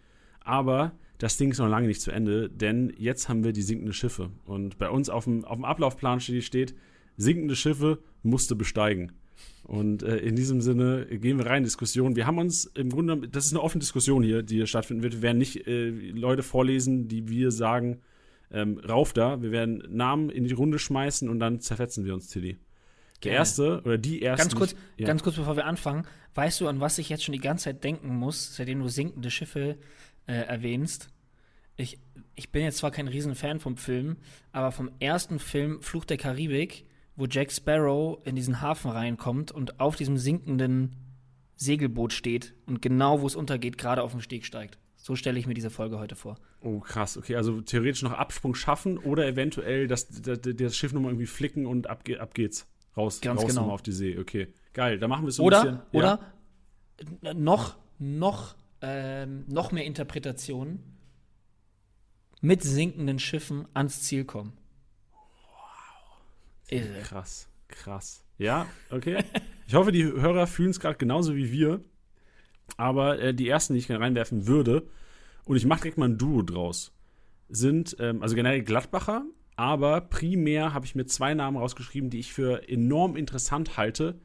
aber 0.40 0.92
das 1.18 1.36
Ding 1.36 1.52
ist 1.52 1.58
noch 1.58 1.68
lange 1.68 1.86
nicht 1.86 2.00
zu 2.00 2.10
Ende, 2.10 2.50
denn 2.50 2.92
jetzt 2.96 3.28
haben 3.28 3.44
wir 3.44 3.52
die 3.52 3.62
sinkenden 3.62 3.92
Schiffe. 3.92 4.30
Und 4.44 4.78
bei 4.78 4.90
uns 4.90 5.08
auf 5.08 5.24
dem, 5.24 5.44
auf 5.44 5.56
dem 5.56 5.64
Ablaufplan 5.64 6.20
steht, 6.20 6.44
steht, 6.44 6.74
sinkende 7.16 7.54
Schiffe 7.54 7.98
musste 8.22 8.56
besteigen. 8.56 9.12
Und 9.62 10.02
äh, 10.02 10.16
in 10.16 10.34
diesem 10.34 10.60
Sinne 10.60 11.06
gehen 11.06 11.38
wir 11.38 11.46
rein 11.46 11.58
in 11.58 11.64
Diskussion. 11.64 12.16
Wir 12.16 12.26
haben 12.26 12.38
uns 12.38 12.64
im 12.64 12.90
Grunde, 12.90 13.28
das 13.28 13.46
ist 13.46 13.52
eine 13.52 13.62
offene 13.62 13.80
Diskussion 13.80 14.22
hier, 14.22 14.42
die 14.42 14.56
hier 14.56 14.66
stattfinden 14.66 15.02
wird. 15.02 15.14
Wir 15.14 15.22
werden 15.22 15.38
nicht 15.38 15.66
äh, 15.66 15.90
Leute 15.90 16.42
vorlesen, 16.42 17.06
die 17.06 17.28
wir 17.28 17.52
sagen, 17.52 18.00
ähm, 18.50 18.78
rauf 18.78 19.12
da. 19.12 19.40
Wir 19.40 19.52
werden 19.52 19.82
Namen 19.88 20.30
in 20.30 20.44
die 20.44 20.52
Runde 20.52 20.78
schmeißen 20.78 21.28
und 21.28 21.38
dann 21.38 21.60
zerfetzen 21.60 22.04
wir 22.04 22.14
uns, 22.14 22.28
Tilly. 22.28 22.58
Der 23.24 23.32
erste 23.32 23.82
oder 23.82 23.98
die 23.98 24.20
erste. 24.20 24.44
Ganz 24.44 24.54
kurz, 24.54 24.74
ja. 24.96 25.06
ganz 25.06 25.22
kurz, 25.22 25.36
bevor 25.36 25.56
wir 25.56 25.66
anfangen, 25.66 26.06
weißt 26.34 26.60
du, 26.60 26.68
an 26.68 26.80
was 26.80 26.98
ich 26.98 27.08
jetzt 27.08 27.24
schon 27.24 27.32
die 27.32 27.40
ganze 27.40 27.64
Zeit 27.64 27.84
denken 27.84 28.14
muss, 28.14 28.56
seitdem 28.56 28.80
du 28.80 28.88
sinkende 28.88 29.30
Schiffe 29.30 29.78
äh, 30.26 30.32
erwähnst? 30.32 31.08
Ich, 31.76 31.98
ich 32.34 32.50
bin 32.50 32.62
jetzt 32.62 32.78
zwar 32.78 32.90
kein 32.90 33.08
Riesenfan 33.08 33.60
vom 33.60 33.76
Film, 33.76 34.16
aber 34.52 34.72
vom 34.72 34.90
ersten 35.00 35.38
Film 35.38 35.82
Fluch 35.82 36.04
der 36.04 36.16
Karibik, 36.16 36.84
wo 37.16 37.26
Jack 37.26 37.52
Sparrow 37.52 38.18
in 38.24 38.36
diesen 38.36 38.60
Hafen 38.60 38.90
reinkommt 38.90 39.52
und 39.52 39.80
auf 39.80 39.96
diesem 39.96 40.16
sinkenden 40.16 40.96
Segelboot 41.56 42.12
steht 42.12 42.54
und 42.66 42.82
genau 42.82 43.20
wo 43.20 43.26
es 43.26 43.36
untergeht, 43.36 43.78
gerade 43.78 44.02
auf 44.02 44.12
dem 44.12 44.20
Steg 44.20 44.44
steigt. 44.44 44.78
So 44.96 45.16
stelle 45.16 45.38
ich 45.38 45.46
mir 45.46 45.54
diese 45.54 45.70
Folge 45.70 45.98
heute 45.98 46.14
vor. 46.14 46.36
Oh, 46.60 46.78
krass. 46.78 47.16
Okay, 47.16 47.34
also 47.34 47.60
theoretisch 47.60 48.02
noch 48.02 48.12
Absprung 48.12 48.54
schaffen 48.54 48.98
oder 48.98 49.26
eventuell 49.26 49.88
das, 49.88 50.08
das, 50.08 50.38
das 50.42 50.76
Schiff 50.76 50.92
nochmal 50.92 51.10
irgendwie 51.10 51.26
flicken 51.26 51.66
und 51.66 51.88
ab, 51.88 52.04
ab 52.20 52.34
geht's. 52.34 52.68
Raus, 52.96 53.20
Ganz 53.20 53.40
raus 53.42 53.48
genau. 53.48 53.70
auf 53.70 53.82
die 53.82 53.92
See. 53.92 54.18
Okay, 54.18 54.52
geil. 54.72 54.98
Da 54.98 55.08
machen 55.08 55.24
wir 55.24 55.28
es 55.28 55.36
so 55.36 55.42
ein 55.42 55.46
Oder, 55.46 55.62
bisschen. 55.62 55.80
oder 55.92 56.20
n- 57.22 57.42
noch, 57.44 57.76
noch, 57.98 58.54
ähm, 58.82 59.44
noch 59.48 59.72
mehr 59.72 59.84
Interpretationen 59.84 60.82
mit 62.40 62.62
sinkenden 62.62 63.18
Schiffen 63.18 63.66
ans 63.74 64.02
Ziel 64.02 64.24
kommen. 64.24 64.52
Wow. 65.12 66.70
Ja, 66.70 67.00
krass, 67.02 67.48
krass. 67.68 68.24
Ja, 68.38 68.66
okay. 68.90 69.24
ich 69.66 69.74
hoffe, 69.74 69.92
die 69.92 70.04
Hörer 70.04 70.46
fühlen 70.46 70.70
es 70.70 70.80
gerade 70.80 70.96
genauso 70.98 71.36
wie 71.36 71.52
wir. 71.52 71.82
Aber 72.76 73.18
äh, 73.20 73.34
die 73.34 73.48
ersten, 73.48 73.74
die 73.74 73.80
ich 73.80 73.86
gerne 73.86 74.02
reinwerfen 74.04 74.46
würde, 74.46 74.88
und 75.44 75.56
ich 75.56 75.66
mache 75.66 75.82
direkt 75.82 75.98
mal 75.98 76.08
ein 76.08 76.18
Duo 76.18 76.42
draus, 76.42 76.92
sind 77.48 77.96
ähm, 78.00 78.22
also 78.22 78.34
generell 78.34 78.62
Gladbacher, 78.62 79.24
aber 79.56 80.00
primär 80.00 80.72
habe 80.72 80.86
ich 80.86 80.94
mir 80.94 81.06
zwei 81.06 81.34
Namen 81.34 81.56
rausgeschrieben, 81.56 82.10
die 82.10 82.20
ich 82.20 82.32
für 82.32 82.68
enorm 82.68 83.16
interessant 83.16 83.76
halte. 83.76 84.20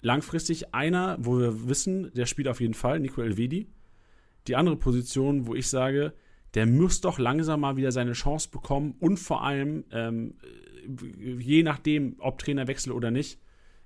Langfristig 0.00 0.74
einer, 0.74 1.16
wo 1.20 1.38
wir 1.38 1.68
wissen, 1.68 2.12
der 2.14 2.26
spielt 2.26 2.48
auf 2.48 2.60
jeden 2.60 2.74
Fall, 2.74 3.00
Nico 3.00 3.20
Elvedi. 3.20 3.68
Die 4.46 4.56
andere 4.56 4.76
Position, 4.76 5.46
wo 5.46 5.54
ich 5.54 5.68
sage, 5.68 6.14
der 6.54 6.66
muss 6.66 7.00
doch 7.00 7.18
langsam 7.18 7.60
mal 7.60 7.76
wieder 7.76 7.92
seine 7.92 8.12
Chance 8.12 8.48
bekommen 8.50 8.94
und 8.98 9.18
vor 9.18 9.44
allem, 9.44 9.84
ähm, 9.92 10.34
je 11.38 11.62
nachdem, 11.62 12.16
ob 12.18 12.38
Trainerwechsel 12.38 12.92
oder 12.92 13.10
nicht, 13.10 13.38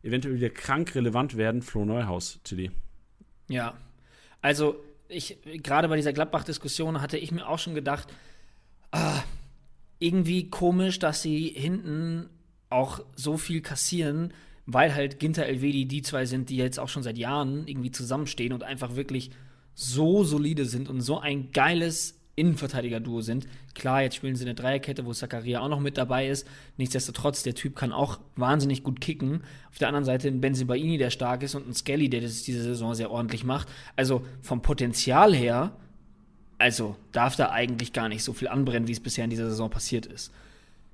eventuell 0.03 0.37
wieder 0.37 0.51
krank 0.51 0.95
relevant 0.95 1.37
werden, 1.37 1.63
Flo 1.63 1.85
Neuhaus, 1.85 2.41
Tilly. 2.45 2.71
Ja, 3.49 3.75
also 4.41 4.83
ich 5.09 5.39
gerade 5.63 5.89
bei 5.89 5.97
dieser 5.97 6.13
Gladbach-Diskussion 6.13 7.01
hatte 7.01 7.19
ich 7.19 7.33
mir 7.33 7.49
auch 7.49 7.59
schon 7.59 7.75
gedacht, 7.75 8.09
ah, 8.93 9.23
irgendwie 10.05 10.51
komisch, 10.51 10.99
dass 10.99 11.23
sie 11.23 11.49
hinten 11.49 12.29
auch 12.69 13.01
so 13.17 13.37
viel 13.37 13.61
kassieren, 13.61 14.33
weil 14.67 14.95
halt 14.95 15.19
Ginter 15.19 15.47
Elvedi 15.47 15.87
die 15.87 16.03
zwei 16.03 16.27
sind, 16.27 16.51
die 16.51 16.57
jetzt 16.57 16.79
auch 16.79 16.89
schon 16.89 17.03
seit 17.03 17.19
Jahren 17.19 17.67
irgendwie 17.67 17.91
zusammenstehen 17.91 18.53
und 18.53 18.63
einfach 18.63 18.97
wirklich 18.97 19.31
so 19.75 20.25
solide 20.25 20.67
sind 20.67 20.89
und 20.89 21.01
so 21.01 21.19
ein 21.19 21.51
geiles 21.53 22.21
Innenverteidiger-Duo 22.37 23.21
sind. 23.21 23.47
Klar, 23.75 24.03
jetzt 24.03 24.17
spielen 24.17 24.35
sie 24.37 24.45
eine 24.45 24.55
Dreierkette, 24.55 25.07
wo 25.07 25.13
Zakaria 25.13 25.61
auch 25.61 25.69
noch 25.69 25.81
mit 25.81 25.97
dabei 25.97 26.29
ist. 26.29 26.47
Nichtsdestotrotz, 26.77 27.43
der 27.43 27.55
Typ 27.55 27.77
kann 27.77 27.93
auch 27.93 28.19
wahnsinnig 28.37 28.83
gut 28.83 29.01
kicken. 29.01 29.43
Auf 29.71 29.79
der 29.79 29.89
anderen 29.89 30.05
Seite 30.05 30.29
ein 30.29 30.41
Benzibaini, 30.41 30.99
der 30.99 31.11
stark 31.11 31.43
ist, 31.43 31.55
und 31.55 31.69
ein 31.69 31.75
Skelly, 31.75 32.09
der 32.11 32.23
das 32.23 32.43
diese 32.43 32.63
Saison 32.63 32.95
sehr 32.95 33.11
ordentlich 33.11 33.45
macht. 33.45 33.69
Also 33.95 34.27
vom 34.43 34.63
Potenzial 34.63 35.35
her, 35.35 35.77
also 36.65 36.97
darf 37.13 37.37
da 37.37 37.51
eigentlich 37.51 37.93
gar 37.93 38.09
nicht 38.09 38.25
so 38.25 38.33
viel 38.33 38.49
anbrennen, 38.49 38.89
wie 38.89 38.93
es 38.93 39.01
bisher 39.01 39.25
in 39.25 39.29
dieser 39.29 39.51
Saison 39.51 39.69
passiert 39.69 40.07
ist. 40.07 40.33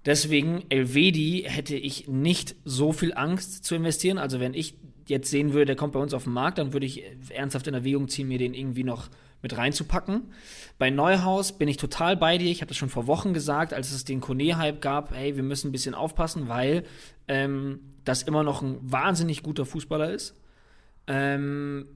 Deswegen, 0.04 0.64
Elvedi 0.68 1.44
hätte 1.46 1.76
ich 1.76 2.08
nicht 2.08 2.56
so 2.64 2.92
viel 2.92 3.14
Angst 3.14 3.64
zu 3.64 3.76
investieren. 3.76 4.18
Also 4.18 4.40
wenn 4.40 4.52
ich 4.52 4.74
jetzt 5.06 5.30
sehen 5.30 5.52
würde, 5.52 5.66
der 5.66 5.76
kommt 5.76 5.92
bei 5.92 6.00
uns 6.00 6.12
auf 6.12 6.24
den 6.24 6.32
Markt, 6.32 6.58
dann 6.58 6.72
würde 6.72 6.86
ich 6.86 7.04
ernsthaft 7.28 7.68
in 7.68 7.74
Erwägung 7.74 8.08
ziehen, 8.08 8.26
mir 8.26 8.38
den 8.38 8.52
irgendwie 8.52 8.82
noch 8.82 9.10
mit 9.42 9.56
reinzupacken. 9.56 10.22
Bei 10.76 10.90
Neuhaus 10.90 11.56
bin 11.56 11.68
ich 11.68 11.76
total 11.76 12.16
bei 12.16 12.36
dir. 12.36 12.50
Ich 12.50 12.62
habe 12.62 12.70
das 12.70 12.76
schon 12.76 12.88
vor 12.88 13.06
Wochen 13.06 13.32
gesagt, 13.32 13.72
als 13.72 13.92
es 13.92 14.04
den 14.04 14.20
Kone-Hype 14.20 14.80
gab, 14.80 15.14
hey, 15.14 15.36
wir 15.36 15.44
müssen 15.44 15.68
ein 15.68 15.72
bisschen 15.72 15.94
aufpassen, 15.94 16.48
weil 16.48 16.82
ähm, 17.28 17.78
das 18.04 18.24
immer 18.24 18.42
noch 18.42 18.60
ein 18.60 18.78
wahnsinnig 18.82 19.44
guter 19.44 19.64
Fußballer 19.64 20.10
ist. 20.10 20.34
Ähm, 21.06 21.86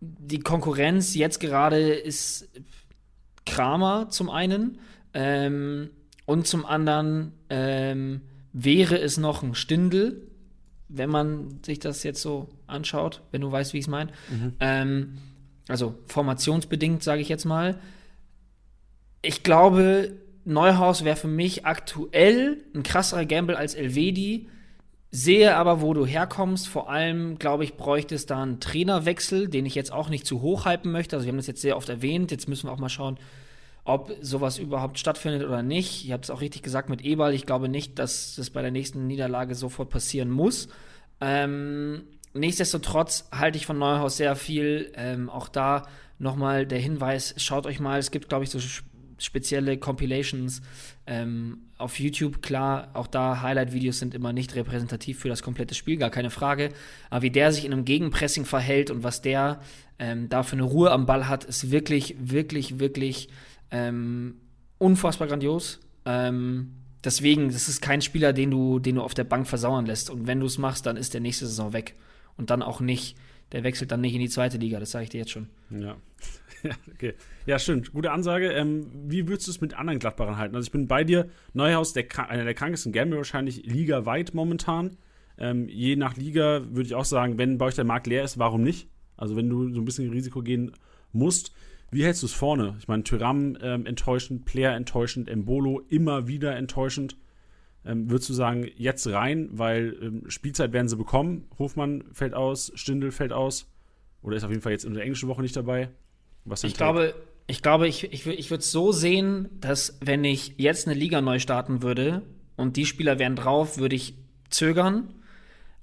die 0.00 0.40
Konkurrenz 0.40 1.14
jetzt 1.14 1.40
gerade 1.40 1.78
ist 1.78 2.48
Kramer 3.46 4.10
zum 4.10 4.28
einen 4.28 4.78
ähm, 5.14 5.90
und 6.26 6.46
zum 6.46 6.66
anderen 6.66 7.32
ähm, 7.48 8.20
wäre 8.52 8.98
es 8.98 9.16
noch 9.16 9.42
ein 9.42 9.54
Stindel, 9.54 10.26
wenn 10.88 11.10
man 11.10 11.60
sich 11.64 11.78
das 11.78 12.02
jetzt 12.02 12.20
so 12.20 12.48
anschaut, 12.66 13.22
wenn 13.30 13.40
du 13.40 13.50
weißt, 13.50 13.72
wie 13.72 13.78
ich 13.78 13.84
es 13.84 13.90
meine. 13.90 14.12
Mhm. 14.28 14.52
Ähm, 14.60 15.18
also 15.68 15.98
formationsbedingt, 16.06 17.02
sage 17.02 17.22
ich 17.22 17.28
jetzt 17.28 17.44
mal. 17.44 17.78
Ich 19.22 19.42
glaube, 19.42 20.12
Neuhaus 20.44 21.04
wäre 21.04 21.16
für 21.16 21.28
mich 21.28 21.66
aktuell 21.66 22.64
ein 22.74 22.82
krasserer 22.82 23.24
Gamble 23.24 23.56
als 23.56 23.74
Elvedi. 23.74 24.48
Sehe 25.10 25.56
aber, 25.56 25.80
wo 25.80 25.94
du 25.94 26.04
herkommst. 26.04 26.68
Vor 26.68 26.90
allem, 26.90 27.38
glaube 27.38 27.64
ich, 27.64 27.76
bräuchte 27.76 28.14
es 28.14 28.26
da 28.26 28.42
einen 28.42 28.60
Trainerwechsel, 28.60 29.48
den 29.48 29.64
ich 29.66 29.74
jetzt 29.74 29.92
auch 29.92 30.08
nicht 30.08 30.26
zu 30.26 30.42
hoch 30.42 30.66
hypen 30.66 30.92
möchte. 30.92 31.16
Also, 31.16 31.26
wir 31.26 31.32
haben 31.32 31.38
das 31.38 31.46
jetzt 31.46 31.62
sehr 31.62 31.76
oft 31.76 31.88
erwähnt. 31.88 32.30
Jetzt 32.30 32.48
müssen 32.48 32.68
wir 32.68 32.72
auch 32.72 32.78
mal 32.78 32.88
schauen, 32.88 33.18
ob 33.84 34.12
sowas 34.20 34.58
überhaupt 34.58 34.98
stattfindet 34.98 35.44
oder 35.44 35.62
nicht. 35.62 36.04
Ich 36.04 36.12
habe 36.12 36.22
es 36.22 36.30
auch 36.30 36.40
richtig 36.40 36.62
gesagt 36.62 36.88
mit 36.88 37.02
Eberl. 37.02 37.32
Ich 37.34 37.46
glaube 37.46 37.68
nicht, 37.68 37.98
dass 37.98 38.34
das 38.36 38.50
bei 38.50 38.62
der 38.62 38.72
nächsten 38.72 39.06
Niederlage 39.06 39.54
sofort 39.54 39.90
passieren 39.90 40.30
muss. 40.30 40.68
Ähm, 41.20 42.02
nichtsdestotrotz 42.34 43.28
halte 43.32 43.58
ich 43.58 43.64
von 43.66 43.78
Neuhaus 43.78 44.16
sehr 44.16 44.34
viel. 44.34 44.92
Ähm, 44.96 45.30
auch 45.30 45.48
da 45.48 45.84
nochmal 46.18 46.66
der 46.66 46.78
Hinweis, 46.78 47.34
schaut 47.38 47.66
euch 47.66 47.78
mal, 47.78 47.98
es 47.98 48.10
gibt, 48.10 48.28
glaube 48.28 48.44
ich, 48.44 48.50
so 48.50 48.58
spezielle 49.18 49.78
Compilations 49.78 50.62
ähm, 51.06 51.65
auf 51.78 51.98
YouTube. 51.98 52.42
Klar, 52.42 52.90
auch 52.94 53.06
da 53.06 53.42
Highlight-Videos 53.42 53.98
sind 53.98 54.14
immer 54.14 54.32
nicht 54.32 54.54
repräsentativ 54.54 55.18
für 55.20 55.28
das 55.28 55.42
komplette 55.42 55.74
Spiel, 55.74 55.96
gar 55.96 56.10
keine 56.10 56.30
Frage. 56.30 56.70
Aber 57.10 57.22
wie 57.22 57.30
der 57.30 57.52
sich 57.52 57.64
in 57.64 57.72
einem 57.72 57.84
Gegenpressing 57.84 58.44
verhält 58.44 58.90
und 58.90 59.02
was 59.02 59.22
der 59.22 59.60
ähm, 59.98 60.28
da 60.28 60.42
für 60.42 60.54
eine 60.54 60.62
Ruhe 60.62 60.90
am 60.90 61.06
Ball 61.06 61.28
hat, 61.28 61.44
ist 61.44 61.70
wirklich, 61.70 62.16
wirklich, 62.18 62.78
wirklich 62.78 63.28
ähm, 63.70 64.36
unfassbar 64.78 65.28
grandios. 65.28 65.80
Ähm, 66.04 66.72
deswegen, 67.04 67.50
das 67.50 67.68
ist 67.68 67.80
kein 67.80 68.02
Spieler, 68.02 68.32
den 68.32 68.50
du, 68.50 68.78
den 68.78 68.96
du 68.96 69.02
auf 69.02 69.14
der 69.14 69.24
Bank 69.24 69.46
versauern 69.46 69.86
lässt. 69.86 70.10
Und 70.10 70.26
wenn 70.26 70.40
du 70.40 70.46
es 70.46 70.58
machst, 70.58 70.86
dann 70.86 70.96
ist 70.96 71.14
der 71.14 71.20
nächste 71.20 71.46
Saison 71.46 71.72
weg. 71.72 71.94
Und 72.36 72.50
dann 72.50 72.62
auch 72.62 72.80
nicht. 72.80 73.16
Der 73.52 73.62
wechselt 73.62 73.92
dann 73.92 74.00
nicht 74.00 74.14
in 74.14 74.20
die 74.20 74.28
zweite 74.28 74.58
Liga, 74.58 74.80
das 74.80 74.90
sage 74.90 75.04
ich 75.04 75.10
dir 75.10 75.18
jetzt 75.18 75.30
schon. 75.30 75.48
Ja. 75.70 75.96
Ja, 76.68 76.74
okay. 76.92 77.14
Ja, 77.46 77.58
stimmt. 77.58 77.92
Gute 77.92 78.10
Ansage. 78.10 78.50
Ähm, 78.52 78.86
wie 79.06 79.28
würdest 79.28 79.46
du 79.46 79.50
es 79.50 79.60
mit 79.60 79.74
anderen 79.74 79.98
Gladbachern 79.98 80.36
halten? 80.36 80.54
Also 80.54 80.66
ich 80.66 80.72
bin 80.72 80.86
bei 80.86 81.04
dir. 81.04 81.28
Neuhaus, 81.52 81.92
der, 81.92 82.06
einer 82.28 82.44
der 82.44 82.54
krankesten 82.54 82.92
Gambler 82.92 83.18
wahrscheinlich 83.18 83.64
ligaweit 83.64 84.34
momentan. 84.34 84.96
Ähm, 85.38 85.68
je 85.68 85.96
nach 85.96 86.16
Liga 86.16 86.62
würde 86.70 86.86
ich 86.86 86.94
auch 86.94 87.04
sagen, 87.04 87.38
wenn 87.38 87.58
bei 87.58 87.66
euch 87.66 87.74
der 87.74 87.84
Markt 87.84 88.06
leer 88.06 88.24
ist, 88.24 88.38
warum 88.38 88.62
nicht? 88.62 88.88
Also 89.16 89.36
wenn 89.36 89.48
du 89.48 89.72
so 89.72 89.80
ein 89.80 89.84
bisschen 89.84 90.10
Risiko 90.10 90.42
gehen 90.42 90.72
musst. 91.12 91.52
Wie 91.90 92.04
hältst 92.04 92.22
du 92.22 92.26
es 92.26 92.32
vorne? 92.32 92.74
Ich 92.78 92.88
meine, 92.88 93.04
Tyram 93.04 93.56
ähm, 93.62 93.86
enttäuschend, 93.86 94.44
Player 94.44 94.74
enttäuschend, 94.74 95.28
Embolo 95.28 95.80
immer 95.88 96.26
wieder 96.26 96.56
enttäuschend. 96.56 97.16
Ähm, 97.84 98.10
würdest 98.10 98.28
du 98.28 98.34
sagen, 98.34 98.68
jetzt 98.76 99.06
rein, 99.06 99.48
weil 99.52 99.96
ähm, 100.02 100.22
Spielzeit 100.28 100.72
werden 100.72 100.88
sie 100.88 100.96
bekommen? 100.96 101.46
Hofmann 101.58 102.04
fällt 102.12 102.34
aus, 102.34 102.72
Stindel 102.74 103.12
fällt 103.12 103.32
aus. 103.32 103.70
Oder 104.22 104.36
ist 104.36 104.42
auf 104.42 104.50
jeden 104.50 104.62
Fall 104.62 104.72
jetzt 104.72 104.84
in 104.84 104.94
der 104.94 105.04
englischen 105.04 105.28
Woche 105.28 105.42
nicht 105.42 105.56
dabei? 105.56 105.90
Was 106.46 106.64
ich 106.64 106.74
glaube, 106.74 107.14
ich 107.46 107.60
glaube, 107.60 107.86
ich, 107.86 108.12
ich, 108.12 108.26
ich 108.26 108.50
würde 108.50 108.62
es 108.62 108.72
so 108.72 108.92
sehen, 108.92 109.48
dass 109.60 109.98
wenn 110.00 110.24
ich 110.24 110.54
jetzt 110.56 110.86
eine 110.86 110.98
Liga 110.98 111.20
neu 111.20 111.38
starten 111.38 111.82
würde 111.82 112.22
und 112.56 112.76
die 112.76 112.86
Spieler 112.86 113.18
wären 113.18 113.36
drauf, 113.36 113.78
würde 113.78 113.96
ich 113.96 114.14
zögern. 114.48 115.12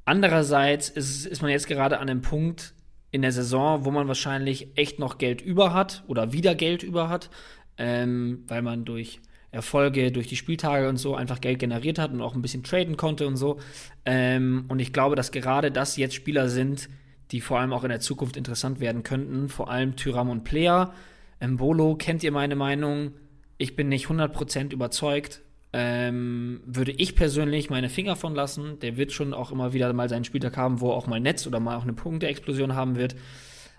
Andererseits 0.06 0.90
ist, 0.90 1.26
ist 1.26 1.42
man 1.42 1.52
jetzt 1.52 1.68
gerade 1.68 2.00
an 2.00 2.10
einem 2.10 2.22
Punkt 2.22 2.74
in 3.12 3.22
der 3.22 3.32
Saison, 3.32 3.86
wo 3.86 3.92
man 3.92 4.08
wahrscheinlich 4.08 4.70
echt 4.76 5.00
noch 5.00 5.18
Geld 5.18 5.42
über 5.42 5.74
hat 5.74 6.04
oder 6.08 6.34
wieder 6.34 6.56
Geld 6.56 6.82
über 6.82 7.10
hat, 7.10 7.30
ähm, 7.78 8.44
weil 8.48 8.62
man 8.62 8.86
durch 8.86 9.22
Erfolge, 9.52 10.12
durch 10.12 10.28
die 10.28 10.36
Spieltage 10.36 10.90
und 10.90 10.98
so 10.98 11.16
einfach 11.16 11.40
Geld 11.40 11.60
generiert 11.60 12.00
hat 12.00 12.12
und 12.12 12.22
auch 12.22 12.34
ein 12.34 12.42
bisschen 12.42 12.64
traden 12.64 12.98
konnte 12.98 13.28
und 13.28 13.38
so. 13.38 13.60
Ähm, 14.04 14.66
und 14.68 14.80
ich 14.80 14.92
glaube, 14.92 15.16
dass 15.16 15.32
gerade 15.32 15.72
das 15.72 15.96
jetzt 15.96 16.16
Spieler 16.16 16.50
sind, 16.50 16.90
die 17.32 17.42
vor 17.42 17.60
allem 17.60 17.74
auch 17.74 17.84
in 17.84 17.90
der 17.90 18.00
Zukunft 18.00 18.38
interessant 18.38 18.80
werden 18.80 19.04
könnten. 19.04 19.50
Vor 19.50 19.70
allem 19.70 19.96
Tyram 19.96 20.30
und 20.30 20.44
Player. 20.44 20.94
Mbolo 21.42 21.96
kennt 21.96 22.24
ihr 22.24 22.32
meine 22.32 22.56
Meinung. 22.56 23.14
Ich 23.58 23.76
bin 23.76 23.90
nicht 23.90 24.08
100% 24.08 24.72
überzeugt. 24.72 25.42
Ähm, 25.76 26.62
würde 26.66 26.92
ich 26.92 27.16
persönlich 27.16 27.70
meine 27.70 27.90
Finger 27.90 28.16
von 28.16 28.36
lassen. 28.36 28.80
Der 28.80 28.98
wird 28.98 29.12
schon 29.12 29.34
auch 29.34 29.52
immer 29.52 29.74
wieder 29.74 29.92
mal 29.94 30.10
seinen 30.10 30.24
Spieltag 30.24 30.56
haben, 30.56 30.82
wo 30.82 30.92
er 30.92 30.96
auch 30.96 31.08
mal 31.08 31.20
Netz 31.20 31.48
oder 31.48 31.60
mal 31.60 31.76
auch 31.76 31.84
eine 31.84 31.94
Punkteexplosion 31.94 32.76
haben 32.76 32.96
wird. 32.96 33.16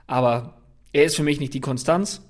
Aber 0.06 0.60
er 0.92 1.04
ist 1.04 1.16
für 1.16 1.22
mich 1.22 1.38
nicht 1.38 1.54
die 1.54 1.60
Konstanz. 1.60 2.22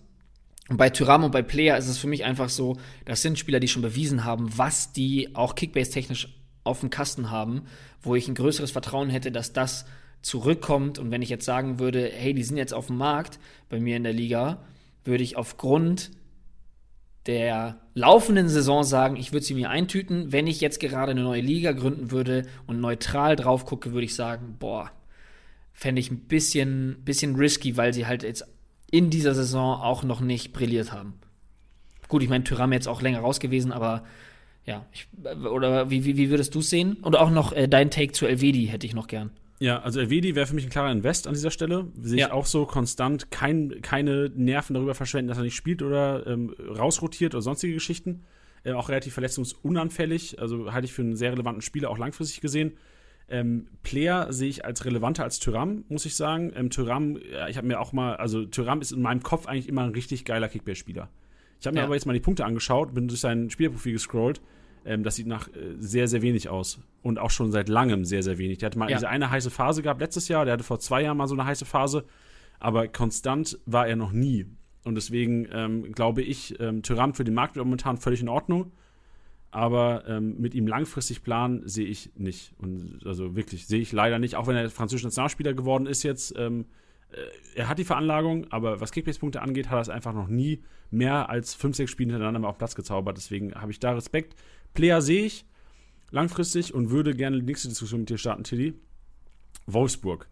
Und 0.69 0.77
bei 0.77 0.91
Tyram 0.91 1.25
und 1.25 1.31
bei 1.31 1.43
Player 1.43 1.77
ist 1.77 1.89
es 1.89 1.99
für 1.99 2.07
mich 2.07 2.25
einfach 2.25 2.49
so, 2.49 2.77
das 3.05 3.23
sind 3.23 3.39
Spieler, 3.39 3.61
die 3.61 3.69
schon 3.69 3.83
bewiesen 3.83 4.25
haben, 4.25 4.57
was 4.57 4.93
die 4.93 5.35
auch 5.35 5.55
Kickbase-technisch 5.55 6.29
auf 6.63 6.81
dem 6.81 6.89
Kasten 6.89 7.31
haben, 7.31 7.63
wo 8.03 8.15
ich 8.15 8.29
ein 8.29 8.35
größeres 8.35 8.71
Vertrauen 8.71 9.11
hätte, 9.11 9.31
dass 9.31 9.53
das 9.53 9.85
zurückkommt. 10.25 10.99
Und 10.99 11.11
wenn 11.11 11.23
ich 11.23 11.29
jetzt 11.29 11.45
sagen 11.45 11.79
würde, 11.79 12.11
hey, 12.13 12.35
die 12.35 12.43
sind 12.43 12.57
jetzt 12.57 12.75
auf 12.75 12.89
dem 12.89 12.97
Markt 12.97 13.39
bei 13.69 13.79
mir 13.79 13.97
in 13.97 14.05
der 14.05 14.13
Liga, 14.13 14.65
würde 15.05 15.23
ich 15.23 15.37
aufgrund 15.37 16.11
der 17.27 17.79
laufenden 17.95 18.49
Saison 18.49 18.85
sagen, 18.85 19.17
ich 19.17 19.33
würde 19.33 19.47
sie 19.47 19.55
mir 19.55 19.71
eintüten. 19.71 20.33
Wenn 20.33 20.47
ich 20.47 20.61
jetzt 20.61 20.81
gerade 20.81 21.13
eine 21.13 21.23
neue 21.23 21.41
Liga 21.41 21.73
gründen 21.73 22.11
würde 22.11 22.47
und 22.67 22.81
neutral 22.81 23.37
drauf 23.37 23.65
gucke, 23.65 23.93
würde 23.93 24.05
ich 24.05 24.15
sagen, 24.15 24.57
boah, 24.59 24.91
fände 25.73 26.01
ich 26.01 26.11
ein 26.11 26.21
bisschen, 26.21 27.03
bisschen 27.05 27.37
risky, 27.37 27.77
weil 27.77 27.95
sie 27.95 28.07
halt 28.07 28.23
jetzt 28.23 28.47
in 28.91 29.11
dieser 29.11 29.35
Saison 29.35 29.81
auch 29.81 30.05
noch 30.05 30.21
nicht 30.21 30.53
brilliert 30.53 30.93
haben. 30.93 31.15
Gut, 32.09 32.23
ich 32.23 32.29
meine, 32.29 32.45
Tyram 32.45 32.73
jetzt 32.73 32.89
auch 32.89 33.03
länger 33.03 33.21
raus 33.21 33.41
gewesen, 33.41 33.73
aber 33.73 34.05
ja, 34.67 34.87
ich, 34.93 35.09
oder 35.25 35.91
wie, 35.91 36.05
wie, 36.05 36.17
wie 36.17 36.31
würdest 36.31 36.55
du 36.55 36.61
es 36.61 36.71
sehen? 36.71 36.95
Und 37.03 37.17
auch 37.17 37.31
noch 37.31 37.53
äh, 37.53 37.69
dein 37.69 37.91
Take 37.91 38.13
zu 38.13 38.27
Elvedi 38.27 38.67
hätte 38.67 38.87
ich 38.87 38.95
noch 38.95 39.07
gern. 39.07 39.31
Ja, 39.61 39.81
also 39.81 40.01
Elvedi 40.01 40.35
wäre 40.35 40.47
für 40.47 40.55
mich 40.55 40.65
ein 40.65 40.71
klarer 40.71 40.91
Invest 40.91 41.27
an 41.27 41.35
dieser 41.35 41.51
Stelle. 41.51 41.87
Sehe 42.01 42.19
ja. 42.19 42.27
ich 42.27 42.33
auch 42.33 42.47
so 42.47 42.67
konstant 42.67 43.31
kein, 43.31 43.81
keine 43.83 44.31
Nerven 44.35 44.75
darüber 44.75 44.95
verschwenden, 44.95 45.29
dass 45.29 45.39
er 45.39 45.45
nicht 45.45 45.55
spielt 45.55 45.83
oder 45.83 46.27
ähm, 46.27 46.55
rausrotiert 46.59 47.35
oder 47.35 47.43
sonstige 47.43 47.75
Geschichten. 47.75 48.25
Äh, 48.65 48.73
auch 48.73 48.89
relativ 48.89 49.15
verletzungsunanfällig, 49.15 50.41
also 50.41 50.73
halte 50.73 50.87
ich 50.87 50.93
für 50.93 51.03
einen 51.03 51.17
sehr 51.17 51.33
relevanten 51.33 51.63
Spieler, 51.63 51.91
auch 51.91 51.99
langfristig 51.99 52.41
gesehen. 52.41 52.73
Ähm, 53.29 53.69
Player 53.83 54.33
sehe 54.33 54.49
ich 54.49 54.65
als 54.65 54.85
relevanter 54.85 55.23
als 55.23 55.39
Tyram, 55.39 55.85
muss 55.89 56.05
ich 56.05 56.17
sagen. 56.17 56.53
Ähm, 56.55 56.71
Tyram, 56.71 57.19
ja, 57.31 57.49
ich 57.49 57.57
habe 57.57 57.67
mir 57.67 57.81
auch 57.81 57.93
mal, 57.93 58.17
also 58.17 58.45
Tyram 58.45 58.81
ist 58.81 58.93
in 58.93 59.03
meinem 59.03 59.23
Kopf 59.23 59.47
eigentlich 59.47 59.69
immer 59.69 59.85
ein 59.85 59.91
richtig 59.91 60.25
geiler 60.25 60.49
Kickbase-Spieler. 60.49 61.09
Ich 61.61 61.67
habe 61.67 61.75
mir 61.75 61.81
ja. 61.81 61.87
aber 61.87 61.95
jetzt 61.95 62.05
mal 62.07 62.13
die 62.13 62.21
Punkte 62.21 62.45
angeschaut, 62.45 62.93
bin 62.93 63.09
durch 63.09 63.21
sein 63.21 63.49
Spielerprofil 63.49 63.93
gescrollt 63.93 64.43
ähm, 64.85 65.03
das 65.03 65.17
sieht 65.17 65.27
nach 65.27 65.49
äh, 65.49 65.75
sehr, 65.79 66.09
sehr 66.09 66.23
wenig 66.23 66.49
aus. 66.49 66.81
Und 67.03 67.19
auch 67.19 67.31
schon 67.31 67.53
seit 67.53 67.69
langem 67.69 68.05
sehr, 68.05 68.23
sehr 68.23 68.39
wenig. 68.39 68.59
Der 68.59 68.67
hatte 68.67 68.79
mal 68.79 68.91
ja. 68.91 68.97
diese 68.97 69.09
eine 69.09 69.31
heiße 69.31 69.51
Phase 69.51 69.83
gehabt 69.83 70.01
letztes 70.01 70.29
Jahr, 70.29 70.45
der 70.45 70.55
hatte 70.55 70.65
vor 70.65 70.81
zwei 70.81 71.03
Jahren 71.03 71.17
mal 71.17 71.27
so 71.27 71.35
eine 71.35 71.45
heiße 71.45 71.65
Phase, 71.65 72.05
aber 72.61 72.89
konstant 72.89 73.59
war 73.67 73.87
er 73.87 73.97
noch 73.97 74.13
nie. 74.13 74.47
Und 74.85 74.95
deswegen 74.97 75.49
ähm, 75.53 75.93
glaube 75.93 76.23
ich, 76.23 76.59
ähm, 76.61 76.83
Tyrann 76.83 77.15
für 77.15 77.25
den 77.25 77.35
Markt 77.35 77.57
momentan 77.57 77.97
völlig 77.97 78.21
in 78.21 78.29
Ordnung. 78.29 78.73
Aber 79.51 80.05
ähm, 80.09 80.41
mit 80.41 80.55
ihm 80.55 80.67
langfristig 80.67 81.23
planen 81.23 81.67
sehe 81.69 81.87
ich 81.87 82.11
nicht. 82.17 82.53
Und 82.59 83.01
also 83.07 83.37
wirklich, 83.37 83.67
sehe 83.67 83.81
ich 83.81 83.93
leider 83.93 84.19
nicht, 84.19 84.35
auch 84.35 84.49
wenn 84.49 84.57
er 84.57 84.69
französischer 84.69 85.07
Nationalspieler 85.07 85.55
geworden 85.55 85.87
ist 85.87 86.03
jetzt. 86.03 86.35
Ähm, 86.37 86.63
äh, 86.63 86.65
er 87.55 87.69
hat 87.69 87.79
die 87.79 87.85
Veranlagung, 87.85 88.47
aber 88.51 88.81
was 88.81 88.93
Kickbase-Punkte 88.93 89.43
angeht, 89.43 89.71
hat 89.71 89.79
er 89.79 89.83
es 89.83 89.89
einfach 89.89 90.13
noch 90.13 90.29
nie 90.29 90.63
mehr 90.91 91.29
als 91.29 91.55
fünf, 91.55 91.77
sechs 91.77 91.91
Spiele 91.91 92.13
hintereinander 92.13 92.41
mal 92.41 92.49
auf 92.49 92.59
Platz 92.59 92.75
gezaubert. 92.75 93.17
Deswegen 93.17 93.55
habe 93.55 93.73
ich 93.73 93.81
da 93.81 93.93
Respekt. 93.93 94.35
Player 94.75 95.01
sehe 95.01 95.25
ich 95.25 95.45
langfristig 96.11 96.75
und 96.75 96.91
würde 96.91 97.15
gerne 97.15 97.39
die 97.39 97.47
nächste 97.47 97.69
Diskussion 97.69 98.01
mit 98.01 98.11
dir 98.11 98.19
starten, 98.19 98.45
Tilly. 98.45 98.75
Wolfsburg. 99.67 100.29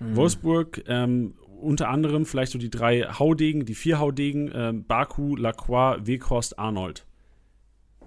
Mhm. 0.00 0.16
Wolfsburg, 0.16 0.84
ähm, 0.86 1.34
unter 1.60 1.88
anderem 1.88 2.26
vielleicht 2.26 2.52
so 2.52 2.58
die 2.58 2.70
drei 2.70 3.02
Haudegen, 3.02 3.64
die 3.64 3.74
vier 3.74 3.98
Haudegen, 3.98 4.50
ähm, 4.52 4.84
Baku, 4.84 5.36
Lacroix, 5.36 6.06
Weghorst, 6.06 6.58
Arnold. 6.58 7.06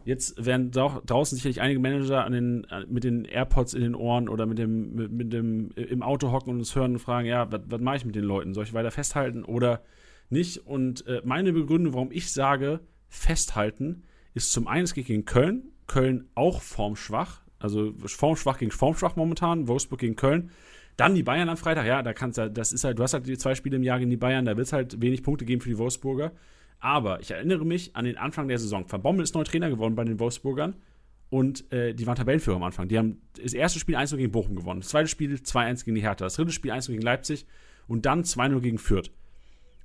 Jetzt 0.06 0.46
werden 0.46 0.70
draußen 0.70 1.36
sicherlich 1.36 1.62
einige 1.62 1.80
Manager 1.80 2.24
an 2.26 2.32
den, 2.32 2.68
mit 2.88 3.04
den 3.04 3.26
AirPods 3.26 3.74
in 3.74 3.82
den 3.82 3.96
Ohren 3.96 4.30
oder 4.30 4.46
mit 4.46 4.60
dem, 4.60 4.94
mit, 4.94 5.12
mit 5.12 5.34
dem 5.34 5.72
im 5.72 6.04
Auto 6.04 6.32
hocken 6.32 6.52
und 6.52 6.60
uns 6.60 6.76
hören 6.76 6.94
und 6.94 7.00
fragen, 7.00 7.28
ja, 7.28 7.52
was 7.52 7.82
mache 7.82 7.98
ich 7.98 8.06
mit 8.06 8.16
den 8.16 8.24
Leuten? 8.24 8.54
Soll 8.54 8.66
ich 8.66 8.74
weiter 8.74 8.92
festhalten 8.92 9.44
oder 9.44 9.82
nicht? 10.30 10.60
Und 10.60 11.08
äh, 11.08 11.24
meine 11.26 11.54
Begründung, 11.54 11.96
warum 11.96 12.12
ich 12.12 12.32
sage, 12.32 12.82
festhalten, 13.08 14.04
ist 14.36 14.52
zum 14.52 14.68
einen, 14.68 14.84
es 14.84 14.94
geht 14.94 15.08
gegen 15.08 15.26
Köln. 15.26 15.72
Köln 15.88 16.30
auch 16.36 16.62
formschwach. 16.62 17.42
Also 17.58 17.94
formschwach 18.06 18.60
gegen 18.60 18.72
formschwach 18.72 19.16
momentan. 19.16 19.68
Wolfsburg 19.68 20.02
gegen 20.02 20.16
Köln. 20.16 20.52
Dann 20.98 21.16
die 21.16 21.24
Bayern 21.24 21.50
am 21.50 21.58
Freitag. 21.58 21.88
Ja, 21.88 22.04
da 22.04 22.14
kannst 22.14 22.38
du, 22.38 22.52
das 22.52 22.74
ist 22.74 22.84
halt, 22.84 23.00
du 23.00 23.04
hast 23.04 23.16
halt 23.16 23.26
die 23.26 23.40
zwei 23.40 23.56
Spiele 23.56 23.78
im 23.78 23.84
Jahr 23.84 23.98
gegen 23.98 24.12
die 24.12 24.18
Bayern. 24.18 24.46
Da 24.46 24.56
wird 24.56 24.68
es 24.68 24.74
halt 24.74 25.02
wenig 25.02 25.24
Punkte 25.24 25.46
geben 25.46 25.62
für 25.62 25.70
die 25.70 25.80
Wolfsburger. 25.80 26.32
Aber 26.80 27.20
ich 27.22 27.32
erinnere 27.32 27.66
mich 27.66 27.96
an 27.96 28.06
den 28.06 28.18
Anfang 28.18 28.48
der 28.48 28.60
Saison. 28.60 28.86
Van 28.88 29.02
Bommel 29.02 29.24
ist 29.24 29.34
neuer 29.36 29.46
Trainer 29.46 29.70
geworden 29.70 29.96
bei 29.96 30.04
den 30.04 30.20
Wolfsburgern. 30.20 30.76
Und 31.30 31.72
äh, 31.74 31.94
die 31.94 32.06
waren 32.06 32.16
Tabellenführer 32.16 32.58
am 32.58 32.64
Anfang. 32.64 32.88
Die 32.88 32.98
haben 32.98 33.22
das 33.42 33.54
erste 33.54 33.80
Spiel 33.80 33.96
1 33.96 34.16
gegen 34.16 34.32
Bochum 34.32 34.56
gewonnen. 34.56 34.82
Das 34.82 34.90
zweite 34.90 35.08
Spiel 35.08 35.34
2-1 35.34 35.86
gegen 35.86 35.96
die 35.96 36.02
Hertha. 36.02 36.26
Das 36.26 36.36
dritte 36.36 36.52
Spiel 36.52 36.72
1 36.72 36.88
gegen 36.88 37.02
Leipzig. 37.02 37.46
und 37.88 38.06
dann 38.06 38.24
2-0 38.24 38.62
gegen 38.62 38.78
Fürth. 38.80 39.12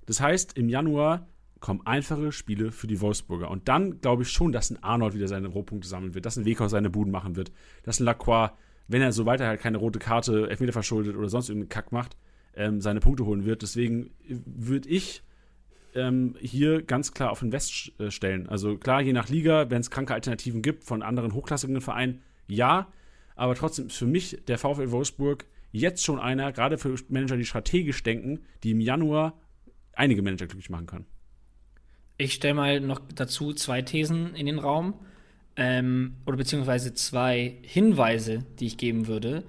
Das 0.07 0.21
heißt, 0.21 0.57
im 0.57 0.69
Januar 0.69 1.27
kommen 1.61 1.87
einfache 1.87 2.33
Spiele 2.33 2.73
für 2.73 2.87
die 2.87 3.01
Wolfsburger. 3.01 3.51
Und 3.51 3.69
dann 3.69 4.01
glaube 4.01 4.23
ich 4.23 4.31
schon, 4.31 4.53
dass 4.53 4.71
ein 4.71 4.83
Arnold 4.83 5.15
wieder 5.15 5.29
seine 5.29 5.49
Rohpunkte 5.49 5.87
sammeln 5.87 6.15
wird, 6.15 6.25
dass 6.25 6.37
ein 6.37 6.47
Wekau 6.47 6.69
seine 6.69 6.91
Buden 6.91 7.13
machen 7.13 7.37
wird, 7.37 7.53
dass 7.83 8.01
ein 8.01 8.05
Lacroix, 8.05 8.53
wenn 8.89 9.03
er 9.03 9.13
so 9.13 9.27
weiter 9.27 9.47
halt 9.47 9.61
keine 9.61 9.77
rote 9.79 9.99
Karte, 9.99 10.49
Elfmeter 10.49 10.73
verschuldet 10.73 11.17
oder 11.17 11.29
sonst 11.29 11.49
irgendeinen 11.49 11.69
Kack 11.69 11.93
macht, 11.93 12.17
ähm, 12.55 12.81
seine 12.81 13.01
Punkte 13.01 13.27
holen 13.27 13.45
wird. 13.45 13.63
Deswegen 13.63 14.11
würde 14.27 14.89
ich 14.89 15.23
ähm, 15.95 16.37
hier 16.41 16.83
ganz 16.83 17.13
klar 17.13 17.31
auf 17.31 17.41
den 17.41 17.53
West 17.53 17.93
äh, 17.99 18.11
stellen. 18.11 18.49
Also 18.49 18.77
klar, 18.77 19.01
je 19.01 19.13
nach 19.13 19.29
Liga, 19.29 19.71
wenn 19.71 19.81
es 19.81 19.91
kranke 19.91 20.15
Alternativen 20.15 20.63
gibt 20.63 20.85
von 20.85 21.03
anderen 21.03 21.35
hochklassigen 21.35 21.81
Vereinen, 21.81 22.23
ja. 22.47 22.89
Aber 23.37 23.55
trotzdem 23.55 23.87
ist 23.87 23.97
für 23.97 24.07
mich 24.07 24.39
der 24.49 24.59
VfL 24.59 24.91
Wolfsburg 24.91 25.47
jetzt 25.73 26.05
schon 26.05 26.19
einer, 26.19 26.53
gerade 26.53 26.79
für 26.79 26.95
Manager, 27.09 27.37
die 27.37 27.45
strategisch 27.45 28.03
denken, 28.03 28.41
die 28.63 28.73
im 28.73 28.81
Januar 28.81 29.39
einige 29.95 30.23
Manager 30.23 30.47
glücklich 30.47 30.71
machen 30.71 30.87
können. 30.87 31.07
Ich 32.19 32.35
stelle 32.35 32.55
mal 32.55 32.81
noch 32.81 33.01
dazu 33.15 33.55
zwei 33.55 33.83
Thesen 33.83 34.35
in 34.35 34.47
den 34.47 34.59
Raum 34.59 34.95
ähm, 35.57 36.17
oder 36.27 36.37
beziehungsweise 36.37 36.93
zwei 36.95 37.57
Hinweise, 37.63 38.45
die 38.59 38.67
ich 38.67 38.77
geben 38.77 39.07
würde. 39.07 39.45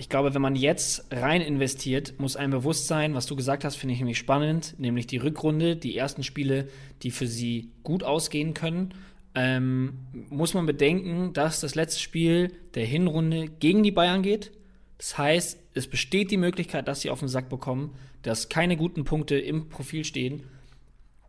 Ich 0.00 0.08
glaube, 0.08 0.32
wenn 0.32 0.40
man 0.40 0.56
jetzt 0.56 1.04
rein 1.10 1.42
investiert, 1.42 2.18
muss 2.18 2.34
einem 2.34 2.52
bewusst 2.52 2.86
sein, 2.86 3.12
was 3.12 3.26
du 3.26 3.36
gesagt 3.36 3.64
hast, 3.64 3.76
finde 3.76 3.92
ich 3.92 4.00
nämlich 4.00 4.16
spannend, 4.16 4.74
nämlich 4.78 5.06
die 5.06 5.18
Rückrunde, 5.18 5.76
die 5.76 5.94
ersten 5.94 6.22
Spiele, 6.22 6.68
die 7.02 7.10
für 7.10 7.26
sie 7.26 7.68
gut 7.82 8.02
ausgehen 8.02 8.54
können. 8.54 8.94
Ähm, 9.34 9.98
muss 10.30 10.54
man 10.54 10.64
bedenken, 10.64 11.34
dass 11.34 11.60
das 11.60 11.74
letzte 11.74 12.00
Spiel 12.00 12.50
der 12.74 12.86
Hinrunde 12.86 13.48
gegen 13.60 13.82
die 13.82 13.90
Bayern 13.90 14.22
geht. 14.22 14.52
Das 14.96 15.18
heißt, 15.18 15.58
es 15.74 15.86
besteht 15.86 16.30
die 16.30 16.38
Möglichkeit, 16.38 16.88
dass 16.88 17.02
sie 17.02 17.10
auf 17.10 17.18
den 17.18 17.28
Sack 17.28 17.50
bekommen, 17.50 17.92
dass 18.22 18.48
keine 18.48 18.78
guten 18.78 19.04
Punkte 19.04 19.38
im 19.38 19.68
Profil 19.68 20.06
stehen 20.06 20.44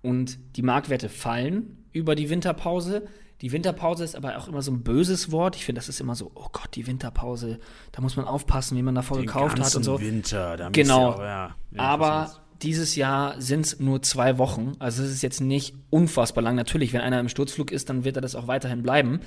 und 0.02 0.40
die 0.56 0.62
Marktwerte 0.62 1.10
fallen 1.10 1.84
über 1.92 2.16
die 2.16 2.30
Winterpause. 2.30 3.06
Die 3.42 3.52
Winterpause 3.52 4.04
ist 4.04 4.16
aber 4.16 4.38
auch 4.38 4.48
immer 4.48 4.62
so 4.62 4.72
ein 4.72 4.84
böses 4.84 5.32
Wort. 5.32 5.56
Ich 5.56 5.66
finde, 5.66 5.80
das 5.80 5.90
ist 5.90 6.00
immer 6.00 6.16
so, 6.16 6.32
oh 6.36 6.48
Gott, 6.52 6.70
die 6.76 6.86
Winterpause, 6.86 7.60
da 7.92 8.02
muss 8.02 8.16
man 8.16 8.26
aufpassen, 8.26 8.78
wie 8.78 8.84
man 8.84 8.94
davor 8.94 9.18
Den 9.18 9.26
gekauft 9.26 9.60
hat 9.60 9.76
und 9.76 9.84
so. 9.84 10.00
Winter, 10.00 10.58
da 10.58 10.70
genau. 10.70 11.14
Auch, 11.14 11.20
ja. 11.22 11.56
Aber 11.76 12.32
dieses 12.62 12.96
Jahr 12.96 13.42
sind 13.42 13.66
es 13.66 13.80
nur 13.80 14.04
zwei 14.04 14.38
Wochen. 14.38 14.74
Also 14.78 15.04
es 15.04 15.10
ist 15.10 15.24
jetzt 15.24 15.42
nicht 15.42 15.76
unfassbar 15.90 16.44
lang. 16.44 16.56
Natürlich, 16.56 16.94
wenn 16.94 17.02
einer 17.02 17.20
im 17.20 17.30
Sturzflug 17.30 17.72
ist, 17.72 17.90
dann 17.90 18.04
wird 18.04 18.18
er 18.18 18.22
das 18.22 18.36
auch 18.36 18.48
weiterhin 18.48 18.84
bleiben. 18.84 19.22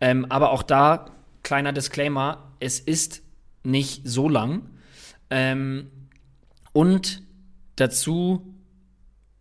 Ähm, 0.00 0.26
aber 0.28 0.52
auch 0.52 0.62
da, 0.62 1.06
kleiner 1.42 1.72
Disclaimer, 1.72 2.52
es 2.60 2.78
ist 2.78 3.22
nicht 3.64 4.02
so 4.06 4.28
lang. 4.28 4.70
Ähm, 5.30 5.90
und 6.72 7.22
dazu 7.74 8.55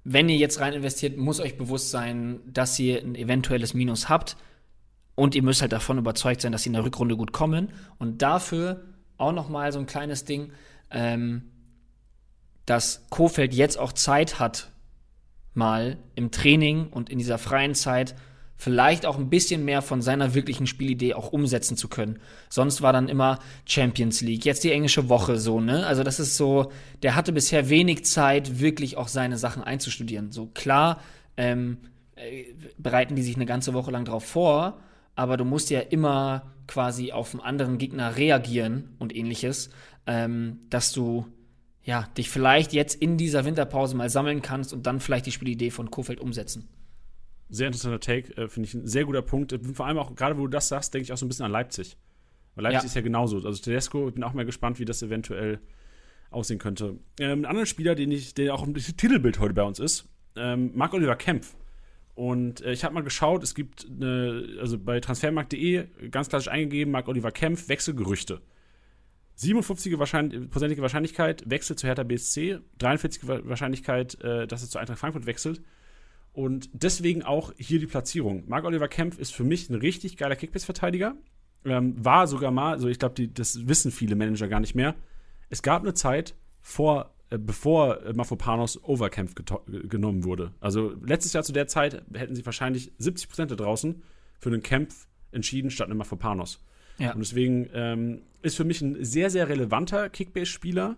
wenn 0.06 0.30
ihr 0.30 0.38
jetzt 0.38 0.60
rein 0.60 0.74
investiert, 0.74 1.18
muss 1.18 1.40
euch 1.40 1.58
bewusst 1.58 1.90
sein, 1.90 2.40
dass 2.46 2.78
ihr 2.80 3.02
ein 3.02 3.16
eventuelles 3.16 3.74
Minus 3.74 4.08
habt. 4.08 4.38
Und 5.16 5.34
ihr 5.34 5.42
müsst 5.42 5.62
halt 5.62 5.72
davon 5.72 5.98
überzeugt 5.98 6.42
sein, 6.42 6.52
dass 6.52 6.64
sie 6.64 6.70
in 6.70 6.74
der 6.74 6.86
Rückrunde 6.86 7.18
gut 7.18 7.32
kommen. 7.32 7.70
Und 7.98 8.22
dafür 8.22 8.84
auch 9.18 9.32
noch 9.32 9.50
mal 9.50 9.72
so 9.72 9.80
ein 9.80 9.88
kleines 9.88 10.24
Ding, 10.24 10.52
ähm, 10.92 11.52
dass 12.68 13.08
Kofeld 13.10 13.54
jetzt 13.54 13.80
auch 13.80 13.94
Zeit 13.94 14.40
hat, 14.40 14.72
mal 15.56 15.98
im 16.14 16.30
Training 16.30 16.88
und 16.88 17.10
in 17.10 17.18
dieser 17.18 17.40
freien 17.40 17.74
Zeit 17.74 18.16
vielleicht 18.58 19.06
auch 19.06 19.18
ein 19.18 19.30
bisschen 19.30 19.66
mehr 19.66 19.82
von 19.82 20.02
seiner 20.02 20.34
wirklichen 20.34 20.68
Spielidee 20.68 21.14
auch 21.14 21.32
umsetzen 21.32 21.78
zu 21.78 21.88
können. 21.88 22.20
Sonst 22.50 22.82
war 22.82 22.94
dann 22.94 23.10
immer 23.10 23.40
Champions 23.66 24.22
League, 24.22 24.46
jetzt 24.46 24.64
die 24.64 24.72
englische 24.72 25.10
Woche 25.10 25.38
so, 25.38 25.60
ne? 25.60 25.86
Also 25.86 26.04
das 26.04 26.20
ist 26.20 26.38
so, 26.38 26.72
der 27.04 27.16
hatte 27.16 27.34
bisher 27.34 27.70
wenig 27.70 28.06
Zeit, 28.06 28.60
wirklich 28.60 28.98
auch 28.98 29.08
seine 29.08 29.38
Sachen 29.38 29.64
einzustudieren. 29.64 30.32
So 30.32 30.48
klar, 30.48 31.02
ähm, 31.38 31.78
äh, 32.16 32.46
bereiten 32.78 33.16
die 33.16 33.24
sich 33.24 33.36
eine 33.36 33.46
ganze 33.46 33.74
Woche 33.74 33.92
lang 33.92 34.06
drauf 34.06 34.26
vor, 34.26 34.80
aber 35.16 35.38
du 35.38 35.46
musst 35.46 35.70
ja 35.70 35.82
immer 35.82 36.54
quasi 36.68 37.12
auf 37.12 37.34
einen 37.34 37.42
anderen 37.42 37.78
Gegner 37.78 38.16
reagieren 38.16 38.96
und 39.00 39.16
ähnliches, 39.16 39.70
ähm, 40.08 40.60
dass 40.70 40.92
du 40.94 41.26
ja, 41.86 42.08
dich 42.18 42.30
vielleicht 42.30 42.74
jetzt 42.74 42.96
in 42.96 43.18
dieser 43.18 43.46
Winterpause 43.46 43.96
mal 43.96 44.10
sammeln 44.10 44.42
kannst 44.42 44.74
und 44.74 44.88
dann 44.88 45.00
vielleicht 45.00 45.28
die 45.28 45.32
Spielidee 45.32 45.70
von 45.70 45.92
Kofeld 45.92 46.20
umsetzen. 46.20 46.68
Sehr 47.50 47.68
interessanter 47.68 48.00
Take, 48.00 48.36
äh, 48.38 48.48
finde 48.48 48.68
ich 48.68 48.74
ein 48.74 48.88
sehr 48.88 49.06
guter 49.06 49.22
Punkt. 49.22 49.54
Äh, 49.54 49.60
vor 49.74 49.86
allem 49.86 49.98
auch, 49.98 50.16
gerade 50.16 50.38
wo 50.38 50.42
du 50.42 50.48
das 50.50 50.68
sagst, 50.68 50.94
denke 50.94 51.04
ich 51.04 51.14
auch 51.14 51.18
so 51.18 51.26
ein 51.26 51.30
bisschen 51.30 51.46
an 51.46 51.52
Leipzig. 51.52 51.98
Weil 52.56 52.64
Leipzig 52.64 52.84
ja. 52.84 52.86
ist 52.86 52.96
ja 52.96 53.02
genauso. 53.02 53.38
Also 53.38 53.62
Tedesco, 53.62 54.08
ich 54.08 54.14
bin 54.14 54.24
auch 54.24 54.34
mal 54.34 54.46
gespannt, 54.46 54.80
wie 54.80 54.86
das 54.86 55.02
eventuell 55.04 55.60
aussehen 56.32 56.60
könnte. 56.60 56.98
Ähm, 57.20 57.42
ein 57.42 57.46
anderer 57.46 57.66
Spieler, 57.66 57.96
den 57.96 58.12
ich, 58.12 58.34
der 58.34 58.54
auch 58.54 58.66
im 58.66 58.74
Titelbild 58.74 59.40
heute 59.40 59.54
bei 59.54 59.64
uns 59.64 59.80
ist, 59.80 60.08
ähm, 60.36 60.72
Marc-Oliver 60.74 61.16
Kempf. 61.16 61.56
Und 62.16 62.62
äh, 62.62 62.72
ich 62.72 62.84
habe 62.84 62.94
mal 62.94 63.04
geschaut, 63.04 63.44
es 63.44 63.56
gibt 63.56 63.86
eine, 63.90 64.58
also 64.60 64.80
bei 64.80 65.00
transfermarkt.de 65.00 66.10
ganz 66.10 66.30
klassisch 66.30 66.48
eingegeben, 66.48 66.92
Marc-Oliver 66.92 67.32
Kempf, 67.32 67.68
Wechselgerüchte. 67.68 68.42
57 69.36 69.92
prozentige 70.50 70.82
Wahrscheinlichkeit 70.82 71.44
Wechsel 71.50 71.76
zu 71.76 71.88
Hertha 71.88 72.04
BSC, 72.04 72.60
43 72.78 73.28
Wahrscheinlichkeit, 73.28 74.22
äh, 74.22 74.48
dass 74.48 74.64
er 74.64 74.70
zu 74.70 74.80
Eintracht 74.80 75.00
Frankfurt 75.00 75.26
wechselt. 75.26 75.62
Und 76.36 76.70
deswegen 76.74 77.24
auch 77.24 77.54
hier 77.58 77.80
die 77.80 77.88
Platzierung. 77.88 78.44
Marc-Oliver 78.48 78.90
Kempf 78.90 79.18
ist 79.18 79.34
für 79.34 79.46
mich 79.46 79.70
ein 79.70 79.76
richtig 79.76 80.18
geiler 80.18 80.36
Kickbase-Verteidiger. 80.36 81.16
Ähm, 81.64 81.96
war 82.04 82.28
sogar 82.28 82.52
mal, 82.52 82.74
also 82.74 82.90
ich 82.90 83.00
glaube, 83.00 83.26
das 83.30 83.70
wissen 83.70 83.90
viele 83.90 84.18
Manager 84.18 84.50
gar 84.50 84.60
nicht 84.60 84.76
mehr. 84.76 84.96
Es 85.50 85.62
gab 85.62 85.84
eine 85.84 85.94
Zeit, 85.94 86.36
vor, 86.60 87.16
äh, 87.30 87.38
bevor 87.38 88.04
äh, 88.04 88.12
Mafopanos 88.12 88.84
Overkämpf 88.84 89.34
genommen 89.66 90.26
wurde. 90.26 90.52
Also 90.60 90.94
letztes 91.06 91.32
Jahr 91.32 91.44
zu 91.44 91.54
der 91.54 91.68
Zeit 91.68 92.04
hätten 92.14 92.36
sie 92.36 92.46
wahrscheinlich 92.46 92.92
70 92.98 93.30
Prozent 93.30 93.52
da 93.52 93.56
draußen 93.56 94.04
für 94.38 94.50
einen 94.50 94.62
Kämpf 94.62 95.08
entschieden 95.32 95.72
statt 95.72 95.88
einem 95.88 96.00
Mafopanos. 96.00 96.60
Ja. 96.98 97.14
Und 97.14 97.20
deswegen 97.20 97.70
ähm, 97.74 98.24
ist 98.42 98.58
für 98.58 98.66
mich 98.66 98.82
ein 98.82 99.06
sehr, 99.06 99.30
sehr 99.30 99.48
relevanter 99.48 100.10
Kickbase-Spieler 100.10 100.98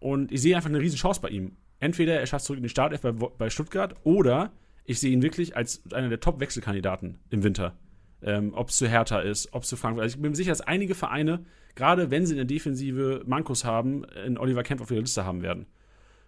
und 0.00 0.32
ich 0.32 0.42
sehe 0.42 0.56
einfach 0.56 0.70
eine 0.70 0.80
riesen 0.80 0.96
Chance 0.96 1.20
bei 1.20 1.28
ihm. 1.28 1.52
Entweder 1.78 2.18
er 2.18 2.26
schafft 2.26 2.46
zurück 2.46 2.58
in 2.58 2.64
die 2.64 2.68
Startelf 2.68 3.02
bei, 3.02 3.12
bei 3.12 3.48
Stuttgart 3.48 3.94
oder 4.02 4.52
ich 4.84 5.00
sehe 5.00 5.12
ihn 5.12 5.22
wirklich 5.22 5.56
als 5.56 5.82
einer 5.92 6.08
der 6.08 6.20
Top-Wechselkandidaten 6.20 7.18
im 7.30 7.42
Winter. 7.42 7.76
Ähm, 8.22 8.52
ob 8.54 8.68
es 8.68 8.76
zu 8.76 8.88
Hertha 8.88 9.20
ist, 9.20 9.52
ob 9.52 9.64
es 9.64 9.68
zu 9.68 9.76
Frankfurt. 9.76 10.04
Also 10.04 10.16
ich 10.16 10.22
bin 10.22 10.30
mir 10.30 10.36
sicher, 10.36 10.52
dass 10.52 10.60
einige 10.60 10.94
Vereine, 10.94 11.44
gerade 11.74 12.10
wenn 12.10 12.24
sie 12.24 12.32
in 12.32 12.36
der 12.36 12.44
Defensive 12.44 13.22
Mankos 13.26 13.64
haben, 13.64 14.04
einen 14.04 14.38
Oliver 14.38 14.62
Kemp 14.62 14.80
auf 14.80 14.90
ihrer 14.90 15.00
Liste 15.00 15.24
haben 15.24 15.42
werden. 15.42 15.66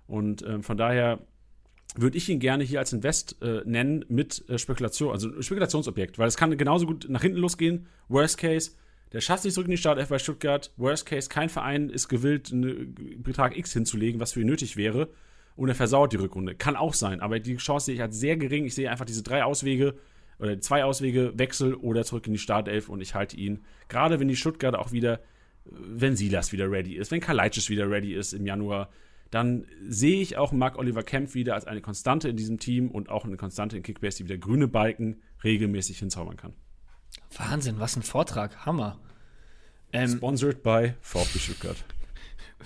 Und 0.06 0.44
ähm, 0.44 0.62
von 0.62 0.76
daher 0.76 1.20
würde 1.96 2.18
ich 2.18 2.28
ihn 2.28 2.40
gerne 2.40 2.64
hier 2.64 2.80
als 2.80 2.92
Invest 2.92 3.40
äh, 3.42 3.62
nennen 3.64 4.04
mit 4.08 4.48
äh, 4.48 4.58
Spekulation, 4.58 5.12
also 5.12 5.40
Spekulationsobjekt, 5.40 6.18
weil 6.18 6.26
es 6.26 6.36
kann 6.36 6.56
genauso 6.56 6.86
gut 6.86 7.06
nach 7.08 7.22
hinten 7.22 7.38
losgehen. 7.38 7.86
Worst 8.08 8.38
Case, 8.38 8.72
der 9.12 9.20
schafft 9.20 9.44
sich 9.44 9.54
zurück 9.54 9.68
in 9.68 9.72
die 9.72 9.76
Startelf 9.76 10.08
bei 10.08 10.18
Stuttgart. 10.18 10.72
Worst 10.76 11.06
Case, 11.06 11.28
kein 11.28 11.48
Verein 11.48 11.90
ist 11.90 12.08
gewillt, 12.08 12.52
einen 12.52 13.22
Betrag 13.22 13.56
X 13.56 13.72
hinzulegen, 13.72 14.20
was 14.20 14.32
für 14.32 14.40
ihn 14.40 14.48
nötig 14.48 14.76
wäre 14.76 15.10
und 15.56 15.68
er 15.68 15.74
versaut 15.74 16.12
die 16.12 16.16
Rückrunde. 16.16 16.54
Kann 16.54 16.76
auch 16.76 16.94
sein, 16.94 17.20
aber 17.20 17.38
die 17.40 17.56
Chance 17.56 17.86
sehe 17.86 17.94
ich 17.94 18.02
als 18.02 18.18
sehr 18.18 18.36
gering. 18.36 18.64
Ich 18.64 18.74
sehe 18.74 18.90
einfach 18.90 19.04
diese 19.04 19.22
drei 19.22 19.44
Auswege 19.44 19.94
oder 20.38 20.60
zwei 20.60 20.84
Auswege, 20.84 21.32
Wechsel 21.36 21.74
oder 21.74 22.04
zurück 22.04 22.26
in 22.26 22.32
die 22.32 22.38
Startelf 22.38 22.88
und 22.88 23.00
ich 23.00 23.14
halte 23.14 23.36
ihn. 23.36 23.64
Gerade 23.88 24.18
wenn 24.18 24.28
die 24.28 24.36
Stuttgart 24.36 24.74
auch 24.74 24.92
wieder, 24.92 25.20
wenn 25.64 26.16
Silas 26.16 26.52
wieder 26.52 26.70
ready 26.70 26.94
ist, 26.94 27.10
wenn 27.10 27.20
Kalajdzic 27.20 27.68
wieder 27.68 27.88
ready 27.88 28.14
ist 28.14 28.32
im 28.32 28.46
Januar, 28.46 28.90
dann 29.30 29.66
sehe 29.88 30.20
ich 30.20 30.36
auch 30.36 30.52
Marc 30.52 30.78
Oliver 30.78 31.02
Kempf 31.02 31.34
wieder 31.34 31.54
als 31.54 31.66
eine 31.66 31.80
Konstante 31.80 32.28
in 32.28 32.36
diesem 32.36 32.58
Team 32.58 32.90
und 32.90 33.08
auch 33.08 33.24
eine 33.24 33.36
Konstante 33.36 33.76
in 33.76 33.82
Kickbase, 33.82 34.18
die 34.18 34.24
wieder 34.24 34.38
grüne 34.38 34.68
Balken 34.68 35.22
regelmäßig 35.42 35.98
hinzaubern 35.98 36.36
kann. 36.36 36.52
Wahnsinn, 37.36 37.80
was 37.80 37.96
ein 37.96 38.02
Vortrag, 38.02 38.64
Hammer. 38.66 38.98
Ähm, 39.92 40.08
Sponsored 40.08 40.62
by 40.62 40.94
VfB 41.00 41.38
Stuttgart. 41.38 41.84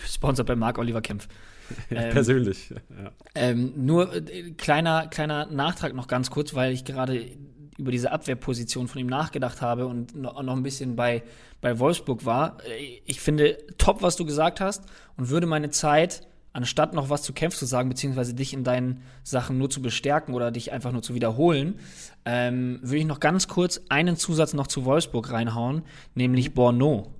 Sponsored 0.06 0.47
bei 0.47 0.56
Marc 0.56 0.78
Oliver 0.78 1.01
Kempf. 1.01 1.28
ähm, 1.90 2.10
persönlich. 2.10 2.70
Ja. 2.70 3.10
Ähm, 3.34 3.72
nur 3.76 4.14
äh, 4.14 4.52
kleiner, 4.52 5.08
kleiner 5.08 5.46
Nachtrag 5.46 5.94
noch 5.94 6.08
ganz 6.08 6.30
kurz, 6.30 6.54
weil 6.54 6.72
ich 6.72 6.84
gerade 6.84 7.26
über 7.78 7.92
diese 7.92 8.10
Abwehrposition 8.10 8.88
von 8.88 9.00
ihm 9.00 9.06
nachgedacht 9.06 9.62
habe 9.62 9.86
und 9.86 10.14
noch, 10.14 10.42
noch 10.42 10.56
ein 10.56 10.62
bisschen 10.62 10.96
bei, 10.96 11.22
bei 11.60 11.78
Wolfsburg 11.78 12.26
war. 12.26 12.58
Äh, 12.66 13.00
ich 13.04 13.20
finde 13.20 13.56
top, 13.78 14.02
was 14.02 14.16
du 14.16 14.24
gesagt 14.24 14.60
hast 14.60 14.84
und 15.16 15.30
würde 15.30 15.46
meine 15.46 15.70
Zeit, 15.70 16.26
anstatt 16.52 16.92
noch 16.92 17.08
was 17.08 17.22
zu 17.22 17.32
Kempf 17.32 17.56
zu 17.56 17.66
sagen, 17.66 17.88
beziehungsweise 17.88 18.34
dich 18.34 18.52
in 18.52 18.64
deinen 18.64 19.02
Sachen 19.22 19.58
nur 19.58 19.70
zu 19.70 19.80
bestärken 19.80 20.34
oder 20.34 20.50
dich 20.50 20.72
einfach 20.72 20.92
nur 20.92 21.02
zu 21.02 21.14
wiederholen, 21.14 21.78
ähm, 22.24 22.80
würde 22.82 22.98
ich 22.98 23.06
noch 23.06 23.20
ganz 23.20 23.46
kurz 23.46 23.80
einen 23.88 24.16
Zusatz 24.16 24.54
noch 24.54 24.66
zu 24.66 24.84
Wolfsburg 24.84 25.30
reinhauen, 25.30 25.82
nämlich 26.14 26.54
Borneau. 26.54 27.14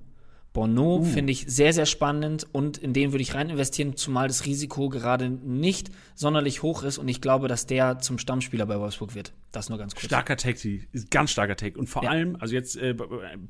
Bono 0.53 0.97
uh. 0.97 1.03
finde 1.03 1.31
ich 1.31 1.45
sehr, 1.47 1.73
sehr 1.73 1.85
spannend 1.85 2.47
und 2.51 2.77
in 2.77 2.93
den 2.93 3.11
würde 3.11 3.21
ich 3.21 3.35
rein 3.35 3.49
investieren, 3.49 3.95
zumal 3.95 4.27
das 4.27 4.45
Risiko 4.45 4.89
gerade 4.89 5.29
nicht 5.29 5.91
sonderlich 6.15 6.63
hoch 6.63 6.83
ist 6.83 6.97
und 6.97 7.07
ich 7.07 7.21
glaube, 7.21 7.47
dass 7.47 7.67
der 7.67 7.99
zum 7.99 8.17
Stammspieler 8.17 8.65
bei 8.65 8.79
Wolfsburg 8.79 9.13
wird. 9.15 9.33
Das 9.51 9.69
nur 9.69 9.77
ganz 9.77 9.93
kurz. 9.93 10.05
Starker 10.05 10.37
Take, 10.37 10.87
ganz 11.09 11.31
starker 11.31 11.55
Take. 11.55 11.77
Und 11.77 11.87
vor 11.87 12.03
ja. 12.03 12.09
allem, 12.09 12.35
also 12.39 12.55
jetzt 12.55 12.77
äh, 12.77 12.95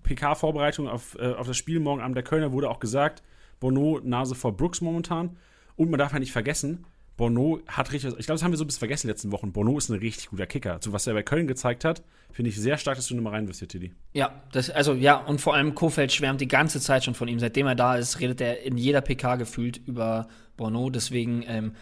PK-Vorbereitung 0.03 0.87
auf, 0.87 1.17
äh, 1.19 1.33
auf 1.33 1.47
das 1.47 1.57
Spiel 1.57 1.79
morgen 1.79 2.01
Abend 2.01 2.15
der 2.15 2.23
Kölner 2.23 2.51
wurde 2.51 2.69
auch 2.69 2.79
gesagt, 2.79 3.23
Bono 3.59 3.99
Nase 4.03 4.35
vor 4.35 4.55
Brooks 4.55 4.81
momentan. 4.81 5.37
Und 5.75 5.89
man 5.89 5.97
darf 5.97 6.11
ja 6.11 6.19
nicht 6.19 6.33
vergessen, 6.33 6.85
Bono 7.19 7.59
hat 7.67 7.91
richtig, 7.91 8.17
ich 8.17 8.25
glaube, 8.25 8.37
das 8.37 8.43
haben 8.43 8.53
wir 8.53 8.57
so 8.57 8.63
ein 8.63 8.67
bisschen 8.67 8.79
vergessen 8.79 9.07
in 9.07 9.09
den 9.09 9.15
letzten 9.15 9.31
Wochen. 9.33 9.51
Bono 9.51 9.77
ist 9.77 9.89
ein 9.89 9.99
richtig 9.99 10.29
guter 10.29 10.47
Kicker. 10.47 10.79
So 10.81 10.93
was 10.93 11.05
er 11.05 11.13
bei 11.13 11.21
Köln 11.21 11.47
gezeigt 11.47 11.83
hat, 11.83 12.01
finde 12.31 12.47
ich 12.47 12.55
sehr 12.55 12.77
stark, 12.77 12.95
dass 12.95 13.07
du 13.07 13.15
nochmal 13.15 13.33
reinwirfst 13.33 13.59
hier, 13.59 13.67
Tilly. 13.67 13.91
Ja, 14.13 14.41
das, 14.53 14.69
also 14.69 14.93
ja, 14.93 15.17
und 15.17 15.41
vor 15.41 15.53
allem 15.53 15.75
Kofeld 15.75 16.13
schwärmt 16.13 16.39
die 16.39 16.47
ganze 16.47 16.79
Zeit 16.79 17.03
schon 17.03 17.15
von 17.15 17.27
ihm. 17.27 17.37
Seitdem 17.37 17.67
er 17.67 17.75
da 17.75 17.97
ist, 17.97 18.21
redet 18.21 18.39
er 18.39 18.63
in 18.63 18.77
jeder 18.77 19.01
PK 19.01 19.35
gefühlt 19.35 19.81
über 19.85 20.29
Bono. 20.55 20.89
Deswegen, 20.89 21.43
ähm, 21.45 21.73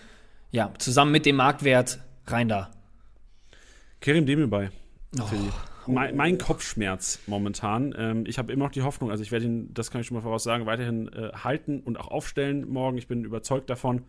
ja, 0.50 0.74
zusammen 0.80 1.12
mit 1.12 1.28
dem 1.28 1.36
Marktwert 1.36 2.00
rein 2.26 2.50
da. 2.50 2.72
Kerim 4.02 4.26
Demirbay. 4.26 4.70
Oh. 5.20 5.24
Mein, 5.86 6.16
mein, 6.16 6.40
Kopfschmerz 6.40 7.20
momentan. 7.28 7.94
Ähm, 7.96 8.24
ich 8.26 8.40
habe 8.40 8.52
immer 8.52 8.66
noch 8.66 8.72
die 8.72 8.82
Hoffnung, 8.82 9.12
also 9.12 9.22
ich 9.22 9.32
werde 9.32 9.46
ihn, 9.46 9.72
das 9.76 9.92
kann 9.92 10.02
ich 10.02 10.08
schon 10.08 10.16
mal 10.16 10.24
voraus 10.24 10.44
sagen, 10.44 10.66
weiterhin 10.66 11.08
äh, 11.14 11.32
halten 11.32 11.80
und 11.80 12.00
auch 12.00 12.08
aufstellen 12.08 12.68
morgen. 12.68 12.98
Ich 12.98 13.08
bin 13.08 13.24
überzeugt 13.24 13.70
davon, 13.70 14.04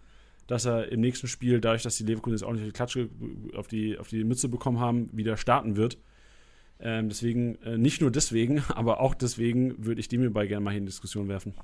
dass 0.49 0.65
er 0.65 0.91
im 0.91 1.01
nächsten 1.01 1.29
Spiel, 1.29 1.61
dadurch, 1.61 1.83
dass 1.83 1.97
die 1.97 2.05
Leverkusen 2.05 2.37
jetzt 2.37 2.43
auch 2.43 2.53
nicht 2.53 2.67
die 2.67 2.73
Klatsche 2.73 3.09
auf 3.55 3.69
die, 3.69 3.99
auf 3.99 4.09
die 4.09 4.25
Mütze 4.25 4.49
bekommen 4.49 4.81
haben, 4.81 5.11
wieder 5.13 5.37
starten 5.37 5.77
wird. 5.77 5.99
Ähm, 6.81 7.09
deswegen, 7.09 7.57
äh, 7.63 7.77
nicht 7.77 8.01
nur 8.01 8.11
deswegen, 8.11 8.65
aber 8.75 9.01
auch 9.01 9.15
deswegen 9.15 9.85
würde 9.85 10.01
ich 10.01 10.09
Demirbay 10.09 10.49
gerne 10.49 10.65
mal 10.65 10.71
hier 10.71 10.81
in 10.81 10.87
Diskussion 10.87 11.29
werfen. 11.29 11.55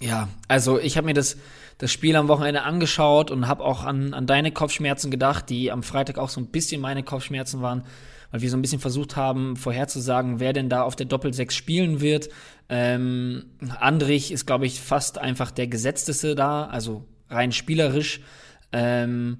Ja, 0.00 0.28
also 0.48 0.78
ich 0.78 0.96
habe 0.96 1.06
mir 1.06 1.14
das, 1.14 1.38
das 1.78 1.90
Spiel 1.90 2.16
am 2.16 2.28
Wochenende 2.28 2.62
angeschaut 2.62 3.30
und 3.30 3.48
habe 3.48 3.64
auch 3.64 3.84
an, 3.84 4.12
an 4.12 4.26
deine 4.26 4.52
Kopfschmerzen 4.52 5.10
gedacht, 5.10 5.48
die 5.48 5.70
am 5.72 5.82
Freitag 5.82 6.18
auch 6.18 6.28
so 6.28 6.40
ein 6.40 6.48
bisschen 6.48 6.82
meine 6.82 7.02
Kopfschmerzen 7.02 7.62
waren, 7.62 7.84
weil 8.30 8.42
wir 8.42 8.50
so 8.50 8.58
ein 8.58 8.62
bisschen 8.62 8.80
versucht 8.80 9.16
haben, 9.16 9.56
vorherzusagen, 9.56 10.40
wer 10.40 10.52
denn 10.52 10.68
da 10.68 10.82
auf 10.82 10.96
der 10.96 11.06
Doppel-6 11.06 11.52
spielen 11.52 12.00
wird. 12.00 12.28
Ähm, 12.68 13.46
Andrich 13.78 14.32
ist, 14.32 14.46
glaube 14.46 14.66
ich, 14.66 14.80
fast 14.80 15.16
einfach 15.16 15.50
der 15.50 15.68
Gesetzteste 15.68 16.34
da, 16.34 16.66
also 16.66 17.04
rein 17.28 17.52
spielerisch. 17.52 18.20
Ähm, 18.72 19.38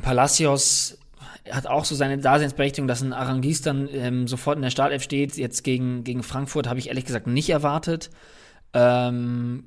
Palacios 0.00 0.98
hat 1.50 1.66
auch 1.66 1.84
so 1.84 1.94
seine 1.94 2.18
Daseinsberechtigung, 2.18 2.88
dass 2.88 3.02
ein 3.02 3.12
Arangis 3.12 3.62
dann 3.62 3.88
ähm, 3.92 4.28
sofort 4.28 4.56
in 4.56 4.62
der 4.62 4.70
Startelf 4.70 5.02
steht. 5.02 5.36
Jetzt 5.36 5.64
gegen, 5.64 6.04
gegen 6.04 6.22
Frankfurt 6.22 6.68
habe 6.68 6.78
ich 6.78 6.88
ehrlich 6.88 7.04
gesagt 7.04 7.26
nicht 7.26 7.50
erwartet. 7.50 8.10
Ähm, 8.74 9.64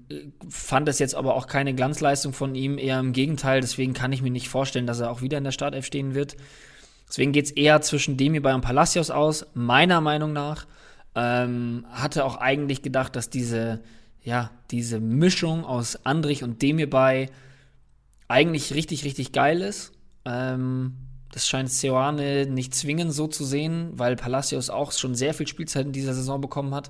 fand 0.50 0.90
es 0.90 0.98
jetzt 0.98 1.14
aber 1.14 1.36
auch 1.36 1.48
keine 1.48 1.76
Glanzleistung 1.76 2.34
von 2.34 2.56
ihm, 2.56 2.78
eher 2.78 3.00
im 3.00 3.14
Gegenteil. 3.14 3.62
Deswegen 3.62 3.94
kann 3.94 4.12
ich 4.12 4.22
mir 4.22 4.32
nicht 4.32 4.50
vorstellen, 4.50 4.88
dass 4.88 5.00
er 5.00 5.12
auch 5.12 5.22
wieder 5.22 5.38
in 5.38 5.44
der 5.44 5.52
Startelf 5.52 5.86
stehen 5.86 6.16
wird. 6.16 6.38
Deswegen 7.08 7.32
geht 7.32 7.46
es 7.46 7.52
eher 7.52 7.82
zwischen 7.82 8.18
Demi 8.18 8.40
und 8.40 8.62
Palacios 8.62 9.12
aus, 9.12 9.46
meiner 9.54 10.02
Meinung 10.02 10.34
nach. 10.34 10.66
Ähm, 11.14 11.86
hatte 11.92 12.26
auch 12.26 12.38
eigentlich 12.38 12.82
gedacht, 12.82 13.16
dass 13.16 13.30
diese, 13.30 13.82
ja, 14.26 14.49
diese 14.72 14.99
Mischung 14.99 15.64
aus 15.64 16.06
Andrich 16.06 16.43
und 16.43 16.61
Demirbay 16.61 17.30
eigentlich 18.27 18.73
richtig, 18.73 19.06
richtig 19.06 19.31
geil 19.31 19.61
ist. 19.61 19.93
Ähm, 20.26 20.95
das 21.31 21.47
scheint 21.47 21.69
Seoane 21.69 22.47
nicht 22.47 22.73
zwingend 22.73 23.14
so 23.14 23.27
zu 23.27 23.45
sehen, 23.45 23.91
weil 23.93 24.15
Palacios 24.15 24.69
auch 24.69 24.91
schon 24.91 25.15
sehr 25.15 25.34
viel 25.34 25.47
Spielzeit 25.47 25.85
in 25.85 25.91
dieser 25.91 26.15
Saison 26.15 26.41
bekommen 26.41 26.73
hat. 26.73 26.89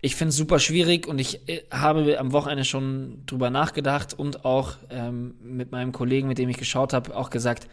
Ich 0.00 0.16
finde 0.16 0.30
es 0.30 0.36
super 0.36 0.60
schwierig 0.60 1.08
und 1.08 1.18
ich 1.18 1.48
äh, 1.48 1.62
habe 1.72 2.18
am 2.20 2.32
Wochenende 2.32 2.64
schon 2.64 3.22
drüber 3.26 3.50
nachgedacht 3.50 4.14
und 4.14 4.44
auch 4.44 4.74
ähm, 4.90 5.34
mit 5.42 5.72
meinem 5.72 5.90
Kollegen, 5.90 6.28
mit 6.28 6.38
dem 6.38 6.48
ich 6.48 6.58
geschaut 6.58 6.92
habe, 6.92 7.16
auch 7.16 7.30
gesagt, 7.30 7.66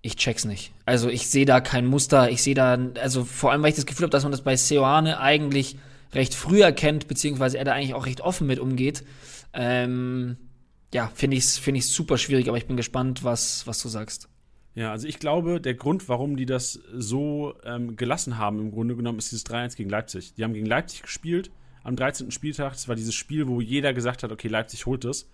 ich 0.00 0.16
check's 0.16 0.46
nicht. 0.46 0.72
Also 0.86 1.10
ich 1.10 1.28
sehe 1.28 1.44
da 1.44 1.60
kein 1.60 1.84
Muster, 1.84 2.30
ich 2.30 2.42
sehe 2.42 2.54
da, 2.54 2.78
also 3.02 3.24
vor 3.24 3.52
allem, 3.52 3.62
weil 3.62 3.70
ich 3.70 3.76
das 3.76 3.84
Gefühl 3.84 4.04
habe, 4.04 4.12
dass 4.12 4.22
man 4.22 4.32
das 4.32 4.40
bei 4.40 4.56
Seoane 4.56 5.20
eigentlich 5.20 5.76
recht 6.12 6.34
früh 6.34 6.62
erkennt, 6.62 7.08
beziehungsweise 7.08 7.58
er 7.58 7.64
da 7.64 7.72
eigentlich 7.72 7.94
auch 7.94 8.06
recht 8.06 8.20
offen 8.20 8.46
mit 8.46 8.58
umgeht. 8.58 9.04
Ähm, 9.52 10.36
ja, 10.92 11.10
finde 11.14 11.36
ich 11.36 11.44
es 11.44 11.58
find 11.58 11.78
ich's 11.78 11.92
super 11.92 12.18
schwierig, 12.18 12.48
aber 12.48 12.58
ich 12.58 12.66
bin 12.66 12.76
gespannt, 12.76 13.24
was, 13.24 13.66
was 13.66 13.80
du 13.80 13.88
sagst. 13.88 14.28
Ja, 14.74 14.92
also 14.92 15.08
ich 15.08 15.18
glaube, 15.18 15.60
der 15.60 15.74
Grund, 15.74 16.08
warum 16.08 16.36
die 16.36 16.46
das 16.46 16.80
so 16.94 17.54
ähm, 17.64 17.96
gelassen 17.96 18.38
haben, 18.38 18.60
im 18.60 18.70
Grunde 18.70 18.96
genommen, 18.96 19.18
ist 19.18 19.32
dieses 19.32 19.44
3-1 19.46 19.76
gegen 19.76 19.90
Leipzig. 19.90 20.34
Die 20.34 20.44
haben 20.44 20.52
gegen 20.52 20.66
Leipzig 20.66 21.02
gespielt 21.02 21.50
am 21.82 21.96
13. 21.96 22.30
Spieltag. 22.30 22.72
Das 22.72 22.88
war 22.88 22.94
dieses 22.94 23.14
Spiel, 23.14 23.48
wo 23.48 23.60
jeder 23.60 23.92
gesagt 23.92 24.22
hat, 24.22 24.32
okay, 24.32 24.48
Leipzig 24.48 24.86
holt 24.86 25.04
es. 25.04 25.28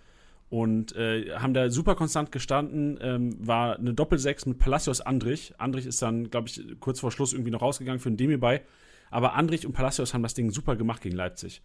Und 0.48 0.94
äh, 0.94 1.34
haben 1.36 1.54
da 1.54 1.70
super 1.70 1.96
konstant 1.96 2.30
gestanden. 2.30 2.98
Ähm, 3.02 3.36
war 3.44 3.76
eine 3.78 3.92
Doppel-6 3.92 4.48
mit 4.48 4.58
Palacios 4.58 5.00
Andrich. 5.00 5.54
Andrich 5.58 5.86
ist 5.86 6.00
dann, 6.02 6.30
glaube 6.30 6.48
ich, 6.48 6.62
kurz 6.78 7.00
vor 7.00 7.10
Schluss 7.10 7.32
irgendwie 7.32 7.50
noch 7.50 7.62
rausgegangen 7.62 7.98
für 7.98 8.08
einen 8.08 8.16
Demi-Bei. 8.16 8.62
Aber 9.10 9.34
Andrich 9.34 9.66
und 9.66 9.72
Palacios 9.72 10.14
haben 10.14 10.22
das 10.22 10.34
Ding 10.34 10.50
super 10.50 10.76
gemacht 10.76 11.02
gegen 11.02 11.16
Leipzig. 11.16 11.62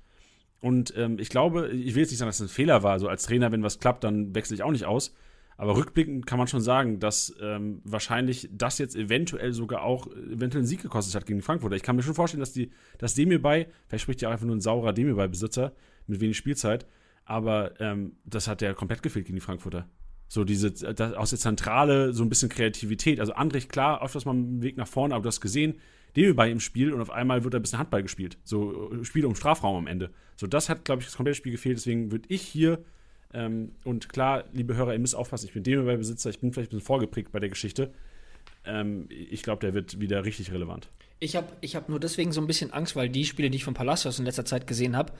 Und 0.59 0.93
ähm, 0.95 1.17
ich 1.19 1.29
glaube, 1.29 1.69
ich 1.69 1.95
will 1.95 2.03
jetzt 2.03 2.11
nicht 2.11 2.19
sagen, 2.19 2.29
dass 2.29 2.39
es 2.39 2.49
ein 2.49 2.53
Fehler 2.53 2.83
war. 2.83 2.99
So 2.99 3.07
als 3.07 3.23
Trainer, 3.23 3.51
wenn 3.51 3.63
was 3.63 3.79
klappt, 3.79 4.03
dann 4.03 4.35
wechsle 4.35 4.55
ich 4.55 4.63
auch 4.63 4.71
nicht 4.71 4.85
aus. 4.85 5.13
Aber 5.57 5.75
rückblickend 5.75 6.25
kann 6.25 6.39
man 6.39 6.47
schon 6.47 6.61
sagen, 6.61 6.99
dass 6.99 7.35
ähm, 7.39 7.81
wahrscheinlich 7.83 8.49
das 8.51 8.79
jetzt 8.79 8.95
eventuell 8.95 9.53
sogar 9.53 9.83
auch 9.83 10.07
eventuell 10.07 10.61
einen 10.61 10.65
Sieg 10.67 10.81
gekostet 10.81 11.13
hat 11.13 11.25
gegen 11.25 11.39
die 11.39 11.45
Frankfurter. 11.45 11.75
Ich 11.75 11.83
kann 11.83 11.95
mir 11.95 12.01
schon 12.01 12.15
vorstellen, 12.15 12.39
dass 12.39 12.53
die, 12.53 12.71
dass 12.97 13.13
Demirbay, 13.13 13.67
vielleicht 13.87 14.01
spricht 14.01 14.21
ja 14.21 14.31
einfach 14.31 14.45
nur 14.45 14.55
ein 14.55 14.61
saurer 14.61 14.91
Demirbay-Besitzer 14.91 15.73
mit 16.07 16.19
wenig 16.19 16.37
Spielzeit, 16.37 16.87
aber 17.25 17.79
ähm, 17.79 18.13
das 18.25 18.47
hat 18.47 18.63
ja 18.63 18.73
komplett 18.73 19.03
gefehlt 19.03 19.25
gegen 19.25 19.35
die 19.35 19.41
Frankfurter. 19.41 19.87
So 20.27 20.45
diese, 20.45 20.71
das, 20.71 21.13
aus 21.13 21.29
der 21.29 21.37
Zentrale 21.37 22.13
so 22.13 22.23
ein 22.23 22.29
bisschen 22.29 22.49
Kreativität. 22.49 23.19
Also 23.19 23.33
Andrich, 23.33 23.69
klar, 23.69 24.03
öfters 24.03 24.25
mal 24.25 24.31
einen 24.31 24.63
Weg 24.63 24.77
nach 24.77 24.87
vorne, 24.87 25.13
aber 25.13 25.21
du 25.21 25.27
hast 25.27 25.41
gesehen, 25.41 25.75
Demirbay 26.15 26.51
im 26.51 26.59
Spiel 26.59 26.93
und 26.93 27.01
auf 27.01 27.09
einmal 27.09 27.43
wird 27.43 27.53
da 27.53 27.59
ein 27.59 27.61
bisschen 27.61 27.79
Handball 27.79 28.03
gespielt. 28.03 28.37
So 28.43 28.91
äh, 28.91 29.05
Spiel 29.05 29.25
um 29.25 29.35
Strafraum 29.35 29.75
am 29.75 29.87
Ende. 29.87 30.11
So 30.35 30.47
das 30.47 30.69
hat, 30.69 30.85
glaube 30.85 31.01
ich, 31.01 31.07
das 31.07 31.15
komplette 31.15 31.37
Spiel 31.37 31.51
gefehlt. 31.51 31.77
Deswegen 31.77 32.11
würde 32.11 32.25
ich 32.29 32.41
hier 32.41 32.83
ähm, 33.33 33.73
und 33.83 34.09
klar, 34.09 34.43
liebe 34.53 34.75
Hörer, 34.75 34.93
ihr 34.93 34.99
müsst 34.99 35.15
aufpassen, 35.15 35.47
ich 35.47 35.53
bin 35.53 35.63
Demi-Besitzer, 35.63 36.29
ich 36.29 36.39
bin 36.39 36.51
vielleicht 36.51 36.69
ein 36.69 36.77
bisschen 36.77 36.85
vorgeprägt 36.85 37.31
bei 37.31 37.39
der 37.39 37.49
Geschichte. 37.49 37.91
Ähm, 38.65 39.07
ich 39.09 39.43
glaube, 39.43 39.61
der 39.61 39.73
wird 39.73 39.99
wieder 39.99 40.25
richtig 40.25 40.51
relevant. 40.51 40.89
Ich 41.19 41.35
habe 41.35 41.47
ich 41.61 41.75
hab 41.75 41.87
nur 41.87 41.99
deswegen 41.99 42.31
so 42.31 42.41
ein 42.41 42.47
bisschen 42.47 42.73
Angst, 42.73 42.95
weil 42.95 43.09
die 43.09 43.25
Spiele, 43.25 43.49
die 43.49 43.57
ich 43.57 43.63
von 43.63 43.73
Palacios 43.73 44.19
in 44.19 44.25
letzter 44.25 44.45
Zeit 44.45 44.67
gesehen 44.67 44.97
habe, 44.97 45.13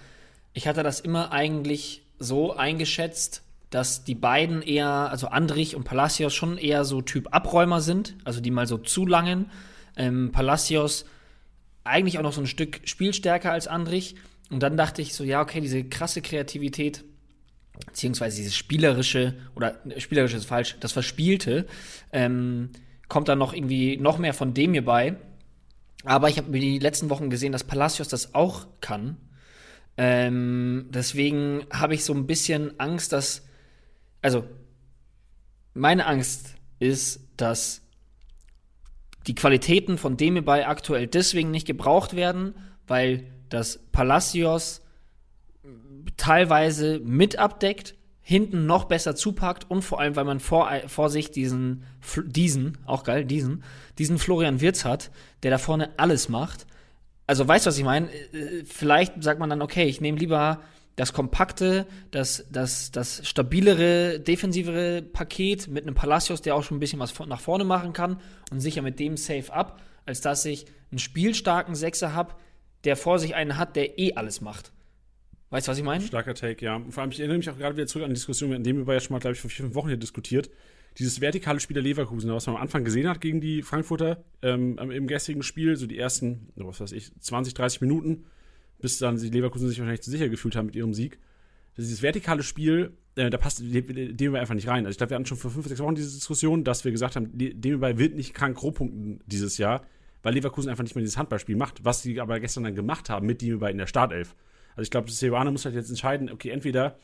ich 0.54 0.68
hatte 0.68 0.84
das 0.84 1.00
immer 1.00 1.32
eigentlich 1.32 2.04
so 2.20 2.54
eingeschätzt, 2.54 3.44
dass 3.70 4.04
die 4.04 4.16
beiden 4.16 4.62
eher, 4.62 4.90
also 4.90 5.28
Andrich 5.28 5.76
und 5.76 5.86
Palacios 5.86 6.34
schon 6.34 6.58
eher 6.58 6.84
so 6.84 7.02
Typ 7.02 7.34
Abräumer 7.34 7.80
sind, 7.80 8.16
also 8.26 8.42
die 8.42 8.52
mal 8.52 8.68
so 8.68 8.78
zu 8.78 9.06
langen. 9.06 9.50
Ähm, 9.96 10.32
Palacios 10.32 11.06
eigentlich 11.84 12.18
auch 12.18 12.24
noch 12.24 12.34
so 12.34 12.42
ein 12.42 12.48
Stück 12.48 12.82
spielstärker 12.86 13.52
als 13.52 13.68
Andrich. 13.68 14.16
Und 14.50 14.62
dann 14.64 14.78
dachte 14.78 15.02
ich 15.02 15.14
so, 15.14 15.24
ja, 15.24 15.42
okay, 15.42 15.62
diese 15.62 15.84
krasse 15.84 16.22
Kreativität 16.22 17.04
beziehungsweise 17.86 18.38
dieses 18.38 18.56
spielerische, 18.56 19.34
oder 19.56 19.80
spielerische 19.98 20.38
ist 20.38 20.46
falsch, 20.46 20.78
das 20.80 20.92
Verspielte, 20.92 21.66
ähm, 22.12 22.70
kommt 23.08 23.28
dann 23.28 23.40
noch 23.40 23.54
irgendwie 23.54 23.98
noch 23.98 24.18
mehr 24.18 24.34
von 24.34 24.54
dem 24.54 24.74
hier 24.74 24.86
bei. 24.86 25.16
Aber 26.04 26.30
ich 26.30 26.38
habe 26.38 26.50
mir 26.50 26.60
die 26.60 26.80
letzten 26.80 27.10
Wochen 27.10 27.30
gesehen, 27.30 27.52
dass 27.52 27.64
Palacios 27.64 28.08
das 28.08 28.34
auch 28.34 28.68
kann. 28.80 29.18
Ähm, 29.98 30.88
deswegen 30.90 31.66
habe 31.72 31.94
ich 31.94 32.04
so 32.04 32.14
ein 32.14 32.28
bisschen 32.28 32.80
Angst, 32.80 33.14
dass. 33.14 33.46
Also, 34.22 34.46
meine 35.74 36.06
Angst 36.06 36.56
ist, 36.80 37.22
dass 37.38 37.82
die 39.28 39.36
Qualitäten 39.36 39.98
von 39.98 40.18
Demirbay 40.18 40.64
aktuell 40.64 41.08
deswegen 41.08 41.52
nicht 41.52 41.68
gebraucht 41.68 42.16
werden, 42.16 42.56
weil 42.88 43.28
das 43.50 43.80
Palacios 43.92 44.82
teilweise 46.18 47.00
mit 47.04 47.38
abdeckt, 47.38 47.96
hinten 48.22 48.66
noch 48.66 48.86
besser 48.86 49.16
zupackt 49.16 49.70
und 49.70 49.82
vor 49.82 50.00
allem, 50.00 50.16
weil 50.16 50.26
man 50.26 50.40
vor, 50.40 50.70
vor 50.88 51.10
sich 51.10 51.32
diesen, 51.32 51.84
diesen, 52.26 52.78
auch 52.86 53.04
geil, 53.04 53.26
diesen, 53.26 53.64
diesen 53.98 54.20
Florian 54.20 54.62
Wirz 54.62 54.86
hat, 54.86 55.12
der 55.44 55.52
da 55.52 55.58
vorne 55.58 55.90
alles 55.98 56.30
macht. 56.30 56.68
Also 57.28 57.48
weißt 57.48 57.66
du, 57.66 57.70
was 57.70 57.78
ich 57.78 57.84
meine? 57.84 58.12
Äh, 58.12 58.64
vielleicht 58.66 59.24
sagt 59.24 59.40
man 59.40 59.50
dann, 59.50 59.62
okay, 59.62 59.86
ich 59.86 60.02
nehme 60.02 60.20
lieber 60.20 60.62
das 60.96 61.14
kompakte, 61.14 61.88
das, 62.12 62.46
das, 62.52 62.92
das 62.92 63.28
stabilere, 63.28 64.20
defensivere 64.20 65.02
Paket 65.02 65.68
mit 65.68 65.84
einem 65.84 65.96
Palacios, 65.96 66.42
der 66.42 66.56
auch 66.56 66.64
schon 66.64 66.78
ein 66.78 66.80
bisschen 66.80 67.00
was 67.00 67.18
nach 67.20 67.40
vorne 67.40 67.64
machen 67.64 67.94
kann 67.94 68.20
und 68.52 68.60
sicher 68.60 68.82
mit 68.82 69.00
dem 69.00 69.18
safe 69.18 69.52
ab, 69.54 69.82
als 70.06 70.22
dass 70.22 70.46
ich 70.46 70.66
einen 70.92 71.00
spielstarken 71.00 71.76
Sechser 71.76 72.14
habe, 72.14 72.36
der 72.84 72.96
vor 72.96 73.20
sich 73.20 73.36
einen 73.36 73.58
hat, 73.58 73.76
der 73.76 73.98
eh 74.00 74.14
alles 74.16 74.42
macht. 74.42 74.72
Weißt 75.50 75.68
du, 75.68 75.72
was 75.72 75.78
ich 75.78 75.84
meine? 75.84 76.04
Starker 76.04 76.34
Take, 76.34 76.64
ja. 76.64 76.82
vor 76.90 77.04
allem, 77.04 77.12
ich 77.12 77.20
erinnere 77.20 77.38
mich 77.38 77.50
auch 77.50 77.58
gerade 77.58 77.76
wieder 77.76 77.88
zurück 77.88 78.06
an 78.06 78.10
die 78.10 78.16
Diskussion, 78.16 78.54
in 78.54 78.64
dem 78.64 78.88
wir 78.88 78.94
ja 78.94 79.00
schon 79.00 79.14
mal, 79.14 79.20
glaube 79.20 79.34
ich, 79.34 79.42
vor 79.42 79.50
vier, 79.50 79.66
fünf 79.66 79.76
Wochen 79.76 79.90
hier 79.90 79.98
diskutiert. 79.98 80.50
Dieses 80.98 81.22
vertikale 81.22 81.60
Spiel 81.60 81.74
der 81.74 81.84
Leverkusen, 81.84 82.32
was 82.32 82.48
man 82.48 82.56
am 82.56 82.62
Anfang 82.62 82.84
gesehen 82.84 83.08
hat 83.08 83.22
gegen 83.22 83.40
die 83.40 83.62
Frankfurter 83.62 84.24
ähm, 84.42 84.78
im 84.78 85.08
gestrigen 85.08 85.44
Spiel, 85.44 85.76
so 85.76 85.88
die 85.88 85.98
ersten, 85.98 86.50
was 86.56 86.80
weiß 86.80 86.92
ich, 86.94 87.12
20, 87.20 87.54
30 87.54 87.82
Minuten, 87.82 88.26
bis 88.82 88.98
dann 88.98 89.18
die 89.18 89.30
Leverkusen 89.30 89.68
sich 89.68 89.80
wahrscheinlich 89.80 90.02
zu 90.02 90.12
sicher 90.12 90.30
gefühlt 90.30 90.56
haben 90.56 90.68
mit 90.68 90.76
ihrem 90.76 90.94
Sieg. 90.94 91.20
Dieses 91.78 92.02
vertikale 92.02 92.44
Spiel, 92.44 92.92
äh, 93.16 93.30
da 93.30 93.38
passt 93.38 93.62
dem 93.62 94.36
einfach 94.36 94.56
nicht 94.56 94.68
rein. 94.68 94.86
Also 94.86 94.92
ich 94.92 94.98
glaube, 94.98 95.12
wir 95.12 95.16
hatten 95.16 95.26
schon 95.26 95.38
vor 95.38 95.52
fünf, 95.52 95.68
sechs 95.68 95.80
Wochen 95.80 95.96
diese 95.96 96.14
Diskussion, 96.14 96.64
dass 96.64 96.84
wir 96.84 96.92
gesagt 96.92 97.16
haben, 97.16 97.30
dem 97.34 97.82
wird 97.82 98.16
nicht 98.16 98.34
krank 98.34 98.62
Rohpunkten 98.62 99.22
dieses 99.26 99.58
Jahr, 99.58 99.86
weil 100.24 100.34
Leverkusen 100.34 100.70
einfach 100.70 100.84
nicht 100.84 100.96
mehr 100.96 101.02
dieses 101.02 101.18
Handballspiel 101.18 101.56
macht, 101.56 101.86
was 101.86 102.02
sie 102.02 102.20
aber 102.20 102.40
gestern 102.40 102.66
dann 102.66 102.76
gemacht 102.76 103.10
haben 103.10 103.26
mit 103.26 103.42
dem 103.42 103.62
in 103.64 103.78
der 103.78 103.88
Startelf. 103.88 104.36
Also 104.76 104.84
ich 104.84 104.92
glaube, 104.92 105.12
Ceruano 105.12 105.52
muss 105.52 105.66
halt 105.66 105.76
jetzt 105.76 105.90
entscheiden, 105.90 106.30
okay, 106.30 106.50
entweder 106.50 106.98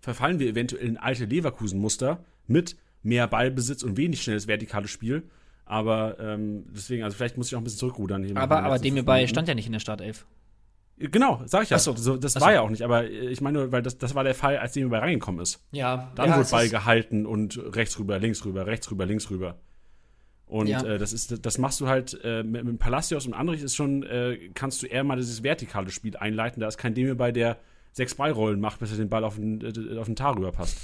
verfallen 0.00 0.38
wir 0.38 0.48
eventuell 0.48 0.86
in 0.86 0.96
alte 0.96 1.24
Leverkusen-Muster 1.24 2.24
mit 2.46 2.76
mehr 3.02 3.26
Ballbesitz 3.26 3.82
und 3.82 3.96
wenig 3.96 4.22
schnelles 4.22 4.48
vertikales 4.48 4.90
Spiel. 4.90 5.24
Aber 5.66 6.18
ähm, 6.20 6.64
deswegen, 6.74 7.04
also 7.04 7.16
vielleicht 7.16 7.36
muss 7.36 7.48
ich 7.48 7.54
auch 7.54 7.60
ein 7.60 7.64
bisschen 7.64 7.78
zurückrudern. 7.78 8.22
Hier 8.22 8.36
aber 8.36 8.62
aber 8.62 8.78
dem 8.78 8.94
hierbei 8.94 9.26
stand 9.26 9.48
ja 9.48 9.54
nicht 9.54 9.66
in 9.66 9.72
der 9.72 9.80
Startelf. 9.80 10.26
Genau, 10.96 11.42
sag 11.46 11.64
ich 11.64 11.70
ja. 11.70 11.78
So. 11.78 11.94
so 11.96 12.16
das 12.16 12.36
Ach 12.36 12.40
war 12.42 12.48
so. 12.48 12.54
ja 12.54 12.60
auch 12.60 12.70
nicht, 12.70 12.82
aber 12.82 13.08
ich 13.10 13.40
meine, 13.40 13.72
weil 13.72 13.82
das, 13.82 13.98
das 13.98 14.14
war 14.14 14.22
der 14.22 14.34
Fall, 14.34 14.58
als 14.58 14.72
Demi 14.72 14.88
bei 14.88 14.98
reingekommen 14.98 15.40
ist. 15.40 15.60
Ja, 15.72 16.12
Dann 16.14 16.30
ja, 16.30 16.36
wurde 16.36 16.48
Ball 16.50 16.68
gehalten 16.68 17.26
und 17.26 17.58
rechts 17.74 17.98
rüber, 17.98 18.18
links 18.18 18.44
rüber, 18.44 18.66
rechts 18.66 18.90
rüber, 18.90 19.04
links 19.04 19.28
rüber. 19.30 19.56
Und 20.46 20.68
Ja. 20.68 20.84
äh, 20.84 20.98
das 20.98 21.12
ist, 21.12 21.44
das 21.44 21.58
machst 21.58 21.80
du 21.80 21.88
halt 21.88 22.18
äh, 22.22 22.44
mit, 22.44 22.64
mit 22.64 22.78
Palacios 22.78 23.26
und 23.26 23.34
Andrich 23.34 23.62
ist 23.62 23.74
schon, 23.74 24.04
äh, 24.04 24.50
kannst 24.54 24.82
du 24.82 24.86
eher 24.86 25.02
mal 25.02 25.16
dieses 25.16 25.42
vertikale 25.42 25.90
Spiel 25.90 26.16
einleiten. 26.16 26.60
Da 26.60 26.68
ist 26.68 26.78
kein 26.78 26.94
Demi 26.94 27.14
bei, 27.14 27.32
der 27.32 27.56
sechs 27.92 28.14
Ballrollen 28.14 28.60
macht, 28.60 28.78
bis 28.80 28.92
er 28.92 28.96
den 28.98 29.08
Ball 29.08 29.24
auf 29.24 29.34
den, 29.36 29.60
äh, 29.62 29.98
auf 29.98 30.06
den 30.06 30.16
Tar 30.16 30.36
rüberpasst. 30.36 30.78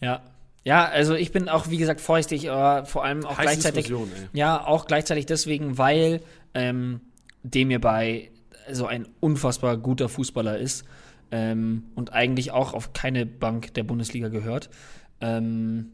Ja. 0.00 0.22
Ja, 0.64 0.84
also 0.86 1.14
ich 1.14 1.32
bin 1.32 1.48
auch, 1.48 1.70
wie 1.70 1.78
gesagt, 1.78 2.00
vorsichtig, 2.00 2.50
aber 2.50 2.84
vor 2.84 3.04
allem 3.04 3.24
auch 3.24 3.38
Heiße 3.38 3.72
gleichzeitig. 3.72 3.92
Ja, 4.32 4.66
auch 4.66 4.86
gleichzeitig 4.86 5.24
deswegen, 5.26 5.78
weil 5.78 6.20
ähm, 6.54 7.00
dem 7.42 7.68
mir 7.68 7.80
bei 7.80 8.30
so 8.72 8.86
ein 8.86 9.08
unfassbar 9.20 9.76
guter 9.76 10.08
Fußballer 10.08 10.58
ist 10.58 10.84
ähm, 11.30 11.84
und 11.94 12.12
eigentlich 12.12 12.50
auch 12.52 12.74
auf 12.74 12.92
keine 12.92 13.26
Bank 13.26 13.74
der 13.74 13.84
Bundesliga 13.84 14.28
gehört. 14.28 14.70
Ähm, 15.20 15.92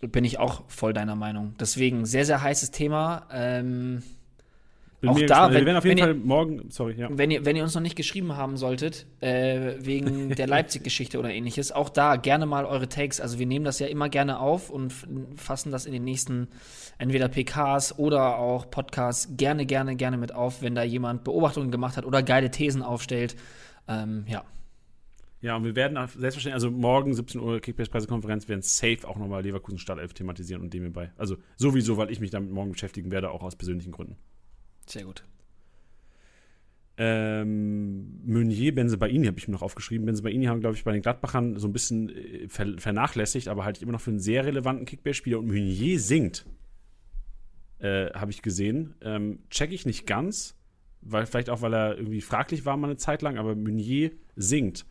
bin 0.00 0.24
ich 0.24 0.38
auch 0.38 0.64
voll 0.68 0.92
deiner 0.92 1.14
Meinung. 1.14 1.54
Deswegen 1.60 2.06
sehr, 2.06 2.24
sehr 2.24 2.42
heißes 2.42 2.72
Thema. 2.72 3.26
Ähm, 3.30 4.02
Bin 5.02 5.10
Auch 5.10 5.14
da, 5.16 5.20
gespannt. 5.20 5.54
wenn- 5.54 5.60
wir 5.62 5.66
werden 5.66 5.76
auf 5.78 5.84
jeden 5.84 5.98
Fall 5.98 6.14
morgen, 6.14 6.70
sorry, 6.70 6.94
ja. 6.96 7.08
wenn 7.10 7.30
ihr, 7.32 7.44
wenn 7.44 7.56
ihr 7.56 7.64
uns 7.64 7.74
noch 7.74 7.82
nicht 7.82 7.96
geschrieben 7.96 8.36
haben 8.36 8.56
solltet, 8.56 9.04
äh, 9.20 9.72
wegen 9.80 10.30
der 10.36 10.46
Leipzig-Geschichte 10.46 11.18
oder 11.18 11.28
ähnliches, 11.30 11.72
auch 11.72 11.88
da 11.88 12.14
gerne 12.14 12.46
mal 12.46 12.64
eure 12.64 12.88
Takes. 12.88 13.20
Also 13.20 13.40
wir 13.40 13.46
nehmen 13.46 13.64
das 13.64 13.80
ja 13.80 13.88
immer 13.88 14.08
gerne 14.08 14.38
auf 14.38 14.70
und 14.70 14.94
fassen 15.34 15.72
das 15.72 15.86
in 15.86 15.92
den 15.92 16.04
nächsten 16.04 16.46
entweder 16.98 17.28
PKs 17.28 17.98
oder 17.98 18.38
auch 18.38 18.70
Podcasts 18.70 19.28
gerne, 19.36 19.66
gerne, 19.66 19.96
gerne 19.96 20.16
mit 20.18 20.32
auf, 20.32 20.62
wenn 20.62 20.76
da 20.76 20.84
jemand 20.84 21.24
Beobachtungen 21.24 21.72
gemacht 21.72 21.96
hat 21.96 22.04
oder 22.06 22.22
geile 22.22 22.52
Thesen 22.52 22.82
aufstellt. 22.82 23.34
Ähm, 23.88 24.24
ja. 24.28 24.44
Ja, 25.40 25.56
und 25.56 25.64
wir 25.64 25.74
werden 25.74 25.96
selbstverständlich, 25.96 26.54
also 26.54 26.70
morgen 26.70 27.12
17 27.12 27.40
Uhr 27.40 27.58
Kickbase-Pressekonferenz, 27.58 28.48
werden 28.48 28.62
safe 28.62 28.98
auch 29.08 29.16
nochmal 29.16 29.42
Leverkusen 29.42 29.78
Startelf 29.78 30.14
thematisieren 30.14 30.62
und 30.62 30.72
dem 30.72 30.92
bei. 30.92 31.10
Also 31.16 31.38
sowieso, 31.56 31.96
weil 31.96 32.12
ich 32.12 32.20
mich 32.20 32.30
damit 32.30 32.52
morgen 32.52 32.70
beschäftigen 32.70 33.10
werde, 33.10 33.32
auch 33.32 33.42
aus 33.42 33.56
persönlichen 33.56 33.90
Gründen. 33.90 34.14
Sehr 34.92 35.04
gut. 35.04 35.24
Ähm, 36.98 38.20
Meunier, 38.26 38.74
Benzebaini 38.74 39.26
habe 39.26 39.38
ich 39.38 39.48
mir 39.48 39.52
noch 39.52 39.62
aufgeschrieben. 39.62 40.04
Benzebaini 40.04 40.44
haben, 40.44 40.60
glaube 40.60 40.76
ich, 40.76 40.84
bei 40.84 40.92
den 40.92 41.00
Gladbachern 41.00 41.56
so 41.56 41.66
ein 41.66 41.72
bisschen 41.72 42.10
äh, 42.10 42.46
ver 42.48 42.74
vernachlässigt, 42.76 43.48
aber 43.48 43.64
halt 43.64 43.80
immer 43.80 43.92
noch 43.92 44.02
für 44.02 44.10
einen 44.10 44.20
sehr 44.20 44.44
relevanten 44.44 44.84
Kickbase-Spieler. 44.84 45.38
Und 45.38 45.46
Meunier 45.46 45.98
singt, 45.98 46.44
äh, 47.78 48.10
habe 48.10 48.32
ich 48.32 48.42
gesehen. 48.42 48.94
Ähm, 49.00 49.38
check 49.48 49.72
ich 49.72 49.86
nicht 49.86 50.06
ganz, 50.06 50.58
weil 51.00 51.24
vielleicht 51.24 51.48
auch, 51.48 51.62
weil 51.62 51.72
er 51.72 51.96
irgendwie 51.96 52.20
fraglich 52.20 52.66
war 52.66 52.76
mal 52.76 52.88
eine 52.88 52.98
Zeit 52.98 53.22
lang, 53.22 53.38
aber 53.38 53.56
Meunier 53.56 54.10
singt. 54.36 54.84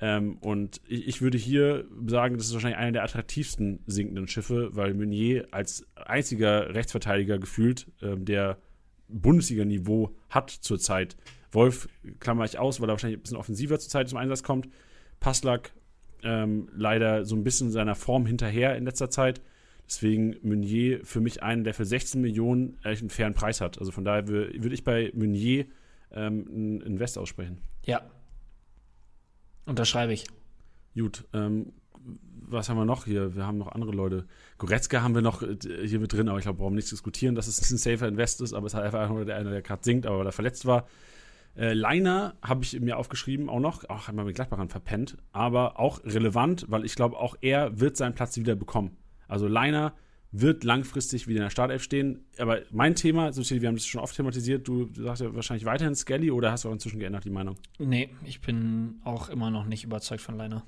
Ähm, 0.00 0.36
und 0.38 0.80
ich, 0.88 1.06
ich 1.06 1.22
würde 1.22 1.38
hier 1.38 1.84
sagen, 2.08 2.38
das 2.38 2.48
ist 2.48 2.54
wahrscheinlich 2.54 2.78
einer 2.78 2.90
der 2.90 3.04
attraktivsten 3.04 3.84
sinkenden 3.86 4.26
Schiffe, 4.26 4.74
weil 4.74 4.94
Meunier 4.94 5.46
als 5.52 5.86
einziger 5.94 6.74
Rechtsverteidiger 6.74 7.38
gefühlt, 7.38 7.86
ähm, 8.02 8.24
der 8.24 8.58
Bundesliga-Niveau 9.20 10.14
hat 10.28 10.50
zurzeit. 10.50 11.16
Wolf 11.52 11.88
klammer 12.20 12.44
ich 12.44 12.58
aus, 12.58 12.80
weil 12.80 12.88
er 12.88 12.92
wahrscheinlich 12.92 13.18
ein 13.18 13.22
bisschen 13.22 13.36
offensiver 13.36 13.78
zurzeit 13.78 14.08
zum 14.08 14.18
Einsatz 14.18 14.42
kommt. 14.42 14.68
Passlack 15.20 15.72
ähm, 16.22 16.68
leider 16.74 17.24
so 17.24 17.36
ein 17.36 17.44
bisschen 17.44 17.70
seiner 17.70 17.94
Form 17.94 18.26
hinterher 18.26 18.76
in 18.76 18.84
letzter 18.84 19.10
Zeit. 19.10 19.40
Deswegen 19.86 20.36
Meunier 20.42 21.04
für 21.04 21.20
mich 21.20 21.42
einen, 21.42 21.62
der 21.64 21.74
für 21.74 21.84
16 21.84 22.20
Millionen 22.20 22.78
echt 22.82 23.02
einen 23.02 23.10
fairen 23.10 23.34
Preis 23.34 23.60
hat. 23.60 23.78
Also 23.78 23.92
von 23.92 24.04
daher 24.04 24.24
wür- 24.26 24.62
würde 24.62 24.74
ich 24.74 24.82
bei 24.84 25.12
Meunier 25.14 25.66
ähm, 26.12 26.46
einen 26.48 26.80
Invest 26.80 27.18
aussprechen. 27.18 27.58
Ja. 27.84 28.02
Unterschreibe 29.66 30.12
ich. 30.12 30.24
Gut, 30.94 31.24
ähm, 31.32 31.72
was 32.46 32.68
haben 32.68 32.76
wir 32.76 32.84
noch 32.84 33.04
hier? 33.04 33.34
Wir 33.34 33.46
haben 33.46 33.58
noch 33.58 33.68
andere 33.68 33.92
Leute. 33.92 34.26
Goretzka 34.58 35.02
haben 35.02 35.14
wir 35.14 35.22
noch 35.22 35.42
äh, 35.42 35.56
hier 35.86 36.00
mit 36.00 36.12
drin, 36.12 36.28
aber 36.28 36.38
ich 36.38 36.44
glaube, 36.44 36.58
wir 36.58 36.64
brauchen 36.64 36.74
nichts 36.74 36.90
diskutieren, 36.90 37.34
dass 37.34 37.46
es 37.46 37.70
ein 37.70 37.78
safer 37.78 38.08
Invest 38.08 38.40
ist, 38.40 38.52
aber 38.52 38.66
es 38.66 38.74
ist 38.74 38.80
einfach 38.80 39.08
nur 39.08 39.24
der 39.24 39.36
eine, 39.36 39.50
der 39.50 39.62
gerade 39.62 39.82
singt, 39.84 40.06
aber 40.06 40.18
weil 40.18 40.26
er 40.26 40.32
verletzt 40.32 40.66
war. 40.66 40.86
Äh, 41.56 41.72
Leiner 41.72 42.34
habe 42.42 42.64
ich 42.64 42.78
mir 42.80 42.96
aufgeschrieben, 42.96 43.48
auch 43.48 43.60
noch, 43.60 43.88
auch 43.88 44.08
einmal 44.08 44.24
mit 44.24 44.34
Gladbachern 44.34 44.68
verpennt, 44.68 45.16
aber 45.32 45.78
auch 45.78 46.04
relevant, 46.04 46.66
weil 46.68 46.84
ich 46.84 46.96
glaube, 46.96 47.16
auch 47.16 47.36
er 47.40 47.78
wird 47.78 47.96
seinen 47.96 48.14
Platz 48.14 48.36
wieder 48.36 48.56
bekommen. 48.56 48.96
Also 49.28 49.46
Leiner 49.46 49.94
wird 50.36 50.64
langfristig 50.64 51.28
wieder 51.28 51.38
in 51.38 51.44
der 51.44 51.50
Startelf 51.50 51.82
stehen. 51.82 52.24
Aber 52.38 52.58
mein 52.72 52.96
Thema, 52.96 53.34
wir 53.36 53.68
haben 53.68 53.76
das 53.76 53.86
schon 53.86 54.00
oft 54.00 54.16
thematisiert, 54.16 54.66
du, 54.66 54.86
du 54.86 55.04
sagst 55.04 55.22
ja 55.22 55.32
wahrscheinlich 55.32 55.64
weiterhin 55.64 55.94
Skelly 55.94 56.32
oder 56.32 56.50
hast 56.50 56.64
du 56.64 56.68
auch 56.68 56.72
inzwischen 56.72 56.98
geändert 56.98 57.24
die 57.24 57.30
Meinung? 57.30 57.56
Nee, 57.78 58.10
ich 58.24 58.40
bin 58.40 59.00
auch 59.04 59.28
immer 59.28 59.50
noch 59.50 59.64
nicht 59.64 59.84
überzeugt 59.84 60.22
von 60.22 60.36
Leiner. 60.36 60.64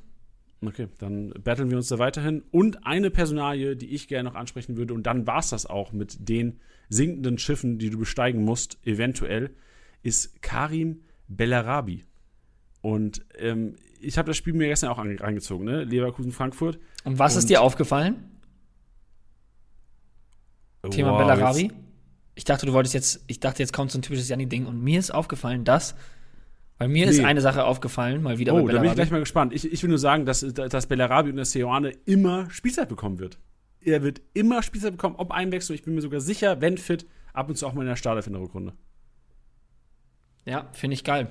Okay, 0.69 0.89
dann 0.99 1.31
battlen 1.43 1.71
wir 1.71 1.77
uns 1.77 1.89
da 1.89 1.99
weiterhin. 1.99 2.43
Und 2.51 2.87
eine 2.87 3.11
Personalie, 3.11 3.77
die 3.77 3.95
ich 3.95 4.09
gerne 4.09 4.29
noch 4.29 4.35
ansprechen 4.37 4.77
würde, 4.77 4.95
und 4.95 5.05
dann 5.05 5.27
war 5.27 5.39
es 5.39 5.51
das 5.51 5.67
auch 5.67 5.93
mit 5.93 6.29
den 6.29 6.59
sinkenden 6.89 7.39
Schiffen, 7.39 7.79
die 7.79 7.91
du 7.91 7.99
besteigen 7.99 8.45
musst, 8.45 8.79
eventuell, 8.87 9.51
ist 10.03 10.41
Karim 10.43 11.01
Bellarabi. 11.29 12.05
Und 12.83 13.25
ähm, 13.39 13.75
ich 14.01 14.19
habe 14.19 14.27
das 14.29 14.37
Spiel 14.37 14.53
mir 14.53 14.69
gestern 14.69 14.91
auch 14.91 14.99
reingezogen, 14.99 15.65
ne? 15.65 15.85
Leverkusen-Frankfurt. 15.85 16.79
Und 17.05 17.19
was 17.19 17.35
ist 17.37 17.45
Und- 17.45 17.51
dir 17.51 17.63
aufgefallen? 17.63 18.17
Thema 20.91 21.13
Wow, 21.13 21.19
Bellarabi? 21.19 21.63
jetzt- 21.63 21.75
Ich 22.37 22.45
dachte, 22.45 22.67
du 22.67 22.73
wolltest 22.75 22.95
jetzt, 22.95 23.25
ich 23.27 23.41
dachte, 23.41 23.63
jetzt 23.63 23.73
kommt 23.73 23.91
so 23.91 23.99
ein 23.99 24.03
typisches 24.03 24.29
Janni-Ding 24.29 24.67
und 24.67 24.81
mir 24.83 24.99
ist 25.01 25.11
aufgefallen, 25.11 25.65
dass, 25.65 25.95
weil 26.79 26.89
mir 26.89 27.07
ist 27.09 27.19
Nee. 27.19 27.25
eine 27.25 27.41
Sache 27.41 27.65
aufgefallen, 27.65 28.23
mal 28.23 28.39
wieder 28.39 28.55
Oh, 28.55 28.65
bei 28.65 28.73
da 28.73 28.81
bin 28.81 28.89
ich 28.91 28.95
gleich 28.95 29.11
mal 29.11 29.21
gespannt. 29.21 29.53
Ich, 29.55 29.71
ich 29.73 29.83
will 29.83 29.89
nur 29.89 29.99
sagen, 29.99 30.27
dass, 30.27 30.41
dass 30.41 30.87
Bellarabi 30.87 31.31
und 31.31 31.37
der 31.37 31.45
Seoane 31.45 31.93
immer 32.05 32.51
Spielzeit 32.51 32.89
bekommen 32.89 33.19
wird. 33.19 33.39
Er 33.81 34.03
wird 34.03 34.21
immer 34.35 34.63
Spielzeit 34.63 34.93
bekommen, 34.93 35.17
ob 35.17 35.31
Einwechslung. 35.31 35.75
Ich 35.75 35.83
bin 35.85 35.95
mir 35.95 36.03
sogar 36.03 36.21
sicher, 36.21 36.61
wenn 36.61 36.77
fit, 36.77 37.07
ab 37.33 37.49
und 37.49 37.57
zu 37.57 37.67
auch 37.67 37.73
mal 37.75 37.83
in 37.83 37.89
der 37.89 37.97
Startelf 37.97 38.27
in 38.27 38.33
der 38.33 38.43
Rückrunde. 38.43 38.73
Ja, 40.45 40.69
finde 40.73 40.95
ich 40.95 41.05
geil. 41.05 41.29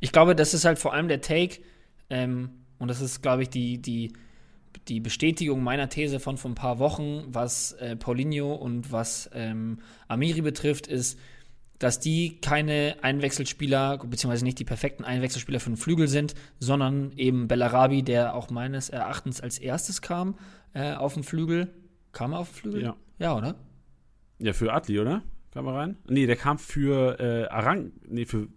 Ich 0.00 0.12
glaube, 0.12 0.34
das 0.34 0.52
ist 0.54 0.64
halt 0.64 0.78
vor 0.78 0.92
allem 0.92 1.08
der 1.08 1.20
Take, 1.20 1.60
ähm, 2.10 2.50
und 2.78 2.88
das 2.88 3.00
ist, 3.00 3.22
glaube 3.22 3.42
ich, 3.42 3.50
die, 3.50 3.80
die, 3.80 4.12
die 4.88 5.00
Bestätigung 5.00 5.62
meiner 5.62 5.88
These 5.88 6.20
von 6.20 6.36
vor 6.36 6.50
ein 6.50 6.54
paar 6.54 6.78
Wochen, 6.78 7.24
was 7.28 7.72
äh, 7.74 7.96
Paulinho 7.96 8.54
und 8.54 8.92
was 8.92 9.30
ähm, 9.32 9.78
Amiri 10.06 10.42
betrifft, 10.42 10.86
ist, 10.86 11.18
dass 11.78 12.00
die 12.00 12.40
keine 12.40 12.96
Einwechselspieler, 13.02 13.98
beziehungsweise 13.98 14.44
nicht 14.44 14.58
die 14.58 14.64
perfekten 14.64 15.04
Einwechselspieler 15.04 15.60
für 15.60 15.70
den 15.70 15.76
Flügel 15.76 16.08
sind, 16.08 16.34
sondern 16.58 17.12
eben 17.16 17.46
Bellarabi, 17.48 18.02
der 18.02 18.34
auch 18.34 18.50
meines 18.50 18.88
Erachtens 18.88 19.40
als 19.40 19.58
erstes 19.58 20.02
kam 20.02 20.36
äh, 20.74 20.94
auf 20.94 21.14
den 21.14 21.22
Flügel. 21.22 21.72
Kam 22.12 22.32
er 22.32 22.40
auf 22.40 22.50
den 22.50 22.54
Flügel? 22.56 22.82
Ja. 22.82 22.96
Ja, 23.18 23.36
oder? 23.36 23.54
Ja, 24.38 24.52
für 24.52 24.72
Adli, 24.72 24.98
oder? 25.00 25.22
Kam 25.52 25.66
er 25.66 25.74
rein? 25.74 25.96
Nee, 26.08 26.26
der 26.26 26.36
kam 26.36 26.58
für 26.58 27.18
äh, 27.20 27.48
Arang. 27.48 27.92
Nee, 28.06 28.24
für. 28.24 28.48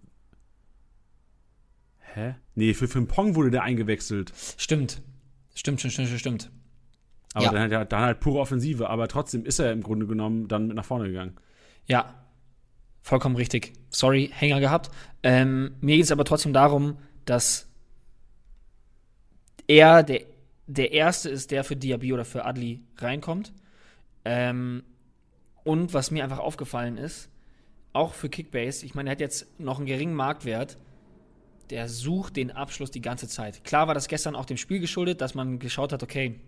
Hä? 2.13 2.35
Nee, 2.55 2.73
für 2.73 2.87
Frimpong 2.87 3.35
wurde 3.35 3.51
der 3.51 3.63
eingewechselt. 3.63 4.33
Stimmt. 4.57 5.01
Stimmt, 5.53 5.79
stimmt, 5.79 5.93
stimmt, 5.93 6.19
stimmt. 6.19 6.51
Aber 7.33 7.45
Ja. 7.45 7.51
dann, 7.51 7.71
halt, 7.73 7.91
dann 7.91 8.01
halt 8.01 8.19
pure 8.19 8.39
Offensive. 8.39 8.89
Aber 8.89 9.07
trotzdem 9.07 9.45
ist 9.45 9.59
er 9.59 9.71
im 9.71 9.81
Grunde 9.81 10.07
genommen 10.07 10.47
dann 10.47 10.67
mit 10.67 10.75
nach 10.75 10.85
vorne 10.85 11.07
gegangen. 11.07 11.35
Ja, 11.87 12.20
vollkommen 13.01 13.35
richtig. 13.35 13.73
Sorry, 13.89 14.29
Hänger 14.33 14.59
gehabt. 14.59 14.91
Ähm, 15.23 15.75
mir 15.81 15.95
geht 15.97 16.05
es 16.05 16.11
aber 16.11 16.25
trotzdem 16.25 16.53
darum, 16.53 16.97
dass 17.25 17.67
er 19.67 20.03
der, 20.03 20.21
der 20.67 20.91
Erste 20.91 21.29
ist, 21.29 21.51
der 21.51 21.63
für 21.63 21.75
Diaby 21.75 22.13
oder 22.13 22.25
für 22.25 22.45
Adli 22.45 22.81
reinkommt. 22.97 23.53
Ähm, 24.25 24.83
und 25.63 25.93
was 25.93 26.11
mir 26.11 26.23
einfach 26.23 26.39
aufgefallen 26.39 26.97
ist, 26.97 27.29
auch 27.93 28.13
für 28.13 28.29
Kickbase, 28.29 28.85
ich 28.85 28.95
meine, 28.95 29.09
er 29.09 29.13
hat 29.13 29.19
jetzt 29.19 29.59
noch 29.59 29.77
einen 29.77 29.85
geringen 29.85 30.15
Marktwert, 30.15 30.77
der 31.69 31.87
sucht 31.87 32.35
den 32.35 32.51
Abschluss 32.51 32.91
die 32.91 33.01
ganze 33.01 33.27
Zeit. 33.27 33.63
Klar 33.63 33.87
war 33.87 33.93
das 33.93 34.07
gestern 34.07 34.35
auch 34.35 34.45
dem 34.45 34.57
Spiel 34.57 34.79
geschuldet, 34.79 35.21
dass 35.21 35.35
man 35.35 35.59
geschaut 35.59 35.93
hat, 35.93 36.03
okay, 36.03 36.39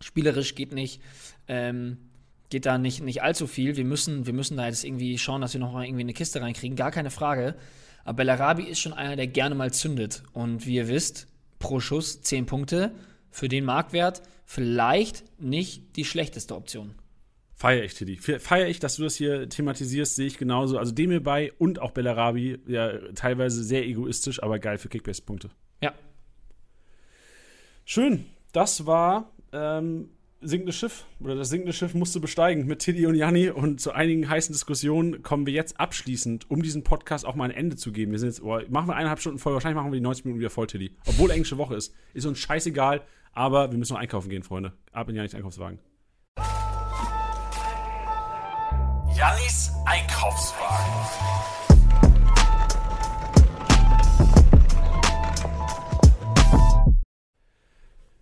spielerisch 0.00 0.54
geht 0.54 0.72
nicht, 0.72 1.00
ähm, 1.48 1.98
geht 2.50 2.66
da 2.66 2.78
nicht, 2.78 3.02
nicht 3.02 3.22
allzu 3.22 3.46
viel. 3.46 3.76
Wir 3.76 3.84
müssen, 3.84 4.26
wir 4.26 4.32
müssen 4.32 4.56
da 4.56 4.66
jetzt 4.66 4.84
irgendwie 4.84 5.16
schauen, 5.18 5.40
dass 5.40 5.54
wir 5.54 5.60
noch 5.60 5.72
mal 5.72 5.84
irgendwie 5.84 6.02
eine 6.02 6.12
Kiste 6.12 6.42
reinkriegen, 6.42 6.76
gar 6.76 6.90
keine 6.90 7.10
Frage. 7.10 7.54
Aber 8.04 8.16
Bellarabi 8.16 8.64
ist 8.64 8.80
schon 8.80 8.92
einer, 8.92 9.16
der 9.16 9.26
gerne 9.26 9.54
mal 9.54 9.72
zündet. 9.72 10.22
Und 10.32 10.66
wie 10.66 10.74
ihr 10.74 10.88
wisst, 10.88 11.28
pro 11.58 11.80
Schuss 11.80 12.20
10 12.22 12.46
Punkte. 12.46 12.92
Für 13.30 13.48
den 13.48 13.64
Marktwert 13.64 14.22
vielleicht 14.44 15.22
nicht 15.40 15.96
die 15.96 16.04
schlechteste 16.04 16.56
Option. 16.56 16.96
Feier 17.54 17.84
ich, 17.84 17.94
Tiddy. 17.94 18.16
Feier 18.16 18.66
ich, 18.66 18.80
dass 18.80 18.96
du 18.96 19.04
das 19.04 19.14
hier 19.14 19.48
thematisierst, 19.48 20.16
sehe 20.16 20.26
ich 20.26 20.38
genauso. 20.38 20.78
Also 20.78 20.92
Demir 20.92 21.22
bei 21.22 21.52
und 21.58 21.78
auch 21.78 21.92
Bellarabi, 21.92 22.58
ja, 22.66 22.98
teilweise 23.14 23.62
sehr 23.62 23.86
egoistisch, 23.86 24.42
aber 24.42 24.58
geil 24.58 24.78
für 24.78 24.88
Kickbase-Punkte. 24.88 25.50
Ja. 25.80 25.92
Schön. 27.84 28.24
Das 28.52 28.86
war 28.86 29.30
ähm, 29.52 30.08
sinkende 30.40 30.72
Schiff 30.72 31.04
oder 31.20 31.34
das 31.34 31.50
sinkende 31.50 31.72
Schiff 31.72 31.94
musste 31.94 32.18
besteigen 32.18 32.66
mit 32.66 32.80
Tiddy 32.80 33.06
und 33.06 33.14
Janni 33.14 33.50
und 33.50 33.80
zu 33.80 33.92
einigen 33.92 34.28
heißen 34.28 34.52
Diskussionen 34.52 35.22
kommen 35.22 35.46
wir 35.46 35.52
jetzt 35.52 35.78
abschließend, 35.78 36.50
um 36.50 36.62
diesen 36.62 36.82
Podcast 36.82 37.26
auch 37.26 37.34
mal 37.34 37.44
ein 37.44 37.50
Ende 37.50 37.76
zu 37.76 37.92
geben. 37.92 38.12
Wir 38.12 38.18
sind 38.18 38.30
jetzt, 38.30 38.42
oh, 38.42 38.58
machen 38.68 38.88
wir 38.88 38.96
eineinhalb 38.96 39.20
Stunden 39.20 39.38
voll, 39.38 39.52
wahrscheinlich 39.52 39.76
machen 39.76 39.92
wir 39.92 39.98
die 39.98 40.02
90 40.02 40.24
Minuten 40.24 40.40
wieder 40.40 40.50
voll, 40.50 40.66
Tiddy. 40.66 40.96
Obwohl 41.06 41.30
englische 41.30 41.58
Woche 41.58 41.74
ist. 41.74 41.94
Ist 42.14 42.26
uns 42.26 42.38
scheißegal, 42.38 43.02
aber 43.32 43.70
wir 43.70 43.78
müssen 43.78 43.92
noch 43.92 44.00
einkaufen 44.00 44.30
gehen, 44.30 44.42
Freunde. 44.42 44.72
Ab 44.92 45.08
in 45.10 45.16
Jannis 45.16 45.34
Einkaufswagen. 45.34 45.78
Jannis 49.16 49.72
Einkaufswagen. 49.84 51.30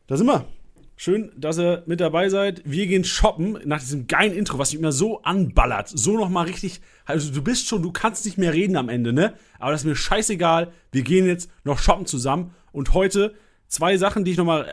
Da 0.09 0.17
sind 0.17 0.27
wir. 0.27 0.58
Schön, 1.01 1.31
dass 1.37 1.61
ihr 1.61 1.85
mit 1.87 2.01
dabei 2.01 2.29
seid. 2.29 2.61
Wir 2.65 2.89
gehen 2.89 3.05
shoppen 3.05 3.57
nach 3.65 3.79
diesem 3.79 4.09
geilen 4.09 4.33
Intro, 4.33 4.59
was 4.59 4.73
mich 4.73 4.81
immer 4.81 4.91
so 4.91 5.23
anballert. 5.23 5.89
So 5.89 6.17
nochmal 6.17 6.47
richtig. 6.47 6.81
Also, 7.05 7.33
du 7.33 7.41
bist 7.41 7.69
schon, 7.69 7.85
du 7.85 7.93
kannst 7.93 8.25
nicht 8.25 8.37
mehr 8.37 8.53
reden 8.53 8.75
am 8.75 8.89
Ende, 8.89 9.13
ne? 9.13 9.35
Aber 9.61 9.71
das 9.71 9.83
ist 9.83 9.87
mir 9.87 9.95
scheißegal. 9.95 10.73
Wir 10.91 11.03
gehen 11.03 11.25
jetzt 11.25 11.53
noch 11.63 11.79
shoppen 11.79 12.05
zusammen. 12.05 12.53
Und 12.73 12.95
heute 12.95 13.37
zwei 13.69 13.97
Sachen, 13.97 14.25
die 14.25 14.33
ich 14.33 14.39
nochmal 14.39 14.67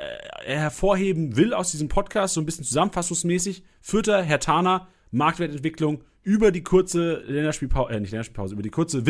äh, 0.48 0.56
hervorheben 0.56 1.38
will 1.38 1.54
aus 1.54 1.70
diesem 1.70 1.90
Podcast, 1.90 2.34
so 2.34 2.42
ein 2.42 2.48
bisschen 2.48 2.66
zusammenfassungsmäßig. 2.66 3.62
Vierter, 3.80 4.24
Herr 4.24 4.40
Tana, 4.40 4.88
Marktwertentwicklung 5.12 6.02
über 6.24 6.52
die 6.52 6.64
kurze 6.64 7.18
Länderspielpause, 7.28 7.94
äh, 7.94 8.00
nicht 8.00 8.10
Länderspielpause, 8.10 8.56
über 8.56 8.64
die 8.64 8.72
kurze 8.72 9.06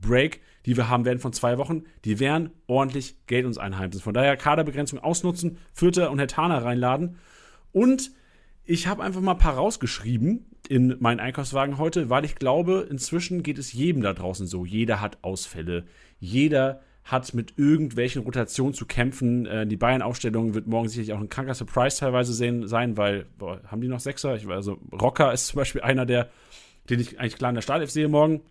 Winterbreak 0.00 0.40
die 0.68 0.76
wir 0.76 0.90
haben 0.90 1.06
werden 1.06 1.18
von 1.18 1.32
zwei 1.32 1.56
Wochen, 1.56 1.84
die 2.04 2.20
werden 2.20 2.50
ordentlich 2.66 3.16
Geld 3.26 3.46
uns 3.46 3.56
einheimsen. 3.56 4.02
Von 4.02 4.12
daher 4.12 4.36
Kaderbegrenzung 4.36 4.98
ausnutzen, 4.98 5.56
Vierter 5.72 6.10
und 6.10 6.18
Herr 6.18 6.26
Tana 6.26 6.58
reinladen. 6.58 7.16
Und 7.72 8.10
ich 8.66 8.86
habe 8.86 9.02
einfach 9.02 9.22
mal 9.22 9.32
ein 9.32 9.38
paar 9.38 9.54
rausgeschrieben 9.54 10.44
in 10.68 10.96
meinen 11.00 11.20
Einkaufswagen 11.20 11.78
heute, 11.78 12.10
weil 12.10 12.26
ich 12.26 12.34
glaube, 12.34 12.86
inzwischen 12.90 13.42
geht 13.42 13.56
es 13.56 13.72
jedem 13.72 14.02
da 14.02 14.12
draußen 14.12 14.46
so. 14.46 14.66
Jeder 14.66 15.00
hat 15.00 15.16
Ausfälle. 15.22 15.86
Jeder 16.20 16.82
hat 17.02 17.32
mit 17.32 17.54
irgendwelchen 17.56 18.22
Rotationen 18.22 18.74
zu 18.74 18.84
kämpfen. 18.84 19.46
Äh, 19.46 19.66
die 19.66 19.78
Bayern-Aufstellung 19.78 20.52
wird 20.52 20.66
morgen 20.66 20.90
sicherlich 20.90 21.14
auch 21.14 21.20
ein 21.20 21.30
kranker 21.30 21.54
Surprise 21.54 21.98
teilweise 21.98 22.34
sehen, 22.34 22.68
sein, 22.68 22.98
weil, 22.98 23.24
boah, 23.38 23.62
haben 23.68 23.80
die 23.80 23.88
noch 23.88 24.00
Sechser? 24.00 24.36
Ich, 24.36 24.46
also, 24.46 24.78
Rocker 24.92 25.32
ist 25.32 25.46
zum 25.46 25.56
Beispiel 25.56 25.80
einer, 25.80 26.04
der, 26.04 26.28
den 26.90 27.00
ich 27.00 27.18
eigentlich 27.18 27.36
klar 27.36 27.48
in 27.50 27.54
der 27.54 27.62
Startelf 27.62 27.90
sehe 27.90 28.08
morgen. 28.08 28.42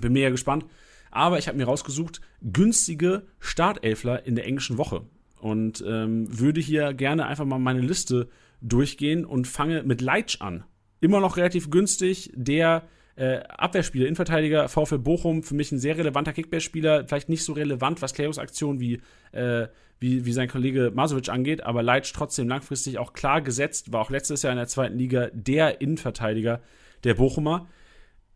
Bin 0.00 0.12
mega 0.12 0.30
gespannt. 0.30 0.64
Aber 1.10 1.38
ich 1.38 1.48
habe 1.48 1.56
mir 1.56 1.64
rausgesucht, 1.64 2.20
günstige 2.42 3.26
Startelfler 3.40 4.26
in 4.26 4.34
der 4.34 4.46
englischen 4.46 4.78
Woche. 4.78 5.02
Und 5.40 5.82
ähm, 5.86 6.26
würde 6.38 6.60
hier 6.60 6.92
gerne 6.94 7.26
einfach 7.26 7.44
mal 7.44 7.58
meine 7.58 7.80
Liste 7.80 8.28
durchgehen 8.60 9.24
und 9.24 9.46
fange 9.46 9.82
mit 9.84 10.00
Leitsch 10.00 10.40
an. 10.40 10.64
Immer 11.00 11.20
noch 11.20 11.36
relativ 11.36 11.70
günstig. 11.70 12.32
Der 12.34 12.84
äh, 13.18 13.40
Abwehrspieler, 13.48 14.06
Innenverteidiger, 14.06 14.68
VfL 14.68 14.98
Bochum, 14.98 15.42
für 15.42 15.54
mich 15.54 15.72
ein 15.72 15.78
sehr 15.78 15.96
relevanter 15.98 16.32
Kickbase-Spieler. 16.32 17.06
Vielleicht 17.06 17.28
nicht 17.28 17.44
so 17.44 17.52
relevant, 17.52 18.02
was 18.02 18.14
Klärungsaktionen 18.14 18.80
wie, 18.80 19.00
äh, 19.32 19.68
wie, 19.98 20.24
wie 20.24 20.32
sein 20.32 20.48
Kollege 20.48 20.92
Masovic 20.94 21.28
angeht, 21.28 21.64
aber 21.64 21.82
Leitsch 21.82 22.12
trotzdem 22.14 22.48
langfristig 22.48 22.98
auch 22.98 23.12
klar 23.12 23.42
gesetzt, 23.42 23.92
war 23.92 24.02
auch 24.02 24.10
letztes 24.10 24.42
Jahr 24.42 24.52
in 24.52 24.58
der 24.58 24.68
zweiten 24.68 24.96
Liga 24.96 25.30
der 25.32 25.80
Innenverteidiger 25.80 26.60
der 27.04 27.14
Bochumer. 27.14 27.66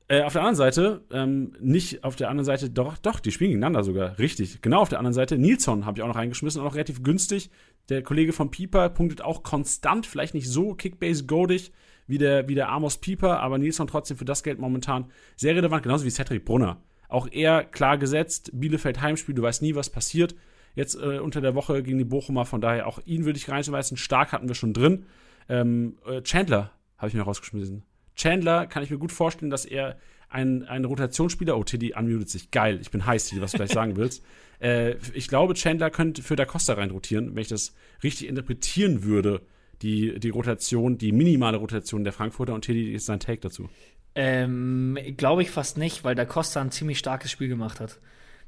Äh, 0.09 0.23
auf 0.23 0.33
der 0.33 0.43
anderen 0.43 0.57
Seite, 0.57 1.05
ähm, 1.11 1.55
nicht 1.61 2.05
auf 2.05 2.17
der 2.17 2.29
anderen 2.29 2.45
Seite, 2.45 2.71
doch, 2.71 2.99
doch, 2.99 3.21
die 3.21 3.31
spielen 3.31 3.51
gegeneinander 3.51 3.85
sogar, 3.85 4.19
richtig. 4.19 4.61
Genau 4.61 4.81
auf 4.81 4.89
der 4.89 4.99
anderen 4.99 5.15
Seite, 5.15 5.39
Nilsson 5.39 5.87
habe 5.87 5.99
ich 5.99 6.03
auch 6.03 6.09
noch 6.09 6.17
reingeschmissen, 6.17 6.61
auch 6.61 6.67
noch 6.67 6.75
relativ 6.75 7.03
günstig. 7.03 7.51
Der 7.89 8.03
Kollege 8.03 8.33
von 8.33 8.51
Pieper 8.51 8.89
punktet 8.91 9.23
auch 9.23 9.43
konstant, 9.43 10.07
vielleicht 10.07 10.35
nicht 10.35 10.49
so 10.49 10.75
kickbase-goldig 10.75 11.73
wie 12.07 12.19
der, 12.19 12.49
wie 12.49 12.55
der 12.55 12.69
Amos 12.69 12.99
Pieper, 12.99 13.41
aber 13.41 13.59
Nilsson 13.59 13.87
trotzdem 13.87 14.17
für 14.17 14.25
das 14.25 14.43
Geld 14.43 14.59
momentan 14.59 15.11
sehr 15.37 15.55
relevant, 15.55 15.83
genauso 15.83 16.05
wie 16.05 16.11
Cedric 16.11 16.45
Brunner. 16.45 16.83
Auch 17.09 17.29
er 17.31 17.65
klar 17.65 17.99
gesetzt, 17.99 18.51
Bielefeld 18.55 19.01
Heimspiel, 19.01 19.35
du 19.35 19.43
weißt 19.43 19.63
nie, 19.63 19.75
was 19.75 19.91
passiert. 19.91 20.35
Jetzt 20.75 20.95
äh, 20.95 21.19
unter 21.19 21.41
der 21.41 21.55
Woche 21.55 21.83
gegen 21.83 21.99
die 21.99 22.05
Bochumer, 22.05 22.45
von 22.47 22.61
daher 22.61 22.87
auch 22.87 22.99
ihn 23.05 23.25
würde 23.25 23.37
ich 23.37 23.49
reinschmeißen. 23.49 23.97
Stark 23.97 24.33
hatten 24.33 24.49
wir 24.49 24.55
schon 24.55 24.73
drin. 24.73 25.05
Ähm, 25.49 25.99
äh, 26.07 26.23
Chandler 26.23 26.73
habe 26.97 27.09
ich 27.09 27.15
mir 27.15 27.23
rausgeschmissen. 27.23 27.83
Chandler 28.17 28.67
kann 28.67 28.83
ich 28.83 28.91
mir 28.91 28.99
gut 28.99 29.13
vorstellen, 29.13 29.51
dass 29.51 29.65
er 29.65 29.99
ein, 30.29 30.65
ein 30.65 30.85
Rotationsspieler, 30.85 31.57
oh, 31.57 31.65
Tiddy 31.65 31.95
unmutet 31.95 32.31
sich, 32.31 32.51
geil, 32.51 32.79
ich 32.81 32.91
bin 32.91 33.05
heiß, 33.05 33.27
Tiddy, 33.29 33.43
was 33.43 33.53
du 33.53 33.59
gleich 33.59 33.73
sagen 33.73 33.97
willst. 33.97 34.23
Äh, 34.63 34.95
ich 35.13 35.27
glaube, 35.27 35.55
Chandler 35.55 35.91
könnte 35.91 36.23
für 36.23 36.37
Da 36.37 36.45
Costa 36.45 36.75
reinrotieren, 36.75 37.35
wenn 37.35 37.43
ich 37.43 37.49
das 37.49 37.75
richtig 38.05 38.29
interpretieren 38.29 39.03
würde, 39.03 39.43
die, 39.83 40.21
die 40.21 40.31
Rotation, 40.31 40.99
die 40.99 41.11
minimale 41.11 41.57
Rotation 41.57 42.05
der 42.05 42.13
Frankfurter 42.13 42.55
und 42.55 42.65
Tiddy 42.65 42.93
ist 42.93 43.07
sein 43.07 43.19
Take 43.19 43.41
dazu. 43.41 43.69
Ähm, 44.15 44.97
glaube 45.17 45.43
ich 45.43 45.51
fast 45.51 45.79
nicht, 45.79 46.05
weil 46.05 46.15
Da 46.15 46.25
Costa 46.25 46.61
ein 46.61 46.71
ziemlich 46.71 46.99
starkes 46.99 47.31
Spiel 47.31 47.49
gemacht 47.49 47.81
hat. 47.81 47.99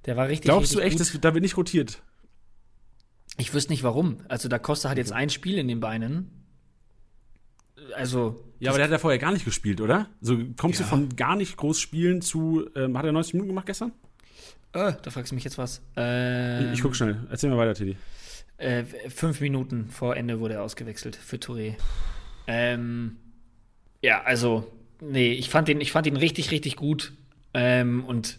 Der 0.06 0.16
war 0.16 0.28
richtig. 0.28 0.44
Glaubst 0.44 0.76
richtig 0.76 0.78
du 0.78 0.86
echt, 0.86 0.98
gut. 0.98 1.14
dass 1.14 1.20
da 1.20 1.34
wird 1.34 1.42
nicht 1.42 1.56
rotiert? 1.56 2.02
Ich 3.36 3.52
wüsste 3.52 3.72
nicht 3.72 3.82
warum. 3.82 4.18
Also 4.28 4.48
Da 4.48 4.58
Costa 4.58 4.90
hat 4.90 4.98
jetzt 4.98 5.12
ein 5.12 5.30
Spiel 5.30 5.58
in 5.58 5.66
den 5.66 5.80
Beinen. 5.80 6.43
Also. 7.96 8.42
Ja, 8.60 8.70
aber 8.70 8.78
der 8.78 8.84
hat 8.86 8.92
ja 8.92 8.98
vorher 8.98 9.18
gar 9.18 9.32
nicht 9.32 9.44
gespielt, 9.44 9.80
oder? 9.80 10.08
So 10.20 10.38
kommst 10.56 10.80
Ja. 10.80 10.84
du 10.86 10.90
von 10.90 11.08
gar 11.16 11.36
nicht 11.36 11.56
groß 11.56 11.78
spielen 11.78 12.22
zu, 12.22 12.68
ähm, 12.76 12.96
hat 12.96 13.04
er 13.04 13.12
90 13.12 13.34
Minuten 13.34 13.48
gemacht 13.50 13.66
gestern? 13.66 13.92
Äh, 14.72 14.92
da 15.02 15.10
fragst 15.10 15.30
du 15.30 15.34
mich 15.34 15.44
jetzt 15.44 15.58
was. 15.58 15.82
Ähm, 15.96 16.72
ich 16.72 16.82
guck 16.82 16.96
schnell. 16.96 17.16
Erzähl 17.30 17.50
mal 17.50 17.58
weiter, 17.58 17.74
Tiddy. 17.74 17.96
Äh, 18.56 18.84
fünf 19.08 19.40
Minuten 19.40 19.90
vor 19.90 20.16
Ende 20.16 20.40
wurde 20.40 20.54
er 20.54 20.62
ausgewechselt 20.62 21.16
für 21.16 21.36
Touré. 21.36 21.74
Ähm, 22.46 23.16
ja, 24.02 24.22
also, 24.22 24.70
nee, 25.00 25.32
ich 25.32 25.50
fand 25.50 25.68
ihn, 25.68 25.80
ich 25.80 25.92
fand 25.92 26.06
ihn 26.06 26.16
richtig, 26.16 26.50
richtig 26.50 26.76
gut. 26.76 27.12
Ähm, 27.52 28.04
und 28.04 28.38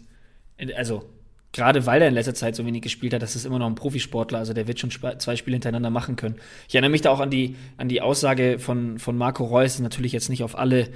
also, 0.76 1.08
gerade 1.52 1.86
weil 1.86 2.02
er 2.02 2.08
in 2.08 2.14
letzter 2.14 2.34
Zeit 2.34 2.54
so 2.54 2.66
wenig 2.66 2.82
gespielt 2.82 3.14
hat, 3.14 3.22
das 3.22 3.36
ist 3.36 3.46
immer 3.46 3.58
noch 3.58 3.66
ein 3.66 3.74
Profisportler, 3.74 4.38
also 4.38 4.52
der 4.52 4.68
wird 4.68 4.78
schon 4.78 4.90
zwei 4.90 5.36
Spiele 5.36 5.54
hintereinander 5.54 5.90
machen 5.90 6.16
können. 6.16 6.36
Ich 6.68 6.74
erinnere 6.74 6.90
mich 6.90 7.02
da 7.02 7.10
auch 7.10 7.20
an 7.20 7.30
die, 7.30 7.56
an 7.76 7.88
die 7.88 8.00
Aussage 8.00 8.58
von, 8.58 8.98
von 8.98 9.16
Marco 9.16 9.44
Reus, 9.44 9.78
natürlich 9.78 10.12
jetzt 10.12 10.28
nicht 10.28 10.42
auf 10.42 10.58
alle, 10.58 10.90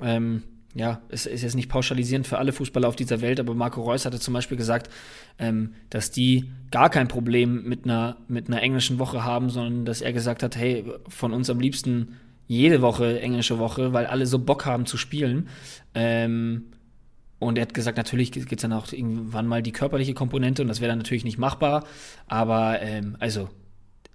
ähm, 0.00 0.42
ja, 0.74 1.02
es 1.08 1.26
ist 1.26 1.42
jetzt 1.42 1.54
nicht 1.54 1.68
pauschalisierend 1.68 2.26
für 2.26 2.38
alle 2.38 2.52
Fußballer 2.52 2.88
auf 2.88 2.96
dieser 2.96 3.20
Welt, 3.20 3.40
aber 3.40 3.54
Marco 3.54 3.82
Reus 3.82 4.04
hatte 4.04 4.20
zum 4.20 4.34
Beispiel 4.34 4.56
gesagt, 4.56 4.90
ähm, 5.38 5.74
dass 5.90 6.10
die 6.10 6.50
gar 6.70 6.90
kein 6.90 7.08
Problem 7.08 7.64
mit 7.64 7.84
einer, 7.84 8.16
mit 8.28 8.48
einer 8.48 8.62
englischen 8.62 8.98
Woche 8.98 9.24
haben, 9.24 9.50
sondern 9.50 9.84
dass 9.84 10.00
er 10.00 10.12
gesagt 10.12 10.42
hat, 10.42 10.56
hey, 10.56 10.84
von 11.08 11.32
uns 11.32 11.50
am 11.50 11.60
liebsten 11.60 12.16
jede 12.48 12.82
Woche 12.82 13.20
englische 13.20 13.58
Woche, 13.58 13.92
weil 13.92 14.06
alle 14.06 14.26
so 14.26 14.38
Bock 14.38 14.66
haben 14.66 14.84
zu 14.84 14.96
spielen. 14.96 15.48
Ähm, 15.94 16.64
und 17.42 17.58
er 17.58 17.62
hat 17.62 17.74
gesagt, 17.74 17.96
natürlich 17.96 18.32
gibt 18.32 18.52
es 18.52 18.62
dann 18.62 18.72
auch 18.72 18.92
irgendwann 18.92 19.46
mal 19.46 19.62
die 19.62 19.72
körperliche 19.72 20.14
Komponente 20.14 20.62
und 20.62 20.68
das 20.68 20.80
wäre 20.80 20.90
dann 20.90 20.98
natürlich 20.98 21.24
nicht 21.24 21.38
machbar. 21.38 21.84
Aber 22.26 22.80
ähm, 22.80 23.16
also, 23.20 23.48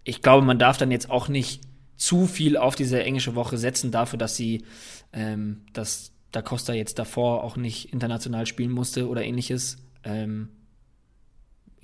ich 0.03 0.21
glaube, 0.21 0.45
man 0.45 0.57
darf 0.59 0.77
dann 0.77 0.91
jetzt 0.91 1.09
auch 1.09 1.27
nicht 1.27 1.61
zu 1.95 2.25
viel 2.27 2.57
auf 2.57 2.75
diese 2.75 3.03
englische 3.03 3.35
Woche 3.35 3.57
setzen 3.57 3.91
dafür, 3.91 4.17
dass 4.17 4.35
sie, 4.35 4.63
ähm, 5.13 5.61
dass 5.73 6.11
Da 6.31 6.41
Costa 6.41 6.73
jetzt 6.73 6.99
davor 6.99 7.43
auch 7.43 7.57
nicht 7.57 7.93
international 7.93 8.45
spielen 8.45 8.71
musste 8.71 9.07
oder 9.07 9.23
ähnliches. 9.23 9.77
Ähm, 10.03 10.49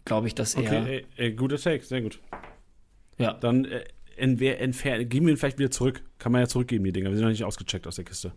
glaube 0.05 0.27
ich, 0.27 0.35
dass 0.35 0.53
er. 0.55 0.61
Okay, 0.61 1.05
ey, 1.17 1.25
ey, 1.27 1.33
guter 1.33 1.57
Take, 1.57 1.83
sehr 1.83 2.01
gut. 2.01 2.19
Ja. 3.17 3.33
Dann 3.33 3.65
äh, 3.65 3.83
entwer- 4.19 4.59
entfer- 4.59 5.03
geben 5.05 5.25
wir 5.27 5.33
ihn 5.33 5.37
vielleicht 5.37 5.59
wieder 5.59 5.71
zurück. 5.71 6.03
Kann 6.19 6.31
man 6.31 6.41
ja 6.41 6.47
zurückgeben, 6.47 6.83
die 6.83 6.91
Dinger. 6.91 7.09
Wir 7.09 7.15
sind 7.15 7.23
noch 7.25 7.31
nicht 7.31 7.43
ausgecheckt 7.43 7.87
aus 7.87 7.95
der 7.95 8.05
Kiste. 8.05 8.33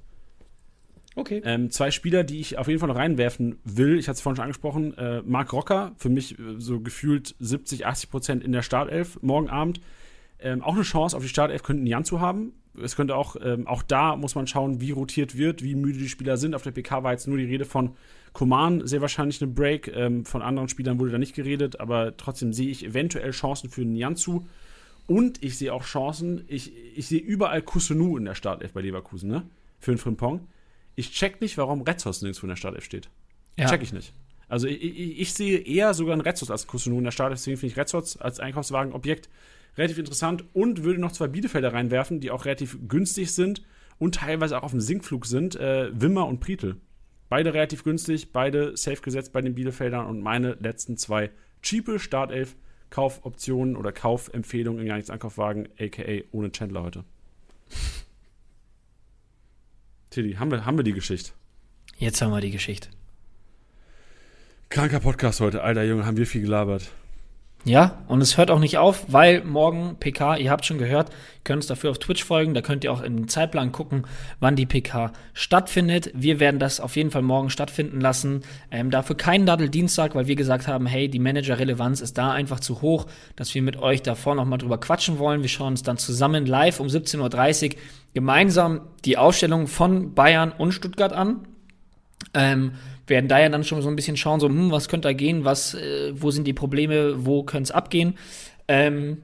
Okay. 1.17 1.41
Ähm, 1.45 1.71
zwei 1.71 1.91
Spieler, 1.91 2.25
die 2.25 2.41
ich 2.41 2.59
auf 2.59 2.69
jeden 2.69 2.79
Fall 2.79 2.91
noch 2.91 2.97
reinwerfen 2.97 3.59
will, 3.65 3.99
ich 3.99 4.07
hatte 4.07 4.17
es 4.17 4.21
vorhin 4.21 4.37
schon 4.37 4.45
angesprochen, 4.45 4.97
äh, 4.99 5.23
Marc 5.23 5.53
Rocker, 5.55 5.93
für 5.97 6.11
mich 6.11 6.39
äh, 6.39 6.43
so 6.59 6.81
gefühlt 6.81 7.35
70, 7.41 7.87
80 7.87 8.11
Prozent 8.11 8.45
in 8.45 8.53
der 8.53 8.61
Startelf 8.61 9.19
morgen 9.23 9.49
Abend. 9.49 9.81
Ähm, 10.39 10.63
auch 10.63 10.75
eine 10.75 10.83
Chance 10.83 11.17
auf 11.17 11.23
die 11.23 11.31
Startelf 11.31 11.63
könnten 11.63 11.87
Jan 11.87 12.05
zu 12.05 12.21
haben. 12.21 12.53
Es 12.83 12.97
könnte 12.97 13.17
auch, 13.17 13.37
ähm, 13.43 13.67
auch 13.67 13.83
da 13.83 14.15
muss 14.17 14.35
man 14.35 14.47
schauen, 14.47 14.83
wie 14.83 14.91
rotiert 14.91 15.39
wird, 15.39 15.63
wie 15.63 15.75
müde 15.75 15.99
die 15.99 16.11
Spieler 16.11 16.37
sind. 16.37 16.55
Auf 16.55 16.63
der 16.63 16.73
PK 16.73 17.03
war 17.03 17.13
jetzt 17.13 17.27
nur 17.27 17.39
die 17.39 17.47
Rede 17.47 17.65
von 17.65 17.93
Koman, 18.35 18.87
sehr 18.87 19.01
wahrscheinlich 19.01 19.41
eine 19.41 19.51
Break. 19.51 19.91
Ähm, 19.97 20.27
von 20.27 20.43
anderen 20.43 20.69
Spielern 20.69 21.01
wurde 21.01 21.13
da 21.13 21.19
nicht 21.19 21.35
geredet, 21.35 21.81
aber 21.81 22.19
trotzdem 22.19 22.53
sehe 22.53 22.69
ich 22.69 22.85
eventuell 22.85 23.31
Chancen 23.31 23.71
für 23.71 23.81
einen 23.81 23.97
Jan 23.97 24.17
zu. 24.17 24.47
Und 25.07 25.43
ich 25.43 25.57
sehe 25.57 25.73
auch 25.73 25.85
Chancen, 25.85 26.45
ich, 26.49 26.75
ich 26.95 27.07
sehe 27.07 27.21
überall 27.21 27.63
Kusunu 27.63 28.19
in 28.19 28.27
der 28.27 28.35
Startelf 28.35 28.75
bei 28.75 28.83
Leverkusen, 28.83 29.31
ne? 29.31 29.45
Für 29.81 29.93
den 29.93 29.99
Frimpong. 29.99 30.47
Ich 30.97 31.13
check 31.13 31.41
nicht, 31.41 31.57
warum 31.59 31.83
Retzos 31.83 32.23
nirgendwo 32.23 32.47
in 32.47 32.49
der 32.49 32.57
Startelf 32.57 32.85
steht. 32.85 33.09
Ja. 33.57 33.69
Check 33.69 33.83
ich 33.83 33.93
nicht. 33.93 34.13
Also 34.49 34.67
ich, 34.67 34.83
ich, 34.83 35.21
ich 35.21 35.35
sehe 35.35 35.59
eher 35.59 35.95
sogar 35.95 36.15
einen 36.15 36.23
Retzos 36.23 36.51
als 36.51 36.67
Kusunu 36.67 36.99
in 36.99 37.05
der 37.05 37.11
Startelf, 37.11 37.39
deswegen 37.39 37.59
finde 37.59 37.73
ich 37.73 37.79
Retzos 37.79 38.17
als 38.17 38.41
Einkaufswagenobjekt 38.41 39.29
relativ 39.77 39.99
interessant 39.99 40.45
und 40.53 40.85
würde 40.85 41.01
noch 41.01 41.13
zwei 41.13 41.29
Bielefelder 41.29 41.73
reinwerfen, 41.73 42.21
die 42.21 42.31
auch 42.31 42.45
relativ 42.45 42.79
günstig 42.89 43.33
sind 43.33 43.63
und 43.99 44.17
teilweise 44.17 44.59
auch 44.59 44.63
auf 44.63 44.71
dem 44.71 44.81
Sinkflug 44.81 45.27
sind. 45.27 45.57
Äh, 45.57 45.91
Wimmer 45.93 46.27
und 46.27 46.41
Prietl. 46.41 46.77
Beide 47.29 47.53
relativ 47.53 47.83
günstig, 47.83 48.33
beide 48.33 48.77
safe 48.77 49.03
gesetzt 49.03 49.33
bei 49.33 49.43
den 49.43 49.55
Bielefeldern 49.55 50.07
und 50.07 50.21
meine 50.21 50.57
letzten 50.61 50.97
zwei 50.97 51.31
cheape 51.61 51.99
Startelf 51.99 52.57
Kaufoptionen 52.89 53.77
oder 53.77 53.93
Kaufempfehlungen 53.93 54.81
in 54.81 54.87
Janiks 54.87 55.11
Einkaufswagen, 55.11 55.69
aka 55.79 56.23
ohne 56.31 56.53
Chandler 56.53 56.85
heute. 56.85 57.05
Tilly, 60.17 60.33
haben 60.37 60.51
wir, 60.51 60.65
haben 60.65 60.79
wir 60.79 60.83
die 60.83 60.95
Geschichte? 60.95 61.33
Jetzt 61.99 62.23
haben 62.23 62.31
wir 62.31 62.41
die 62.41 62.51
Geschichte. 62.51 62.89
Kranker 64.71 65.01
Podcast 65.01 65.41
heute, 65.41 65.63
alter 65.63 65.83
Junge, 65.85 66.07
haben 66.07 66.17
wir 66.17 66.27
viel 66.27 66.41
gelabert. 66.41 66.91
Ja, 67.67 67.99
und 68.07 68.21
es 68.21 68.39
hört 68.39 68.53
auch 68.53 68.61
nicht 68.61 68.79
auf, 68.79 69.07
weil 69.09 69.43
morgen 69.43 69.97
PK, 69.99 70.37
ihr 70.37 70.53
habt 70.53 70.65
schon 70.65 70.79
gehört, 70.79 71.11
könnt 71.43 71.57
uns 71.57 71.67
dafür 71.67 71.91
auf 71.91 71.99
Twitch 71.99 72.23
folgen, 72.23 72.55
da 72.55 72.61
könnt 72.61 72.85
ihr 72.85 72.93
auch 72.93 73.03
den 73.03 73.27
Zeitplan 73.27 73.73
gucken, 73.73 74.05
wann 74.39 74.55
die 74.55 74.67
PK 74.67 75.13
stattfindet. 75.35 76.13
Wir 76.15 76.39
werden 76.39 76.61
das 76.61 76.79
auf 76.79 76.95
jeden 76.95 77.11
Fall 77.11 77.23
morgen 77.23 77.51
stattfinden 77.51 78.01
lassen. 78.01 78.43
Ähm, 78.71 78.93
dafür 78.93 79.17
keinen 79.17 79.47
Dattel-Dienstag, 79.47 80.15
weil 80.15 80.29
wir 80.29 80.37
gesagt 80.37 80.69
haben, 80.69 80.87
hey, 80.87 81.09
die 81.09 81.19
Manager-Relevanz 81.19 82.03
ist 82.03 82.17
da 82.17 82.31
einfach 82.31 82.61
zu 82.61 82.83
hoch, 82.83 83.07
dass 83.35 83.53
wir 83.53 83.63
mit 83.63 83.79
euch 83.79 84.01
davor 84.01 84.37
nochmal 84.37 84.59
drüber 84.59 84.79
quatschen 84.79 85.19
wollen. 85.19 85.43
Wir 85.43 85.49
schauen 85.49 85.73
uns 85.73 85.83
dann 85.83 85.99
zusammen 85.99 86.47
live 86.47 86.79
um 86.79 86.87
17.30 86.87 87.71
Uhr 87.71 87.81
gemeinsam 88.15 88.83
die 89.05 89.19
Ausstellung 89.19 89.67
von 89.67 90.15
Bayern 90.15 90.53
und 90.53 90.71
Stuttgart 90.71 91.13
an. 91.13 91.49
Ähm, 92.33 92.75
werden 93.07 93.29
da 93.29 93.39
ja 93.39 93.49
dann 93.49 93.65
schon 93.65 93.83
so 93.83 93.89
ein 93.89 93.97
bisschen 93.97 94.17
schauen, 94.17 94.41
so, 94.41 94.49
hm, 94.49 94.71
was 94.71 94.89
könnte 94.89 95.09
da 95.09 95.13
gehen, 95.13 95.45
was, 95.45 95.75
äh, 95.75 96.13
wo 96.15 96.31
sind 96.31 96.47
die 96.47 96.53
Probleme, 96.53 97.27
wo 97.27 97.43
könnte 97.43 97.65
es 97.65 97.71
abgehen. 97.71 98.17
Ähm, 98.69 99.19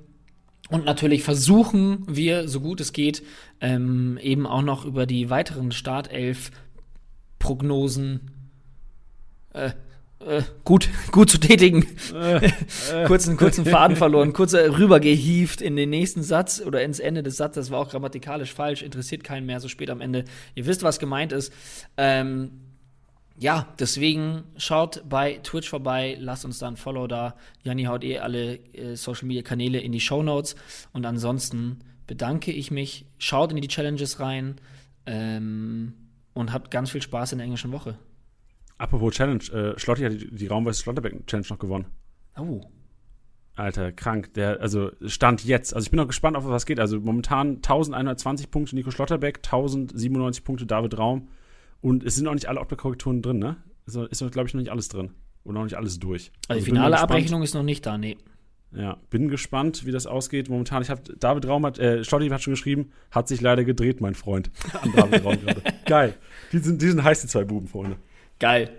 und 0.70 0.84
natürlich 0.84 1.22
versuchen 1.22 2.04
wir, 2.08 2.48
so 2.48 2.60
gut 2.60 2.80
es 2.80 2.92
geht, 2.92 3.22
ähm, 3.60 4.18
eben 4.22 4.46
auch 4.46 4.62
noch 4.62 4.84
über 4.84 5.06
die 5.06 5.28
weiteren 5.28 5.72
Startelf-Prognosen 5.72 8.30
äh, 9.52 9.72
äh, 10.26 10.42
gut, 10.64 10.88
gut 11.12 11.30
zu 11.30 11.38
tätigen. 11.38 11.86
kurzen, 13.06 13.36
kurzen 13.36 13.64
Faden 13.66 13.96
verloren, 13.98 14.32
kurz 14.32 14.54
rübergehieft 14.54 15.60
in 15.60 15.76
den 15.76 15.90
nächsten 15.90 16.22
Satz 16.22 16.62
oder 16.64 16.82
ins 16.82 17.00
Ende 17.00 17.22
des 17.22 17.36
Satzes. 17.36 17.66
Das 17.66 17.70
war 17.70 17.80
auch 17.80 17.90
grammatikalisch 17.90 18.54
falsch, 18.54 18.82
interessiert 18.82 19.24
keinen 19.24 19.44
mehr 19.46 19.60
so 19.60 19.68
spät 19.68 19.90
am 19.90 20.00
Ende. 20.00 20.24
Ihr 20.54 20.64
wisst, 20.66 20.82
was 20.82 20.98
gemeint 20.98 21.32
ist. 21.32 21.52
Ähm, 21.96 22.50
ja, 23.38 23.74
deswegen 23.78 24.44
schaut 24.56 25.02
bei 25.08 25.40
Twitch 25.42 25.68
vorbei, 25.68 26.16
lasst 26.20 26.44
uns 26.44 26.58
da 26.58 26.68
ein 26.68 26.76
Follow 26.76 27.06
da. 27.06 27.34
Janni 27.62 27.84
haut 27.84 28.04
eh 28.04 28.18
alle 28.18 28.56
äh, 28.74 28.96
Social 28.96 29.26
Media 29.26 29.42
Kanäle 29.42 29.80
in 29.80 29.92
die 29.92 30.00
Show 30.00 30.22
Notes. 30.22 30.54
Und 30.92 31.06
ansonsten 31.06 31.80
bedanke 32.06 32.52
ich 32.52 32.70
mich. 32.70 33.06
Schaut 33.18 33.52
in 33.52 33.60
die 33.60 33.68
Challenges 33.68 34.20
rein 34.20 34.56
ähm, 35.06 35.94
und 36.34 36.52
habt 36.52 36.70
ganz 36.70 36.90
viel 36.90 37.02
Spaß 37.02 37.32
in 37.32 37.38
der 37.38 37.44
englischen 37.44 37.72
Woche. 37.72 37.96
Apropos 38.78 39.14
Challenge, 39.14 39.44
äh, 39.52 39.78
Schlotti 39.78 40.02
hat 40.02 40.12
die, 40.12 40.34
die 40.34 40.46
Raumweise 40.46 40.82
Schlotterbeck 40.82 41.26
Challenge 41.26 41.48
noch 41.50 41.58
gewonnen. 41.58 41.86
Oh. 42.36 42.60
Alter, 43.54 43.92
krank. 43.92 44.34
Der, 44.34 44.60
also 44.60 44.90
Stand 45.06 45.44
jetzt. 45.44 45.74
Also 45.74 45.86
ich 45.86 45.90
bin 45.90 45.98
noch 45.98 46.06
gespannt, 46.06 46.36
auf 46.36 46.46
was 46.46 46.66
geht. 46.66 46.80
Also 46.80 46.98
momentan 47.00 47.56
1120 47.56 48.50
Punkte 48.50 48.74
Nico 48.74 48.90
Schlotterbeck, 48.90 49.38
1097 49.38 50.44
Punkte 50.44 50.66
David 50.66 50.98
Raum. 50.98 51.28
Und 51.82 52.04
es 52.04 52.14
sind 52.14 52.26
auch 52.28 52.34
nicht 52.34 52.48
alle 52.48 52.60
Optokorrekturen 52.60 53.20
drin, 53.20 53.38
ne? 53.38 53.56
Also 53.86 54.06
ist, 54.06 54.18
glaube 54.30 54.48
ich, 54.48 54.54
noch 54.54 54.60
nicht 54.60 54.70
alles 54.70 54.88
drin. 54.88 55.10
Und 55.44 55.54
noch 55.54 55.64
nicht 55.64 55.76
alles 55.76 55.98
durch. 55.98 56.30
Also, 56.48 56.60
also 56.60 56.64
die 56.64 56.70
finale 56.70 56.98
Abrechnung 56.98 57.42
ist 57.42 57.52
noch 57.54 57.64
nicht 57.64 57.84
da, 57.84 57.98
nee. 57.98 58.16
Ja, 58.74 58.96
bin 59.10 59.28
gespannt, 59.28 59.84
wie 59.84 59.90
das 59.90 60.06
ausgeht. 60.06 60.48
Momentan, 60.48 60.80
ich 60.80 60.88
habe 60.88 61.02
David 61.18 61.46
Raum 61.46 61.66
hat, 61.66 61.78
äh, 61.78 62.04
Stotti 62.04 62.28
hat 62.28 62.42
schon 62.42 62.54
geschrieben, 62.54 62.92
hat 63.10 63.28
sich 63.28 63.40
leider 63.40 63.64
gedreht, 63.64 64.00
mein 64.00 64.14
Freund. 64.14 64.50
An 64.80 64.92
David 64.96 65.24
Raum 65.24 65.38
gerade. 65.40 65.62
Geil. 65.84 66.14
Die 66.52 66.58
sind, 66.58 66.80
die 66.80 66.88
sind 66.88 67.02
heiß, 67.02 67.20
die 67.20 67.26
zwei 67.26 67.44
Buben, 67.44 67.66
Freunde. 67.66 67.96
Geil. 68.38 68.70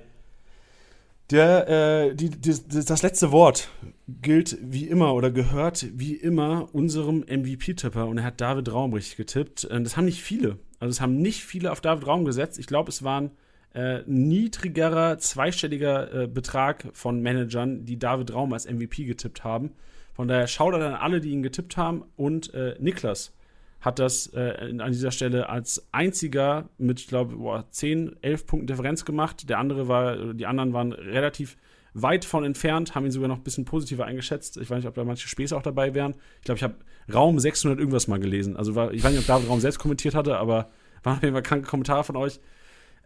Der, 1.30 1.68
äh, 1.68 2.16
die, 2.16 2.30
die, 2.30 2.56
das 2.68 3.02
letzte 3.02 3.32
Wort 3.32 3.70
gilt 4.08 4.58
wie 4.62 4.88
immer 4.88 5.14
oder 5.14 5.32
gehört 5.32 5.88
wie 5.94 6.16
immer 6.16 6.74
unserem 6.74 7.20
MVP-Tipper 7.20 8.08
und 8.08 8.18
er 8.18 8.26
hat 8.26 8.42
David 8.42 8.72
Raum 8.72 8.94
richtig 8.94 9.18
getippt. 9.18 9.66
Äh, 9.66 9.82
das 9.82 9.96
haben 9.96 10.06
nicht 10.06 10.22
viele. 10.22 10.58
Also 10.84 10.92
es 10.92 11.00
haben 11.00 11.16
nicht 11.16 11.46
viele 11.46 11.72
auf 11.72 11.80
David 11.80 12.06
Raum 12.06 12.26
gesetzt. 12.26 12.60
Ich 12.60 12.68
glaube, 12.68 12.90
es 12.90 13.04
waren 13.04 13.32
äh, 13.74 14.02
niedrigerer, 14.06 15.18
zweistelliger 15.18 16.24
äh, 16.24 16.28
Betrag 16.28 16.90
von 16.92 17.22
Managern, 17.22 17.86
die 17.86 17.98
David 17.98 18.34
Raum 18.34 18.52
als 18.52 18.70
MVP 18.70 19.06
getippt 19.06 19.46
haben. 19.46 19.72
Von 20.12 20.28
daher 20.28 20.46
schaut 20.48 20.74
an 20.74 20.82
alle, 20.82 21.22
die 21.22 21.30
ihn 21.30 21.42
getippt 21.42 21.78
haben 21.78 22.04
und 22.18 22.54
äh, 22.54 22.76
Niklas 22.80 23.34
hat 23.80 23.98
das 23.98 24.34
äh, 24.34 24.76
an 24.78 24.92
dieser 24.92 25.12
Stelle 25.12 25.48
als 25.48 25.88
einziger 25.94 26.68
mit, 26.78 27.00
ich 27.00 27.08
glaube, 27.08 27.64
10, 27.70 28.18
11 28.22 28.46
Punkten 28.46 28.68
Differenz 28.68 29.06
gemacht. 29.06 29.50
Der 29.50 29.60
andere 29.60 29.88
war, 29.88 30.34
die 30.34 30.46
anderen 30.46 30.74
waren 30.74 30.92
relativ 30.92 31.56
weit 31.94 32.26
von 32.26 32.44
entfernt, 32.44 32.96
haben 32.96 33.06
ihn 33.06 33.12
sogar 33.12 33.28
noch 33.28 33.38
ein 33.38 33.44
bisschen 33.44 33.66
positiver 33.66 34.06
eingeschätzt. 34.06 34.58
Ich 34.58 34.70
weiß 34.70 34.78
nicht, 34.78 34.88
ob 34.88 34.96
da 34.96 35.04
manche 35.04 35.28
Späße 35.28 35.56
auch 35.56 35.62
dabei 35.62 35.94
wären. 35.94 36.16
Ich 36.40 36.46
glaube, 36.46 36.58
ich 36.58 36.64
habe 36.64 36.76
Raum 37.14 37.40
600 37.40 37.80
irgendwas 37.80 38.08
mal 38.08 38.20
gelesen. 38.20 38.58
Also 38.58 38.76
war, 38.76 38.94
ich 38.94 39.04
weiß 39.04 39.12
nicht, 39.12 39.22
ob 39.22 39.28
David 39.28 39.50
Raum 39.50 39.60
selbst 39.60 39.80
kommentiert 39.80 40.16
hatte, 40.16 40.38
aber 40.38 40.70
waren 41.04 41.18
auf 41.18 41.24
jeden 41.24 41.34
Fall 41.34 41.44
kranke 41.44 41.68
Kommentare 41.68 42.04
von 42.04 42.16
euch. 42.16 42.40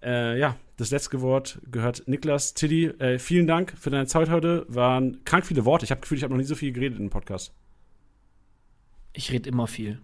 Äh, 0.04 0.40
ja, 0.40 0.56
das 0.78 0.92
letzte 0.92 1.22
Wort 1.22 1.60
gehört 1.72 2.08
Niklas 2.08 2.54
Tiddy. 2.54 2.86
Äh, 2.86 3.20
vielen 3.20 3.48
Dank 3.48 3.74
für 3.78 3.90
deine 3.90 4.06
Zeit 4.06 4.30
heute. 4.30 4.66
Waren 4.70 5.24
krank 5.26 5.46
viele 5.46 5.66
Worte. 5.66 5.86
Ich 5.86 5.92
habe 5.92 6.02
Gefühl, 6.02 6.18
ich 6.18 6.24
habe 6.24 6.34
noch 6.34 6.40
nie 6.40 6.46
so 6.46 6.56
viel 6.56 6.72
geredet 6.72 7.00
dem 7.00 7.10
Podcast. 7.10 7.54
Ich 9.14 9.32
rede 9.32 9.50
immer 9.50 9.66
viel. 9.68 10.00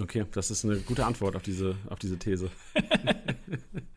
Okay, 0.00 0.24
das 0.32 0.50
ist 0.50 0.64
eine 0.64 0.78
gute 0.78 1.04
Antwort 1.04 1.36
auf 1.36 1.42
diese, 1.42 1.76
auf 1.88 1.98
diese 1.98 2.18
These. 2.18 2.50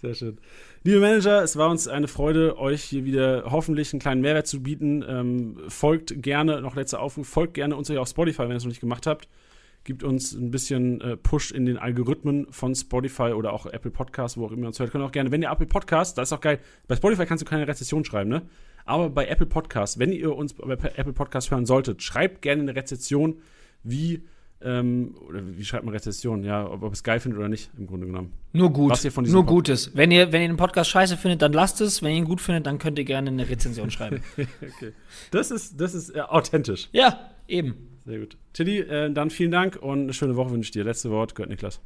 Sehr 0.00 0.14
schön. 0.14 0.38
Liebe 0.82 0.98
Manager, 0.98 1.42
es 1.42 1.56
war 1.56 1.68
uns 1.68 1.86
eine 1.86 2.08
Freude, 2.08 2.56
euch 2.56 2.82
hier 2.82 3.04
wieder 3.04 3.44
hoffentlich 3.50 3.92
einen 3.92 4.00
kleinen 4.00 4.22
Mehrwert 4.22 4.46
zu 4.46 4.62
bieten. 4.62 5.04
Ähm, 5.06 5.58
folgt 5.68 6.22
gerne, 6.22 6.62
noch 6.62 6.74
letzter 6.74 7.00
Aufruf, 7.00 7.28
folgt 7.28 7.52
gerne 7.52 7.76
uns 7.76 7.90
auf 7.90 8.08
Spotify, 8.08 8.44
wenn 8.44 8.52
ihr 8.52 8.56
es 8.56 8.64
noch 8.64 8.70
nicht 8.70 8.80
gemacht 8.80 9.06
habt. 9.06 9.28
Gibt 9.84 10.02
uns 10.02 10.32
ein 10.32 10.50
bisschen 10.50 11.02
äh, 11.02 11.18
Push 11.18 11.50
in 11.50 11.66
den 11.66 11.76
Algorithmen 11.76 12.46
von 12.50 12.74
Spotify 12.74 13.32
oder 13.34 13.52
auch 13.52 13.66
Apple 13.66 13.90
Podcasts, 13.90 14.38
wo 14.38 14.46
auch 14.46 14.52
immer 14.52 14.62
ihr 14.62 14.68
uns 14.68 14.78
hört. 14.78 14.90
Könnt 14.90 15.04
auch 15.04 15.12
gerne, 15.12 15.32
wenn 15.32 15.42
ihr 15.42 15.50
Apple 15.50 15.66
Podcasts, 15.66 16.14
das 16.14 16.30
ist 16.30 16.32
auch 16.32 16.40
geil. 16.40 16.60
Bei 16.88 16.96
Spotify 16.96 17.26
kannst 17.26 17.42
du 17.42 17.46
keine 17.46 17.68
Rezession 17.68 18.02
schreiben, 18.06 18.30
ne? 18.30 18.42
Aber 18.86 19.10
bei 19.10 19.26
Apple 19.26 19.46
Podcasts, 19.46 19.98
wenn 19.98 20.12
ihr 20.12 20.34
uns 20.34 20.54
bei 20.54 20.72
Apple 20.72 21.12
Podcasts 21.12 21.50
hören 21.50 21.66
solltet, 21.66 22.02
schreibt 22.02 22.40
gerne 22.40 22.62
eine 22.62 22.74
Rezession, 22.74 23.42
wie 23.82 24.22
ähm, 24.62 25.14
oder 25.26 25.40
wie 25.56 25.64
schreibt 25.64 25.84
man 25.84 25.94
Rezession? 25.94 26.44
Ja, 26.44 26.68
ob, 26.70 26.82
ob 26.82 26.92
es 26.92 27.02
geil 27.02 27.20
findet 27.20 27.38
oder 27.38 27.48
nicht, 27.48 27.70
im 27.78 27.86
Grunde 27.86 28.06
genommen. 28.06 28.32
Nur 28.52 28.72
gut. 28.72 28.90
Was 28.90 29.04
ihr 29.04 29.12
von 29.12 29.24
Nur 29.24 29.44
Pod 29.44 29.54
Gutes. 29.54 29.92
Wenn 29.94 30.10
ihr, 30.10 30.32
wenn 30.32 30.42
ihr 30.42 30.48
den 30.48 30.56
Podcast 30.56 30.90
scheiße 30.90 31.16
findet, 31.16 31.42
dann 31.42 31.52
lasst 31.52 31.80
es. 31.80 32.02
Wenn 32.02 32.10
ihr 32.12 32.18
ihn 32.18 32.24
gut 32.24 32.40
findet, 32.40 32.66
dann 32.66 32.78
könnt 32.78 32.98
ihr 32.98 33.04
gerne 33.04 33.30
eine 33.30 33.48
Rezension 33.48 33.90
schreiben. 33.90 34.22
okay. 34.36 34.92
Das 35.30 35.50
ist, 35.50 35.80
das 35.80 35.94
ist 35.94 36.14
äh, 36.14 36.20
authentisch. 36.20 36.88
Ja, 36.92 37.30
eben. 37.48 37.74
Sehr 38.04 38.18
gut. 38.18 38.36
Tilly, 38.52 38.80
äh, 38.80 39.12
dann 39.12 39.30
vielen 39.30 39.50
Dank 39.50 39.76
und 39.76 40.02
eine 40.02 40.12
schöne 40.12 40.36
Woche 40.36 40.50
wünsche 40.50 40.68
ich 40.68 40.72
dir. 40.72 40.84
Letzte 40.84 41.10
Wort 41.10 41.34
gehört 41.34 41.50
Niklas. 41.50 41.80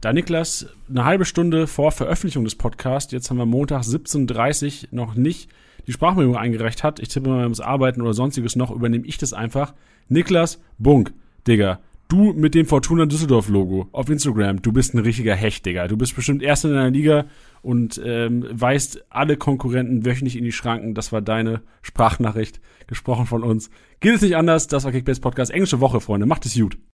Da 0.00 0.12
Niklas 0.12 0.66
eine 0.88 1.04
halbe 1.04 1.24
Stunde 1.24 1.66
vor 1.66 1.92
Veröffentlichung 1.92 2.44
des 2.44 2.54
Podcasts, 2.54 3.12
jetzt 3.12 3.28
haben 3.28 3.36
wir 3.36 3.46
Montag 3.46 3.82
17.30 3.82 4.84
Uhr, 4.84 4.88
noch 4.92 5.14
nicht 5.14 5.50
die 5.86 5.92
Sprachmeldung 5.92 6.36
eingereicht 6.36 6.82
hat, 6.82 7.00
ich 7.00 7.08
tippe 7.08 7.28
mal, 7.28 7.42
er 7.42 7.48
muss 7.48 7.60
arbeiten 7.60 8.00
oder 8.00 8.14
sonstiges 8.14 8.56
noch, 8.56 8.70
übernehme 8.70 9.06
ich 9.06 9.18
das 9.18 9.32
einfach. 9.32 9.74
Niklas 10.08 10.60
Bunk. 10.78 11.12
Digga, 11.46 11.80
du 12.08 12.32
mit 12.32 12.54
dem 12.54 12.66
Fortuna 12.66 13.06
Düsseldorf 13.06 13.48
Logo 13.48 13.88
auf 13.92 14.08
Instagram, 14.08 14.62
du 14.62 14.72
bist 14.72 14.94
ein 14.94 14.98
richtiger 14.98 15.34
Hecht, 15.34 15.64
Digga. 15.64 15.88
Du 15.88 15.96
bist 15.96 16.14
bestimmt 16.14 16.42
Erster 16.42 16.68
in 16.68 16.74
deiner 16.74 16.90
Liga 16.90 17.26
und 17.62 18.00
ähm, 18.04 18.46
weist 18.50 19.04
alle 19.10 19.36
Konkurrenten 19.36 20.04
wöchentlich 20.04 20.36
in 20.36 20.44
die 20.44 20.52
Schranken. 20.52 20.94
Das 20.94 21.12
war 21.12 21.22
deine 21.22 21.62
Sprachnachricht, 21.82 22.60
gesprochen 22.86 23.26
von 23.26 23.42
uns. 23.42 23.70
Geht 24.00 24.16
es 24.16 24.22
nicht 24.22 24.36
anders? 24.36 24.66
Das 24.66 24.84
war 24.84 24.92
Kickbase 24.92 25.20
Podcast. 25.20 25.50
Englische 25.50 25.80
Woche, 25.80 26.00
Freunde. 26.00 26.26
Macht 26.26 26.46
es 26.46 26.54
gut. 26.54 26.78